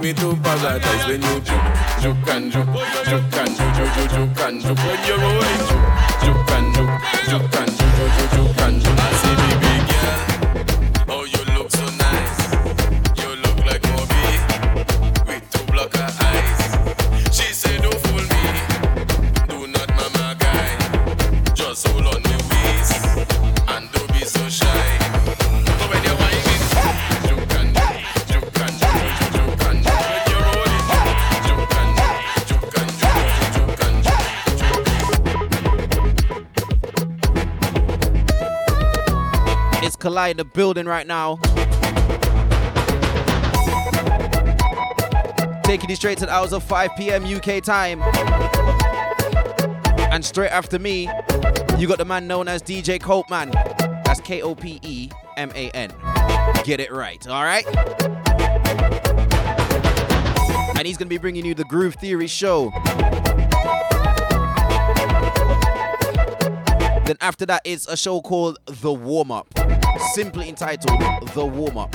Me 0.00 0.12
to 0.14 0.34
paradise 0.36 1.06
when 1.06 1.22
you 1.22 1.40
juke, 1.40 1.68
juke 2.00 2.28
and 2.28 2.52
juke, 2.52 2.66
juke 3.04 3.36
and 3.36 3.56
juke, 3.56 3.74
juke, 3.76 3.94
juke, 3.94 4.10
juke 4.10 4.40
and 4.40 4.60
juke. 4.62 4.78
When 4.78 5.06
you're 5.06 5.18
rolling, 5.18 5.60
juke, 5.68 5.88
juke 6.22 6.50
and 6.56 6.74
juke, 6.74 6.96
juke 7.28 7.56
and 7.60 7.70
juke, 7.78 7.96
juke, 8.16 8.30
juke 8.32 8.60
and 8.64 8.80
juke. 8.82 8.98
I 8.98 9.12
see 9.20 9.34
baby 9.36 9.69
Collide 40.00 40.30
in 40.30 40.36
the 40.38 40.44
building 40.46 40.86
right 40.86 41.06
now. 41.06 41.36
Taking 45.62 45.90
you 45.90 45.96
straight 45.96 46.16
to 46.18 46.26
the 46.26 46.32
hours 46.32 46.54
of 46.54 46.62
5 46.62 46.90
p.m. 46.96 47.24
UK 47.24 47.62
time. 47.62 48.00
And 50.10 50.24
straight 50.24 50.52
after 50.52 50.78
me, 50.78 51.02
you 51.76 51.86
got 51.86 51.98
the 51.98 52.06
man 52.06 52.26
known 52.26 52.48
as 52.48 52.62
DJ 52.62 52.98
Kopeman. 52.98 53.52
That's 54.04 54.20
K 54.20 54.40
O 54.40 54.54
P 54.54 54.80
E 54.82 55.10
M 55.36 55.52
A 55.54 55.70
N. 55.72 55.92
Get 56.64 56.80
it 56.80 56.90
right, 56.90 57.24
all 57.28 57.44
right? 57.44 57.66
And 60.78 60.86
he's 60.86 60.96
going 60.96 61.08
to 61.08 61.14
be 61.14 61.18
bringing 61.18 61.44
you 61.44 61.54
the 61.54 61.64
Groove 61.64 61.96
Theory 61.96 62.26
show. 62.26 62.72
Then 67.10 67.16
after 67.20 67.44
that, 67.46 67.62
it's 67.64 67.88
a 67.88 67.96
show 67.96 68.20
called 68.20 68.58
The 68.66 68.92
Warm 68.92 69.32
Up, 69.32 69.48
simply 70.14 70.48
entitled 70.48 70.96
The 71.34 71.44
Warm 71.44 71.76
Up. 71.76 71.92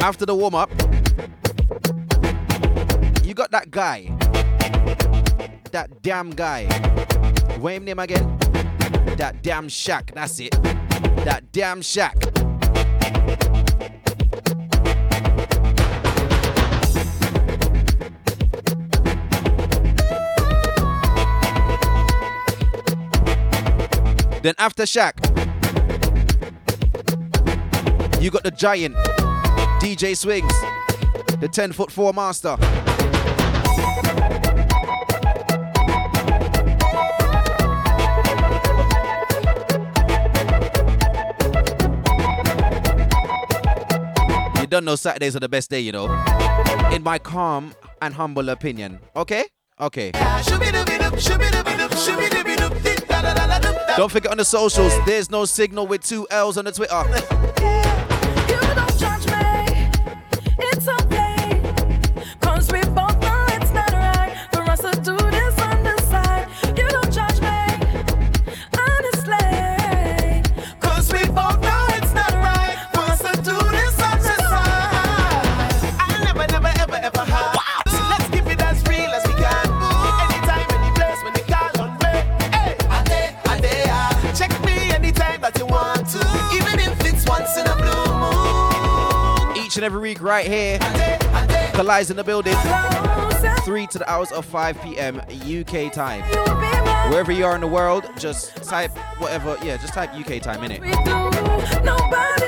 After 0.00 0.24
the 0.24 0.34
warm 0.34 0.54
up, 0.54 0.70
you 3.22 3.34
got 3.34 3.50
that 3.50 3.70
guy, 3.70 4.10
that 5.72 6.00
damn 6.00 6.30
guy. 6.30 6.64
What 7.58 7.82
name 7.82 7.98
again? 7.98 8.38
That 9.18 9.42
damn 9.42 9.68
Shaq. 9.68 10.14
That's 10.14 10.40
it. 10.40 10.52
That 11.26 11.52
damn 11.52 11.82
Shaq. 11.82 12.31
Then 24.42 24.54
after 24.58 24.82
Shaq, 24.82 25.12
you 28.20 28.28
got 28.32 28.42
the 28.42 28.50
giant 28.50 28.96
DJ 29.80 30.16
Swings, 30.16 30.52
the 31.38 31.48
10 31.48 31.70
foot 31.70 31.92
4 31.92 32.12
master. 32.12 32.56
You 44.60 44.66
don't 44.66 44.84
know 44.84 44.96
Saturdays 44.96 45.36
are 45.36 45.40
the 45.40 45.48
best 45.48 45.70
day, 45.70 45.78
you 45.78 45.92
know. 45.92 46.06
In 46.92 47.04
my 47.04 47.20
calm 47.20 47.74
and 48.00 48.12
humble 48.12 48.48
opinion. 48.48 48.98
Okay? 49.14 49.44
Okay. 49.80 50.10
Don't 53.96 54.10
forget 54.10 54.30
on 54.32 54.38
the 54.38 54.44
socials, 54.44 54.92
there's 55.04 55.30
no 55.30 55.44
signal 55.44 55.86
with 55.86 56.02
two 56.02 56.26
L's 56.30 56.56
on 56.56 56.64
the 56.64 56.72
Twitter. 56.72 57.88
right 90.22 90.46
here, 90.46 90.78
Kali's 91.74 92.10
in 92.10 92.16
the 92.16 92.24
building. 92.24 92.56
3 93.64 93.86
to 93.88 93.98
the 93.98 94.10
hours 94.10 94.32
of 94.32 94.44
5 94.44 94.80
p.m. 94.82 95.20
UK 95.20 95.92
time. 95.92 96.22
Wherever 97.10 97.32
you 97.32 97.44
are 97.44 97.54
in 97.54 97.60
the 97.60 97.66
world, 97.66 98.08
just 98.18 98.56
type 98.64 98.90
whatever, 99.18 99.56
yeah, 99.62 99.76
just 99.76 99.94
type 99.94 100.14
UK 100.14 100.40
time 100.40 100.64
in 100.64 100.72
it. 100.72 100.82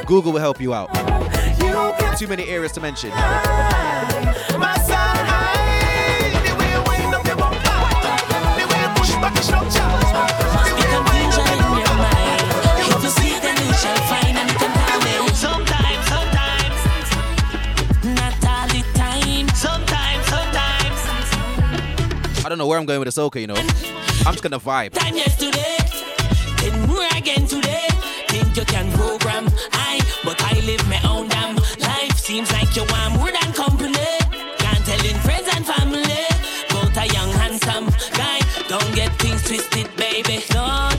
Google 0.07 0.33
will 0.33 0.41
help 0.41 0.61
you 0.61 0.75
out. 0.75 0.89
Too 2.19 2.27
many 2.29 2.49
areas 2.49 2.73
to 2.73 2.81
mention. 2.81 3.11
Don't 22.55 22.59
know 22.59 22.69
where 22.69 22.79
I'm 22.79 22.87
going 22.87 23.01
with 23.01 23.09
soca, 23.09 23.41
you 23.41 23.49
know. 23.49 23.57
I'm 24.25 24.33
just 24.33 24.43
gonna 24.45 24.61
vibe. 24.61 24.93
Time 24.93 25.17
yesterday, 25.17 25.77
then 26.59 26.89
again 27.19 27.49
today. 27.49 27.89
Think 28.29 28.57
you 28.57 28.65
can 28.65 28.93
program 28.93 29.49
I, 29.73 30.01
but 30.23 30.41
I 30.41 30.61
live 30.61 30.87
my 30.89 31.01
own 31.03 31.27
damn 31.27 31.57
life. 31.57 32.17
Seems 32.17 32.53
like 32.53 32.77
you 32.77 32.85
want 32.91 33.15
more 33.17 33.33
than 33.33 33.53
company. 33.55 34.09
Can't 34.59 34.85
tell 34.87 35.05
in 35.05 35.17
friends 35.27 35.49
and 35.53 35.67
family. 35.67 36.27
Both 36.71 36.97
a 36.97 37.07
young 37.13 37.33
handsome 37.43 37.87
guy. 38.13 38.39
Don't 38.69 38.95
get 38.95 39.11
things 39.19 39.43
twisted, 39.43 39.89
baby. 39.97 40.45
Don't 40.51 40.94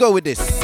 go 0.00 0.10
with 0.10 0.24
this. 0.24 0.59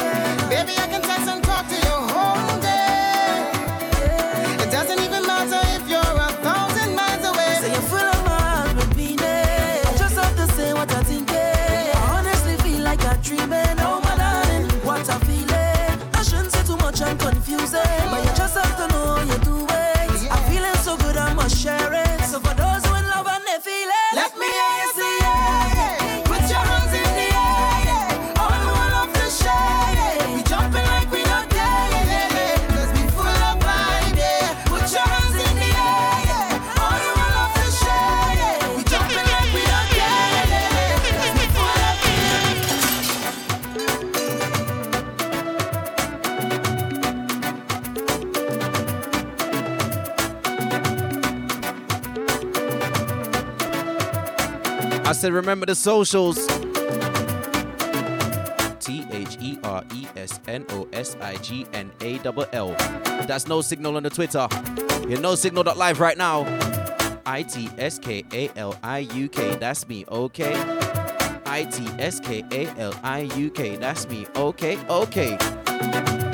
I 55.07 55.13
said, 55.13 55.31
remember 55.31 55.65
the 55.65 55.73
socials. 55.73 56.35
T 58.77 59.05
H 59.09 59.37
E 59.39 59.57
R 59.63 59.81
E 59.93 60.05
S 60.17 60.41
N 60.49 60.65
O 60.67 60.85
S 60.91 61.15
I 61.21 61.37
G 61.37 61.65
N 61.71 61.89
A 62.01 62.19
L 62.25 62.45
L. 62.51 62.75
That's 63.25 63.47
no 63.47 63.61
signal 63.61 63.95
on 63.95 64.03
the 64.03 64.09
Twitter. 64.09 64.49
You're 65.07 65.21
no 65.21 65.35
signal.live 65.35 66.01
right 66.01 66.17
now. 66.17 66.43
I 67.25 67.43
T 67.43 67.69
S 67.77 67.99
K 67.99 68.25
A 68.33 68.49
L 68.57 68.75
I 68.83 68.99
U 68.99 69.29
K. 69.29 69.55
That's 69.55 69.87
me, 69.87 70.03
okay? 70.09 70.53
I 71.45 71.63
T 71.63 71.87
S 71.99 72.19
K 72.19 72.43
A 72.51 72.67
L 72.77 72.93
I 73.01 73.19
U 73.37 73.49
K. 73.49 73.77
That's 73.77 74.09
me, 74.09 74.27
okay? 74.35 74.77
Okay. 74.89 76.26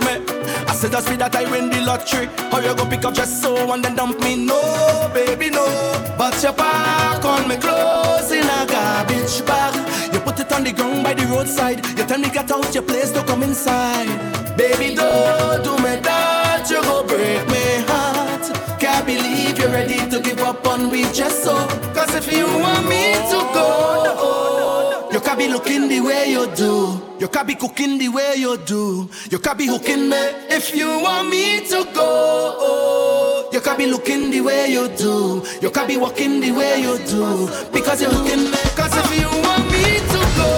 Me. 0.00 0.14
I 0.66 0.74
said 0.74 0.90
that's 0.90 1.08
me 1.08 1.16
that 1.16 1.34
I 1.34 1.50
win 1.50 1.70
the 1.70 1.80
lottery. 1.82 2.26
How 2.50 2.60
you 2.60 2.74
go 2.74 2.84
pick 2.86 3.04
up 3.04 3.14
just 3.14 3.40
so 3.42 3.72
and 3.72 3.84
then 3.84 3.94
dump 3.94 4.20
me? 4.20 4.34
No, 4.36 5.10
baby, 5.14 5.50
no. 5.50 5.64
But 6.18 6.42
you 6.42 6.52
pack 6.52 7.24
on 7.24 7.48
me 7.48 7.56
clothes 7.56 8.30
in 8.32 8.44
a 8.44 8.66
garbage 8.66 9.44
bag. 9.46 9.74
You 10.12 10.20
put 10.20 10.40
it 10.40 10.52
on 10.52 10.64
the 10.64 10.72
ground 10.72 11.04
by 11.04 11.14
the 11.14 11.26
roadside. 11.26 11.86
You 11.98 12.04
tell 12.04 12.18
me 12.18 12.30
get 12.30 12.50
out 12.50 12.74
your 12.74 12.82
place, 12.82 13.12
don't 13.12 13.26
come 13.26 13.42
inside. 13.42 14.08
Baby, 14.56 14.94
don't 14.94 15.62
do 15.62 15.76
me 15.78 15.96
that. 16.02 16.68
You 16.70 16.82
go 16.82 17.04
break 17.04 17.46
my 17.46 17.84
heart. 17.88 18.80
Can't 18.80 19.06
believe 19.06 19.58
you're 19.58 19.70
ready 19.70 19.98
to 20.10 20.20
give 20.20 20.40
up 20.40 20.66
on 20.66 20.90
me 20.90 21.02
just 21.12 21.44
so. 21.44 21.54
Cause 21.94 22.14
if 22.14 22.32
you 22.32 22.46
want 22.46 22.88
me 22.88 23.14
to 23.30 23.38
go, 23.54 24.02
you 24.04 24.55
can 25.36 25.48
be 25.48 25.52
looking 25.52 25.88
the 25.88 26.00
way 26.00 26.30
you 26.30 26.46
do. 26.54 27.00
You 27.20 27.28
can 27.28 27.46
be 27.46 27.54
cooking 27.54 27.98
the 27.98 28.08
way 28.08 28.36
you 28.36 28.56
do. 28.56 29.08
You 29.30 29.38
can 29.38 29.56
be 29.56 29.66
hooking 29.66 30.08
me 30.08 30.16
if 30.48 30.74
you 30.74 30.88
want 31.02 31.28
me 31.28 31.60
to 31.68 31.86
go. 31.92 33.48
You 33.52 33.60
can 33.60 33.76
be 33.76 33.86
looking 33.86 34.30
the 34.30 34.40
way 34.40 34.70
you 34.70 34.88
do. 34.96 35.42
You 35.60 35.70
can 35.70 35.86
be 35.88 35.98
walking 35.98 36.40
the 36.40 36.52
way 36.52 36.80
you 36.80 36.96
do. 37.06 37.48
Because 37.70 38.00
you're 38.00 38.10
hooking 38.10 38.50
me. 38.50 38.58
Cause 38.76 38.96
if 38.96 39.20
you 39.20 39.28
want 39.44 39.66
me 39.70 40.00
to 40.12 40.20
go, 40.40 40.50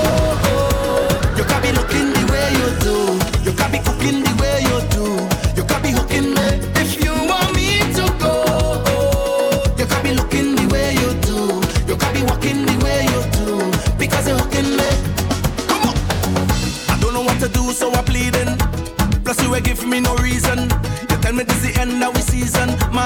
you 1.37 1.45
can 1.45 1.61
be 1.63 1.73
looking 1.73 2.13
the 2.15 2.25
way 2.31 2.49
you 2.61 2.69
do. 2.87 3.51
You 3.51 3.57
can 3.57 3.73
be 3.73 3.79
cooking 3.79 4.28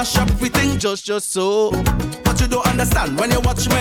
Mash 0.03 0.17
up 0.17 0.41
we 0.41 0.49
think 0.49 0.81
just, 0.81 1.05
just 1.05 1.31
so. 1.31 1.71
But 2.25 2.37
you 2.41 2.47
don't 2.47 2.67
understand 2.67 3.17
when 3.17 3.31
you 3.31 3.39
watch 3.39 3.69
me. 3.69 3.79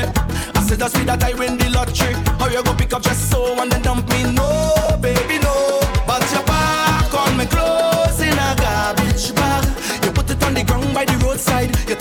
I 0.55 0.63
said 0.63 0.79
that's 0.79 0.97
me 0.97 1.03
that 1.07 1.21
I 1.25 1.35
win 1.35 1.59
the 1.59 1.69
lottery. 1.71 2.15
How 2.39 2.47
you 2.47 2.63
go 2.63 2.73
pick 2.75 2.93
up 2.93 3.03
just 3.03 3.29
so 3.29 3.61
and 3.61 3.73
then 3.73 3.83
dump 3.83 4.09
me? 4.09 4.23
No, 4.33 4.47
baby, 5.03 5.43
no. 5.43 5.81
But 6.07 6.23
you 6.31 6.39
pack 6.47 7.13
on 7.13 7.37
me 7.37 7.47
clothes 7.47 8.21
in 8.21 8.39
a 8.39 8.55
garbage 8.55 9.35
bag. 9.35 9.67
You 10.05 10.13
put 10.13 10.31
it 10.31 10.41
on 10.45 10.55
the 10.55 10.63
ground 10.63 10.95
by 10.95 11.07
the 11.07 11.19
roadside. 11.27 11.75
You 11.89 11.97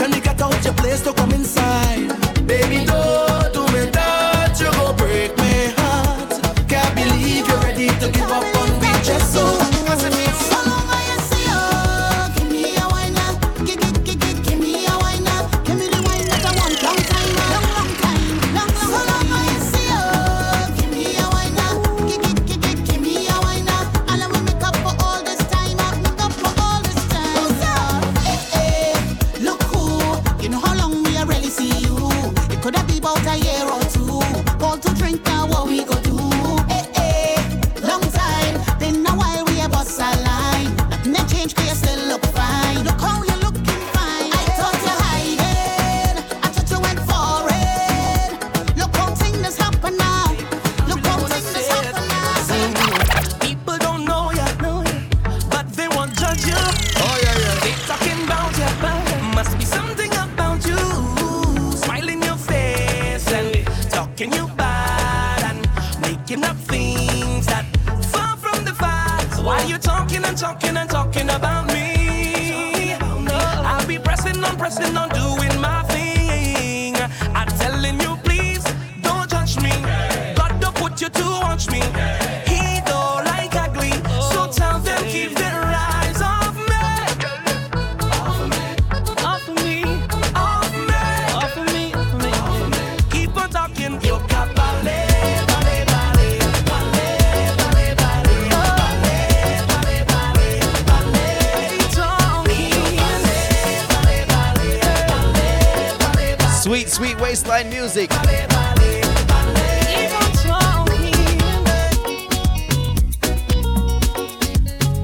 Sweet, 106.92 107.18
waistline 107.22 107.70
music. 107.70 108.10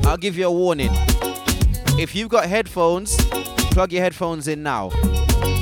I'll 0.06 0.18
give 0.18 0.38
you 0.38 0.48
a 0.48 0.52
warning. 0.52 0.90
If 1.98 2.14
you've 2.14 2.28
got 2.28 2.46
headphones, 2.46 3.16
plug 3.72 3.94
your 3.94 4.02
headphones 4.02 4.50
in 4.50 4.64
now. 4.64 4.92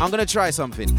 I'm 0.02 0.10
gonna 0.10 0.26
try 0.26 0.50
something. 0.50 0.90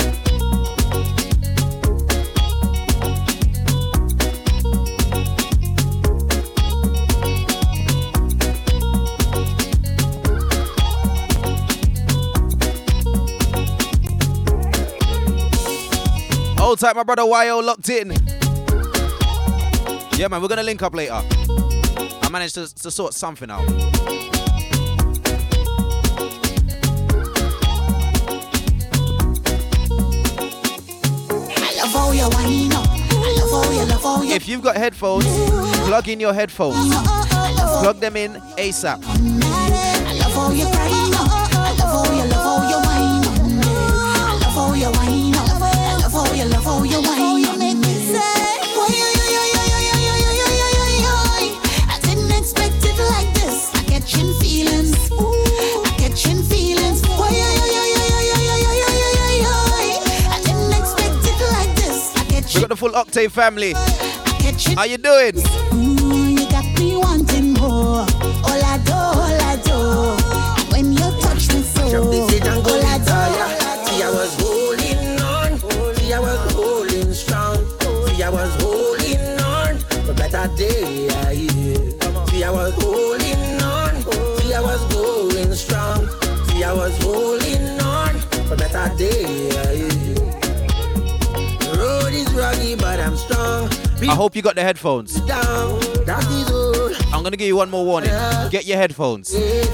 Hold 16.66 16.80
tight, 16.80 16.97
my 16.97 17.05
brother 17.05 17.22
YO 17.22 17.60
locked 17.60 17.88
in. 17.90 18.10
Yeah, 20.18 20.26
man, 20.26 20.43
we're 20.43 20.48
gonna 20.48 20.64
link 20.64 20.82
up 20.82 20.97
later. 20.97 21.12
I 21.14 22.28
managed 22.28 22.56
to, 22.56 22.74
to 22.82 22.90
sort 22.90 23.14
something 23.14 23.48
out. 23.52 23.60
I 23.60 23.70
love 31.76 31.93
how 31.93 32.10
you 32.10 32.24
whine 32.30 32.72
up. 32.72 32.88
I 32.90 33.36
love 33.38 33.64
how 33.64 33.70
you 33.70 33.84
love 33.86 34.02
how 34.02 34.22
you. 34.22 34.34
If 34.34 34.48
you've 34.48 34.62
got 34.62 34.76
headphones, 34.76 35.24
plug 35.86 36.09
in 36.09 36.18
your 36.18 36.34
headphones. 36.34 36.74
Uh-huh, 36.74 36.98
uh-huh. 36.98 37.80
Plug 37.80 38.01
them 38.01 38.16
in 38.16 38.32
ASAP. 38.59 39.05
wonderful 62.81 63.01
Octave 63.01 63.32
family. 63.32 63.73
How 64.74 64.85
you 64.85 64.98
doing? 64.98 65.65
Hope 94.16 94.34
you 94.34 94.43
got 94.43 94.56
the 94.56 94.62
headphones. 94.62 95.20
All. 95.20 95.78
I'm 97.12 97.22
gonna 97.22 97.36
give 97.36 97.47
you 97.47 97.56
one 97.56 97.70
more 97.70 97.84
warning. 97.84 98.10
Get 98.51 98.66
your 98.66 98.78
headphones. 98.78 99.32
Because 99.32 99.68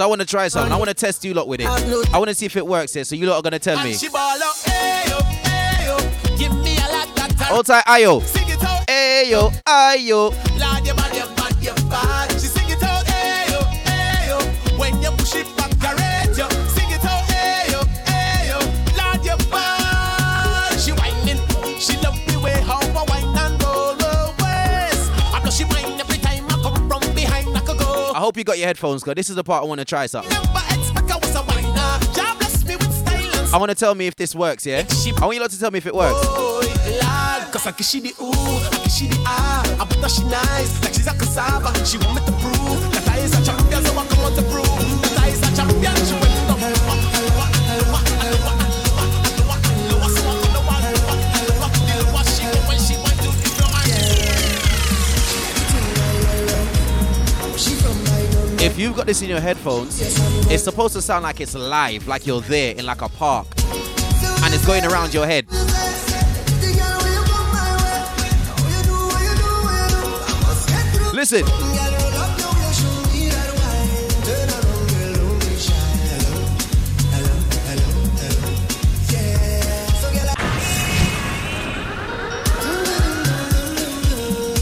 I 0.00 0.06
want 0.06 0.20
to 0.20 0.26
try 0.26 0.48
something. 0.48 0.72
I 0.72 0.76
want 0.76 0.88
to 0.88 0.94
test 0.94 1.24
you 1.24 1.34
lot 1.34 1.48
with 1.48 1.60
it. 1.60 1.66
I 1.66 2.18
want 2.18 2.28
to 2.28 2.34
see 2.34 2.46
if 2.46 2.56
it 2.56 2.66
works 2.66 2.94
here. 2.94 3.04
So 3.04 3.14
you 3.16 3.26
lot 3.26 3.36
are 3.36 3.42
gonna 3.42 3.58
tell 3.58 3.82
me. 3.84 3.94
Ball 4.12 4.38
ayo. 7.86 8.22
Ayo, 8.88 9.52
Ayo. 9.66 10.32
Hope 28.28 28.36
you 28.36 28.44
got 28.44 28.58
your 28.58 28.66
headphones, 28.66 29.02
because 29.02 29.14
this 29.14 29.30
is 29.30 29.36
the 29.36 29.42
part 29.42 29.64
I 29.64 29.66
want 29.66 29.78
to 29.78 29.86
try 29.86 30.04
something. 30.04 30.30
I 30.30 31.16
was 31.16 31.34
a 31.34 31.40
whiner. 31.44 31.98
God 32.14 32.38
bless 32.38 32.62
me 32.62 32.76
with 32.76 32.92
style 32.92 33.40
and 33.40 33.54
I 33.54 33.56
want 33.56 33.70
to 33.70 33.74
tell 33.74 33.94
me 33.94 34.06
if 34.06 34.16
this 34.16 34.34
works, 34.34 34.66
yeah? 34.66 34.84
I 35.16 35.24
want 35.24 35.34
you 35.34 35.40
lot 35.40 35.48
to 35.50 35.58
tell 35.58 35.70
me 35.70 35.78
if 35.78 35.86
it 35.86 35.94
works. 35.94 36.26
Cause 37.50 37.66
I 37.66 37.72
kiss 37.72 37.88
she 37.88 38.00
the 38.00 38.12
ooh, 38.20 38.30
I 38.30 38.80
kiss 38.84 38.98
she 38.98 39.06
the 39.06 39.16
ah. 39.24 39.62
I 39.80 39.86
put 39.86 39.96
her 40.00 40.08
she 40.10 40.24
nice, 40.24 40.84
like 40.84 40.92
she's 40.92 41.06
a 41.06 41.14
cassava. 41.14 41.72
She 41.86 41.96
want 41.96 42.16
me 42.16 42.26
to 42.26 42.32
prove 42.32 42.92
that 42.92 43.08
I 43.08 43.18
is 43.20 43.32
a 43.32 43.57
If 58.68 58.78
you've 58.78 58.94
got 58.94 59.06
this 59.06 59.22
in 59.22 59.30
your 59.30 59.40
headphones, 59.40 59.98
it's 60.52 60.62
supposed 60.62 60.92
to 60.92 61.02
sound 61.02 61.22
like 61.22 61.40
it's 61.40 61.54
live, 61.54 62.06
like 62.06 62.26
you're 62.26 62.42
there 62.42 62.74
in 62.76 62.84
like 62.84 63.00
a 63.00 63.08
park, 63.08 63.46
and 63.56 64.54
it's 64.54 64.64
going 64.66 64.84
around 64.84 65.14
your 65.14 65.26
head. 65.26 65.46
Listen. 71.12 71.44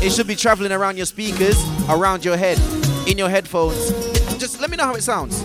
It 0.00 0.12
should 0.12 0.28
be 0.28 0.36
traveling 0.36 0.70
around 0.70 0.96
your 0.96 1.06
speakers, 1.06 1.60
around 1.88 2.24
your 2.24 2.36
head, 2.36 2.58
in 3.06 3.16
your 3.16 3.28
headphones. 3.28 3.90
Just 4.38 4.60
let 4.60 4.70
me 4.70 4.76
know 4.76 4.84
how 4.84 4.94
it 4.94 5.02
sounds. 5.02 5.42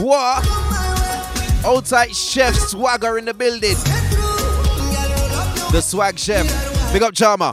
What? 0.00 0.44
Tight 1.84 2.16
chef 2.16 2.54
swagger 2.54 3.18
in 3.18 3.26
the 3.26 3.34
building. 3.34 3.76
The 5.74 5.82
swag 5.82 6.16
chef. 6.16 6.46
Big 6.92 7.02
up 7.02 7.12
Charmer. 7.14 7.50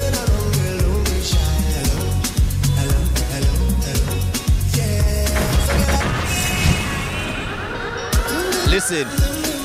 Listen, 8.70 9.08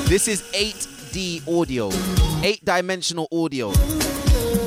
this 0.09 0.27
is 0.27 0.41
8D 0.53 1.47
audio, 1.47 1.91
eight 2.43 2.65
dimensional 2.65 3.27
audio. 3.31 3.69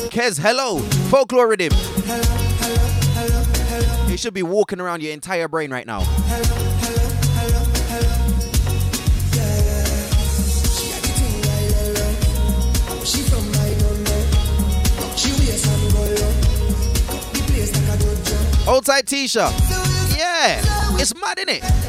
Kez, 0.06 0.38
hello, 0.38 0.78
folklore 1.10 1.48
rhythm. 1.48 1.72
You 4.08 4.16
should 4.16 4.34
be 4.34 4.44
walking 4.44 4.78
around 4.78 5.02
your 5.02 5.12
entire 5.12 5.48
brain 5.48 5.72
right 5.72 5.84
now. 5.84 6.02
Old 18.70 18.86
tight 18.86 19.04
T-shirt. 19.04 19.52
Yeah, 20.16 20.60
it's 20.94 21.12
mad, 21.16 21.40
in 21.40 21.48
it? 21.48 21.79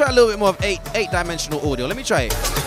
try 0.00 0.08
a 0.08 0.12
little 0.14 0.30
bit 0.30 0.38
more 0.38 0.48
of 0.48 0.64
eight 0.64 0.80
eight 0.94 1.10
dimensional 1.10 1.60
audio. 1.70 1.86
Let 1.86 1.96
me 1.96 2.02
try 2.02 2.22
it. 2.22 2.59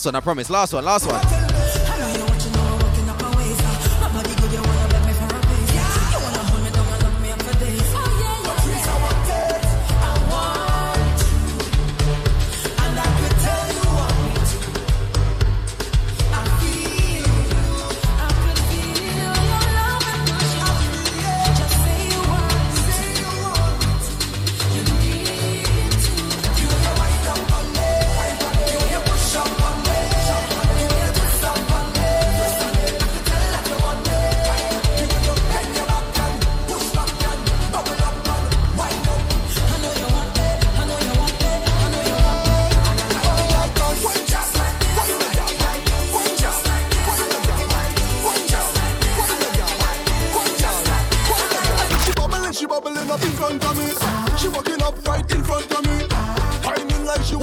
Last 0.00 0.06
one, 0.06 0.14
I 0.14 0.20
promise. 0.20 0.48
Last 0.48 0.72
one, 0.72 0.82
last 0.82 1.06
one. 1.06 1.39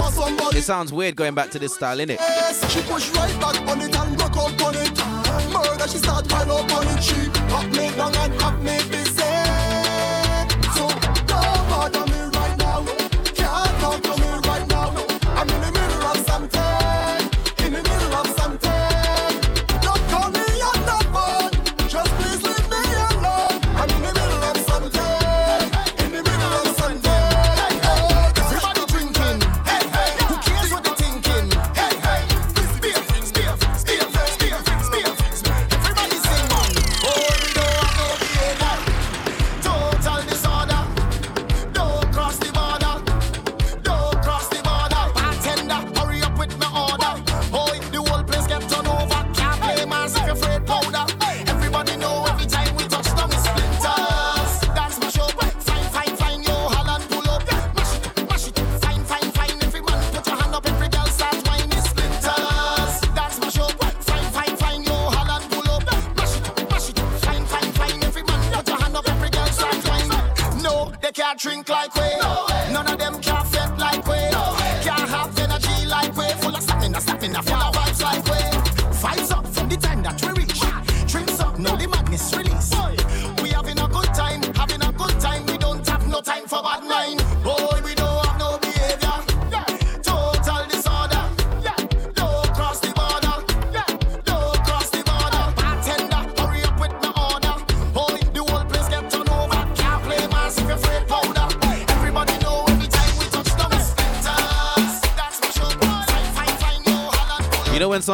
It 0.08 0.64
sounds 0.64 0.94
weird 0.94 1.16
going 1.16 1.36
back 1.36 1.52
to 1.52 1.60
this 1.60 1.74
style, 1.74 1.98
innit? 1.98 2.18
Yes, 2.18 2.72
she 2.72 2.82
push 2.82 3.10
right 3.12 3.40
back 3.40 3.62
on 3.68 3.82
it 3.82 3.96
and 3.96 4.20
rock 4.20 4.38
up 4.38 4.62
on 4.64 4.76
it. 4.76 4.98
Murder, 5.52 5.88
she 5.88 5.98
start 5.98 6.28
pile 6.28 6.52
up 6.52 6.72
on 6.74 6.88
it. 6.88 7.04
She 7.04 7.16
me 7.72 7.92
down 7.96 8.16
and 8.16 8.64
me. 8.64 8.78
So, 10.76 10.88
don't 11.28 11.70
bother 11.70 12.06
me 12.06 12.20
right 12.38 12.58
now. 12.58 12.86
Can't 13.36 13.80
talk 13.82 14.02
to 14.04 14.22
me. 14.22 14.27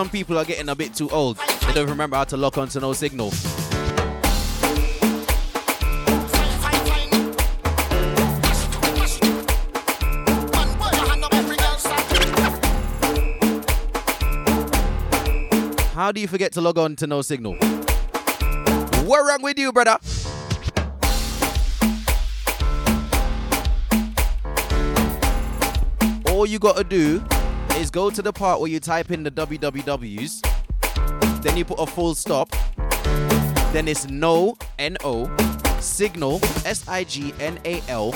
some 0.04 0.10
people 0.10 0.38
are 0.38 0.44
getting 0.44 0.68
a 0.68 0.76
bit 0.76 0.94
too 0.94 1.10
old. 1.12 1.38
They 1.66 1.72
don't 1.72 1.88
remember 1.88 2.18
how 2.18 2.26
to 2.26 2.36
lock 2.36 2.58
onto 2.58 2.78
no 2.82 2.92
signal. 2.92 3.32
How 15.94 16.12
do 16.12 16.20
you 16.20 16.28
forget 16.28 16.52
to 16.52 16.60
log 16.60 16.78
on 16.78 16.98
to 16.98 17.08
no 17.08 17.22
signal? 17.22 17.54
What 19.06 19.26
wrong 19.26 19.42
with 19.42 19.58
you, 19.58 19.72
brother? 19.72 19.98
All 26.26 26.46
you 26.46 26.60
gotta 26.60 26.84
do 26.84 27.24
is 27.78 27.90
go 27.90 28.10
to 28.10 28.22
the 28.22 28.32
part 28.32 28.60
where 28.60 28.70
you 28.70 28.80
type 28.80 29.12
in 29.12 29.24
the 29.24 29.32
wwws, 29.32 30.42
then 31.42 31.58
you 31.58 31.66
put 31.66 31.80
a 31.80 31.86
full 31.86 32.16
stop, 32.16 32.50
then 33.74 33.88
it's 33.88 34.08
no, 34.08 34.56
N 34.80 34.98
O, 35.04 35.30
signal, 35.80 36.40
S 36.66 36.88
I 36.88 37.04
G 37.04 37.34
N 37.40 37.60
A 37.66 37.82
L, 37.88 38.14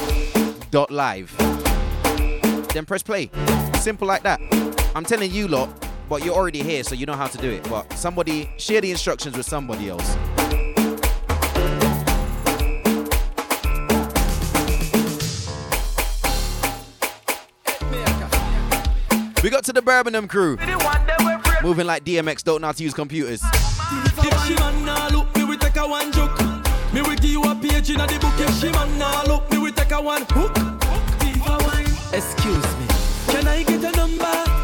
dot 0.71 0.91
live. 0.91 1.35
Then 2.73 2.85
press 2.85 3.01
play. 3.01 3.29
Simple 3.79 4.07
like 4.07 4.23
that. 4.23 4.39
I'm 4.95 5.03
telling 5.03 5.31
you 5.31 5.47
lot, 5.47 5.69
but 6.07 6.23
you're 6.23 6.35
already 6.35 6.61
here, 6.61 6.83
so 6.83 6.95
you 6.95 7.05
know 7.05 7.15
how 7.15 7.27
to 7.27 7.37
do 7.37 7.49
it. 7.49 7.67
But 7.69 7.91
somebody, 7.93 8.49
share 8.57 8.81
the 8.81 8.91
instructions 8.91 9.35
with 9.35 9.47
somebody 9.47 9.89
else. 9.89 10.15
We 19.47 19.51
got 19.51 19.63
to 19.63 19.71
the 19.71 19.81
Birmingham 19.81 20.27
crew. 20.27 20.57
Moving 21.63 21.87
like 21.87 22.03
DMX, 22.03 22.43
don't 22.43 22.59
know 22.59 22.67
how 22.67 22.73
to 22.73 22.83
use 22.83 22.93
computers. 22.93 23.41
If 23.45 24.45
she 24.45 24.55
man 24.55 24.83
nah 24.83 25.07
look, 25.07 25.33
me 25.37 25.45
we 25.45 25.55
take 25.55 25.77
a 25.77 25.87
one 25.87 26.11
joke. 26.11 26.37
Me 26.91 27.01
we 27.01 27.15
give 27.15 27.31
you 27.31 27.43
a 27.43 27.55
page 27.55 27.89
in 27.89 27.97
the 27.97 28.19
book. 28.19 28.33
If 28.37 28.59
she 28.59 28.69
man 28.69 28.99
nah 28.99 29.23
look, 29.25 29.49
me 29.49 29.59
we 29.59 29.71
take 29.71 29.91
a 29.91 30.01
one 30.01 30.25
hook. 30.31 30.51
Excuse 32.11 32.77
me, 32.77 32.87
can 33.31 33.47
I 33.47 33.63
get 33.63 33.85
a 33.85 33.95
number? 33.95 34.56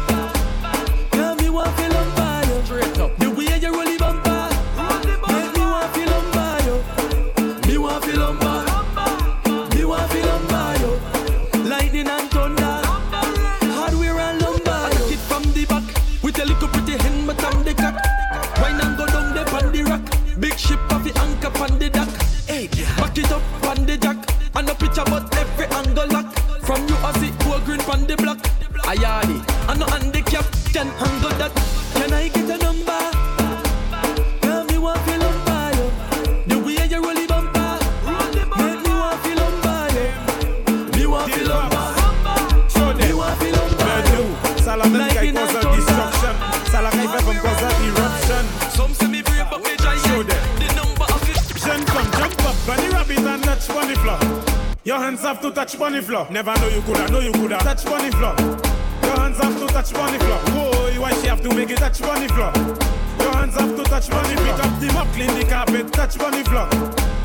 Lumber, 45.08 45.14
Ça 45.14 45.20
la 45.20 45.20
même 45.20 45.34
cause 45.34 45.56
a 45.56 45.76
destruction. 45.76 46.34
La 46.82 46.90
qui 46.90 46.98
fait 46.98 47.40
cause 47.40 47.62
a 47.62 47.70
eruption. 47.86 48.44
Some 48.70 48.94
say 48.94 49.06
me 49.06 49.22
brave 49.22 49.46
but 49.50 49.60
me 49.60 49.76
giant. 49.76 50.06
Show 50.06 50.22
them. 50.22 50.42
The 50.58 50.74
number 50.74 51.04
of. 51.04 51.24
Come 51.64 52.10
jump 52.12 52.44
up, 52.44 52.54
bunny 52.66 52.88
rabbit 52.88 53.18
and 53.18 53.42
touch 53.42 53.68
bunny 53.68 53.94
floor. 53.94 54.18
Your 54.84 54.98
hands 54.98 55.22
have 55.22 55.40
to 55.40 55.50
touch 55.50 55.78
bunny 55.78 56.00
floor. 56.02 56.26
Never 56.30 56.54
know 56.60 56.68
you 56.68 56.82
coulda, 56.82 57.08
know 57.10 57.20
you 57.20 57.32
coulda 57.32 57.58
touch 57.58 57.84
bunny 57.84 58.10
floor. 58.10 58.34
Your 59.02 59.16
hands 59.18 59.38
have 59.38 59.58
to 59.58 59.66
touch 59.66 59.92
bunny 59.94 60.18
floor. 60.18 60.40
Boy, 60.52 61.00
why 61.00 61.12
she 61.20 61.26
have 61.28 61.42
to 61.42 61.54
make 61.54 61.70
it 61.70 61.78
touch 61.78 62.00
bunny 62.02 62.28
floor? 62.28 62.52
Your 63.18 63.32
hands 63.34 63.54
have 63.54 63.76
to 63.76 63.82
touch 63.84 64.10
bunny. 64.10 64.34
Pick 64.34 64.64
up 64.64 64.80
the 64.80 64.92
mop, 64.92 65.06
clean 65.14 65.34
the 65.38 65.46
carpet, 65.48 65.92
touch 65.92 66.18
bunny 66.18 66.42
floor. 66.44 66.68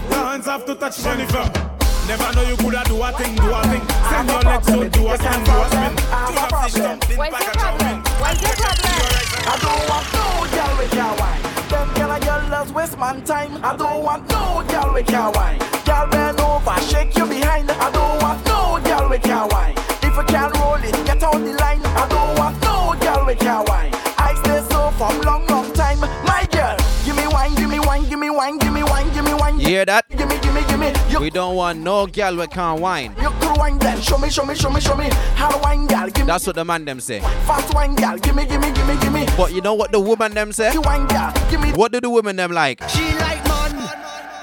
Your 0.09 0.25
hands 0.25 0.45
have 0.45 0.65
to 0.65 0.75
touch 0.75 1.03
bunny 1.03 1.25
floor. 1.25 1.68
Never 2.09 2.33
know 2.33 2.41
you 2.41 2.57
coulda 2.57 2.81
do 2.85 2.97
a 3.03 3.11
thing, 3.11 3.35
do 3.35 3.53
a 3.53 3.61
thing. 3.69 3.85
Send 4.09 4.29
your 4.29 4.41
legs 4.41 4.69
out, 4.69 4.91
do 4.91 5.07
a 5.09 5.15
spin, 5.15 5.43
do 5.45 5.53
a 5.53 5.65
spin. 5.69 5.93
Do 5.93 6.41
a 6.41 6.45
fish 6.57 6.73
dumpling, 6.73 7.17
back 7.29 7.45
a 7.45 7.53
chopping. 7.53 8.01
What's 8.17 8.41
your 8.41 8.55
problem? 8.57 8.97
I 9.45 9.53
don't 9.61 9.83
want 9.85 10.07
no 10.17 10.25
girl 10.49 10.73
with 10.79 10.93
your 10.97 11.13
wine. 11.21 11.41
Them 11.69 11.93
girl 11.93 12.11
and 12.11 12.23
girl 12.25 12.49
just 12.49 12.73
waste 12.73 12.97
man 12.97 13.21
time. 13.23 13.63
I 13.63 13.77
don't 13.77 14.03
want 14.03 14.27
no 14.27 14.65
girl 14.67 14.91
with 14.91 15.09
your 15.11 15.31
wine. 15.33 15.59
Girl 15.85 16.07
bend 16.09 16.39
over, 16.39 16.81
shake 16.81 17.15
your 17.15 17.27
behind. 17.27 17.69
I 17.69 17.91
don't 17.91 18.21
want 18.23 18.43
no 18.47 18.81
girl 18.83 19.07
with 19.07 19.25
your 19.27 19.47
wine. 19.47 19.75
If 20.01 20.17
you 20.17 20.23
can't 20.23 20.53
roll 20.57 20.81
it, 20.81 21.05
get 21.05 21.21
on 21.21 21.43
the 21.45 21.53
line. 21.61 21.85
I 21.85 22.07
don't 22.09 22.39
want 22.39 22.59
no 22.63 22.97
girl 22.99 23.25
with 23.27 23.43
your 23.43 23.63
wine. 23.65 23.93
I 24.17 24.33
stay 24.41 24.61
so 24.67 24.89
for 24.97 25.13
long, 25.23 25.45
long 25.45 25.58
hear 29.69 29.85
that? 29.85 30.09
Give 30.09 30.27
me, 30.27 30.39
give 30.39 30.53
me, 30.53 30.61
give 30.67 30.79
me. 30.79 30.91
You 31.09 31.19
We 31.19 31.29
don't 31.29 31.55
want 31.55 31.79
no 31.79 32.07
gal 32.07 32.35
we 32.35 32.47
can't 32.47 32.81
wine. 32.81 33.13
you 33.21 33.29
could 33.39 33.57
wine 33.57 33.77
then. 33.79 34.01
Show 34.01 34.17
me, 34.17 34.29
show 34.29 34.43
me, 34.45 34.55
show 34.55 34.69
me, 34.69 34.81
show 34.81 34.95
me. 34.95 35.09
How 35.35 35.49
to 35.49 35.57
wine, 35.59 35.85
girl. 35.87 36.07
Give 36.07 36.25
me 36.25 36.31
That's 36.31 36.45
what 36.47 36.55
the 36.55 36.65
man 36.65 36.85
them 36.85 36.99
say. 36.99 37.19
fast 37.45 37.73
wine, 37.73 37.95
girl. 37.95 38.17
Give 38.17 38.35
me, 38.35 38.45
give 38.45 38.59
me, 38.61 38.71
give 38.71 38.87
me, 38.87 38.97
give 38.99 39.13
me. 39.13 39.25
But 39.37 39.53
you 39.53 39.61
know 39.61 39.75
what 39.75 39.91
the 39.91 39.99
woman 39.99 40.33
them 40.33 40.51
say? 40.51 40.73
You 40.73 40.81
wine, 40.81 41.07
girl. 41.07 41.31
Give 41.51 41.61
me. 41.61 41.71
What 41.73 41.91
do 41.91 42.01
the 42.01 42.09
women 42.09 42.35
them 42.35 42.51
like? 42.51 42.81
She 42.89 43.03
like 43.19 43.43
man, 43.47 43.75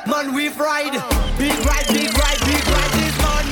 man 0.09 0.35
we 0.35 0.49
fried. 0.49 0.93
Big 1.39 1.59
ride, 1.67 1.87
big 1.89 2.11
ride, 2.17 2.41
big 2.47 2.65
ride 2.69 2.93
this 2.95 3.17
man. 3.25 3.47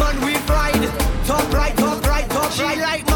Man 0.00 0.16
we 0.26 0.34
fried. 0.48 0.82
Top 1.26 1.52
right, 1.52 1.76
top 1.76 2.02
right, 2.06 2.28
top 2.28 2.42
right. 2.58 2.74
She 2.74 2.80
like 2.80 3.07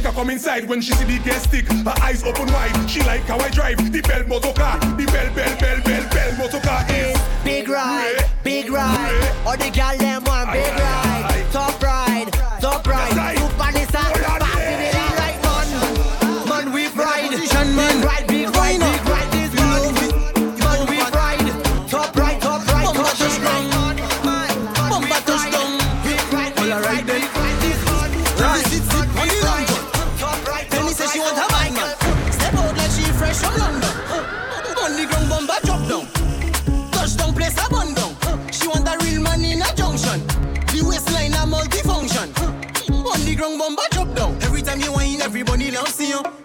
Make 0.00 0.14
her 0.14 0.18
come 0.18 0.30
inside 0.30 0.66
when 0.66 0.80
she 0.80 0.94
see 0.94 1.04
the 1.04 1.22
gas 1.22 1.42
stick. 1.42 1.70
Her 1.70 1.92
eyes 2.00 2.22
open 2.24 2.46
wide. 2.46 2.88
She 2.88 3.02
like 3.02 3.20
how 3.24 3.38
I 3.38 3.50
drive 3.50 3.76
the 3.92 4.00
bell 4.00 4.26
motor 4.26 4.50
car. 4.54 4.78
The 4.78 5.04
bell, 5.04 5.34
bell, 5.34 5.60
bell, 5.60 5.78
bell, 5.82 6.08
bell 6.08 6.36
motor 6.38 6.60
car 6.60 6.86
is 6.88 7.20
Big 7.44 7.68
ride, 7.68 8.24
big 8.42 8.70
ride. 8.70 9.36
All 9.44 9.58
the 9.58 9.68
gal 9.68 9.98
them 9.98 10.24
want 10.24 10.52
big 10.52 10.64
ride. 10.64 10.99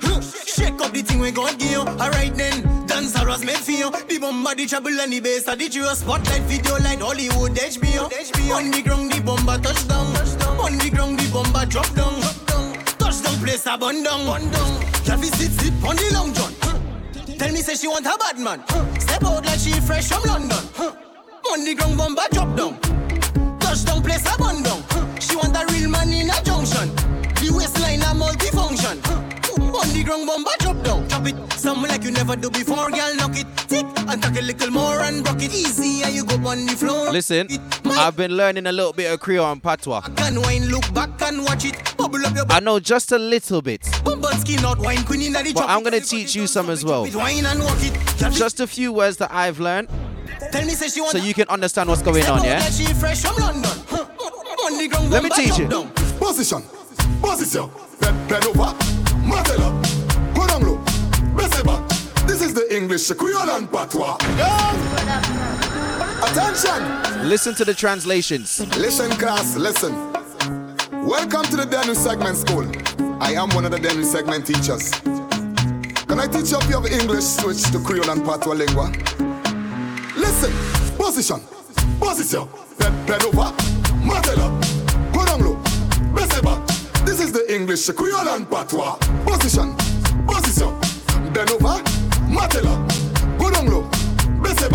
You. 0.01 0.21
Shake 0.21 0.81
up 0.81 0.91
the 0.91 1.01
thing 1.01 1.19
we 1.19 1.31
God 1.31 1.57
give 1.59 1.71
you. 1.71 1.81
Alright 1.81 2.35
then, 2.35 2.87
dance 2.87 3.13
was 3.23 3.43
made 3.43 3.57
for 3.57 3.71
you. 3.71 3.91
The 3.91 4.17
bomba, 4.19 4.55
the 4.55 4.65
trouble 4.65 4.99
and 4.99 5.11
the 5.11 5.19
bass, 5.19 5.43
the 5.43 5.69
true 5.69 5.85
spotlight 5.95 6.41
video 6.43 6.77
like 6.79 6.99
Hollywood 6.99 7.51
HBO. 7.53 8.09
HBO. 8.09 8.55
On 8.55 8.71
the 8.71 8.81
ground, 8.81 9.11
the 9.11 9.21
bomba 9.21 9.59
touchdown. 9.59 10.07
On 10.59 10.77
the 10.77 10.89
ground, 10.89 11.19
the 11.19 11.29
bomba 11.31 11.65
drop 11.65 11.91
down. 11.93 12.21
Touchdown, 12.97 13.35
place 13.43 13.65
a 13.65 13.77
bun 13.77 14.03
down. 14.03 14.41
Can 15.05 15.19
we 15.19 15.27
sit, 15.27 15.51
sit 15.51 15.73
on 15.83 15.95
the 15.95 16.09
long 16.13 16.33
john? 16.33 16.53
Tell 17.37 17.51
me 17.51 17.59
say 17.59 17.75
she 17.75 17.87
want 17.87 18.05
a 18.05 18.17
bad 18.17 18.39
man. 18.39 18.63
Step 18.99 19.23
out 19.23 19.45
like 19.45 19.59
she 19.59 19.71
fresh 19.81 20.07
from 20.07 20.23
London. 20.23 20.63
On 21.51 21.63
the 21.63 21.75
ground, 21.75 21.97
bomba 21.97 22.27
drop 22.31 22.55
down. 22.55 22.79
Touchdown, 23.59 24.01
place 24.01 24.25
a 24.33 24.37
bun 24.37 24.63
down. 24.63 24.81
She 25.19 25.35
want 25.35 25.55
a 25.55 25.65
real 25.73 25.89
man 25.89 26.09
in 26.09 26.29
a 26.29 26.41
junction. 26.43 26.89
The 27.35 27.53
waistline 27.53 28.01
a 28.01 28.15
multifunction. 28.15 29.44
On 29.75 29.87
the 29.93 30.03
ground, 30.03 30.25
bomba 30.25 30.51
drop 30.59 30.83
down. 30.83 31.07
Drop 31.07 31.27
it, 31.27 31.53
something 31.53 31.89
like 31.89 32.03
you 32.03 32.11
never 32.11 32.35
do 32.35 32.49
before, 32.49 32.89
girl. 32.91 33.15
Knock 33.15 33.37
it, 33.37 33.47
tick, 33.67 33.85
and 34.07 34.21
talk 34.21 34.37
a 34.37 34.41
little 34.41 34.71
more 34.71 35.01
and 35.01 35.25
rock 35.27 35.41
it 35.41 35.53
easy, 35.53 36.03
and 36.03 36.15
you 36.15 36.25
go 36.25 36.35
on 36.47 36.65
the 36.65 36.73
floor. 36.73 37.11
Listen, 37.11 37.47
I've 37.85 38.15
been 38.15 38.31
learning 38.37 38.67
a 38.67 38.71
little 38.71 38.93
bit 38.93 39.11
of 39.11 39.19
Creole 39.19 39.51
and 39.51 39.61
Patois. 39.61 40.01
Can 40.15 40.41
wine, 40.41 40.67
look 40.67 40.93
back 40.93 41.21
and 41.23 41.43
watch 41.43 41.65
it. 41.65 41.75
Bubble 41.97 42.25
up 42.25 42.35
your 42.35 42.45
I 42.49 42.59
know 42.59 42.79
just 42.79 43.11
a 43.11 43.17
little 43.17 43.61
bit, 43.61 43.81
bumper 44.03 44.31
skin 44.35 44.63
out, 44.63 44.79
wine 44.79 45.03
queen 45.03 45.21
in 45.21 45.33
the 45.33 45.51
but 45.53 45.61
chop 45.61 45.69
I'm 45.69 45.83
gonna 45.83 45.99
teach 45.99 46.35
you 46.35 46.47
some 46.47 46.69
as 46.69 46.85
well. 46.85 47.03
With 47.03 47.15
wine 47.15 47.45
and 47.45 47.59
walk 47.59 47.77
it. 47.79 47.93
Just 48.33 48.59
a 48.59 48.67
few 48.67 48.93
words 48.93 49.17
that 49.17 49.31
I've 49.31 49.59
learned, 49.59 49.89
Tell 50.51 50.65
me 50.65 50.71
say 50.71 50.87
she 50.87 51.05
so 51.07 51.17
you 51.17 51.33
can 51.33 51.47
understand 51.49 51.89
what's 51.89 52.01
going 52.01 52.25
on, 52.25 52.43
yeah? 52.43 52.61
She 52.69 52.85
fresh 52.93 53.21
from 53.23 53.35
London. 53.37 53.71
On 54.65 55.09
Let 55.09 55.23
me 55.23 55.29
teach 55.29 55.57
you. 55.59 55.67
Position, 56.17 56.63
position, 57.21 57.69
bend, 57.99 58.29
bend 58.29 58.45
over, 58.45 58.73
go 59.29 60.47
down 60.47 60.61
low. 60.63 60.83
This 62.27 62.41
is 62.41 62.53
the 62.53 62.67
English 62.75 63.09
Creole 63.11 63.49
and 63.51 63.71
Patois. 63.71 64.17
Attention, 66.23 67.27
Listen 67.29 67.55
to 67.55 67.65
the 67.65 67.73
translations. 67.73 68.59
listen 68.77 69.09
class, 69.11 69.55
listen. 69.55 69.93
Welcome 71.05 71.43
to 71.45 71.55
the 71.57 71.65
Daniel 71.69 71.95
Segment 71.95 72.37
School. 72.37 72.65
I 73.21 73.33
am 73.33 73.49
one 73.49 73.65
of 73.65 73.71
the 73.71 73.79
Daniel 73.79 74.05
Segment 74.05 74.45
teachers. 74.45 74.91
Can 76.07 76.19
I 76.19 76.27
teach 76.27 76.51
you 76.51 76.57
a 76.57 76.61
few 76.61 76.77
of 76.77 76.85
English 76.85 77.23
switch 77.23 77.63
to 77.71 77.79
Creole 77.79 78.09
and 78.09 78.23
Patois 78.25 78.53
lingua? 78.53 78.91
Listen, 80.17 80.51
position, 80.97 81.39
position, 81.99 82.47
bend, 82.79 83.07
bend 83.07 83.23
over, 83.23 83.51
matel 84.03 84.74
the 87.35 87.53
English 87.53 87.89
Creole 87.89 88.29
and 88.29 88.49
Patois. 88.49 88.95
Position, 89.27 89.75
position, 90.25 90.71
bend 91.33 91.51
over, 91.51 91.83
matel 92.31 92.63
up, 92.71 92.79
go 93.37 93.51
down 93.51 93.67
baisse. 94.39 94.69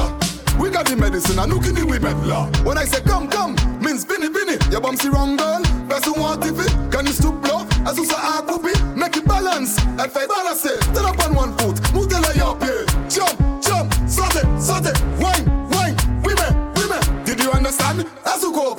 We 0.60 0.68
got 0.68 0.84
the 0.84 0.94
medicine 0.94 1.38
and 1.38 1.50
who 1.50 1.58
can 1.58 1.74
we 1.88 1.96
medla? 1.96 2.52
When 2.62 2.76
I 2.76 2.84
say 2.84 3.00
come, 3.00 3.28
come, 3.28 3.54
means 3.80 4.04
binny, 4.04 4.28
binny. 4.28 4.58
Your 4.70 4.82
bum 4.82 4.96
see 4.96 5.08
wrong 5.08 5.38
girl, 5.38 5.62
person 5.88 6.20
want 6.20 6.42
TV. 6.42 6.68
Can 6.92 7.06
you 7.06 7.12
stoop 7.12 7.42
low? 7.48 7.64
As 7.88 7.96
you 7.96 8.04
say, 8.04 8.16
ah, 8.18 8.44
could 8.46 8.62
be. 8.62 8.76
Make 8.92 9.16
it 9.16 9.26
balance. 9.26 9.78
If 9.96 10.14
I 10.14 10.26
balance 10.26 10.66
eh, 10.66 10.74
it, 10.74 10.82
stand 10.82 11.06
up 11.06 11.24
on 11.24 11.34
one 11.34 11.56
foot. 11.56 11.80
Move 11.94 12.10
the 12.10 12.20
leg 12.20 12.38
up 12.40 12.62
here. 12.62 12.84
Jump, 13.08 13.40
jump, 13.64 13.90
it, 14.36 14.60
sort 14.60 14.84
it. 14.84 15.00
Wine, 15.16 15.48
wine. 15.70 15.96
Women, 16.20 16.52
women. 16.76 17.24
Did 17.24 17.40
you 17.40 17.50
understand? 17.52 18.04
As 18.26 18.42
you 18.42 18.52
go 18.52 18.74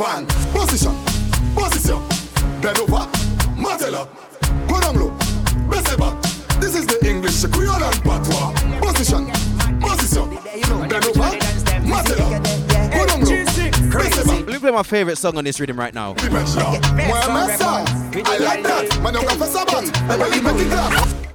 position. 0.54 1.01
My 14.82 14.84
favorite 14.84 15.16
song 15.16 15.38
on 15.38 15.44
this 15.44 15.60
rhythm 15.60 15.78
right 15.78 15.94
now. 15.94 16.16
I 16.18 16.28
like 18.40 18.64
that. 18.64 19.00
Man, 19.04 19.14
got 19.14 21.31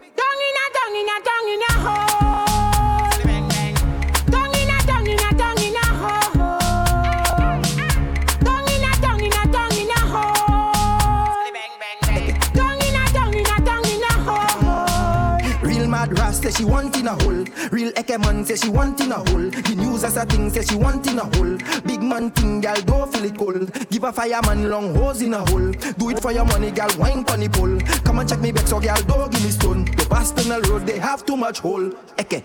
say 16.46 16.62
she 16.62 16.64
want 16.64 16.96
in 16.96 17.08
a 17.08 17.14
hole. 17.24 17.44
Real 17.70 17.92
Eke 17.98 18.18
man 18.20 18.44
say 18.44 18.56
she 18.56 18.68
want 18.68 19.00
in 19.00 19.10
a 19.10 19.16
hole. 19.16 19.50
The 19.50 19.74
news 19.76 20.04
as 20.04 20.16
a 20.16 20.24
thing 20.24 20.50
say 20.50 20.62
she 20.62 20.76
want 20.76 21.06
in 21.06 21.18
a 21.18 21.24
hole. 21.36 21.58
Big 21.84 22.02
man 22.02 22.30
thing, 22.30 22.60
gal 22.60 22.80
don't 22.82 23.12
feel 23.12 23.24
it 23.24 23.36
cold. 23.36 23.72
Give 23.90 24.04
a 24.04 24.12
fireman 24.12 24.70
long 24.70 24.94
hose 24.94 25.22
in 25.22 25.34
a 25.34 25.38
hole. 25.50 25.72
Do 25.98 26.10
it 26.10 26.20
for 26.20 26.32
your 26.32 26.44
money, 26.44 26.70
gal 26.70 26.90
wine 26.98 27.24
pon 27.24 27.40
the 27.40 27.48
pole. 27.48 27.78
Come 28.04 28.20
and 28.20 28.28
check 28.28 28.40
me 28.40 28.52
back 28.52 28.66
so 28.66 28.78
gal 28.78 29.02
don't 29.02 29.32
give 29.32 29.42
me 29.42 29.50
stone. 29.50 29.84
The 29.84 30.06
pass 30.08 30.30
tunnel 30.32 30.60
road 30.62 30.86
they 30.86 30.98
have 30.98 31.26
too 31.26 31.36
much 31.36 31.58
hole. 31.58 31.90
Eke. 32.18 32.44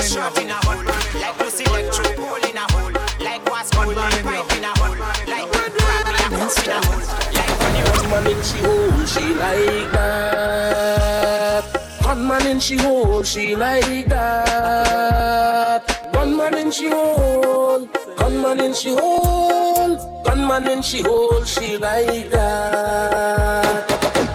One 0.00 0.08
man 0.14 0.32
man 0.32 0.32
shot 0.32 0.38
in 0.40 0.50
a 0.50 0.54
hole. 0.54 0.84
Like 1.20 1.36
pussy 1.38 1.64
electric 1.64 2.16
hole 2.18 2.36
in 2.36 2.56
a 2.56 2.60
hole. 2.72 2.92
Like 3.20 3.44
was 3.50 3.70
one 3.76 3.94
man 3.94 4.12
pipe 4.24 4.56
in 4.56 4.64
a 4.64 4.72
hole. 4.78 4.96
Like 5.28 5.48
one 5.52 5.72
grab 5.76 6.06
me 6.06 6.12
a 6.12 6.28
cuss 6.38 6.56
in 6.64 6.72
a 6.72 6.74
hole. 6.86 7.04
Like 7.34 7.54
when 7.60 7.74
you 7.76 7.84
man 8.08 8.26
in 8.26 8.42
she 8.42 8.58
hole, 8.58 9.06
she 9.06 9.34
like 9.34 9.92
that. 9.92 11.64
One 12.04 12.26
man 12.26 12.46
in 12.46 12.60
she 12.60 12.76
hole, 12.76 13.22
she 13.22 13.56
like 13.56 14.06
that. 14.06 15.82
One 16.14 16.36
man 16.36 16.54
in 16.54 16.70
she 16.70 16.88
hole, 16.88 17.86
one 18.16 18.42
man 18.42 18.60
in 18.60 18.74
she 18.74 18.94
hole, 18.94 19.96
one 20.24 20.46
man 20.46 20.66
in 20.68 20.82
she 20.82 21.02
hole, 21.02 21.44
she 21.44 21.76
like 21.76 22.30
that. 22.30 23.90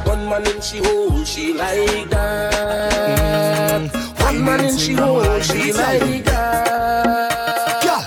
One 0.05 0.29
man 0.29 0.47
in 0.47 0.61
she 0.61 0.77
hole, 0.77 1.23
she 1.25 1.53
like 1.53 2.09
that. 2.11 4.04
One 4.35 4.43
man 4.43 4.65
in 4.65 4.77
she 4.77 4.93
hole, 4.93 5.39
she 5.39 5.71
like 5.71 6.25
that. 6.25 7.79
Girl, 7.83 8.03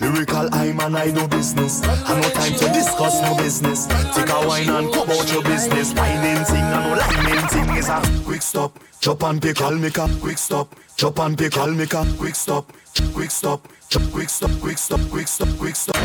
lyrical 0.00 0.48
I'm 0.52 0.80
and 0.80 0.96
I 0.96 1.12
do 1.12 1.28
business. 1.28 1.84
I 1.84 2.20
no 2.20 2.28
time 2.30 2.52
to 2.54 2.68
discuss 2.72 3.22
no 3.22 3.36
business. 3.36 3.86
Take 3.86 4.28
a 4.28 4.48
wine 4.48 4.68
and 4.68 4.92
go 4.92 5.04
about 5.04 5.32
your 5.32 5.44
business. 5.44 5.94
Whining 5.94 6.44
thing 6.46 6.64
and 6.64 6.84
no 6.84 6.96
lining 6.96 7.46
thing 7.46 7.76
is 7.76 7.88
a 7.88 8.02
quick 8.24 8.42
stop. 8.42 8.76
Chop 9.00 9.22
and 9.22 9.40
pick, 9.40 9.56
call 9.56 9.76
me. 9.76 9.90
Quick 9.90 10.38
stop. 10.38 10.74
Chop 10.96 11.20
and 11.20 11.38
pick, 11.38 11.52
call 11.52 11.70
me. 11.70 11.86
Quick 11.86 12.34
stop. 12.34 12.72
Quick 13.14 13.30
stop. 13.30 13.68
Chop. 13.88 14.02
Quick 14.10 14.28
stop. 14.28 14.50
Quick 14.60 14.78
stop. 14.78 15.00
Quick 15.10 15.28
stop. 15.28 15.48
Quick 15.58 15.76
stop. 15.76 15.96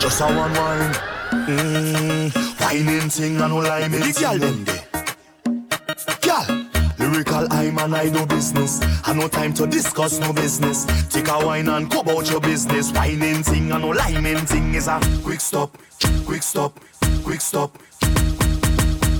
Just 0.00 0.20
a 0.22 0.24
one 0.24 0.54
wine. 0.54 0.94
Mm, 1.32 2.32
whining 2.58 3.10
thing 3.10 3.38
and 3.42 3.52
no 3.52 3.58
lining 3.58 4.00
thing. 4.00 4.12
The 4.12 4.20
girl 4.20 4.38
them 4.38 4.64
there. 4.64 4.84
Girl. 6.22 6.61
Lyrical 7.12 7.46
I'm 7.50 7.78
and 7.78 7.94
I 7.94 8.08
do 8.08 8.24
business. 8.24 8.80
I 9.04 9.12
no 9.12 9.28
time 9.28 9.52
to 9.54 9.66
discuss 9.66 10.18
no 10.18 10.32
business. 10.32 10.86
Take 11.08 11.28
a 11.28 11.44
wine 11.44 11.68
and 11.68 11.90
go 11.90 12.00
about 12.00 12.30
your 12.30 12.40
business. 12.40 12.90
Whining 12.90 13.42
thing 13.42 13.70
and 13.70 13.82
no 13.82 13.90
liming 13.90 14.46
thing 14.46 14.74
is 14.74 14.88
a 14.88 14.98
quick 15.22 15.40
stop, 15.40 15.76
quick 16.24 16.42
stop, 16.42 16.80
quick 17.22 17.42
stop, 17.42 17.76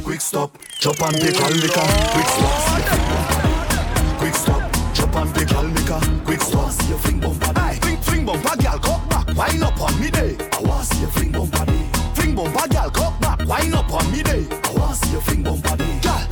quick 0.04 0.22
stop. 0.22 0.56
Chop 0.80 1.00
and 1.02 1.16
pick 1.20 1.38
all 1.42 1.50
liquor. 1.50 1.86
Quick 2.12 2.26
stop, 2.26 4.18
quick 4.18 4.34
stop. 4.34 4.72
Chop 4.94 5.16
and 5.16 5.34
pick 5.34 5.54
all 5.54 5.64
liquor. 5.64 6.00
Quick 6.24 6.40
stop. 6.40 6.70
See 6.70 6.88
your 6.88 6.98
fling 6.98 7.20
bumper 7.20 7.52
day. 7.52 7.78
Fling 7.82 7.98
fling 7.98 8.24
bumper, 8.24 8.56
girl, 8.56 8.78
cock 8.78 9.08
back. 9.10 9.36
Wine 9.36 9.62
up 9.62 9.78
on 9.78 10.00
me 10.00 10.10
day. 10.10 10.38
I 10.40 10.62
want 10.62 10.86
see 10.86 11.00
your 11.00 11.10
fling 11.10 11.32
bumper 11.32 11.66
day. 11.66 11.90
Fling 12.14 12.34
bumper, 12.34 12.68
girl, 12.68 12.90
cock 12.90 13.20
back. 13.20 13.46
Wine 13.46 13.74
up 13.74 13.92
on 13.92 14.10
me 14.10 14.22
day. 14.22 14.46
I 14.50 14.72
want 14.78 14.96
see 14.96 15.12
your 15.12 15.20
fling 15.20 15.42
bumper 15.42 15.76
day. 15.76 16.00
Girl, 16.00 16.12
quick 16.12 16.16
stop. 16.16 16.31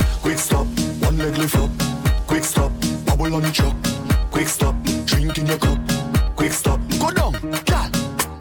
leg 1.21 1.37
lift 1.37 1.55
up, 1.57 1.69
quick 2.27 2.43
stop, 2.43 2.71
bubble 3.05 3.35
on 3.35 3.41
the 3.41 3.51
truck, 3.51 3.75
quick 4.31 4.47
stop, 4.47 4.75
drink 5.05 5.37
in 5.37 5.45
your 5.45 5.57
cup, 5.59 5.77
quick 6.35 6.51
stop, 6.51 6.79
go 6.99 7.11
down, 7.11 7.33
girl, 7.65 7.89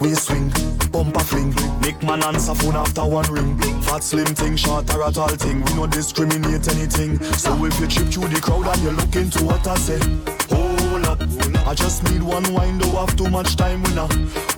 we 0.00 0.14
swing, 0.14 0.50
bumper 0.90 1.20
fling, 1.20 1.54
Nick 1.82 2.02
man 2.02 2.22
answer 2.22 2.54
phone 2.54 2.76
after 2.76 3.04
one 3.04 3.30
ring, 3.30 3.58
fat 3.82 4.02
slim 4.02 4.26
thing, 4.26 4.56
short 4.56 4.92
or 4.94 5.02
a 5.02 5.12
tall 5.12 5.28
thing, 5.28 5.62
we 5.62 5.74
no 5.74 5.86
discriminate 5.86 6.66
anything, 6.68 7.22
so 7.34 7.64
if 7.64 7.78
you 7.80 7.86
trip 7.86 8.08
through 8.08 8.28
the 8.28 8.40
crowd 8.40 8.66
and 8.66 8.82
you 8.82 8.90
look 8.90 9.14
into 9.14 9.44
what 9.44 9.66
I 9.66 9.76
say, 9.76 10.00
hold 10.48 11.04
up, 11.04 11.20
I 11.66 11.74
just 11.74 12.02
need 12.04 12.22
one 12.22 12.50
wine, 12.54 12.78
don't 12.78 12.94
have 12.94 13.14
too 13.14 13.28
much 13.28 13.56
time, 13.56 13.82
we 13.82 13.94
now, 13.94 14.08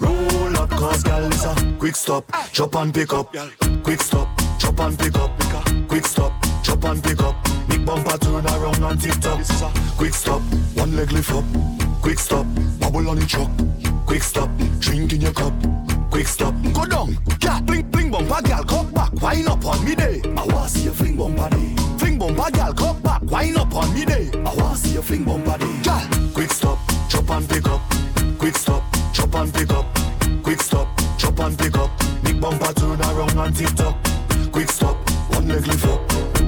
roll 0.00 0.56
up, 0.58 0.70
cause 0.70 1.02
girl 1.02 1.24
is 1.24 1.44
a 1.44 1.76
quick 1.78 1.96
stop, 1.96 2.24
chop 2.52 2.76
and 2.76 2.94
pick 2.94 3.12
up, 3.12 3.34
quick 3.82 4.00
stop, 4.00 4.28
chop 4.60 4.78
and 4.78 4.96
pick 4.96 5.16
up, 5.16 5.30
quick 5.88 6.06
stop, 6.06 6.32
chop 6.62 6.84
and 6.84 7.02
pick 7.02 7.20
up, 7.20 7.34
bumper 7.84 8.18
turn 8.18 8.46
around 8.46 8.82
on 8.82 8.98
TikTok. 8.98 9.40
Quick 9.96 10.14
stop, 10.14 10.40
one 10.74 10.96
leg 10.96 11.12
lift 11.12 11.32
up. 11.32 11.44
Quick 12.00 12.18
stop, 12.18 12.46
bubble 12.78 13.08
on 13.08 13.18
the 13.18 13.26
truck. 13.26 13.50
Quick 14.06 14.22
stop, 14.22 14.50
drink 14.80 15.12
in 15.12 15.20
your 15.20 15.32
cup. 15.32 15.52
Quick 16.10 16.26
stop, 16.26 16.54
go 16.72 16.84
down. 16.84 17.16
Yeah, 17.40 17.60
bling 17.60 17.90
bling 17.90 18.10
bumper, 18.10 18.42
gal, 18.42 18.64
cock 18.64 18.92
back, 18.92 19.12
wine 19.20 19.46
up 19.48 19.64
on 19.64 19.84
me 19.84 19.94
day. 19.94 20.20
I 20.36 20.44
wanna 20.46 20.68
see 20.68 20.84
you 20.84 20.92
fling 20.92 21.16
bumper 21.16 21.48
day. 21.50 21.74
Fling 21.98 22.18
bumper, 22.18 22.50
gal, 22.50 22.72
cock 22.74 23.02
back, 23.02 23.22
wine 23.22 23.56
up 23.56 23.74
on 23.74 23.92
me 23.94 24.04
day. 24.04 24.30
I 24.34 24.54
wanna 24.54 24.76
see 24.76 24.94
you 24.94 25.02
fling 25.02 25.24
bumper 25.24 25.58
day. 25.58 25.80
Gal, 25.82 26.08
quick 26.34 26.50
stop, 26.50 26.78
chop 27.08 27.30
and 27.30 27.48
pick 27.48 27.66
up. 27.68 27.80
Quick 28.38 28.56
stop, 28.56 28.82
chop 29.12 29.34
and 29.34 29.52
pick 29.54 29.70
up. 29.70 29.86
Quick 30.42 30.60
stop, 30.60 30.88
chop 31.18 31.38
and 31.40 31.58
pick 31.58 31.76
up. 31.78 31.90
Big 32.22 32.40
bumper 32.40 32.72
turn 32.74 33.00
around 33.00 33.38
on 33.38 33.52
TikTok. 33.52 33.96
Quick 34.52 34.70
stop, 34.70 34.96
one 35.30 35.48
leg 35.48 35.66
lift 35.66 35.86
up. 35.86 36.41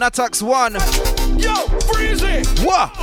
Natax 0.00 0.40
one. 0.40 0.72
Yo, 1.38 1.52
freezy. 1.90 2.40
What? 2.64 2.94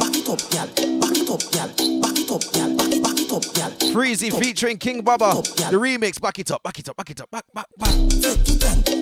Back 0.00 0.16
it 0.16 0.26
up, 0.26 0.40
gal. 0.50 0.66
Back 0.98 1.14
it 1.14 1.28
up, 1.28 1.42
gal. 1.52 1.68
Back 2.00 2.18
it 2.18 2.30
up, 2.30 2.40
gal. 2.50 2.76
Back 2.76 2.92
it, 2.94 3.02
back 3.02 3.20
it 3.20 3.30
up, 3.30 3.54
gal. 3.54 3.70
Freezy 3.92 4.32
featuring 4.32 4.78
King 4.78 5.02
Baba. 5.02 5.34
The 5.34 5.76
remix. 5.76 6.18
Back 6.18 6.38
it 6.38 6.50
up, 6.50 6.62
back 6.62 6.78
it 6.78 6.88
up, 6.88 6.96
back 6.96 7.10
it 7.10 7.20
up, 7.20 7.30
back, 7.30 7.44
back, 7.52 7.66
back. 7.76 8.95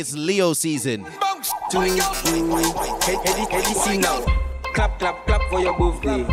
It's 0.00 0.14
Leo 0.14 0.54
season. 0.54 1.04
Clap, 4.72 4.98
clap, 4.98 5.26
clap 5.26 5.42
for 5.50 5.60
your 5.60 5.76
birthday. 5.78 6.24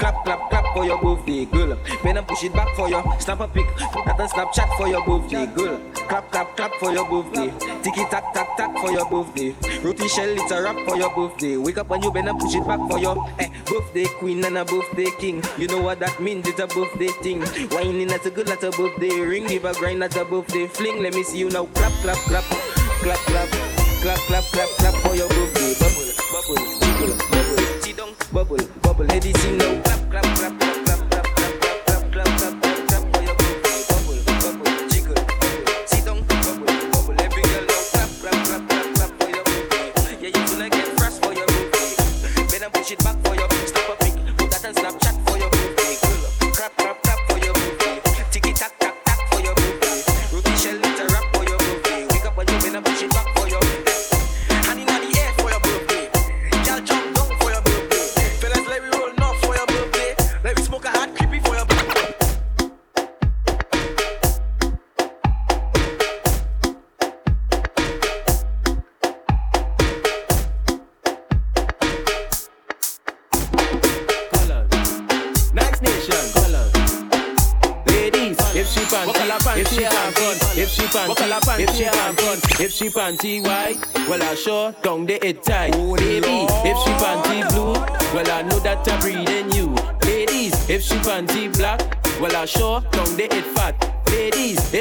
Clap, 0.00 0.24
clap, 0.24 0.50
clap 0.50 0.64
for 0.74 0.84
your 0.84 1.00
birthday, 1.00 1.44
girl. 1.44 1.78
And 2.04 2.26
push 2.26 2.42
it 2.42 2.52
back 2.52 2.74
for 2.74 2.88
your 2.88 3.04
snap 3.20 3.38
a 3.38 3.46
pic. 3.46 3.64
That 3.76 4.18
Snapchat 4.18 4.76
for 4.76 4.88
your 4.88 5.04
birthday, 5.06 5.46
girl. 5.46 5.78
Clap, 5.94 6.32
clap, 6.32 6.56
clap 6.56 6.72
for 6.80 6.92
your 6.92 7.08
birthday. 7.08 7.50
For 8.80 8.90
your 8.90 9.08
birthday. 9.08 9.54
Shell, 10.08 10.30
it's 10.30 10.50
a 10.50 10.84
for 10.84 10.96
your 10.96 11.14
birthday. 11.14 11.56
Wake 11.56 11.78
up 11.78 11.88
when 11.88 12.02
you 12.02 12.10
push 12.10 12.54
it 12.56 12.66
back 12.66 12.80
for 12.90 12.98
your 12.98 13.30
eh, 13.38 13.48
birthday 13.66 14.04
queen 14.18 14.44
and 14.44 14.58
a 14.58 14.64
birthday 14.64 15.06
king. 15.20 15.42
You 15.56 15.68
know 15.68 15.80
what 15.80 16.00
that 16.00 16.20
means? 16.20 16.48
It's 16.48 16.58
a 16.58 16.66
birthday 16.66 17.08
thing. 17.22 17.42
Whining 17.70 18.08
that's 18.08 18.26
a 18.26 18.30
good, 18.30 18.48
that's 18.48 18.64
a 18.64 18.70
birthday 18.72 19.20
ring. 19.20 19.46
Give 19.46 19.64
a 19.64 19.74
grind, 19.74 20.02
that's 20.02 20.16
a 20.16 20.24
birthday 20.24 20.66
fling. 20.66 21.02
Let 21.02 21.14
me 21.14 21.22
see 21.22 21.38
you 21.38 21.50
now. 21.50 21.66
Clap, 21.66 21.92
clap, 22.02 22.16
clap, 22.16 22.44
clap, 23.02 23.18
clap, 23.18 23.48
clap, 24.00 24.18
clap, 24.26 24.44
clap, 24.52 24.68
clap 24.78 24.94
for 25.02 25.14
your. 25.14 25.28
Bubble, 25.28 26.12
bubble, 26.32 26.56
jiggle, 26.80 27.16
bubble, 27.30 27.82
sit 27.82 27.96
down, 27.96 28.14
bubble, 28.32 28.66
bubble. 28.82 29.04
Ladies, 29.06 29.38
see 29.40 29.56
now. 29.56 29.91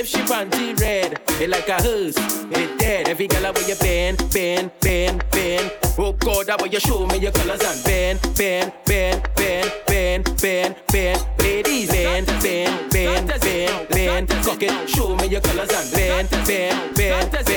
If 0.02 0.08
she 0.08 0.18
panty 0.22 0.74
red, 0.82 1.22
it 1.40 1.48
like 1.48 1.70
a 1.70 1.74
hearse, 1.74 2.18
it 2.18 2.80
dead. 2.80 3.08
Every 3.08 3.28
girl 3.28 3.54
where 3.54 3.70
you 3.70 3.76
bend, 3.76 4.18
bend, 4.34 4.72
bend, 4.82 5.24
bend. 5.30 5.72
Oh 6.00 6.14
God, 6.14 6.48
that 6.48 6.60
way 6.60 6.70
you 6.70 6.80
show 6.80 7.06
me 7.06 7.18
your 7.18 7.32
colors 7.32 7.62
and 7.62 7.84
bend, 7.84 8.20
bend, 8.36 8.74
bend, 8.86 9.22
bend, 9.36 9.72
bend, 9.86 10.42
bend, 10.42 10.76
bend. 10.92 11.26
Ladies, 11.38 11.92
bend, 11.92 12.26
bend, 12.42 12.92
bend, 12.92 13.28
bend, 13.28 13.90
bend. 13.90 14.30
Cock 14.44 14.64
it, 14.64 14.90
show 14.90 15.16
me 15.16 15.28
your 15.28 15.42
colors 15.42 15.70
and 15.70 15.92
bend, 15.92 16.30
bend, 16.48 16.96
bend, 16.96 17.32
bend, 17.32 17.51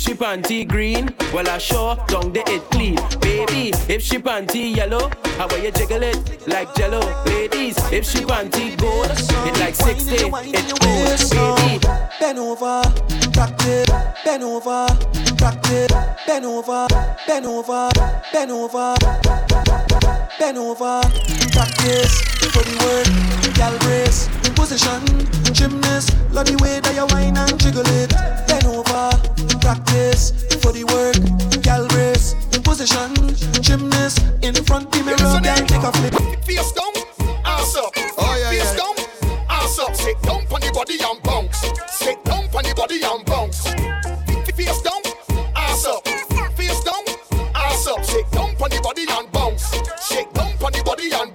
if 0.00 0.06
she 0.06 0.14
panty 0.14 0.66
green, 0.66 1.14
well 1.30 1.46
I 1.46 1.58
sure 1.58 1.94
down 2.08 2.32
the 2.32 2.42
it 2.48 2.62
clean. 2.70 2.96
Baby, 3.20 3.70
if 3.86 4.00
she 4.00 4.16
panty 4.16 4.74
yellow, 4.74 5.10
how 5.36 5.46
will 5.46 5.58
you 5.58 5.70
jiggle 5.70 6.02
it 6.02 6.48
like 6.48 6.74
jello? 6.74 7.00
Ladies, 7.26 7.76
if 7.92 8.08
she 8.08 8.20
panty 8.20 8.78
gold, 8.80 9.10
it 9.10 9.60
like 9.60 9.74
60, 9.74 10.14
it 10.16 10.30
cool. 10.80 11.54
Baby, 11.56 11.86
Bend 12.18 12.38
over, 12.38 12.80
practice, 13.34 13.90
bend 14.24 14.42
over, 14.42 14.86
practice, 15.36 15.92
bend 16.26 16.46
over, 16.46 16.86
bend 17.26 17.44
over, 17.44 17.90
bend 18.32 18.50
over, 18.50 18.94
bend 20.38 20.58
over, 20.58 21.00
practice 21.52 22.22
for 22.48 22.64
the 22.64 22.74
work, 22.80 23.54
gal 23.54 23.76
brace, 23.80 24.28
position, 24.54 25.02
gymnast, 25.52 26.16
love 26.32 26.46
the 26.46 26.56
way 26.62 26.80
that 26.80 26.94
you 26.94 27.06
whine 27.14 27.36
and 27.36 27.60
jiggle 27.60 27.82
it. 27.86 28.49
Bend 28.60 28.76
over, 28.76 29.10
practice 29.60 30.32
for 30.60 30.72
the 30.72 30.84
work, 30.84 31.16
gal 31.62 31.86
brace, 31.88 32.34
position, 32.62 33.14
gymnast, 33.62 34.20
in 34.42 34.54
front 34.64 34.90
the 34.92 35.02
mirror, 35.02 35.40
gal 35.40 35.56
take 35.66 35.82
a 35.82 35.92
flip. 35.92 36.44
Face 36.44 36.72
down, 36.72 36.92
ass 37.44 37.76
up. 37.76 37.92
Oh, 38.18 38.36
yeah, 38.38 38.50
Face 38.50 38.76
down, 38.76 38.96
ass 39.48 39.78
up. 39.78 39.94
Sit 39.94 40.20
down 40.22 40.44
on 40.52 40.60
the 40.60 40.70
body 40.74 40.98
and 41.00 41.22
bounce. 41.22 41.58
Sit 41.88 42.22
down 42.24 42.44
on 42.54 42.62
the 42.62 42.74
body 42.76 43.00
and 43.02 43.24
bounce. 43.24 43.64
Face 44.52 44.82
down, 44.82 45.00
ass 45.56 45.86
up. 45.86 46.06
Face 46.56 46.84
down, 46.84 47.04
ass 47.54 47.86
up. 47.86 48.04
Sit 48.04 48.30
down 48.32 48.50
on 48.60 48.70
the 48.70 48.80
body 48.82 49.06
and 49.08 49.30
bounce. 49.32 49.64
Sit 50.00 50.32
down 50.34 50.52
on 50.62 50.72
the 50.72 50.82
body 50.84 51.10
and 51.12 51.29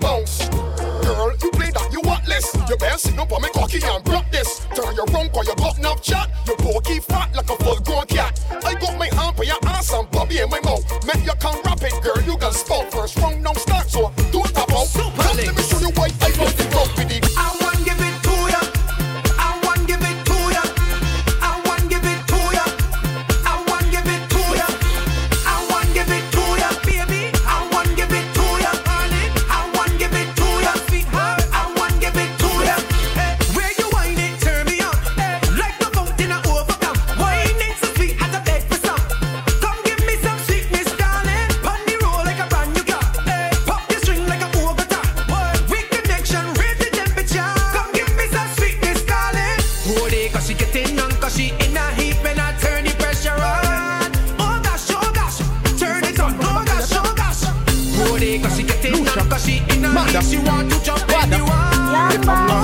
You 2.76 2.80
better 2.80 2.98
sit 2.98 3.18
up 3.18 3.32
me 3.32 3.48
cocky 3.54 3.80
and 3.82 4.04
practice. 4.04 4.68
Turn 4.76 4.94
your 4.96 5.06
rump 5.06 5.34
or 5.34 5.46
your 5.46 5.56
got 5.56 5.80
enough 5.80 6.04
chat. 6.04 6.30
Your 6.46 6.58
pokey 6.58 7.00
fat 7.00 7.34
like 7.34 7.50
a 7.50 7.56
full 7.64 7.80
grown 7.80 8.06
cat. 8.06 8.36
I 8.66 8.74
got 8.74 9.00
my 9.00 9.08
hand 9.16 9.38
for 9.38 9.46
your 9.46 9.56
ass 9.64 9.94
and 9.94 10.12
bobby 10.12 10.40
in 10.40 10.50
my 10.50 10.60
mouth. 10.60 10.84
Make 11.08 11.24
you 11.24 11.32
can 11.40 11.56
rap 11.64 11.80
it, 11.82 11.96
girl. 12.04 12.22
You 12.28 12.36
can 12.36 12.52
spout 12.52 12.75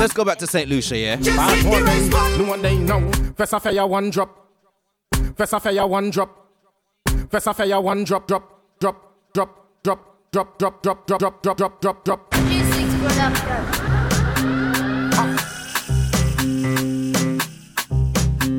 Let's 0.02 0.14
go 0.16 0.26
back 0.26 0.40
to 0.40 0.48
St. 0.48 0.68
Lucia, 0.68 0.98
yeah? 0.98 1.16
Bad 1.18 1.64
one 1.64 1.86
day, 1.86 2.10
no 2.40 2.50
one 2.50 2.62
day 2.64 2.76
know. 2.76 3.12
First 3.38 3.54
I 3.54 3.60
fire 3.60 3.86
one 3.86 4.10
drop. 4.10 4.36
First 5.38 5.54
affair 5.54 5.74
ya 5.74 5.86
one 5.86 6.10
drop. 6.10 6.48
First 7.30 7.46
affair 7.46 7.68
ya 7.68 7.80
one 7.80 8.04
drop, 8.04 8.28
drop, 8.28 8.80
drop, 8.80 9.32
drop, 9.32 9.84
drop, 9.84 10.32
drop, 10.32 10.58
drop, 10.58 10.82
drop, 10.82 11.06
drop, 11.06 11.20
drop, 11.20 11.44
drop, 11.44 11.58
drop, 11.58 11.82
drop, 11.82 12.04
drop. 12.04 12.34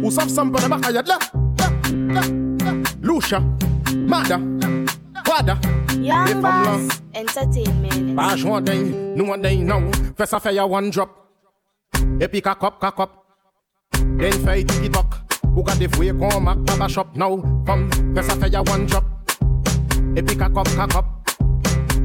Who's 0.01 0.17
have 0.17 0.31
some 0.31 0.55
on 0.55 0.63
the 0.63 0.69
back 0.71 0.87
of 0.87 0.95
your 0.95 1.03
left? 1.03 1.35
Lucia, 3.03 3.41
Mada, 3.97 4.39
Wada. 5.27 5.59
Young 5.99 6.41
Boss 6.41 7.03
Entertainment. 7.13 8.15
Bash 8.15 8.45
one 8.45 8.65
day, 8.65 8.81
no 8.81 9.25
one 9.25 9.43
day 9.43 9.57
now. 9.57 9.91
First 10.17 10.35
affair 10.35 10.53
ya 10.53 10.67
one 10.67 10.91
drop. 10.91 11.22
Et 12.21 12.41
kakop, 12.41 12.81
kakop. 12.81 13.11
Then 14.19 14.33
fay 14.45 14.65
tiki 14.65 14.89
tok. 14.91 15.17
Ou 15.57 15.63
ka 15.63 15.75
devwe 15.75 16.13
kon 16.19 16.41
mak 16.43 16.59
pata 16.67 16.89
shop 16.89 17.17
now. 17.17 17.37
Kom, 17.67 17.89
fè 18.15 18.23
sa 18.23 18.37
fè 18.37 18.53
ya 18.53 18.63
one 18.63 18.87
drop. 18.87 19.05
Et 20.17 20.23
kakop, 20.37 20.69
kakop. 20.77 21.05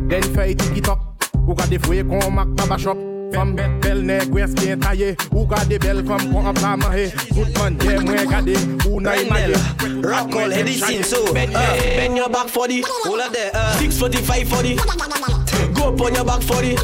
Then 0.09 0.23
fay 0.33 0.55
tiki 0.55 0.81
tok. 0.81 0.99
Ou 1.47 1.55
ka 1.55 1.67
devwe 1.69 2.03
kon 2.09 2.33
mak 2.33 2.47
pata 2.57 2.77
shop. 2.77 2.97
Fom 3.33 3.55
bel 3.55 4.03
neg 4.07 4.31
wes 4.31 4.53
bien 4.55 4.79
taye 4.79 5.15
Ou 5.33 5.43
gade 5.51 5.75
bel 5.83 5.99
kom 6.07 6.21
kon 6.31 6.47
an 6.47 6.55
plaman 6.55 6.93
he 6.95 7.09
Tout 7.33 7.57
man 7.59 7.75
mwen 8.05 8.29
gade 8.31 8.55
Ou 8.87 9.01
na 9.03 9.17
imaye 9.19 9.51
Rock 9.99 10.35
all 10.35 10.51
heady 10.51 10.77
sin 10.79 11.03
so 11.03 11.19
uh, 11.27 11.33
Bend 11.33 12.15
your 12.15 12.29
back 12.29 12.47
for 12.47 12.67
the 12.69 12.85
All 13.05 13.19
of 13.19 13.33
the 13.33 13.51
uh, 13.53 13.75
up 15.87 16.01
on 16.01 16.13
your 16.13 16.25
back 16.25 16.41
for 16.41 16.61
the 16.61 16.75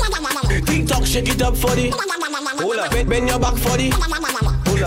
TikTok 0.65 1.05
shake 1.05 1.29
it 1.29 1.41
up 1.41 1.57
for 1.57 1.75
the 1.75 1.89
Hold 2.61 2.77
up, 2.77 2.91
bend, 2.91 3.09
bend 3.09 3.29
your 3.29 3.39
back 3.39 3.55
for 3.57 3.77
the 3.77 3.91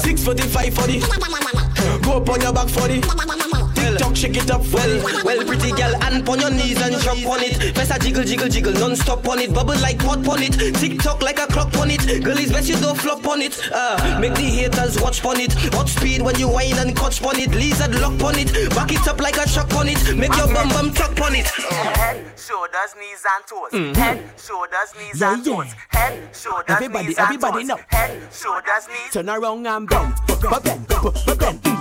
645 0.00 0.74
for 0.74 0.86
the 0.86 2.00
Go 2.02 2.16
up 2.16 2.28
on 2.30 2.40
your 2.40 2.52
back 2.52 2.68
for 2.68 2.88
the 2.88 3.55
TikTok 3.92 4.16
shake 4.16 4.36
it 4.36 4.50
up 4.50 4.62
Well, 4.72 5.22
well, 5.24 5.44
pretty 5.46 5.70
girl, 5.72 5.94
and 6.02 6.28
on 6.28 6.40
your 6.40 6.50
knees 6.50 6.80
and 6.82 6.96
jump 7.02 7.26
on 7.26 7.40
it. 7.42 7.74
Press 7.74 7.90
a 7.90 7.98
jiggle, 7.98 8.24
jiggle, 8.24 8.48
jiggle, 8.48 8.72
non-stop 8.74 9.26
on 9.28 9.38
it. 9.38 9.52
Bubble 9.54 9.78
like 9.80 9.98
pot 9.98 10.26
on 10.26 10.42
it. 10.42 10.52
Tick 10.76 10.98
tock 11.00 11.22
like 11.22 11.38
a 11.38 11.46
clock 11.46 11.74
on 11.78 11.90
it. 11.90 12.24
Girl, 12.24 12.36
is 12.38 12.52
best 12.52 12.68
you 12.68 12.76
don't 12.76 12.96
flop 12.98 13.26
on 13.26 13.40
it. 13.42 13.58
Uh, 13.72 14.18
make 14.20 14.34
the 14.34 14.42
haters 14.42 15.00
watch 15.00 15.24
on 15.24 15.38
it. 15.40 15.52
Hot 15.74 15.88
speed 15.88 16.22
when 16.22 16.38
you 16.38 16.48
whine 16.48 16.76
and 16.78 16.96
catch 16.96 17.22
on 17.22 17.36
it. 17.38 17.50
Lizard 17.50 17.94
lock 18.00 18.20
on 18.22 18.38
it. 18.38 18.52
Back 18.74 18.92
it 18.92 19.06
up 19.06 19.20
like 19.20 19.36
a 19.36 19.48
shock 19.48 19.72
on 19.74 19.88
it. 19.88 20.16
Make 20.16 20.34
your 20.36 20.46
bum 20.52 20.68
bum 20.70 20.92
tuck 20.92 21.18
on 21.20 21.34
it. 21.34 21.46
Head, 21.46 22.24
shoulders, 22.38 22.92
knees 22.98 23.24
and 23.24 23.46
toes. 23.46 23.70
Mhm. 23.72 23.96
Head, 23.96 24.30
shoulders, 24.38 24.90
knees 24.98 25.20
Yeah, 25.20 25.32
and 25.34 25.46
yeah. 25.46 25.52
toes. 25.54 25.66
Head, 25.88 26.36
shoulders, 26.36 26.64
Everybody- 26.68 27.06
knees 27.08 27.18
everybody 27.18 27.58
and 27.60 27.68
know. 27.68 27.76
toes. 27.76 27.84
Head, 27.88 28.28
shoulders, 28.32 28.88
knees. 28.88 29.12
Turn 29.12 29.28
around 29.30 29.66
and 29.66 29.88
bend, 29.88 30.14
bend, 30.26 30.62
bend, 30.64 30.86
bend, 30.88 31.38
bend, 31.38 31.75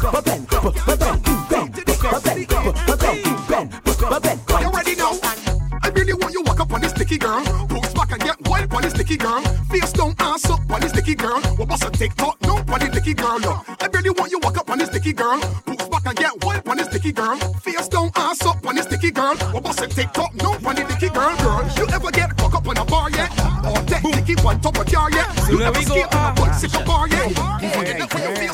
You 0.00 0.12
ready 4.70 4.94
now? 4.94 5.18
I 5.82 5.88
really 5.92 6.14
want 6.14 6.32
you 6.32 6.40
walk 6.42 6.60
up 6.60 6.72
on 6.72 6.80
this 6.80 6.92
sticky 6.92 7.18
girl. 7.18 7.42
Boots 7.66 7.92
back 7.94 8.12
and 8.12 8.20
get 8.20 8.36
wild 8.48 8.72
on 8.72 8.82
this 8.82 8.92
sticky 8.92 9.16
girl. 9.16 9.42
Face 9.70 9.92
down, 9.92 10.14
ass 10.20 10.48
up 10.50 10.60
on 10.70 10.80
this 10.80 10.92
sticky 10.92 11.16
girl. 11.16 11.40
What 11.56 11.68
was 11.68 11.82
a 11.82 11.90
TikTok? 11.90 12.40
No, 12.42 12.54
on 12.56 12.78
this 12.78 12.90
sticky 12.90 13.14
girl. 13.14 13.40
I 13.80 13.88
really 13.92 14.10
want 14.10 14.30
you 14.30 14.38
walk 14.40 14.58
up 14.58 14.70
on 14.70 14.78
this 14.78 14.88
sticky 14.88 15.14
girl. 15.14 15.40
Boots 15.66 15.88
back 15.88 16.06
and 16.06 16.16
get 16.16 16.44
wild 16.44 16.68
on 16.68 16.76
this 16.76 16.86
sticky 16.86 17.10
girl. 17.10 17.36
Face 17.36 17.88
down, 17.88 18.12
ass 18.14 18.46
up 18.46 18.64
on 18.64 18.76
this 18.76 18.84
sticky 18.84 19.10
girl. 19.10 19.34
What 19.52 19.64
was 19.64 19.80
a 19.80 19.88
TikTok? 19.88 20.32
No, 20.36 20.52
on 20.64 20.76
this 20.76 20.88
sticky 20.88 21.08
girl. 21.12 21.36
Girl, 21.38 21.68
you 21.76 21.88
ever 21.92 22.12
get 22.12 22.36
cock 22.36 22.54
up 22.54 22.68
on 22.68 22.76
a 22.76 22.84
bar 22.84 23.10
yet? 23.10 23.47
Or 24.28 24.34
that 24.34 24.36
sticky 24.36 24.46
on 24.46 24.60
top 24.60 24.78
of 24.78 24.86
car 24.92 25.10
yet? 25.10 25.32
So 25.40 25.52
You 25.52 25.58
there 25.58 25.68
ever 25.68 25.78
we 25.78 25.84
go. 25.86 25.94
skate 25.94 26.14
on 26.14 26.32
a 26.32 26.34
butt 26.34 26.54
sick 26.54 26.72
bar 26.84 27.08
yet? 27.08 27.34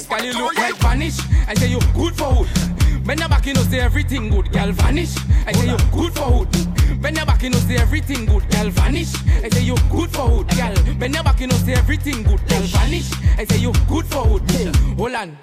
Girl, 0.08 0.24
you 0.24 0.32
look 0.38 0.56
like 0.56 0.74
vanish. 0.76 1.18
I 1.48 1.54
say 1.54 1.68
you 1.68 1.80
good 1.94 2.16
for 2.16 2.32
hood. 2.32 3.04
Bend 3.04 3.20
your 3.20 3.28
back, 3.28 3.46
you 3.46 3.54
know 3.54 3.62
say 3.62 3.80
everything 3.80 4.30
good. 4.30 4.50
Girl, 4.52 4.72
vanish. 4.72 5.16
I 5.46 5.52
say 5.52 5.66
you 5.68 5.76
good 5.92 6.14
for 6.14 6.44
hood. 6.44 7.02
Bend 7.02 7.16
your 7.16 7.26
back, 7.26 7.42
you 7.42 7.50
know 7.50 7.58
say 7.58 7.76
everything 7.76 8.24
good. 8.26 8.48
Girl, 8.50 8.70
vanish. 8.70 9.14
I 9.42 9.48
say 9.50 9.62
you 9.62 9.76
good 9.90 10.10
for 10.10 10.28
hood. 10.28 10.48
Girl, 10.56 10.94
bend 10.98 11.14
your 11.14 11.24
back, 11.24 11.40
you 11.40 11.46
know 11.48 11.56
say 11.56 11.74
everything 11.74 12.22
good. 12.22 12.40
Girl, 12.48 12.62
vanish. 12.62 13.10
I 13.38 13.44
say 13.44 13.58
you 13.58 13.72
good 13.88 14.06
for 14.06 14.24
hood. 14.24 14.50
Hold 14.96 15.14
on. 15.14 15.36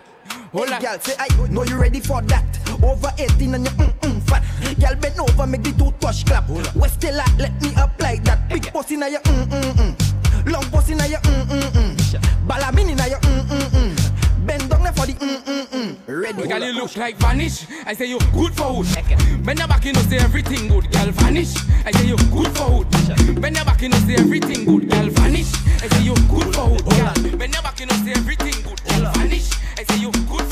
Hold 0.53 0.69
on. 0.71 0.81
Girl, 0.81 0.97
say 1.01 1.13
I 1.19 1.27
know 1.49 1.63
you 1.63 1.77
ready 1.77 1.99
for 1.99 2.21
that. 2.23 2.45
Over 2.83 3.11
18 3.17 3.53
and 3.55 3.65
you 3.65 3.71
mm 3.71 3.93
mm 3.99 4.21
fat. 4.23 4.43
Girl, 4.79 4.95
bend 4.95 5.19
over, 5.19 5.45
make 5.45 5.61
the 5.63 5.71
toothbrush 5.73 6.23
clap. 6.23 6.49
West 6.75 6.95
still 6.95 7.13
let 7.37 7.61
me 7.61 7.75
up 7.75 7.91
like 7.99 8.23
that. 8.23 8.49
Big 8.49 8.71
pussy 8.73 8.95
na 8.97 9.05
your 9.07 9.21
mm 9.21 9.45
mm 9.45 9.73
mm. 9.73 10.00
Long 10.45 10.63
pussy 10.71 10.95
na 10.95 11.05
your 11.05 11.19
mm 11.21 11.47
mm 11.47 11.71
mm. 11.73 12.47
Balamini 12.47 12.95
na 12.95 13.05
your 13.05 13.19
mm 13.19 13.47
mm 13.47 13.69
mm. 13.71 14.45
Bend 14.45 14.69
down 14.69 14.93
for 14.93 15.05
the 15.05 15.13
mm 15.13 15.43
mm 15.45 15.67
mm. 15.67 15.97
Ready? 16.07 16.47
Girl, 16.47 16.63
you 16.63 16.73
look 16.73 16.95
like 16.97 17.15
vanish. 17.17 17.65
I 17.85 17.93
say 17.93 18.05
you 18.07 18.19
good 18.33 18.53
for 18.55 18.83
hood. 18.83 19.45
Bend 19.45 19.59
your 19.59 19.67
back, 19.67 19.85
you 19.85 19.93
know 19.93 20.01
say 20.01 20.17
everything 20.17 20.67
good. 20.67 20.91
Girl, 20.91 21.11
vanish. 21.11 21.55
I 21.85 21.91
say 21.91 22.05
you 22.07 22.17
good 22.31 22.49
for 22.57 22.83
hood. 22.83 23.41
Bend 23.41 23.55
your 23.55 23.65
back, 23.65 23.81
you 23.81 23.89
know 23.89 23.97
say 23.99 24.15
everything 24.15 24.65
good. 24.65 24.89
Girl, 24.89 25.09
vanish. 25.09 25.53
I 25.83 25.87
say 25.87 26.03
you 26.03 26.15
good 26.29 26.53
for 26.55 26.65
hood. 26.69 27.37
Bend 27.39 27.53
your 27.53 27.63
back, 27.63 27.79
you 27.79 27.85
know 27.85 27.95
say 28.03 28.11
everything 28.13 28.61
good. 28.63 28.83
Girl, 28.83 29.11
vanish. 29.13 29.49
I 29.77 29.83
say 29.83 29.97
you 29.99 30.11
good 30.11 30.50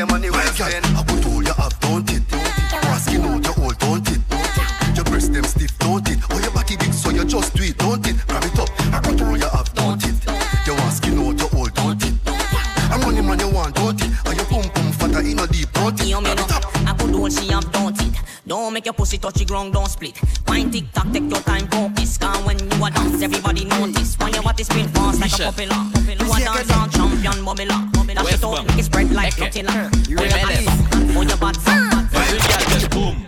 your 0.00 0.06
money 0.06 0.30
wasting. 0.30 0.80
I 0.96 1.04
put 1.04 1.26
all 1.26 1.42
you 1.42 1.52
have, 1.52 1.78
don't 1.80 2.10
it? 2.10 2.22
Asking 2.88 3.20
out 3.20 3.44
your 3.44 3.60
old, 3.60 3.78
don't 3.78 4.08
it? 4.08 4.20
Your 4.96 5.04
breast 5.04 5.30
them 5.30 5.44
stiff, 5.44 5.78
don't 5.78 6.08
it? 6.08 6.18
Oh, 6.30 6.40
your 6.40 6.50
body 6.52 6.76
big, 6.76 6.94
so 6.94 7.10
you 7.10 7.24
just 7.26 7.54
do 7.54 7.62
it, 7.64 7.76
don't 7.76 8.06
it? 8.08 8.16
Grab 8.26 8.44
it 8.44 8.58
up, 8.58 8.70
I 8.94 9.00
put 9.04 9.20
all 9.20 9.36
you 9.36 9.48
have, 9.52 9.68
don't 9.74 10.02
it? 10.02 10.16
You 10.66 10.72
asking 10.88 11.18
out 11.20 11.38
your 11.38 11.50
old, 11.54 11.74
don't 11.74 12.02
it? 12.02 12.14
I'm 12.90 13.00
money 13.00 13.20
man 13.20 13.40
you 13.40 13.50
want, 13.50 13.74
don't 13.74 14.00
it? 14.00 14.10
And 14.24 14.36
your 14.36 14.46
pum 14.46 14.64
pum 14.72 14.92
fatter 14.92 15.20
in 15.20 15.38
a 15.38 15.46
deep, 15.46 15.70
don't 15.72 16.00
it? 16.00 16.06
Yo, 16.06 16.20
me 16.20 16.32
Grab 16.32 16.48
it 16.48 16.52
up. 16.56 16.64
I 16.88 16.94
could 16.96 17.12
do 17.12 17.20
what 17.20 17.32
she 17.32 17.48
have, 17.52 17.70
don't 17.70 18.00
it. 18.00 18.14
Don't 18.46 18.72
make 18.72 18.86
your 18.86 18.94
pussy 18.94 19.18
touch 19.18 19.34
the 19.34 19.44
ground, 19.44 19.74
don't 19.74 19.86
split. 19.86 20.18
Wine 20.48 20.70
tick 20.70 20.90
tock, 20.92 21.12
take 21.12 21.28
your 21.28 21.42
time, 21.42 21.68
focus. 21.68 22.16
Cause 22.16 22.42
when 22.46 22.58
you 22.58 22.84
a 22.86 22.90
dance, 22.90 23.20
everybody 23.20 23.66
notice. 23.66 24.18
When 24.18 24.32
you 24.32 24.40
want 24.40 24.56
to 24.56 24.64
spin 24.64 24.88
fast 24.88 25.20
like 25.20 25.34
a 25.34 25.52
popular. 25.52 25.76
You 26.08 26.32
a 26.32 26.40
dance 26.40 26.72
on 26.72 26.88
champion, 26.88 27.44
bubbler. 27.44 27.99
Dash 28.40 28.52
it 28.52 28.58
out, 28.58 28.66
make 28.66 28.78
it 28.78 28.84
spread 28.84 29.10
like 29.12 29.34
Nutella. 29.34 29.90
Rebellious. 30.08 31.12
For 31.12 31.24
your 31.24 31.36
bad 31.36 31.56
song. 31.56 32.08
Every 32.14 32.38
girl 32.38 32.64
just 32.70 32.90
boom. 32.90 33.26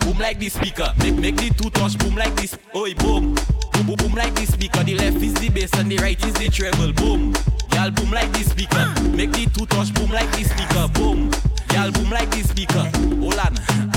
Boom 0.00 0.18
like 0.18 0.40
this 0.40 0.54
speaker. 0.54 0.92
Make 0.98 1.14
make 1.16 1.36
the 1.36 1.50
two 1.50 1.70
touch 1.70 1.96
boom 1.98 2.16
like 2.16 2.34
this. 2.34 2.58
Oi 2.74 2.94
boom. 2.94 3.34
Boom 3.72 3.86
boom 3.86 3.96
boom 3.96 4.12
like 4.14 4.34
this 4.34 4.52
speaker. 4.52 4.82
The 4.82 4.96
left 4.96 5.16
is 5.22 5.34
the 5.34 5.48
bass 5.50 5.72
and 5.74 5.90
the 5.90 5.98
right 5.98 6.18
is 6.24 6.34
the 6.34 6.48
treble. 6.48 6.92
Boom. 6.94 7.34
Y'all 7.74 7.90
boom 7.90 8.10
like 8.10 8.32
this 8.32 8.50
speaker. 8.50 8.92
Make 9.14 9.32
the 9.32 9.46
two 9.54 9.66
touch 9.66 9.94
boom 9.94 10.10
like 10.10 10.30
this 10.32 10.50
speaker. 10.50 10.88
Boom. 10.94 11.30
Y'all 11.72 11.92
boom 11.92 12.10
like 12.10 12.30
this 12.30 12.50
speaker. 12.50 12.90
Hold 13.22 13.38
on. 13.38 13.54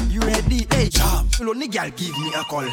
You 0.09 0.21
ready? 0.21 0.67
Hey, 0.69 0.89
jam. 0.89 1.27
Lonely 1.39 1.67
girl, 1.67 1.89
give 1.95 2.17
me 2.19 2.31
a 2.33 2.43
call. 2.43 2.69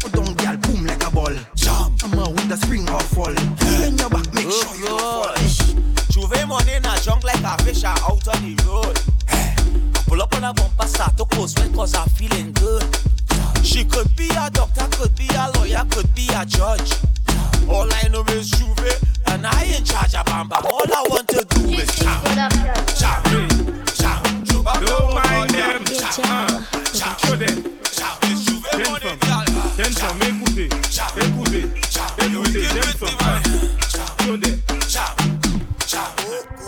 Put 0.00 0.12
down, 0.12 0.34
girl, 0.34 0.56
boom 0.56 0.86
like 0.86 1.06
a 1.06 1.10
ball. 1.10 1.34
Jam. 1.54 1.94
I'm 2.02 2.18
a 2.18 2.30
with 2.30 2.48
the 2.48 2.56
spring 2.56 2.88
or 2.90 3.00
fall. 3.00 3.32
Bend 3.60 4.00
your 4.00 4.10
back, 4.10 4.34
make 4.34 4.46
oh, 4.48 4.50
sure 4.50 4.76
you 4.76 4.86
don't 4.86 5.00
fall. 5.00 6.01
Juve 6.12 6.46
money 6.46 6.72
in 6.74 6.84
a 6.84 7.00
junk 7.00 7.24
like 7.24 7.42
a 7.42 7.56
fish 7.64 7.84
are 7.84 7.96
out 8.04 8.28
on 8.28 8.42
the 8.44 8.52
road. 8.68 9.00
I 9.30 10.04
pull 10.06 10.20
up 10.20 10.34
on 10.36 10.44
a 10.44 10.52
bumper, 10.52 10.86
start 10.86 11.16
to 11.16 11.24
close 11.24 11.54
sweat 11.54 11.72
cause 11.72 11.94
I'm 11.94 12.06
feeling 12.10 12.52
good. 12.52 12.84
She 13.64 13.86
could 13.86 14.14
be 14.14 14.28
a 14.36 14.50
doctor, 14.50 14.86
could 14.98 15.16
be 15.16 15.26
a 15.32 15.50
lawyer, 15.56 15.82
could 15.88 16.14
be 16.14 16.28
a 16.36 16.44
judge. 16.44 16.92
All 17.66 17.88
I 17.90 18.08
know 18.08 18.24
is 18.28 18.50
Juve, 18.50 18.92
and 19.28 19.46
I 19.46 19.64
in 19.74 19.84
charge 19.84 20.14
of 20.14 20.26
Bamba. 20.26 20.62
All 20.62 20.84
I 20.84 21.02
want 21.08 21.28
to 21.28 21.46
do 21.48 21.70
is 21.70 21.88
jam, 21.96 22.20
jam, 22.36 23.24
jam, 23.96 24.44
Juve. 24.44 24.68
Don't 24.84 25.14
mind 25.14 25.50
them. 25.50 25.86
Show 26.12 27.36
them. 27.36 27.72
Jensen, 28.76 29.16
Jensen, 29.78 30.08
écoutez, 30.20 30.68
écoutez, 31.16 31.64
écoutez, 32.18 32.62
Jensen. 32.64 33.08
Show 33.08 33.51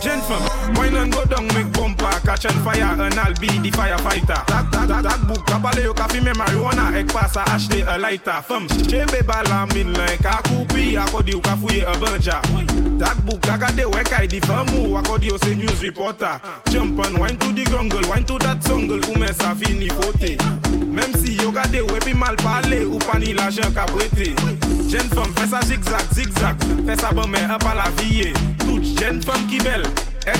Jensen, 0.04 0.36
wine 0.76 0.96
and 0.96 1.10
go 1.10 1.24
down, 1.24 1.46
make 1.54 1.72
bumper 1.72 2.20
catch 2.20 2.44
on 2.44 2.52
fire 2.62 2.82
and 2.82 3.14
I'll 3.14 3.32
be 3.40 3.46
the 3.46 3.70
firefighter. 3.70 4.44
That, 4.46 4.70
that, 4.70 4.88
that, 4.88 5.02
that 5.02 5.26
book, 5.26 5.46
kabale 5.46 5.82
yo 5.82 5.94
kafi 5.94 6.22
me 6.22 6.30
marijuana, 6.32 6.94
ek 6.94 7.08
pasa 7.08 7.40
ashte 7.46 7.80
a 7.88 7.98
lighter. 7.98 8.42
Fem, 8.42 8.68
chebe 8.68 9.26
bala 9.26 9.66
min 9.72 9.94
like 9.94 10.20
a 10.20 10.42
kupi, 10.44 10.92
akodi 11.00 11.32
yo 11.32 11.40
kafuye 11.40 11.82
a 11.84 11.94
banja. 11.96 12.42
That 12.98 13.24
book, 13.24 13.40
agade 13.40 13.90
wek 13.90 14.12
I 14.12 14.26
di 14.26 14.40
famu, 14.40 15.00
akodi 15.00 15.30
yo 15.30 15.38
se 15.38 15.54
news 15.54 15.82
reporter. 15.82 16.38
Jump 16.68 17.02
and 17.02 17.18
wine 17.18 17.38
to 17.38 17.52
the 17.54 17.64
jungle, 17.64 18.06
wine 18.06 18.24
to 18.24 18.38
that 18.40 18.60
jungle, 18.60 19.00
ume 19.00 19.32
sa 19.32 19.54
fini 19.54 19.88
fote. 19.88 20.36
Même 20.84 21.14
si 21.16 21.34
yo 21.36 21.50
gade 21.50 21.80
wepi 21.80 22.12
mal 22.12 22.36
pale, 22.36 22.84
ou 22.84 22.98
pani 22.98 23.32
la 23.32 23.48
jen 23.48 23.72
ka 23.72 23.86
prete. 23.86 24.73
Jeune 24.94 25.08
femme, 25.08 25.32
fais 25.36 25.48
ça 25.48 25.60
zigzag, 25.62 26.02
zigzag. 26.12 26.56
Fais 26.86 26.94
ça 26.94 27.10
bon, 27.10 27.26
mais 27.26 27.40
pas 27.58 27.74
la 27.74 27.90
vie. 28.00 28.32
Toute 28.60 28.84
jeune 28.96 29.20
femme 29.20 29.44
qui 29.48 29.58
belle. 29.58 29.82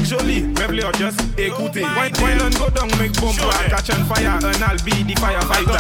Joli, 0.05 0.43
meuble 0.43 0.85
or 0.85 0.93
just 0.93 1.21
écoutez. 1.37 1.83
Wine, 1.83 2.13
wine 2.21 2.41
and 2.41 2.57
go 2.57 2.69
down, 2.71 2.89
make 2.99 3.13
bumper, 3.21 3.51
catch 3.69 3.91
on 3.91 4.05
fire, 4.07 4.39
and 4.43 4.65
I'll 4.65 4.79
be 4.85 5.03
the 5.03 5.15
firefighter. 5.15 5.77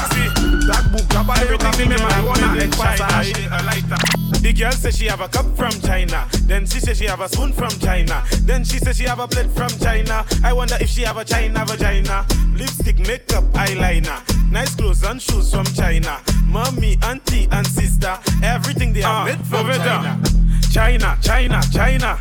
That 0.66 0.92
book, 0.92 1.08
about 1.12 1.38
everything, 1.40 1.88
me 1.88 1.96
marijuana, 1.96 2.60
ek 2.60 2.70
pasa, 2.76 3.04
a 3.04 3.62
lighter. 3.64 3.96
The 4.42 4.52
girl 4.52 4.72
says 4.72 4.98
she 4.98 5.06
have 5.06 5.22
a 5.22 5.28
cup 5.28 5.46
from 5.56 5.72
China. 5.80 6.28
Then 6.42 6.66
she 6.66 6.80
says 6.80 6.98
she 6.98 7.06
have 7.06 7.20
a 7.20 7.28
spoon 7.28 7.52
from 7.52 7.70
China. 7.80 8.22
Then 8.42 8.64
she 8.64 8.78
says 8.78 8.98
she 8.98 9.04
have 9.04 9.20
a 9.20 9.26
plate 9.26 9.50
from 9.50 9.70
China. 9.80 10.24
I 10.42 10.52
wonder 10.52 10.76
if 10.80 10.90
she 10.90 11.02
have 11.02 11.16
a 11.16 11.24
China 11.24 11.64
vagina. 11.64 12.26
Lipstick, 12.54 12.98
makeup, 12.98 13.44
eyeliner. 13.54 14.20
Nice 14.50 14.74
clothes 14.74 15.02
and 15.02 15.20
shoes 15.20 15.50
from 15.50 15.64
China. 15.64 16.20
Mommy, 16.44 16.98
auntie, 17.02 17.48
and 17.52 17.66
sister. 17.66 18.18
Everything 18.42 18.92
they 18.92 19.02
are 19.02 19.24
made 19.24 19.46
from 19.46 19.66
China. 19.66 20.20
China, 20.70 21.18
China, 21.22 21.62
China. 21.72 22.20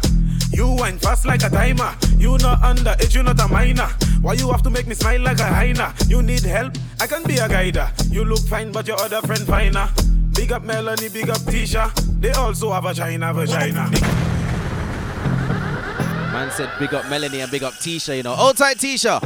You 0.54 0.68
wine 0.70 1.00
fast 1.00 1.26
like 1.26 1.44
a 1.44 1.50
timer. 1.50 1.96
You 2.18 2.38
not 2.38 2.62
underage, 2.62 3.16
you 3.16 3.24
not 3.24 3.40
a 3.40 3.48
minor. 3.48 3.90
Why 4.22 4.34
you 4.34 4.52
have 4.52 4.62
to 4.62 4.70
make 4.70 4.86
me 4.86 4.94
smile 4.94 5.22
like 5.22 5.40
a 5.40 5.46
hyena? 5.46 5.94
You 6.08 6.22
need 6.22 6.44
help? 6.44 6.78
I 7.00 7.08
can 7.08 7.24
be 7.24 7.38
a 7.38 7.50
guider. 7.50 7.92
You 8.10 8.24
look 8.24 8.40
fine, 8.48 8.72
but 8.72 8.88
your 8.88 9.00
other 9.00 9.22
friend 9.22 9.42
finer. 9.42 9.90
Big 10.34 10.52
up 10.52 10.64
Melanie, 10.64 11.10
big 11.10 11.30
up 11.30 11.40
Tisha. 11.40 11.92
They 12.22 12.32
also 12.32 12.72
have 12.72 12.86
a 12.86 12.94
China 12.94 13.34
vagina. 13.34 13.90
Man 16.32 16.52
said 16.52 16.70
big 16.80 16.94
up 16.94 17.10
Melanie 17.10 17.42
and 17.42 17.52
big 17.52 17.64
up 17.64 17.74
Tisha, 17.74 18.16
you 18.16 18.24
know. 18.24 18.36
Hold 18.36 18.58
tight, 18.58 18.78
Tisha. 18.78 19.20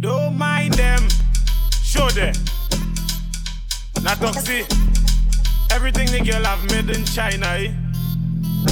Don't 0.00 0.36
mind 0.36 0.74
them. 0.74 1.08
Show 1.82 2.08
them. 2.10 2.34
Not 4.02 4.18
toxic. 4.18 4.66
Everything 5.70 6.10
the 6.10 6.20
girl 6.28 6.42
have 6.44 6.64
made 6.70 6.96
in 6.96 7.04
China, 7.04 7.46
eh? 7.46 7.72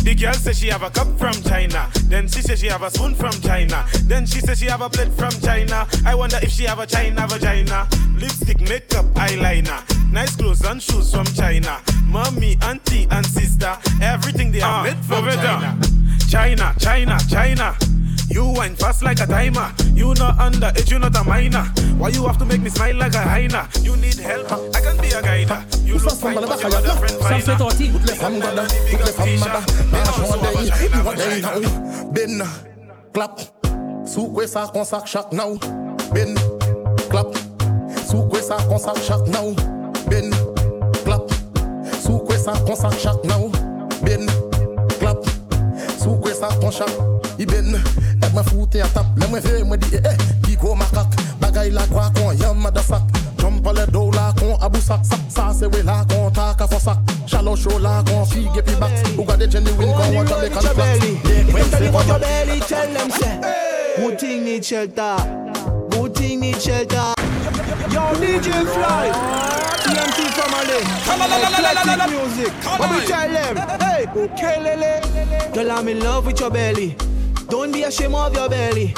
The 0.04 0.14
girl 0.14 0.34
says 0.34 0.58
she 0.58 0.68
have 0.68 0.82
a 0.82 0.90
cup 0.90 1.08
from 1.18 1.32
China. 1.42 1.88
Then 2.04 2.28
she 2.28 2.40
says 2.42 2.60
she 2.60 2.66
have 2.68 2.82
a 2.82 2.90
spoon 2.90 3.14
from 3.14 3.32
China. 3.40 3.84
Then 4.04 4.26
she 4.26 4.40
says 4.40 4.58
she 4.58 4.66
have 4.66 4.80
a 4.80 4.88
plate 4.88 5.12
from 5.12 5.30
China. 5.40 5.86
I 6.04 6.14
wonder 6.14 6.38
if 6.42 6.50
she 6.50 6.64
have 6.64 6.78
a 6.78 6.86
China 6.86 7.26
vagina. 7.26 7.88
Lipstick, 8.16 8.60
makeup, 8.62 9.06
eyeliner. 9.14 9.82
Nice 10.12 10.36
clothes 10.36 10.62
and 10.64 10.82
shoes 10.82 11.12
from 11.12 11.26
China. 11.26 11.80
Mommy, 12.04 12.56
auntie, 12.62 13.06
and 13.10 13.24
sister. 13.26 13.76
Everything 14.00 14.50
they 14.52 14.60
are 14.62 14.80
Ah, 14.80 14.82
made 14.84 14.96
from. 15.04 15.24
China. 15.26 15.78
China, 16.28 16.74
China, 16.78 17.18
China. 17.28 17.76
You 18.28 18.44
wine 18.44 18.76
fast 18.76 19.02
like 19.02 19.20
a 19.20 19.26
timer. 19.26 19.72
You 19.94 20.12
not 20.14 20.36
underage, 20.36 20.90
you 20.90 20.98
not 20.98 21.16
a 21.16 21.24
minor. 21.24 21.64
Why 21.96 22.10
you 22.10 22.26
have 22.26 22.36
to 22.38 22.44
make 22.44 22.60
me 22.60 22.68
smile 22.68 22.96
like 22.96 23.14
a 23.14 23.20
hyena? 23.20 23.68
You 23.80 23.96
need 23.96 24.16
help? 24.16 24.52
I 24.76 24.80
can 24.80 24.96
be 25.00 25.08
a 25.08 25.22
guider. 25.22 25.64
You 25.84 25.94
look 25.94 26.12
fine, 26.12 26.34
but 26.34 26.60
your 26.60 26.74
other 26.74 26.94
friend 26.94 27.16
finer. 27.22 27.56
Toutes 27.56 28.06
les 28.06 28.14
femmes 28.14 28.40
gada, 28.40 28.66
toutes 28.90 29.06
les 29.06 29.12
femmes 29.12 29.40
mada 29.40 29.60
Marche 29.90 30.20
en 30.20 30.42
day, 30.42 30.66
you 30.66 31.08
a 31.08 31.16
day 31.16 31.40
now 31.40 32.12
Ben, 32.12 32.42
clap. 33.12 33.40
Sou 34.04 34.28
kwe 34.32 34.46
sa 34.46 34.66
kon 34.66 34.84
sak 34.84 35.06
chak 35.06 35.32
now. 35.32 35.56
Ben, 36.12 36.34
clap. 37.08 37.32
Sou 38.06 38.28
kwe 38.28 38.42
sa 38.42 38.56
kon 38.68 38.78
sak 38.78 39.00
chak 39.04 39.26
now. 39.28 39.54
Ben, 40.08 40.30
clap. 41.04 41.24
Sou 42.00 42.20
kwe 42.24 42.36
sa 42.36 42.52
kon 42.66 42.76
sak 42.76 42.98
chak 43.00 43.24
now. 43.24 43.48
Ben, 44.04 44.28
clap 45.00 45.37
Sou 45.98 46.18
kwe 46.22 46.34
sa 46.34 46.48
kon 46.62 46.72
chak 46.74 46.90
I 47.38 47.46
ben, 47.46 47.74
ek 48.22 48.32
mwen 48.34 48.46
foute 48.50 48.82
a 48.82 48.88
tap 48.94 49.14
Lè 49.18 49.28
mwen 49.30 49.42
ve 49.44 49.62
mwen 49.64 49.80
di 49.82 49.98
eh 49.98 50.10
eh 50.12 50.16
Kiko 50.46 50.74
makak 50.78 51.18
Bagay 51.42 51.70
la 51.74 51.86
kwa 51.92 52.08
kon 52.16 52.36
yam 52.38 52.66
a 52.66 52.70
da 52.70 52.82
sak 52.82 53.02
Jump 53.38 53.66
le 53.74 53.86
do 53.92 54.08
la 54.14 54.32
kon 54.38 54.56
abou 54.60 54.80
sak 54.82 55.04
sak 55.06 55.20
Sa 55.30 55.52
se 55.52 55.66
we 55.66 55.82
la 55.82 56.04
kon 56.10 56.32
ta 56.34 56.54
ka 56.58 56.66
fo 56.66 56.78
sak 56.82 56.98
Shallow 57.26 57.56
show 57.56 57.78
la 57.78 58.02
kon 58.06 58.26
fige 58.26 58.62
pi 58.64 58.74
back 58.80 58.94
Ou 59.18 59.24
gade 59.24 59.50
kon 59.50 60.14
wan 60.14 60.26
Jamaican 60.26 60.62
your 60.62 60.62
flax 60.62 60.74
belly. 60.74 61.14
When 61.52 61.70
tell 61.70 61.82
you 61.82 61.88
about 61.88 62.06
your 62.06 62.18
belly, 62.18 62.60
tell 62.60 62.92
them 62.92 63.10
say, 63.10 63.96
good 63.96 64.18
thing 64.18 64.44
need 64.44 64.64
shelter, 64.64 65.16
good 65.90 66.14
thing 66.14 66.40
need 66.40 66.60
shelter. 66.60 67.14
Yo, 67.98 68.14
DJ 68.14 68.52
Fly, 68.74 69.10
TNT 69.82 70.18
family, 70.38 70.80
eclectic 71.10 72.00
music. 72.14 72.52
What 72.78 72.90
we 72.94 73.04
tell 73.04 73.28
them? 73.28 73.56
Hey. 73.80 74.06
Girl, 75.52 75.72
I'm 75.72 75.88
in 75.88 75.98
love 75.98 76.26
with 76.26 76.38
your 76.38 76.48
belly. 76.50 76.94
Don't 77.48 77.72
be 77.72 77.82
ashamed 77.82 78.14
of 78.14 78.36
your 78.36 78.48
belly. 78.48 78.94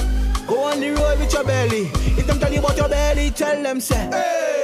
Go 0.46 0.64
on 0.64 0.80
the 0.80 0.90
road 0.90 1.18
with 1.18 1.32
your 1.32 1.44
belly. 1.44 1.88
If 2.18 2.26
them 2.26 2.38
tell 2.38 2.52
you 2.52 2.58
about 2.58 2.76
your 2.76 2.90
belly, 2.90 3.30
tell 3.30 3.62
them 3.62 3.80
say, 3.80 4.10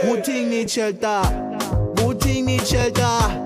good 0.02 0.22
thing 0.26 0.50
need 0.50 0.68
shelter, 0.70 1.22
good 1.96 2.20
thing 2.20 2.44
need 2.44 2.66
shelter. 2.66 3.42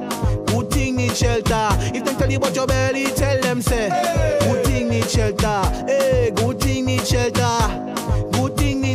Good 0.46 0.70
thing 0.72 0.96
need 0.96 1.16
shelter. 1.16 1.68
If 1.94 2.04
them 2.04 2.16
tell 2.16 2.28
you 2.28 2.38
about 2.38 2.56
your 2.56 2.66
belly, 2.66 3.04
tell 3.04 3.40
them 3.40 3.62
say, 3.62 3.88
good 4.40 4.66
thing 4.66 4.88
need 4.88 5.08
shelter. 5.08 5.62
Hey, 5.86 6.32
good 6.34 6.60
thing 6.60 6.86
need 6.86 7.06
shelter. 7.06 7.86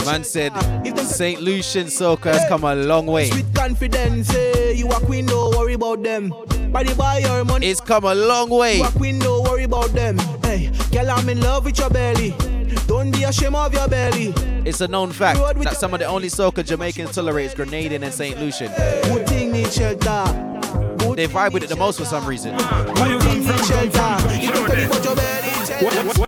Good 0.05 0.25
thing 0.25 0.51
need 0.51 0.95
Man 0.95 0.95
said 0.95 0.97
St. 0.99 1.41
Lucian 1.41 1.87
Soca 1.87 2.33
has 2.33 2.47
come 2.47 2.63
a 2.63 2.75
long 2.75 3.05
way. 3.07 3.29
With 3.31 3.53
confidence, 3.53 4.29
hey, 4.31 4.73
you 4.73 4.87
a 4.89 4.99
queen, 4.99 5.25
don't 5.25 5.55
worry 5.55 5.73
about 5.73 6.03
them. 6.03 6.33
Body 6.71 6.93
buy 6.93 7.19
your 7.19 7.45
money. 7.45 7.67
It's 7.67 7.81
come 7.81 8.03
a 8.03 8.13
long 8.15 8.49
way. 8.49 8.77
You 8.77 8.83
a 8.83 8.91
queen, 8.91 9.19
don't 9.19 9.43
worry 9.43 9.63
about 9.63 9.89
them. 9.93 10.17
Hey, 10.43 10.71
girl, 10.91 11.11
I'm 11.11 11.29
in 11.29 11.41
love 11.41 11.65
with 11.65 11.77
your 11.79 11.89
belly. 11.89 12.35
Don't 12.87 13.11
be 13.11 13.23
ashamed 13.23 13.55
of 13.55 13.73
your 13.73 13.87
belly. 13.87 14.33
It's 14.65 14.81
a 14.81 14.87
known 14.87 15.11
fact 15.11 15.39
that 15.63 15.77
some 15.77 15.93
of 15.93 15.99
the 15.99 16.05
only 16.05 16.27
soca 16.27 16.63
Jamaicans 16.65 17.13
tolerate 17.13 17.47
is 17.47 17.55
Grenadian 17.55 18.03
and 18.03 18.13
St. 18.13 18.39
Lucian. 18.39 18.71
They 21.15 21.27
vibe 21.27 21.53
with 21.53 21.63
it 21.63 21.69
the 21.69 21.75
most 21.77 21.97
for 21.99 22.05
some 22.05 22.25
reason. 22.25 22.55
Where 22.55 23.11
you 23.11 23.19
come 23.19 23.41
from? 23.43 23.57
Don't 23.57 25.03
tell 25.03 25.15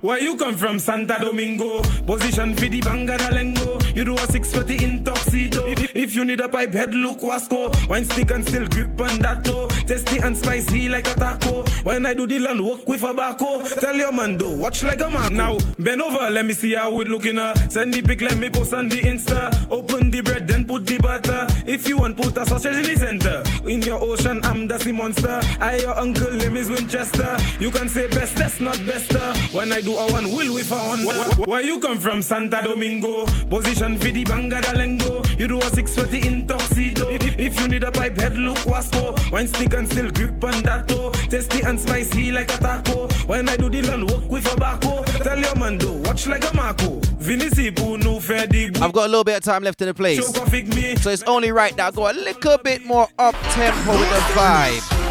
Where, 0.02 0.19
you 0.22 0.36
come 0.36 0.57
from, 0.57 0.78
Santa 0.78 1.18
Domingo? 1.22 1.82
Position 2.06 2.53
for 2.53 2.68
the 2.68 2.82
Bangadalengo. 2.82 3.95
You 3.95 4.03
do 4.03 4.14
a 4.15 4.28
640 4.28 4.84
in 4.84 5.03
tuxedo. 5.06 5.64
If, 5.68 6.15
you 6.15 6.26
need 6.26 6.41
a 6.41 6.49
pipe 6.49 6.74
head, 6.74 6.94
look 6.94 7.19
Wasco. 7.19 7.72
Wine 7.88 8.03
stick 8.03 8.32
and 8.32 8.45
still 8.45 8.68
grip 8.68 8.99
on 8.99 9.19
that 9.19 9.45
toe. 9.45 9.68
Tasty 9.88 10.18
and 10.18 10.36
spicy 10.36 10.90
like 10.90 11.07
a 11.07 11.14
taco. 11.14 11.64
When 11.84 12.06
I 12.06 12.14
do 12.14 12.28
the 12.28 12.40
land 12.40 12.65
work 12.65 12.88
with 12.88 13.03
a 13.03 13.14
baco. 13.14 13.80
Tell 13.80 13.95
your 13.95 14.11
man 14.11 14.38
do, 14.38 14.57
watch 14.57 14.84
like 14.84 14.99
a 14.99 15.10
man. 15.10 15.36
Now, 15.36 15.57
bend 15.80 16.02
over, 16.02 16.30
let 16.30 16.45
me 16.45 16.53
see 16.53 16.76
how 16.76 16.99
it 16.99 17.07
looking. 17.07 17.38
Uh. 17.38 17.53
Send 17.69 17.94
the 17.94 18.02
pic, 18.02 18.22
let 18.22 18.38
me 18.38 18.49
post 18.49 18.74
on 18.74 18.90
the 18.90 18.98
Insta. 18.98 19.72
Open 19.72 20.11
the 20.11 20.22
bread, 20.22 20.48
then 20.48 20.65
put 20.65 20.86
the 20.86 20.98
butter. 20.98 21.48
If 21.65 21.88
you 21.88 21.98
want, 21.98 22.18
put 22.18 22.38
a 22.38 22.45
sausage 22.45 22.76
in 22.76 22.84
the 22.84 22.98
center. 22.98 23.44
In 23.69 23.82
your 23.82 24.02
ocean, 24.02 24.41
I'm 24.44 24.68
the 24.68 24.78
sea 24.78 24.91
monster. 24.91 25.40
I 25.61 25.78
your 25.78 25.98
uncle, 25.98 26.32
name 26.34 26.57
is 26.57 26.69
Winchester. 26.69 27.38
You 27.60 27.72
can 27.72 27.88
say 27.88 28.07
best, 28.07 28.36
that's 28.36 28.60
not 28.60 28.78
bester. 28.86 29.37
When 29.54 29.72
I 29.72 29.82
do 29.82 29.96
a 29.96 30.12
one, 30.12 30.32
will 30.32 30.54
we 30.54 30.64
found. 30.64 31.06
Where 31.48 31.62
you 31.62 31.80
come 31.80 32.00
from, 32.00 32.22
Santa 32.22 32.62
Domingo? 32.64 33.26
Position 33.50 33.98
for 33.98 34.12
the 34.12 34.24
Bangadalengo. 34.24 35.40
You 35.40 35.48
do 35.48 35.58
a 35.60 35.70
640 35.70 36.28
in 36.28 36.48
tuxedo. 36.48 37.10
If, 37.10 37.40
if 37.40 37.60
you 37.60 37.68
need 37.68 37.84
a 37.84 37.92
pipe 37.92 38.18
head, 38.18 38.36
look 38.38 38.58
Wasco. 38.60 39.32
Wine 39.32 39.48
stick 39.48 39.74
and 39.74 39.90
still 39.90 40.12
grip 40.12 40.44
on 40.44 40.62
that 40.64 40.88
toe. 40.88 41.12
Tasty 41.30 41.62
and 41.62 41.80
spicy 41.80 42.32
like 42.32 42.54
a 42.54 42.58
taco. 42.58 43.08
When 43.26 43.50
I 43.50 43.58
do 43.58 43.70
the 43.70 43.82
land 43.84 44.10
work 44.10 44.30
with 44.30 44.46
a 44.46 44.56
baco. 44.56 45.06
Tell 45.24 45.40
your 45.40 45.56
man 45.56 45.78
do, 45.78 45.94
watch 46.04 46.28
like 46.28 46.50
a 46.50 46.56
Marco. 46.56 47.00
Vinisi 47.20 47.76
Poo, 47.76 47.98
no 47.98 48.20
fair 48.20 48.48
dig. 48.48 48.78
I've 48.78 48.94
got 48.94 49.06
a 49.06 49.10
little 49.10 49.24
bit 49.24 49.38
of 49.38 49.44
time 49.44 49.64
left 49.64 49.82
in 49.82 49.88
the 49.88 49.94
place. 49.94 50.26
Choke 50.26 50.48
a 50.48 50.50
fig 50.50 50.74
me. 50.74 50.96
So 50.98 51.10
it's 51.10 51.24
only 51.24 51.52
right 51.52 51.76
that 51.78 51.88
I 51.88 51.92
go 51.92 52.10
a 52.10 52.14
little 52.14 52.58
bit 52.60 52.86
more 52.86 53.08
up 53.18 53.36
tempo 53.52 53.92
with 53.92 54.10
the 54.10 54.40
vibe. 54.40 55.07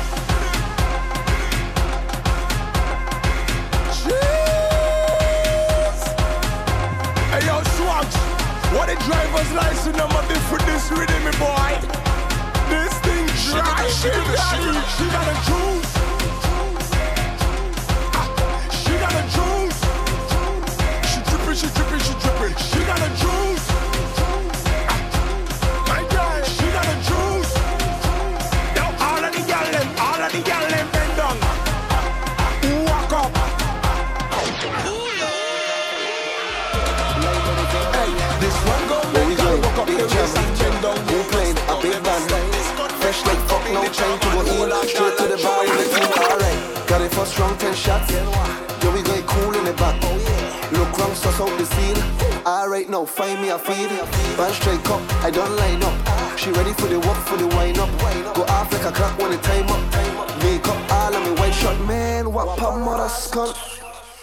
Driver's 9.07 9.53
license 9.53 9.97
number 9.97 10.21
be 10.27 10.35
for 10.51 10.59
this 10.67 10.91
rhythm, 10.91 11.23
me 11.25 11.31
boy? 11.39 11.79
This 12.69 12.93
thing 13.07 13.27
dry, 13.55 13.87
she 13.87 14.11
got 14.11 14.27
a 14.27 14.83
she 14.95 15.07
got 15.15 15.27
a 15.31 15.37
juice. 15.47 15.93
She 18.83 18.93
got 18.99 19.15
a 19.15 19.25
juice. 19.35 19.81
She 21.09 21.19
dripping, 21.31 21.55
she 21.55 21.69
dripping, 21.77 22.03
she 22.03 22.15
dripping. 22.19 22.55
She 22.57 22.81
got 22.85 22.99
a 22.99 23.11
juice. 23.23 23.76
For 47.27 47.33
strong 47.33 47.59
ten 47.59 47.75
shots. 47.75 48.13
Yo, 48.13 48.93
we 48.95 49.03
got 49.03 49.19
it 49.19 49.27
cool 49.27 49.53
in 49.59 49.65
the 49.65 49.73
back. 49.73 50.01
Look 50.71 50.97
wrong, 50.97 51.13
suss 51.15 51.41
out 51.41 51.51
the 51.59 51.67
seal. 51.67 51.99
Alright, 52.47 52.89
now 52.89 53.05
find 53.05 53.43
me 53.43 53.49
a 53.49 53.59
feed. 53.59 53.91
Band 54.37 54.55
straight 54.55 54.83
cup, 54.85 55.03
I 55.25 55.31
don't 55.33 55.57
line 55.57 55.83
up. 55.83 56.39
She 56.39 56.51
ready 56.53 56.73
for 56.75 56.87
the 56.87 57.01
walk, 57.01 57.17
for 57.27 57.37
the 57.37 57.49
wind 57.49 57.79
up. 57.79 57.91
Go 58.33 58.43
off 58.45 58.73
like 58.73 58.85
a 58.85 58.93
clock 58.93 59.19
when 59.19 59.33
the 59.33 59.39
time 59.39 59.67
up. 59.67 59.83
Make 60.45 60.69
up 60.69 60.79
all 60.93 61.15
of 61.17 61.23
me 61.25 61.33
white 61.41 61.55
shot, 61.55 61.77
man. 61.89 62.33
What 62.33 62.59
pop 62.59 62.79
mother 62.79 63.09
skunt? 63.09 63.57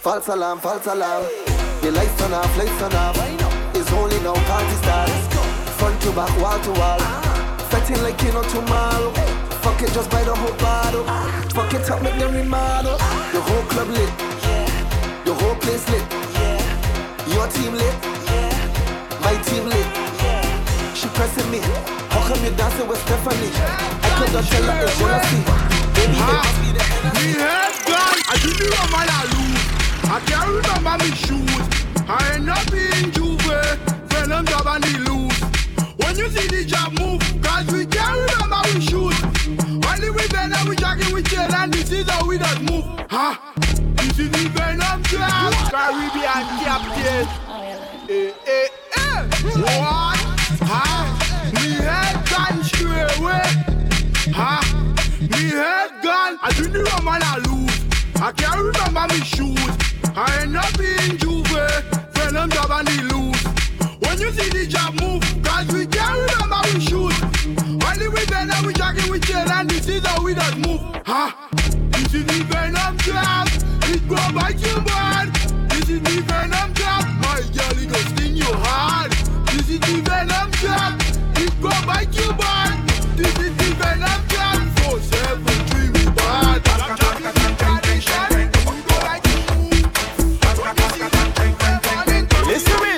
False 0.00 0.28
alarm, 0.28 0.60
false 0.60 0.86
alarm. 0.86 1.24
The 1.82 1.92
lights 1.92 2.16
turn 2.16 2.32
off, 2.32 2.56
lights 2.56 2.78
turn 2.78 2.94
off. 2.94 3.16
It's 3.74 3.92
only 3.92 4.18
now 4.20 4.32
party 4.48 4.76
start. 4.80 5.10
Front 5.76 6.00
to 6.02 6.12
back, 6.12 6.32
wall 6.40 6.58
to 6.58 6.72
wall. 6.80 6.98
Fetting 7.68 8.02
like 8.02 8.22
you 8.22 8.32
know 8.32 8.42
tomorrow. 8.44 9.33
It, 9.84 9.92
just 9.92 10.10
buy 10.10 10.24
the 10.24 10.34
whole 10.34 10.56
bottle. 10.56 11.04
Fuck 11.52 11.74
it 11.74 11.90
up, 11.90 12.00
make 12.00 12.18
them 12.18 12.32
remodel. 12.32 12.96
The 13.32 13.40
whole 13.40 13.64
club 13.68 13.88
lit. 13.88 14.08
Yeah. 14.40 14.64
The 15.24 15.34
whole 15.34 15.56
place 15.56 15.84
lit. 15.90 16.04
Yeah. 16.40 17.34
Your 17.34 17.46
team 17.48 17.74
lit. 17.74 17.96
Yeah. 18.24 19.20
My 19.20 19.36
team 19.44 19.64
lit. 19.68 19.88
Yeah. 20.24 20.94
She 20.94 21.06
pressing 21.08 21.50
me. 21.50 21.60
How 22.08 22.24
come 22.24 22.42
you 22.44 22.50
dancing 22.56 22.88
with 22.88 23.00
Stephanie? 23.04 23.52
I 23.52 24.08
could 24.16 24.32
not 24.32 24.44
tell 24.48 24.64
her 24.64 24.84
it's 24.84 24.98
jealousy. 24.98 25.40
Baby, 25.92 26.16
it 26.16 26.32
must 26.32 26.58
be 26.64 26.70
the 26.72 26.84
gone, 27.84 28.20
I 28.24 28.34
do 28.40 28.50
the 28.56 28.66
rum 28.72 28.94
and 29.00 29.10
I 29.12 29.22
lose. 29.36 29.64
I 30.08 30.18
can't 30.24 30.48
remember 30.48 30.94
me 31.04 31.10
shoes. 31.12 31.64
I 32.08 32.36
ain't 32.36 32.46
not 32.46 32.64
being 32.72 33.12
juve, 33.12 33.44
venom 34.08 34.46
job 34.46 34.66
and 34.66 34.84
he. 34.84 34.94
When 36.00 36.16
you 36.16 36.28
see 36.30 36.48
the 36.48 36.64
job 36.64 36.92
move, 36.98 37.20
cause 37.42 37.66
we 37.72 37.84
can't 37.84 38.16
remember 38.32 38.60
we 38.72 38.80
shoot. 38.80 39.33
Only 39.94 40.10
we 40.10 40.26
venom, 40.26 40.68
we 40.68 40.74
jacking 40.74 41.14
with 41.14 41.28
jail, 41.28 41.46
and 41.54 41.72
this 41.72 41.92
is 41.92 42.10
how 42.10 42.26
we 42.26 42.36
does 42.36 42.58
move. 42.62 42.84
Huh? 43.08 43.36
This 43.94 44.18
is 44.18 44.28
the 44.28 44.48
venom 44.50 45.00
job. 45.04 45.54
Caribbean 45.70 46.44
captain. 46.58 47.28
Eh, 48.10 48.32
eh, 48.44 48.68
eh. 48.96 49.22
What? 49.54 50.18
Huh? 50.66 51.06
Me 51.54 51.74
head 51.78 52.16
gone 52.28 52.64
straight 52.64 53.06
away. 53.20 53.46
Huh? 54.34 54.62
Me 55.20 55.50
head 55.50 55.90
gone. 56.02 56.38
I 56.42 56.52
do 56.56 56.66
the 56.66 56.82
rum 56.82 57.06
and 57.06 57.22
I 57.22 57.38
lose. 57.46 57.78
I 58.20 58.32
can't 58.32 58.58
remember 58.58 59.14
me 59.14 59.20
shoes. 59.20 59.78
I 60.16 60.42
ain't 60.42 60.50
not 60.50 60.76
being 60.76 61.18
juve. 61.18 61.46
Venom 62.14 62.50
job 62.50 62.70
and 62.72 62.88
he 62.88 63.00
lose. 63.02 63.40
When 64.00 64.18
you 64.18 64.32
see 64.32 64.50
the 64.50 64.66
job 64.66 65.00
move, 65.00 65.22
cause 65.44 65.68
we 65.72 65.86
can't 65.86 66.18
remember 66.18 66.58
we 66.64 66.80
shoot. 66.80 67.63
Only 67.86 68.08
we 68.08 68.24
venom, 68.26 68.66
we 68.66 68.72
jacking 68.72 69.10
with 69.10 69.22
jail, 69.26 69.48
and 69.50 69.68
this 69.70 69.86
is 69.88 70.06
how 70.06 70.22
we 70.22 70.34
does 70.34 70.56
move. 70.56 70.80
Huh? 71.06 71.30
This 71.92 72.14
is 72.14 72.24
the 72.24 72.44
venom 72.50 72.96
job. 72.98 73.48
It 73.92 74.08
go 74.08 74.16
bite 74.32 74.58
you 74.60 74.80
bad. 74.82 75.34
This 75.70 75.88
is 75.90 76.00
the 76.00 76.20
venom 76.22 76.74
job. 76.74 77.04
My 77.22 77.40
girl, 77.54 77.78
it 77.78 77.88
go 77.90 77.98
sting 78.12 78.36
you 78.36 78.50
hard. 78.66 79.12
This 79.52 79.68
is 79.68 79.80
the 79.80 80.00
venom 80.00 80.50
job. 80.62 81.00
It 81.36 81.52
go 81.60 81.70
bite 81.86 82.14
you 82.16 82.32
bad. 82.34 82.88
This 83.16 83.38
is 83.38 83.54
the 83.56 83.74
venom 83.78 84.22
job. 84.28 84.58
Four 84.78 84.98
seven 85.00 85.58
three 85.68 85.90
we 85.90 86.04
bad. 86.12 86.62
Listen 92.46 92.78
me. 92.82 92.94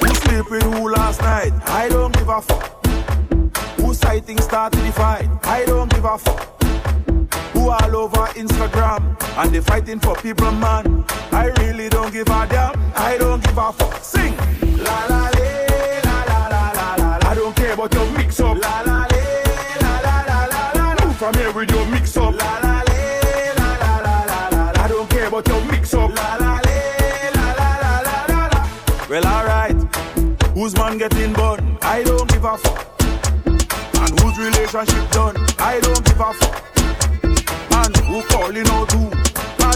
Who 0.00 0.14
sleep 0.14 0.50
with 0.50 0.62
who 0.62 0.90
last 0.90 1.20
night? 1.20 1.52
I 1.66 1.88
don't 1.88 2.12
give 2.14 2.28
a 2.28 2.40
fuck. 2.40 2.79
Sighting 4.30 4.44
started 4.44 4.80
the 4.82 4.92
fight? 4.92 5.28
I 5.42 5.64
don't 5.64 5.90
give 5.90 6.04
a 6.04 6.16
fuck. 6.16 6.62
Who 7.52 7.68
all 7.68 7.96
over 7.96 8.26
Instagram 8.38 9.16
and 9.36 9.52
they 9.52 9.58
fighting 9.58 9.98
for 9.98 10.14
people, 10.14 10.52
man? 10.52 11.04
I 11.32 11.46
really 11.58 11.88
don't 11.88 12.12
give 12.12 12.28
a 12.28 12.46
damn. 12.46 12.92
I 12.94 13.18
don't 13.18 13.42
give 13.42 13.58
a 13.58 13.72
fuck. 13.72 13.96
Sing. 14.04 14.36
La 14.84 15.06
la 15.06 15.30
le, 15.30 16.00
la 16.04 16.22
la 16.30 16.46
la 16.46 16.70
la 16.78 16.94
la. 16.94 17.28
I 17.28 17.34
don't 17.34 17.56
care 17.56 17.72
about 17.72 17.92
your 17.92 18.08
mix 18.12 18.38
up. 18.38 18.56
La 18.56 18.82
la 18.82 19.06
le, 19.10 19.22
la 19.82 19.98
la 20.06 20.22
la 20.22 20.44
la 20.46 20.70
la. 20.76 21.04
Move 21.04 21.16
from 21.16 21.34
here 21.34 21.52
with 21.52 21.70
your 21.72 21.86
mix 21.86 22.16
up. 22.16 22.32
La 22.36 22.58
la 22.62 22.82
le, 22.86 23.54
la 23.58 23.70
la 23.82 23.98
la 23.98 24.16
la 24.30 24.48
la. 24.52 24.84
I 24.84 24.86
don't 24.86 25.10
care 25.10 25.26
about 25.26 25.48
your 25.48 25.64
mix 25.64 25.92
up. 25.92 26.08
La 26.14 26.36
la 26.36 26.60
le, 26.66 26.78
la 27.34 27.46
la 27.58 27.70
la 27.80 28.24
la 28.28 28.46
la. 28.46 28.68
Well, 29.08 29.26
alright. 29.26 29.74
Who's 30.54 30.76
man 30.76 30.98
getting 30.98 31.32
burned? 31.32 31.78
I 31.82 32.04
don't 32.04 32.30
give 32.30 32.44
a 32.44 32.56
fuck. 32.56 32.79
And 34.10 34.20
whose 34.20 34.38
relationship 34.38 35.10
done? 35.12 35.36
I 35.60 35.78
don't 35.78 36.04
give 36.04 36.18
a 36.18 36.32
fuck. 36.32 36.64
And 37.72 37.96
who 37.98 38.22
calling 38.22 38.66
out 38.66 38.90
who? 38.90 39.10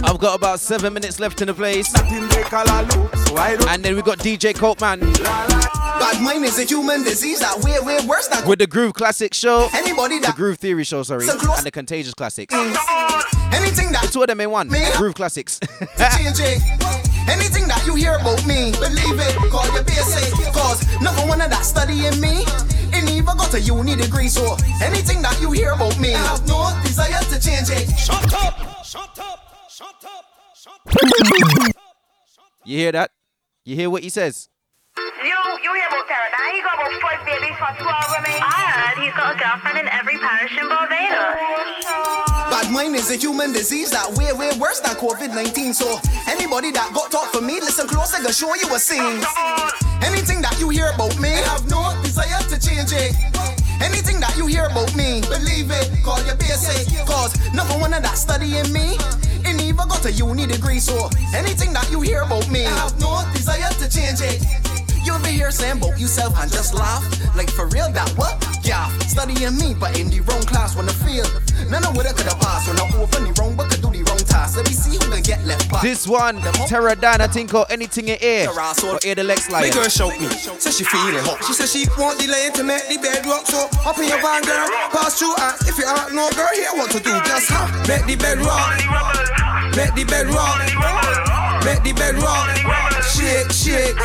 I've 0.05 0.19
got 0.19 0.37
about 0.37 0.59
seven 0.59 0.93
minutes 0.93 1.21
left 1.21 1.41
in 1.41 1.47
the 1.47 1.55
place. 1.55 1.95
Nothing 1.95 2.27
they 2.29 2.43
call 2.43 2.65
a 2.69 2.83
loop, 2.83 3.15
so 3.17 3.37
And 3.69 3.85
then 3.85 3.95
we 3.95 4.03
got 4.03 4.19
DJ 4.19 4.53
Kopeman 4.53 5.01
Bad 5.23 6.23
mind 6.23 6.45
is 6.45 6.59
a 6.59 6.65
human 6.65 7.05
disease 7.05 7.39
that 7.41 7.61
way, 7.61 7.79
way 7.81 8.05
worse 8.07 8.27
than 8.27 8.47
with 8.49 8.59
the 8.59 8.67
Groove 8.67 8.95
Classic 8.95 9.33
Show. 9.33 9.69
Anybody 9.73 10.19
The 10.19 10.27
that 10.27 10.37
Groove 10.37 10.59
Theory 10.59 10.83
Show, 10.83 11.05
sorry. 11.05 11.27
So 11.27 11.39
And 11.55 11.65
the 11.65 11.71
Contagious 11.71 12.15
Classics. 12.15 12.53
anything 12.53 13.93
that 13.93 14.01
The 14.03 14.11
two 14.13 14.23
of 14.23 14.27
them 14.27 14.41
in 14.41 14.51
one. 14.51 14.69
Me? 14.69 14.85
Groove 14.97 15.15
Classics. 15.15 15.61
Anything 17.27 17.67
that 17.69 17.83
you 17.87 17.95
hear 17.95 18.17
about 18.17 18.45
me, 18.47 18.73
believe 18.73 19.17
it, 19.19 19.35
call 19.51 19.65
your 19.73 19.83
basic. 19.85 20.29
Cause 20.53 20.85
number 21.01 21.23
one 21.23 21.41
of 21.41 21.49
that 21.49 21.65
studying 21.65 22.21
me, 22.21 22.44
ain't 23.35 23.41
even 23.41 23.51
got 23.51 23.55
a 23.55 23.61
uni 23.61 23.97
degree. 23.97 24.29
So 24.29 24.57
anything 24.83 25.23
that 25.23 25.41
you 25.41 25.51
hear 25.53 25.73
about 25.73 25.99
me, 25.99 26.15
I 26.15 26.19
have 26.19 26.47
no 26.47 26.71
desire 26.83 27.23
to 27.23 27.41
change 27.41 27.71
it. 27.71 27.89
Shut 27.99 28.33
up! 28.35 28.85
Shut 28.85 29.19
up! 29.19 29.41
Shut 29.71 30.05
up! 30.05 30.25
You 32.65 32.79
hear 32.79 32.93
that? 32.93 33.11
You 33.65 33.77
hear 33.77 33.91
what 33.91 34.03
he 34.03 34.09
says? 34.09 34.49
You, 34.97 35.05
you 35.25 35.75
hear 35.75 35.89
about 35.89 36.07
Teradan? 36.09 36.55
He 36.55 36.63
got 36.63 36.75
about 36.75 37.03
five 37.03 37.27
babies 37.27 37.57
for 37.59 37.73
12 37.83 38.05
women. 38.17 38.41
I 38.41 38.95
heard 38.95 39.05
he's 39.05 39.15
got 39.15 39.35
a 39.35 39.39
girlfriend 39.39 39.79
in 39.79 39.89
every 39.89 40.19
parish 40.19 40.57
in 40.57 40.69
Barbados. 40.69 42.34
Bad 42.65 42.73
mind 42.73 42.97
is 42.97 43.11
a 43.11 43.17
human 43.17 43.53
disease 43.53 43.91
that 43.91 44.09
way, 44.17 44.33
way 44.33 44.49
worse 44.59 44.81
than 44.81 44.97
COVID-19. 44.97 45.75
So 45.75 46.01
anybody 46.27 46.71
that 46.73 46.95
got 46.95 47.11
talk 47.11 47.29
for 47.31 47.43
me, 47.43 47.61
listen 47.61 47.87
close, 47.87 48.15
I 48.15 48.23
can 48.23 48.33
show 48.33 48.55
you 48.55 48.73
a 48.73 48.79
scene. 48.79 49.21
Anything 50.01 50.41
that 50.41 50.57
you 50.59 50.71
hear 50.71 50.89
about 50.95 51.13
me, 51.21 51.29
I 51.29 51.45
have 51.45 51.69
no 51.69 51.93
desire 52.01 52.41
to 52.49 52.57
change 52.57 52.93
it. 52.97 53.13
Anything 53.85 54.19
that 54.21 54.33
you 54.39 54.47
hear 54.47 54.65
about 54.65 54.89
me, 54.97 55.21
believe 55.29 55.69
it, 55.69 55.93
call 56.03 56.17
your 56.25 56.37
basic. 56.37 56.89
Cause 57.05 57.37
number 57.53 57.75
one 57.75 57.93
of 57.93 58.03
that 58.03 58.17
studying 58.17 58.73
me, 58.73 58.97
ain't 59.45 59.61
even 59.61 59.85
got 59.85 60.05
a 60.07 60.13
uni 60.13 60.47
degree. 60.47 60.81
So 60.81 61.11
anything 61.37 61.75
that 61.75 61.91
you 61.91 62.01
hear 62.01 62.23
about 62.23 62.49
me, 62.49 62.65
I 62.65 62.73
have 62.81 62.99
no 62.99 63.13
desire 63.37 63.69
to 63.77 63.87
change 63.93 64.25
it. 64.25 64.41
You 65.05 65.13
over 65.15 65.29
here 65.29 65.51
saying 65.51 65.79
about 65.79 66.01
yourself 66.01 66.33
and 66.41 66.51
just 66.51 66.75
laugh. 66.75 67.05
Like 67.37 67.51
for 67.51 67.67
real, 67.69 67.93
that 67.93 68.09
what? 68.17 68.41
Yeah, 68.65 68.89
studying 69.07 69.57
me, 69.59 69.75
but 69.79 69.99
in 70.01 70.09
the 70.09 70.21
wrong 70.21 70.43
class 70.43 70.75
when 70.77 70.89
I 70.89 70.93
feel. 70.93 71.27
None 71.69 71.85
of 71.85 71.95
what 71.95 72.07
I 72.07 72.13
could 72.13 72.27
have 72.27 72.41
passed 72.41 72.69
when 72.69 72.81
I 72.81 72.85
open 72.97 73.25
the 73.25 73.33
wrong 73.39 73.55
book, 73.55 73.69
I 73.71 73.77
do 73.77 73.94
the 74.35 74.39
wrong 74.39 74.47
task. 74.47 74.57
Let 74.57 74.69
me 74.69 74.75
see 74.75 74.93
who 74.93 75.13
can 75.13 75.23
get 75.23 75.45
left 75.45 75.71
back. 75.71 75.83
This 75.83 76.07
one, 76.07 76.39
Terradan, 76.69 77.21
I 77.21 77.27
think, 77.27 77.55
or 77.55 77.67
anything 77.71 78.09
in 78.09 78.19
air. 78.21 78.49
Or 78.51 78.99
air 79.05 79.15
the 79.15 79.25
Lex 79.25 79.51
Lion. 79.51 79.69
My 79.69 79.75
girl 79.75 79.89
shout 79.89 80.19
me, 80.21 80.29
says 80.29 80.77
she 80.77 80.85
feeling 80.85 81.23
hot. 81.25 81.45
She 81.45 81.53
says 81.53 81.73
she 81.73 81.87
want 81.99 82.19
the 82.19 82.27
lane 82.29 82.53
to 82.53 82.65
make 82.65 82.87
the 82.89 82.99
bed 82.99 83.27
rock. 83.27 83.47
So 83.47 83.69
up 83.85 83.99
in 83.99 84.09
your 84.09 84.21
van, 84.21 84.43
girl, 84.43 84.69
pass 84.91 85.19
through 85.19 85.35
her. 85.35 85.55
If 85.69 85.79
you 85.79 85.85
aren't 85.85 86.15
no 86.15 86.29
girl 86.35 86.49
here, 86.55 86.73
what 86.75 86.91
to 86.93 86.99
do? 86.99 87.13
Just 87.25 87.49
huh? 87.51 87.67
Make 87.89 88.07
the 88.07 88.17
bed 88.17 88.39
rock. 88.39 88.75
Make 89.77 89.95
the 89.95 90.05
bed 90.05 90.27
rock. 90.29 90.59
Make 91.65 91.83
the 91.83 91.93
bed 91.93 92.17
rock. 92.17 92.51
Shake, 93.03 93.51
shake. 93.53 93.97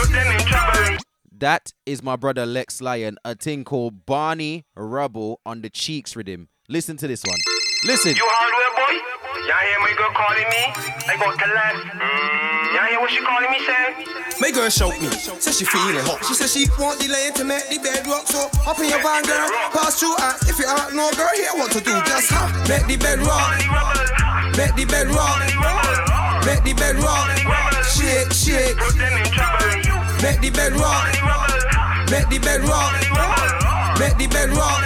That 1.32 1.72
is 1.86 2.04
my 2.04 2.18
brother 2.18 2.46
Lex 2.46 2.82
Lion, 2.82 3.18
a 3.24 3.34
thing 3.34 3.64
called 3.64 4.06
Barney 4.06 4.66
Rubble 4.76 5.40
on 5.46 5.62
the 5.62 5.70
cheeks 5.70 6.16
rhythm. 6.16 6.50
Listen 6.68 6.98
to 6.98 7.08
this 7.08 7.24
one. 7.24 7.40
Listen. 7.86 8.14
You 8.14 8.26
hardware 8.26 8.69
boy? 8.90 8.98
Y'all 9.46 9.66
hear 9.66 9.80
my 9.82 9.94
girl 9.98 10.14
calling 10.14 10.50
me? 10.50 10.64
I 11.10 11.14
got 11.18 11.34
to 11.38 11.48
left. 11.54 11.82
Mm. 11.94 12.76
Y'all 12.76 12.88
hear 12.90 13.00
what 13.00 13.12
she 13.12 13.22
calling 13.22 13.52
me 13.52 13.60
saying? 13.66 13.94
My 14.40 14.52
girl 14.52 14.70
shout 14.70 14.96
me, 15.02 15.10
says 15.10 15.58
she 15.58 15.66
feeling 15.66 16.00
hot. 16.06 16.24
She 16.26 16.34
says 16.34 16.54
she 16.54 16.66
want 16.80 17.00
the 17.00 17.10
lane 17.10 17.34
to 17.34 17.44
make 17.44 17.68
the 17.70 17.78
bed 17.80 18.08
rock. 18.08 18.26
So 18.28 18.50
up 18.66 18.80
in 18.80 18.90
your 18.90 19.02
van, 19.02 19.24
girl, 19.24 19.50
pass 19.74 20.00
through 20.00 20.16
her. 20.16 20.34
If 20.48 20.58
you 20.60 20.66
aren't 20.66 20.96
no 20.96 21.12
girl 21.14 21.34
here, 21.36 21.54
what 21.56 21.72
to 21.74 21.82
do? 21.82 21.94
Just 22.08 22.32
huh? 22.32 22.48
Make 22.70 22.88
the 22.88 22.98
bed 22.98 23.20
rock. 23.20 23.58
Make 24.56 24.76
the 24.76 24.86
bed 24.86 25.08
rock. 25.12 25.44
Make 26.46 26.64
the 26.64 26.74
bed 26.74 26.96
rock. 27.04 27.28
Shake, 27.84 28.32
shake. 28.32 28.78
Make 30.24 30.40
the 30.42 30.52
bed 30.52 30.74
rock. 30.74 31.04
Make 32.10 32.30
the 32.30 32.40
bed 32.40 32.62
rock. 32.64 32.96
Make 34.00 34.16
the 34.18 34.28
bed 34.28 34.50
rock. 34.56 34.80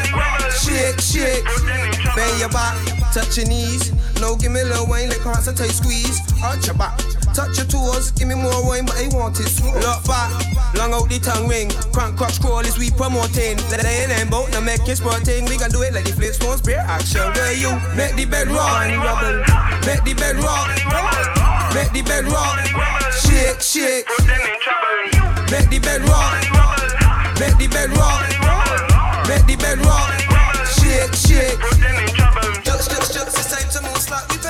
Shake, 0.49 0.99
shake. 0.99 1.92
Bend 2.15 2.39
your 2.39 2.49
back, 2.49 2.77
touch 3.11 3.37
your 3.37 3.47
knees. 3.47 3.91
No, 4.21 4.35
give 4.35 4.51
me 4.51 4.61
a 4.61 4.65
little 4.65 4.85
wine 4.87 5.09
like 5.09 5.21
parts 5.21 5.47
of 5.47 5.55
tight 5.55 5.71
squeeze. 5.71 6.21
Arch 6.43 6.67
your 6.67 6.75
back, 6.75 6.97
touch 7.33 7.57
your 7.57 7.65
toes. 7.65 8.11
Give 8.11 8.27
me 8.27 8.35
more 8.35 8.65
wine, 8.65 8.85
but 8.85 8.95
I 8.97 9.07
want 9.09 9.39
it 9.39 9.49
slow. 9.49 9.73
Look 9.73 10.05
back, 10.05 10.29
long 10.75 10.93
out 10.93 11.09
the 11.09 11.17
tongue 11.17 11.47
ring. 11.47 11.69
Crank, 11.91 12.15
crotch, 12.17 12.39
crawl 12.39 12.59
is 12.59 12.77
we 12.77 12.91
promoting. 12.91 13.57
Let 13.73 13.81
it 13.81 13.89
in 14.05 14.11
and 14.11 14.29
boat, 14.29 14.51
now 14.51 14.61
make 14.61 14.87
it 14.87 14.97
sporting. 14.97 15.45
We 15.45 15.57
can 15.57 15.71
do 15.71 15.81
it 15.81 15.93
like 15.93 16.05
the 16.05 16.11
Flintstones 16.11 16.59
spare 16.61 16.85
action. 16.85 17.25
Where 17.33 17.53
you 17.57 17.73
make 17.97 18.13
the 18.15 18.25
bed 18.25 18.47
rock, 18.53 18.85
make 19.89 20.03
the 20.05 20.13
bed 20.13 20.37
rock, 20.37 20.69
make 21.73 21.91
the 21.97 22.03
bed 22.05 22.25
rock, 22.29 22.61
shake, 23.25 23.59
shake. 23.59 24.05
Make 25.49 25.69
the 25.69 25.79
bed 25.79 26.01
rock, 26.05 26.33
make 27.39 27.57
the 27.57 27.67
bed 27.67 27.89
rock, 27.97 28.21
make 29.27 29.45
the 29.45 29.55
bed 29.57 29.77
rock, 29.85 30.09
shake, 30.93 31.15
shake. 31.15 31.59
Put 31.59 31.77
them 31.79 31.95
in 31.95 32.07
trouble. 32.15 32.61
Ducks, 32.63 32.87
ducks, 32.87 33.13
ducks, 33.13 33.33
it's 33.37 33.49
time 33.49 33.69
to 33.71 33.81
move 33.81 34.09
like 34.09 34.42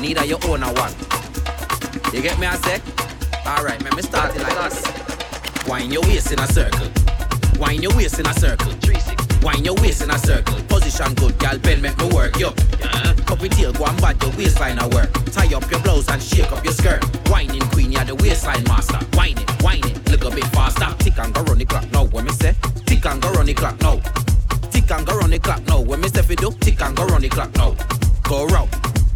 Neither 0.00 0.24
your 0.24 0.38
own 0.46 0.62
or 0.64 0.72
one. 0.72 0.92
You 2.12 2.22
get 2.22 2.38
me, 2.38 2.46
I 2.46 2.56
say? 2.56 2.80
Alright, 3.46 3.82
man, 3.84 3.94
me 3.94 4.02
start 4.02 4.34
it 4.34 4.42
like 4.42 4.70
this. 4.70 5.66
Wind 5.68 5.92
your 5.92 6.02
waist 6.02 6.32
in 6.32 6.38
a 6.38 6.46
circle. 6.46 6.88
Wind 7.58 7.82
your 7.82 7.94
waist 7.94 8.18
in 8.18 8.26
a 8.26 8.32
circle. 8.34 8.72
Wind 9.42 9.64
your 9.64 9.74
waist 9.76 10.02
in 10.02 10.10
a 10.10 10.18
circle. 10.18 10.56
Position 10.68 11.14
good, 11.14 11.38
girl. 11.38 11.58
Bend, 11.58 11.82
make 11.82 11.96
me 11.98 12.08
work. 12.14 12.38
Yo. 12.38 12.50
Cup 13.26 13.40
with 13.40 13.52
tail, 13.52 13.72
go 13.72 13.84
and 13.84 14.00
bad 14.00 14.20
your 14.22 14.32
waistline 14.36 14.78
a 14.78 14.88
work. 14.88 15.12
Tie 15.32 15.54
up 15.54 15.70
your 15.70 15.80
blouse 15.80 16.08
and 16.08 16.22
shake 16.22 16.50
up 16.50 16.64
your 16.64 16.72
skirt. 16.72 17.04
Whining 17.28 17.60
queen, 17.70 17.92
you're 17.92 18.04
the 18.04 18.14
waistline 18.16 18.64
master. 18.64 18.98
Wine 19.16 19.36
it, 19.84 20.10
look 20.10 20.24
a 20.24 20.34
bit 20.34 20.44
faster. 20.46 20.88
Tick 21.04 21.18
and 21.18 21.32
go 21.34 21.42
run 21.42 21.58
the 21.58 21.64
clock 21.64 21.90
now. 21.92 22.04
When 22.04 22.24
me 22.24 22.32
say, 22.32 22.54
tick 22.86 23.04
and 23.06 23.20
go 23.20 23.30
run 23.32 23.46
the 23.46 23.54
clock 23.54 23.80
now. 23.80 24.00
Tick 24.70 24.90
and 24.90 25.06
go 25.06 25.18
run 25.18 25.30
the 25.30 25.38
clock 25.38 25.62
now. 25.66 25.80
When 25.80 26.00
me 26.00 26.08
say 26.08 26.22
fi 26.22 26.34
do, 26.34 26.50
tick 26.60 26.80
and 26.80 26.96
go 26.96 27.06
run 27.06 27.22
the 27.22 27.28
clock 27.28 27.54
now. 27.54 27.76
Go 28.24 28.46
round, 28.46 28.70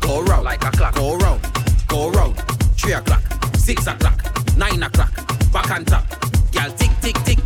go 0.04 0.22
round 0.22 0.44
like 0.44 0.64
a 0.64 0.70
clock. 0.70 0.94
Go 0.94 1.16
round, 1.16 1.40
go 1.88 2.10
round. 2.10 2.36
Three 2.76 2.92
o'clock, 2.92 3.22
six 3.56 3.86
o'clock, 3.86 4.20
nine 4.56 4.82
o'clock. 4.82 5.12
Back 5.52 5.70
on 5.70 5.84
top. 5.84 6.04
Girl, 6.52 6.70
tick 6.72 6.90
tick 7.00 7.16
tick 7.24 7.43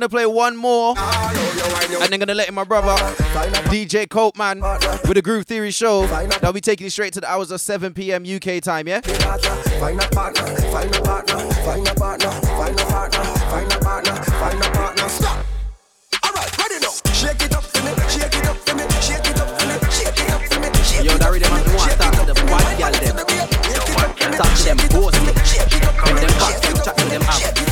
gonna 0.00 0.08
play 0.08 0.24
one 0.24 0.56
more, 0.56 0.94
and 0.96 2.10
then 2.10 2.18
gonna 2.18 2.34
let 2.34 2.48
in 2.48 2.54
my 2.54 2.64
brother 2.64 2.94
DJ 3.68 4.06
Kopeman 4.06 4.62
with 5.06 5.14
the 5.14 5.22
Groove 5.22 5.44
Theory 5.44 5.70
Show. 5.70 6.06
They'll 6.40 6.54
be 6.54 6.62
taking 6.62 6.84
you 6.84 6.90
straight 6.90 7.12
to 7.14 7.20
the 7.20 7.30
hours 7.30 7.50
of 7.50 7.60
7 7.60 7.92
p.m. 7.92 8.24
UK 8.24 8.62
time. 8.62 8.88
Yeah. 8.88 9.02
Yo, 21.02 21.16
that 21.16 21.30
rhythm 21.30 21.52
I'm 21.52 21.64
that 21.64 22.24
the 22.26 22.34
bad 22.46 22.78
gal 22.78 22.92
them. 22.92 23.16
Touch 24.36 24.64
them, 24.64 24.76
pose 24.88 25.12
them, 25.12 25.24
bend 26.04 26.18
them 26.18 26.30
back, 26.38 26.60
touch 26.84 26.96
them 27.08 27.22
up 27.22 27.69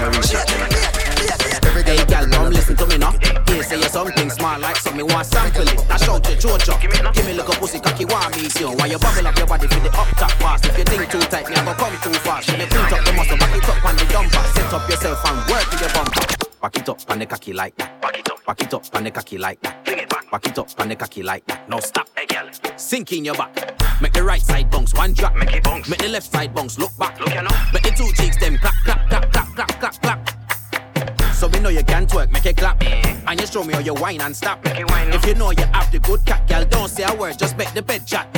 them 0.00 0.12
girl. 0.12 1.90
Hey 1.90 2.04
come 2.06 2.50
listen 2.52 2.76
to 2.76 2.86
me 2.86 2.98
now. 2.98 3.12
Here 3.46 3.62
say 3.62 3.76
you 3.76 3.88
something 3.88 4.30
smart 4.30 4.60
like 4.60 4.76
something 4.76 5.06
want 5.06 5.26
sample 5.26 5.62
it. 5.62 5.80
I 5.90 5.96
shout 5.96 6.24
to 6.24 6.32
Jojo. 6.32 6.80
Give 7.14 7.26
me 7.26 7.34
look 7.34 7.48
a 7.48 7.52
pussy 7.58 7.80
cocky 7.80 8.04
want 8.04 8.36
me 8.36 8.48
see 8.48 8.64
you. 8.64 8.70
While 8.70 8.88
you 8.88 8.98
bubble 8.98 9.26
up 9.26 9.36
your 9.36 9.46
body 9.46 9.66
for 9.66 9.80
the 9.80 9.90
up 9.90 10.08
top 10.16 10.30
fast. 10.32 10.66
If 10.66 10.78
you 10.78 10.84
think 10.84 11.10
too 11.10 11.20
tight, 11.20 11.48
me 11.48 11.56
I 11.56 11.64
go 11.64 11.74
come 11.74 11.96
too 12.02 12.18
fast. 12.20 12.50
When 12.50 12.60
you 12.60 12.66
print 12.66 12.92
up 12.92 13.04
the 13.04 13.12
muscle, 13.12 13.36
back 13.36 13.56
it 13.56 13.68
up 13.68 13.84
on 13.84 13.96
the 13.96 14.04
dumper. 14.04 14.54
Set 14.54 14.72
up 14.72 14.88
yourself 14.88 15.24
and 15.26 15.50
work 15.50 15.70
with 15.70 15.80
your 15.80 15.90
bumper. 15.90 16.29
Back 16.60 16.76
it 16.76 16.88
up 16.90 17.10
on 17.10 17.18
the 17.18 17.26
cocky 17.26 17.54
like 17.54 17.74
that. 17.76 18.00
Back 18.02 18.18
it 18.18 18.30
up. 18.30 18.44
Back 18.44 18.60
it 18.60 18.74
up 18.74 18.84
the 18.84 19.10
cocky 19.10 19.38
like 19.38 19.62
that. 19.62 19.82
Bring 19.82 19.98
it 19.98 20.10
back. 20.10 20.30
Back 20.30 20.46
it 20.46 20.58
up 20.58 20.68
the 20.68 20.94
cocky 20.94 21.22
like 21.22 21.46
that. 21.46 21.66
No 21.70 21.80
stop. 21.80 22.06
Hey 22.14 22.26
girl. 22.26 22.50
Sink 22.76 23.12
in 23.12 23.24
your 23.24 23.34
back. 23.34 23.80
Make 24.02 24.12
the 24.12 24.22
right 24.22 24.42
side 24.42 24.70
bounce, 24.70 24.92
one 24.92 25.14
drop. 25.14 25.34
Make 25.36 25.54
it 25.54 25.64
bounce. 25.64 25.88
Make 25.88 26.00
the 26.00 26.08
left 26.08 26.30
side 26.30 26.54
bounce, 26.54 26.78
look 26.78 26.96
back. 26.98 27.18
Look 27.18 27.34
you 27.34 27.42
know. 27.42 27.50
Make 27.72 27.84
the 27.84 27.90
two 27.90 28.12
cheeks 28.12 28.36
them 28.36 28.58
clap, 28.58 28.74
clap, 28.84 29.08
clap, 29.08 29.32
clap, 29.32 29.54
clap, 29.54 29.80
clap, 29.80 30.02
clap. 30.02 31.34
So 31.34 31.48
we 31.48 31.60
know 31.60 31.70
you 31.70 31.82
can 31.82 32.06
twerk, 32.06 32.30
make 32.30 32.44
it 32.44 32.58
clap. 32.58 32.82
And 32.82 33.40
you 33.40 33.46
show 33.46 33.64
me 33.64 33.72
how 33.72 33.80
you 33.80 33.94
whine 33.94 34.20
and 34.20 34.36
stop. 34.36 34.62
make 34.62 34.80
it 34.80 34.90
whine. 34.90 35.08
If 35.14 35.24
you 35.24 35.34
know 35.34 35.52
you 35.52 35.64
have 35.72 35.90
the 35.90 35.98
good 35.98 36.24
cat, 36.26 36.46
girl, 36.46 36.66
don't 36.66 36.90
say 36.90 37.04
a 37.04 37.14
word, 37.14 37.38
just 37.38 37.56
make 37.56 37.72
the 37.72 37.80
bed 37.80 38.06
chat. 38.06 38.28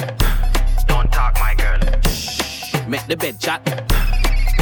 Don't 0.86 1.10
talk, 1.12 1.34
my 1.40 1.56
girl. 1.56 1.80
Shh, 2.08 2.74
Make 2.86 3.04
the 3.08 3.16
bed 3.16 3.40
chat. 3.40 3.64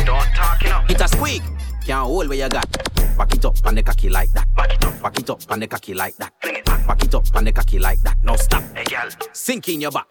Don't 0.06 0.26
talk, 0.34 0.62
you 0.62 0.70
know. 0.70 0.82
It 0.88 1.00
a 1.00 1.08
squeak. 1.08 1.42
Can't 1.86 2.06
hold 2.06 2.28
where 2.28 2.38
you 2.38 2.48
got. 2.48 2.70
Back 3.16 3.34
it 3.34 3.44
up 3.44 3.66
and 3.66 3.76
the 3.76 3.82
cocky 3.82 4.08
like 4.08 4.30
that. 4.32 4.46
Back 4.54 4.72
it 4.74 4.84
up, 4.84 5.02
back 5.02 5.18
it 5.18 5.30
up 5.30 5.50
and 5.50 5.62
the 5.62 5.66
cocky 5.66 5.94
like 5.94 6.16
that. 6.16 6.32
Bring 6.40 6.56
it 6.56 6.64
back, 6.64 6.86
back 6.86 7.04
it 7.04 7.14
up 7.14 7.26
and 7.34 7.46
the 7.46 7.52
cocky 7.52 7.78
like 7.78 8.00
that. 8.02 8.16
No 8.22 8.36
stop, 8.36 8.62
hey 8.74 8.84
girl. 8.84 9.08
Sink 9.32 9.68
in 9.68 9.80
your 9.80 9.90
back. 9.90 10.06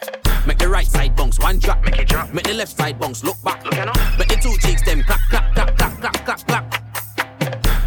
Make 0.46 0.58
the 0.58 0.70
right 0.70 0.86
side 0.86 1.16
bounce, 1.16 1.40
one 1.40 1.60
drop. 1.60 1.84
Make 1.86 2.00
it 2.00 2.08
drop. 2.08 2.34
Make 2.34 2.46
the 2.46 2.54
left 2.54 2.78
side 2.78 3.00
bounce, 3.00 3.24
look 3.24 3.42
back. 3.44 3.64
Look 3.66 3.76
at 3.76 4.18
Make 4.18 4.28
the 4.28 4.36
two 4.36 4.56
cheeks 4.58 4.82
them 4.84 5.04
clap, 5.04 5.20
clap, 5.30 5.54
clap, 5.56 5.78
clap, 5.78 6.02
clap, 6.02 6.26
clap, 6.26 6.48
clap. 6.48 6.90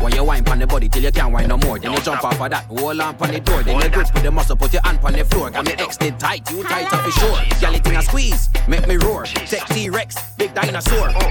When 0.02 0.12
you 0.14 0.24
wind 0.24 0.48
on 0.48 0.58
the 0.58 0.66
body 0.66 0.88
till 0.88 1.02
you 1.02 1.12
can't 1.12 1.32
wind 1.32 1.48
no 1.48 1.56
more, 1.58 1.78
then 1.78 1.92
no, 1.92 1.98
you 1.98 2.02
jump 2.02 2.18
stop. 2.18 2.34
off 2.34 2.40
of 2.40 2.50
that 2.50 2.64
hold 2.64 3.00
on 3.00 3.14
on 3.14 3.30
the 3.30 3.38
door, 3.38 3.62
then 3.62 3.76
All 3.76 3.82
you 3.82 3.88
grip 3.88 4.12
with 4.12 4.22
the 4.24 4.30
muscle, 4.32 4.56
put 4.56 4.72
your 4.72 4.82
hand 4.82 4.98
on 5.04 5.12
the 5.12 5.24
floor, 5.24 5.50
got 5.50 5.64
me 5.64 5.72
extend 5.74 6.18
tight, 6.18 6.50
you 6.50 6.64
tight 6.64 6.92
up 6.92 7.00
for 7.02 7.10
sure. 7.12 7.38
Girl, 7.60 7.74
it 7.74 7.86
in 7.86 7.94
a 7.94 8.02
squeeze, 8.02 8.48
make 8.66 8.88
me 8.88 8.96
roar. 8.96 9.22
Tech 9.24 9.64
T-Rex, 9.68 10.16
big 10.36 10.52
dinosaur. 10.54 11.10
Oh. 11.14 11.30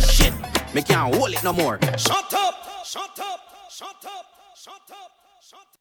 Shit. 0.00 0.32
Me 0.74 0.80
can't 0.80 1.14
hold 1.14 1.30
it 1.30 1.44
no 1.44 1.52
more. 1.52 1.78
Shut 1.98 2.32
up! 2.32 2.54
Shut 2.86 3.18
up! 3.20 3.40
Shut 3.70 4.04
up! 4.04 4.26
Shut 4.56 4.90
up! 4.90 5.10
Shut 5.42 5.58
up! 5.60 5.72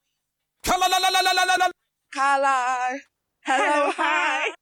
Color. 2.13 2.99
Hello, 3.45 3.91
hi. 3.95 4.53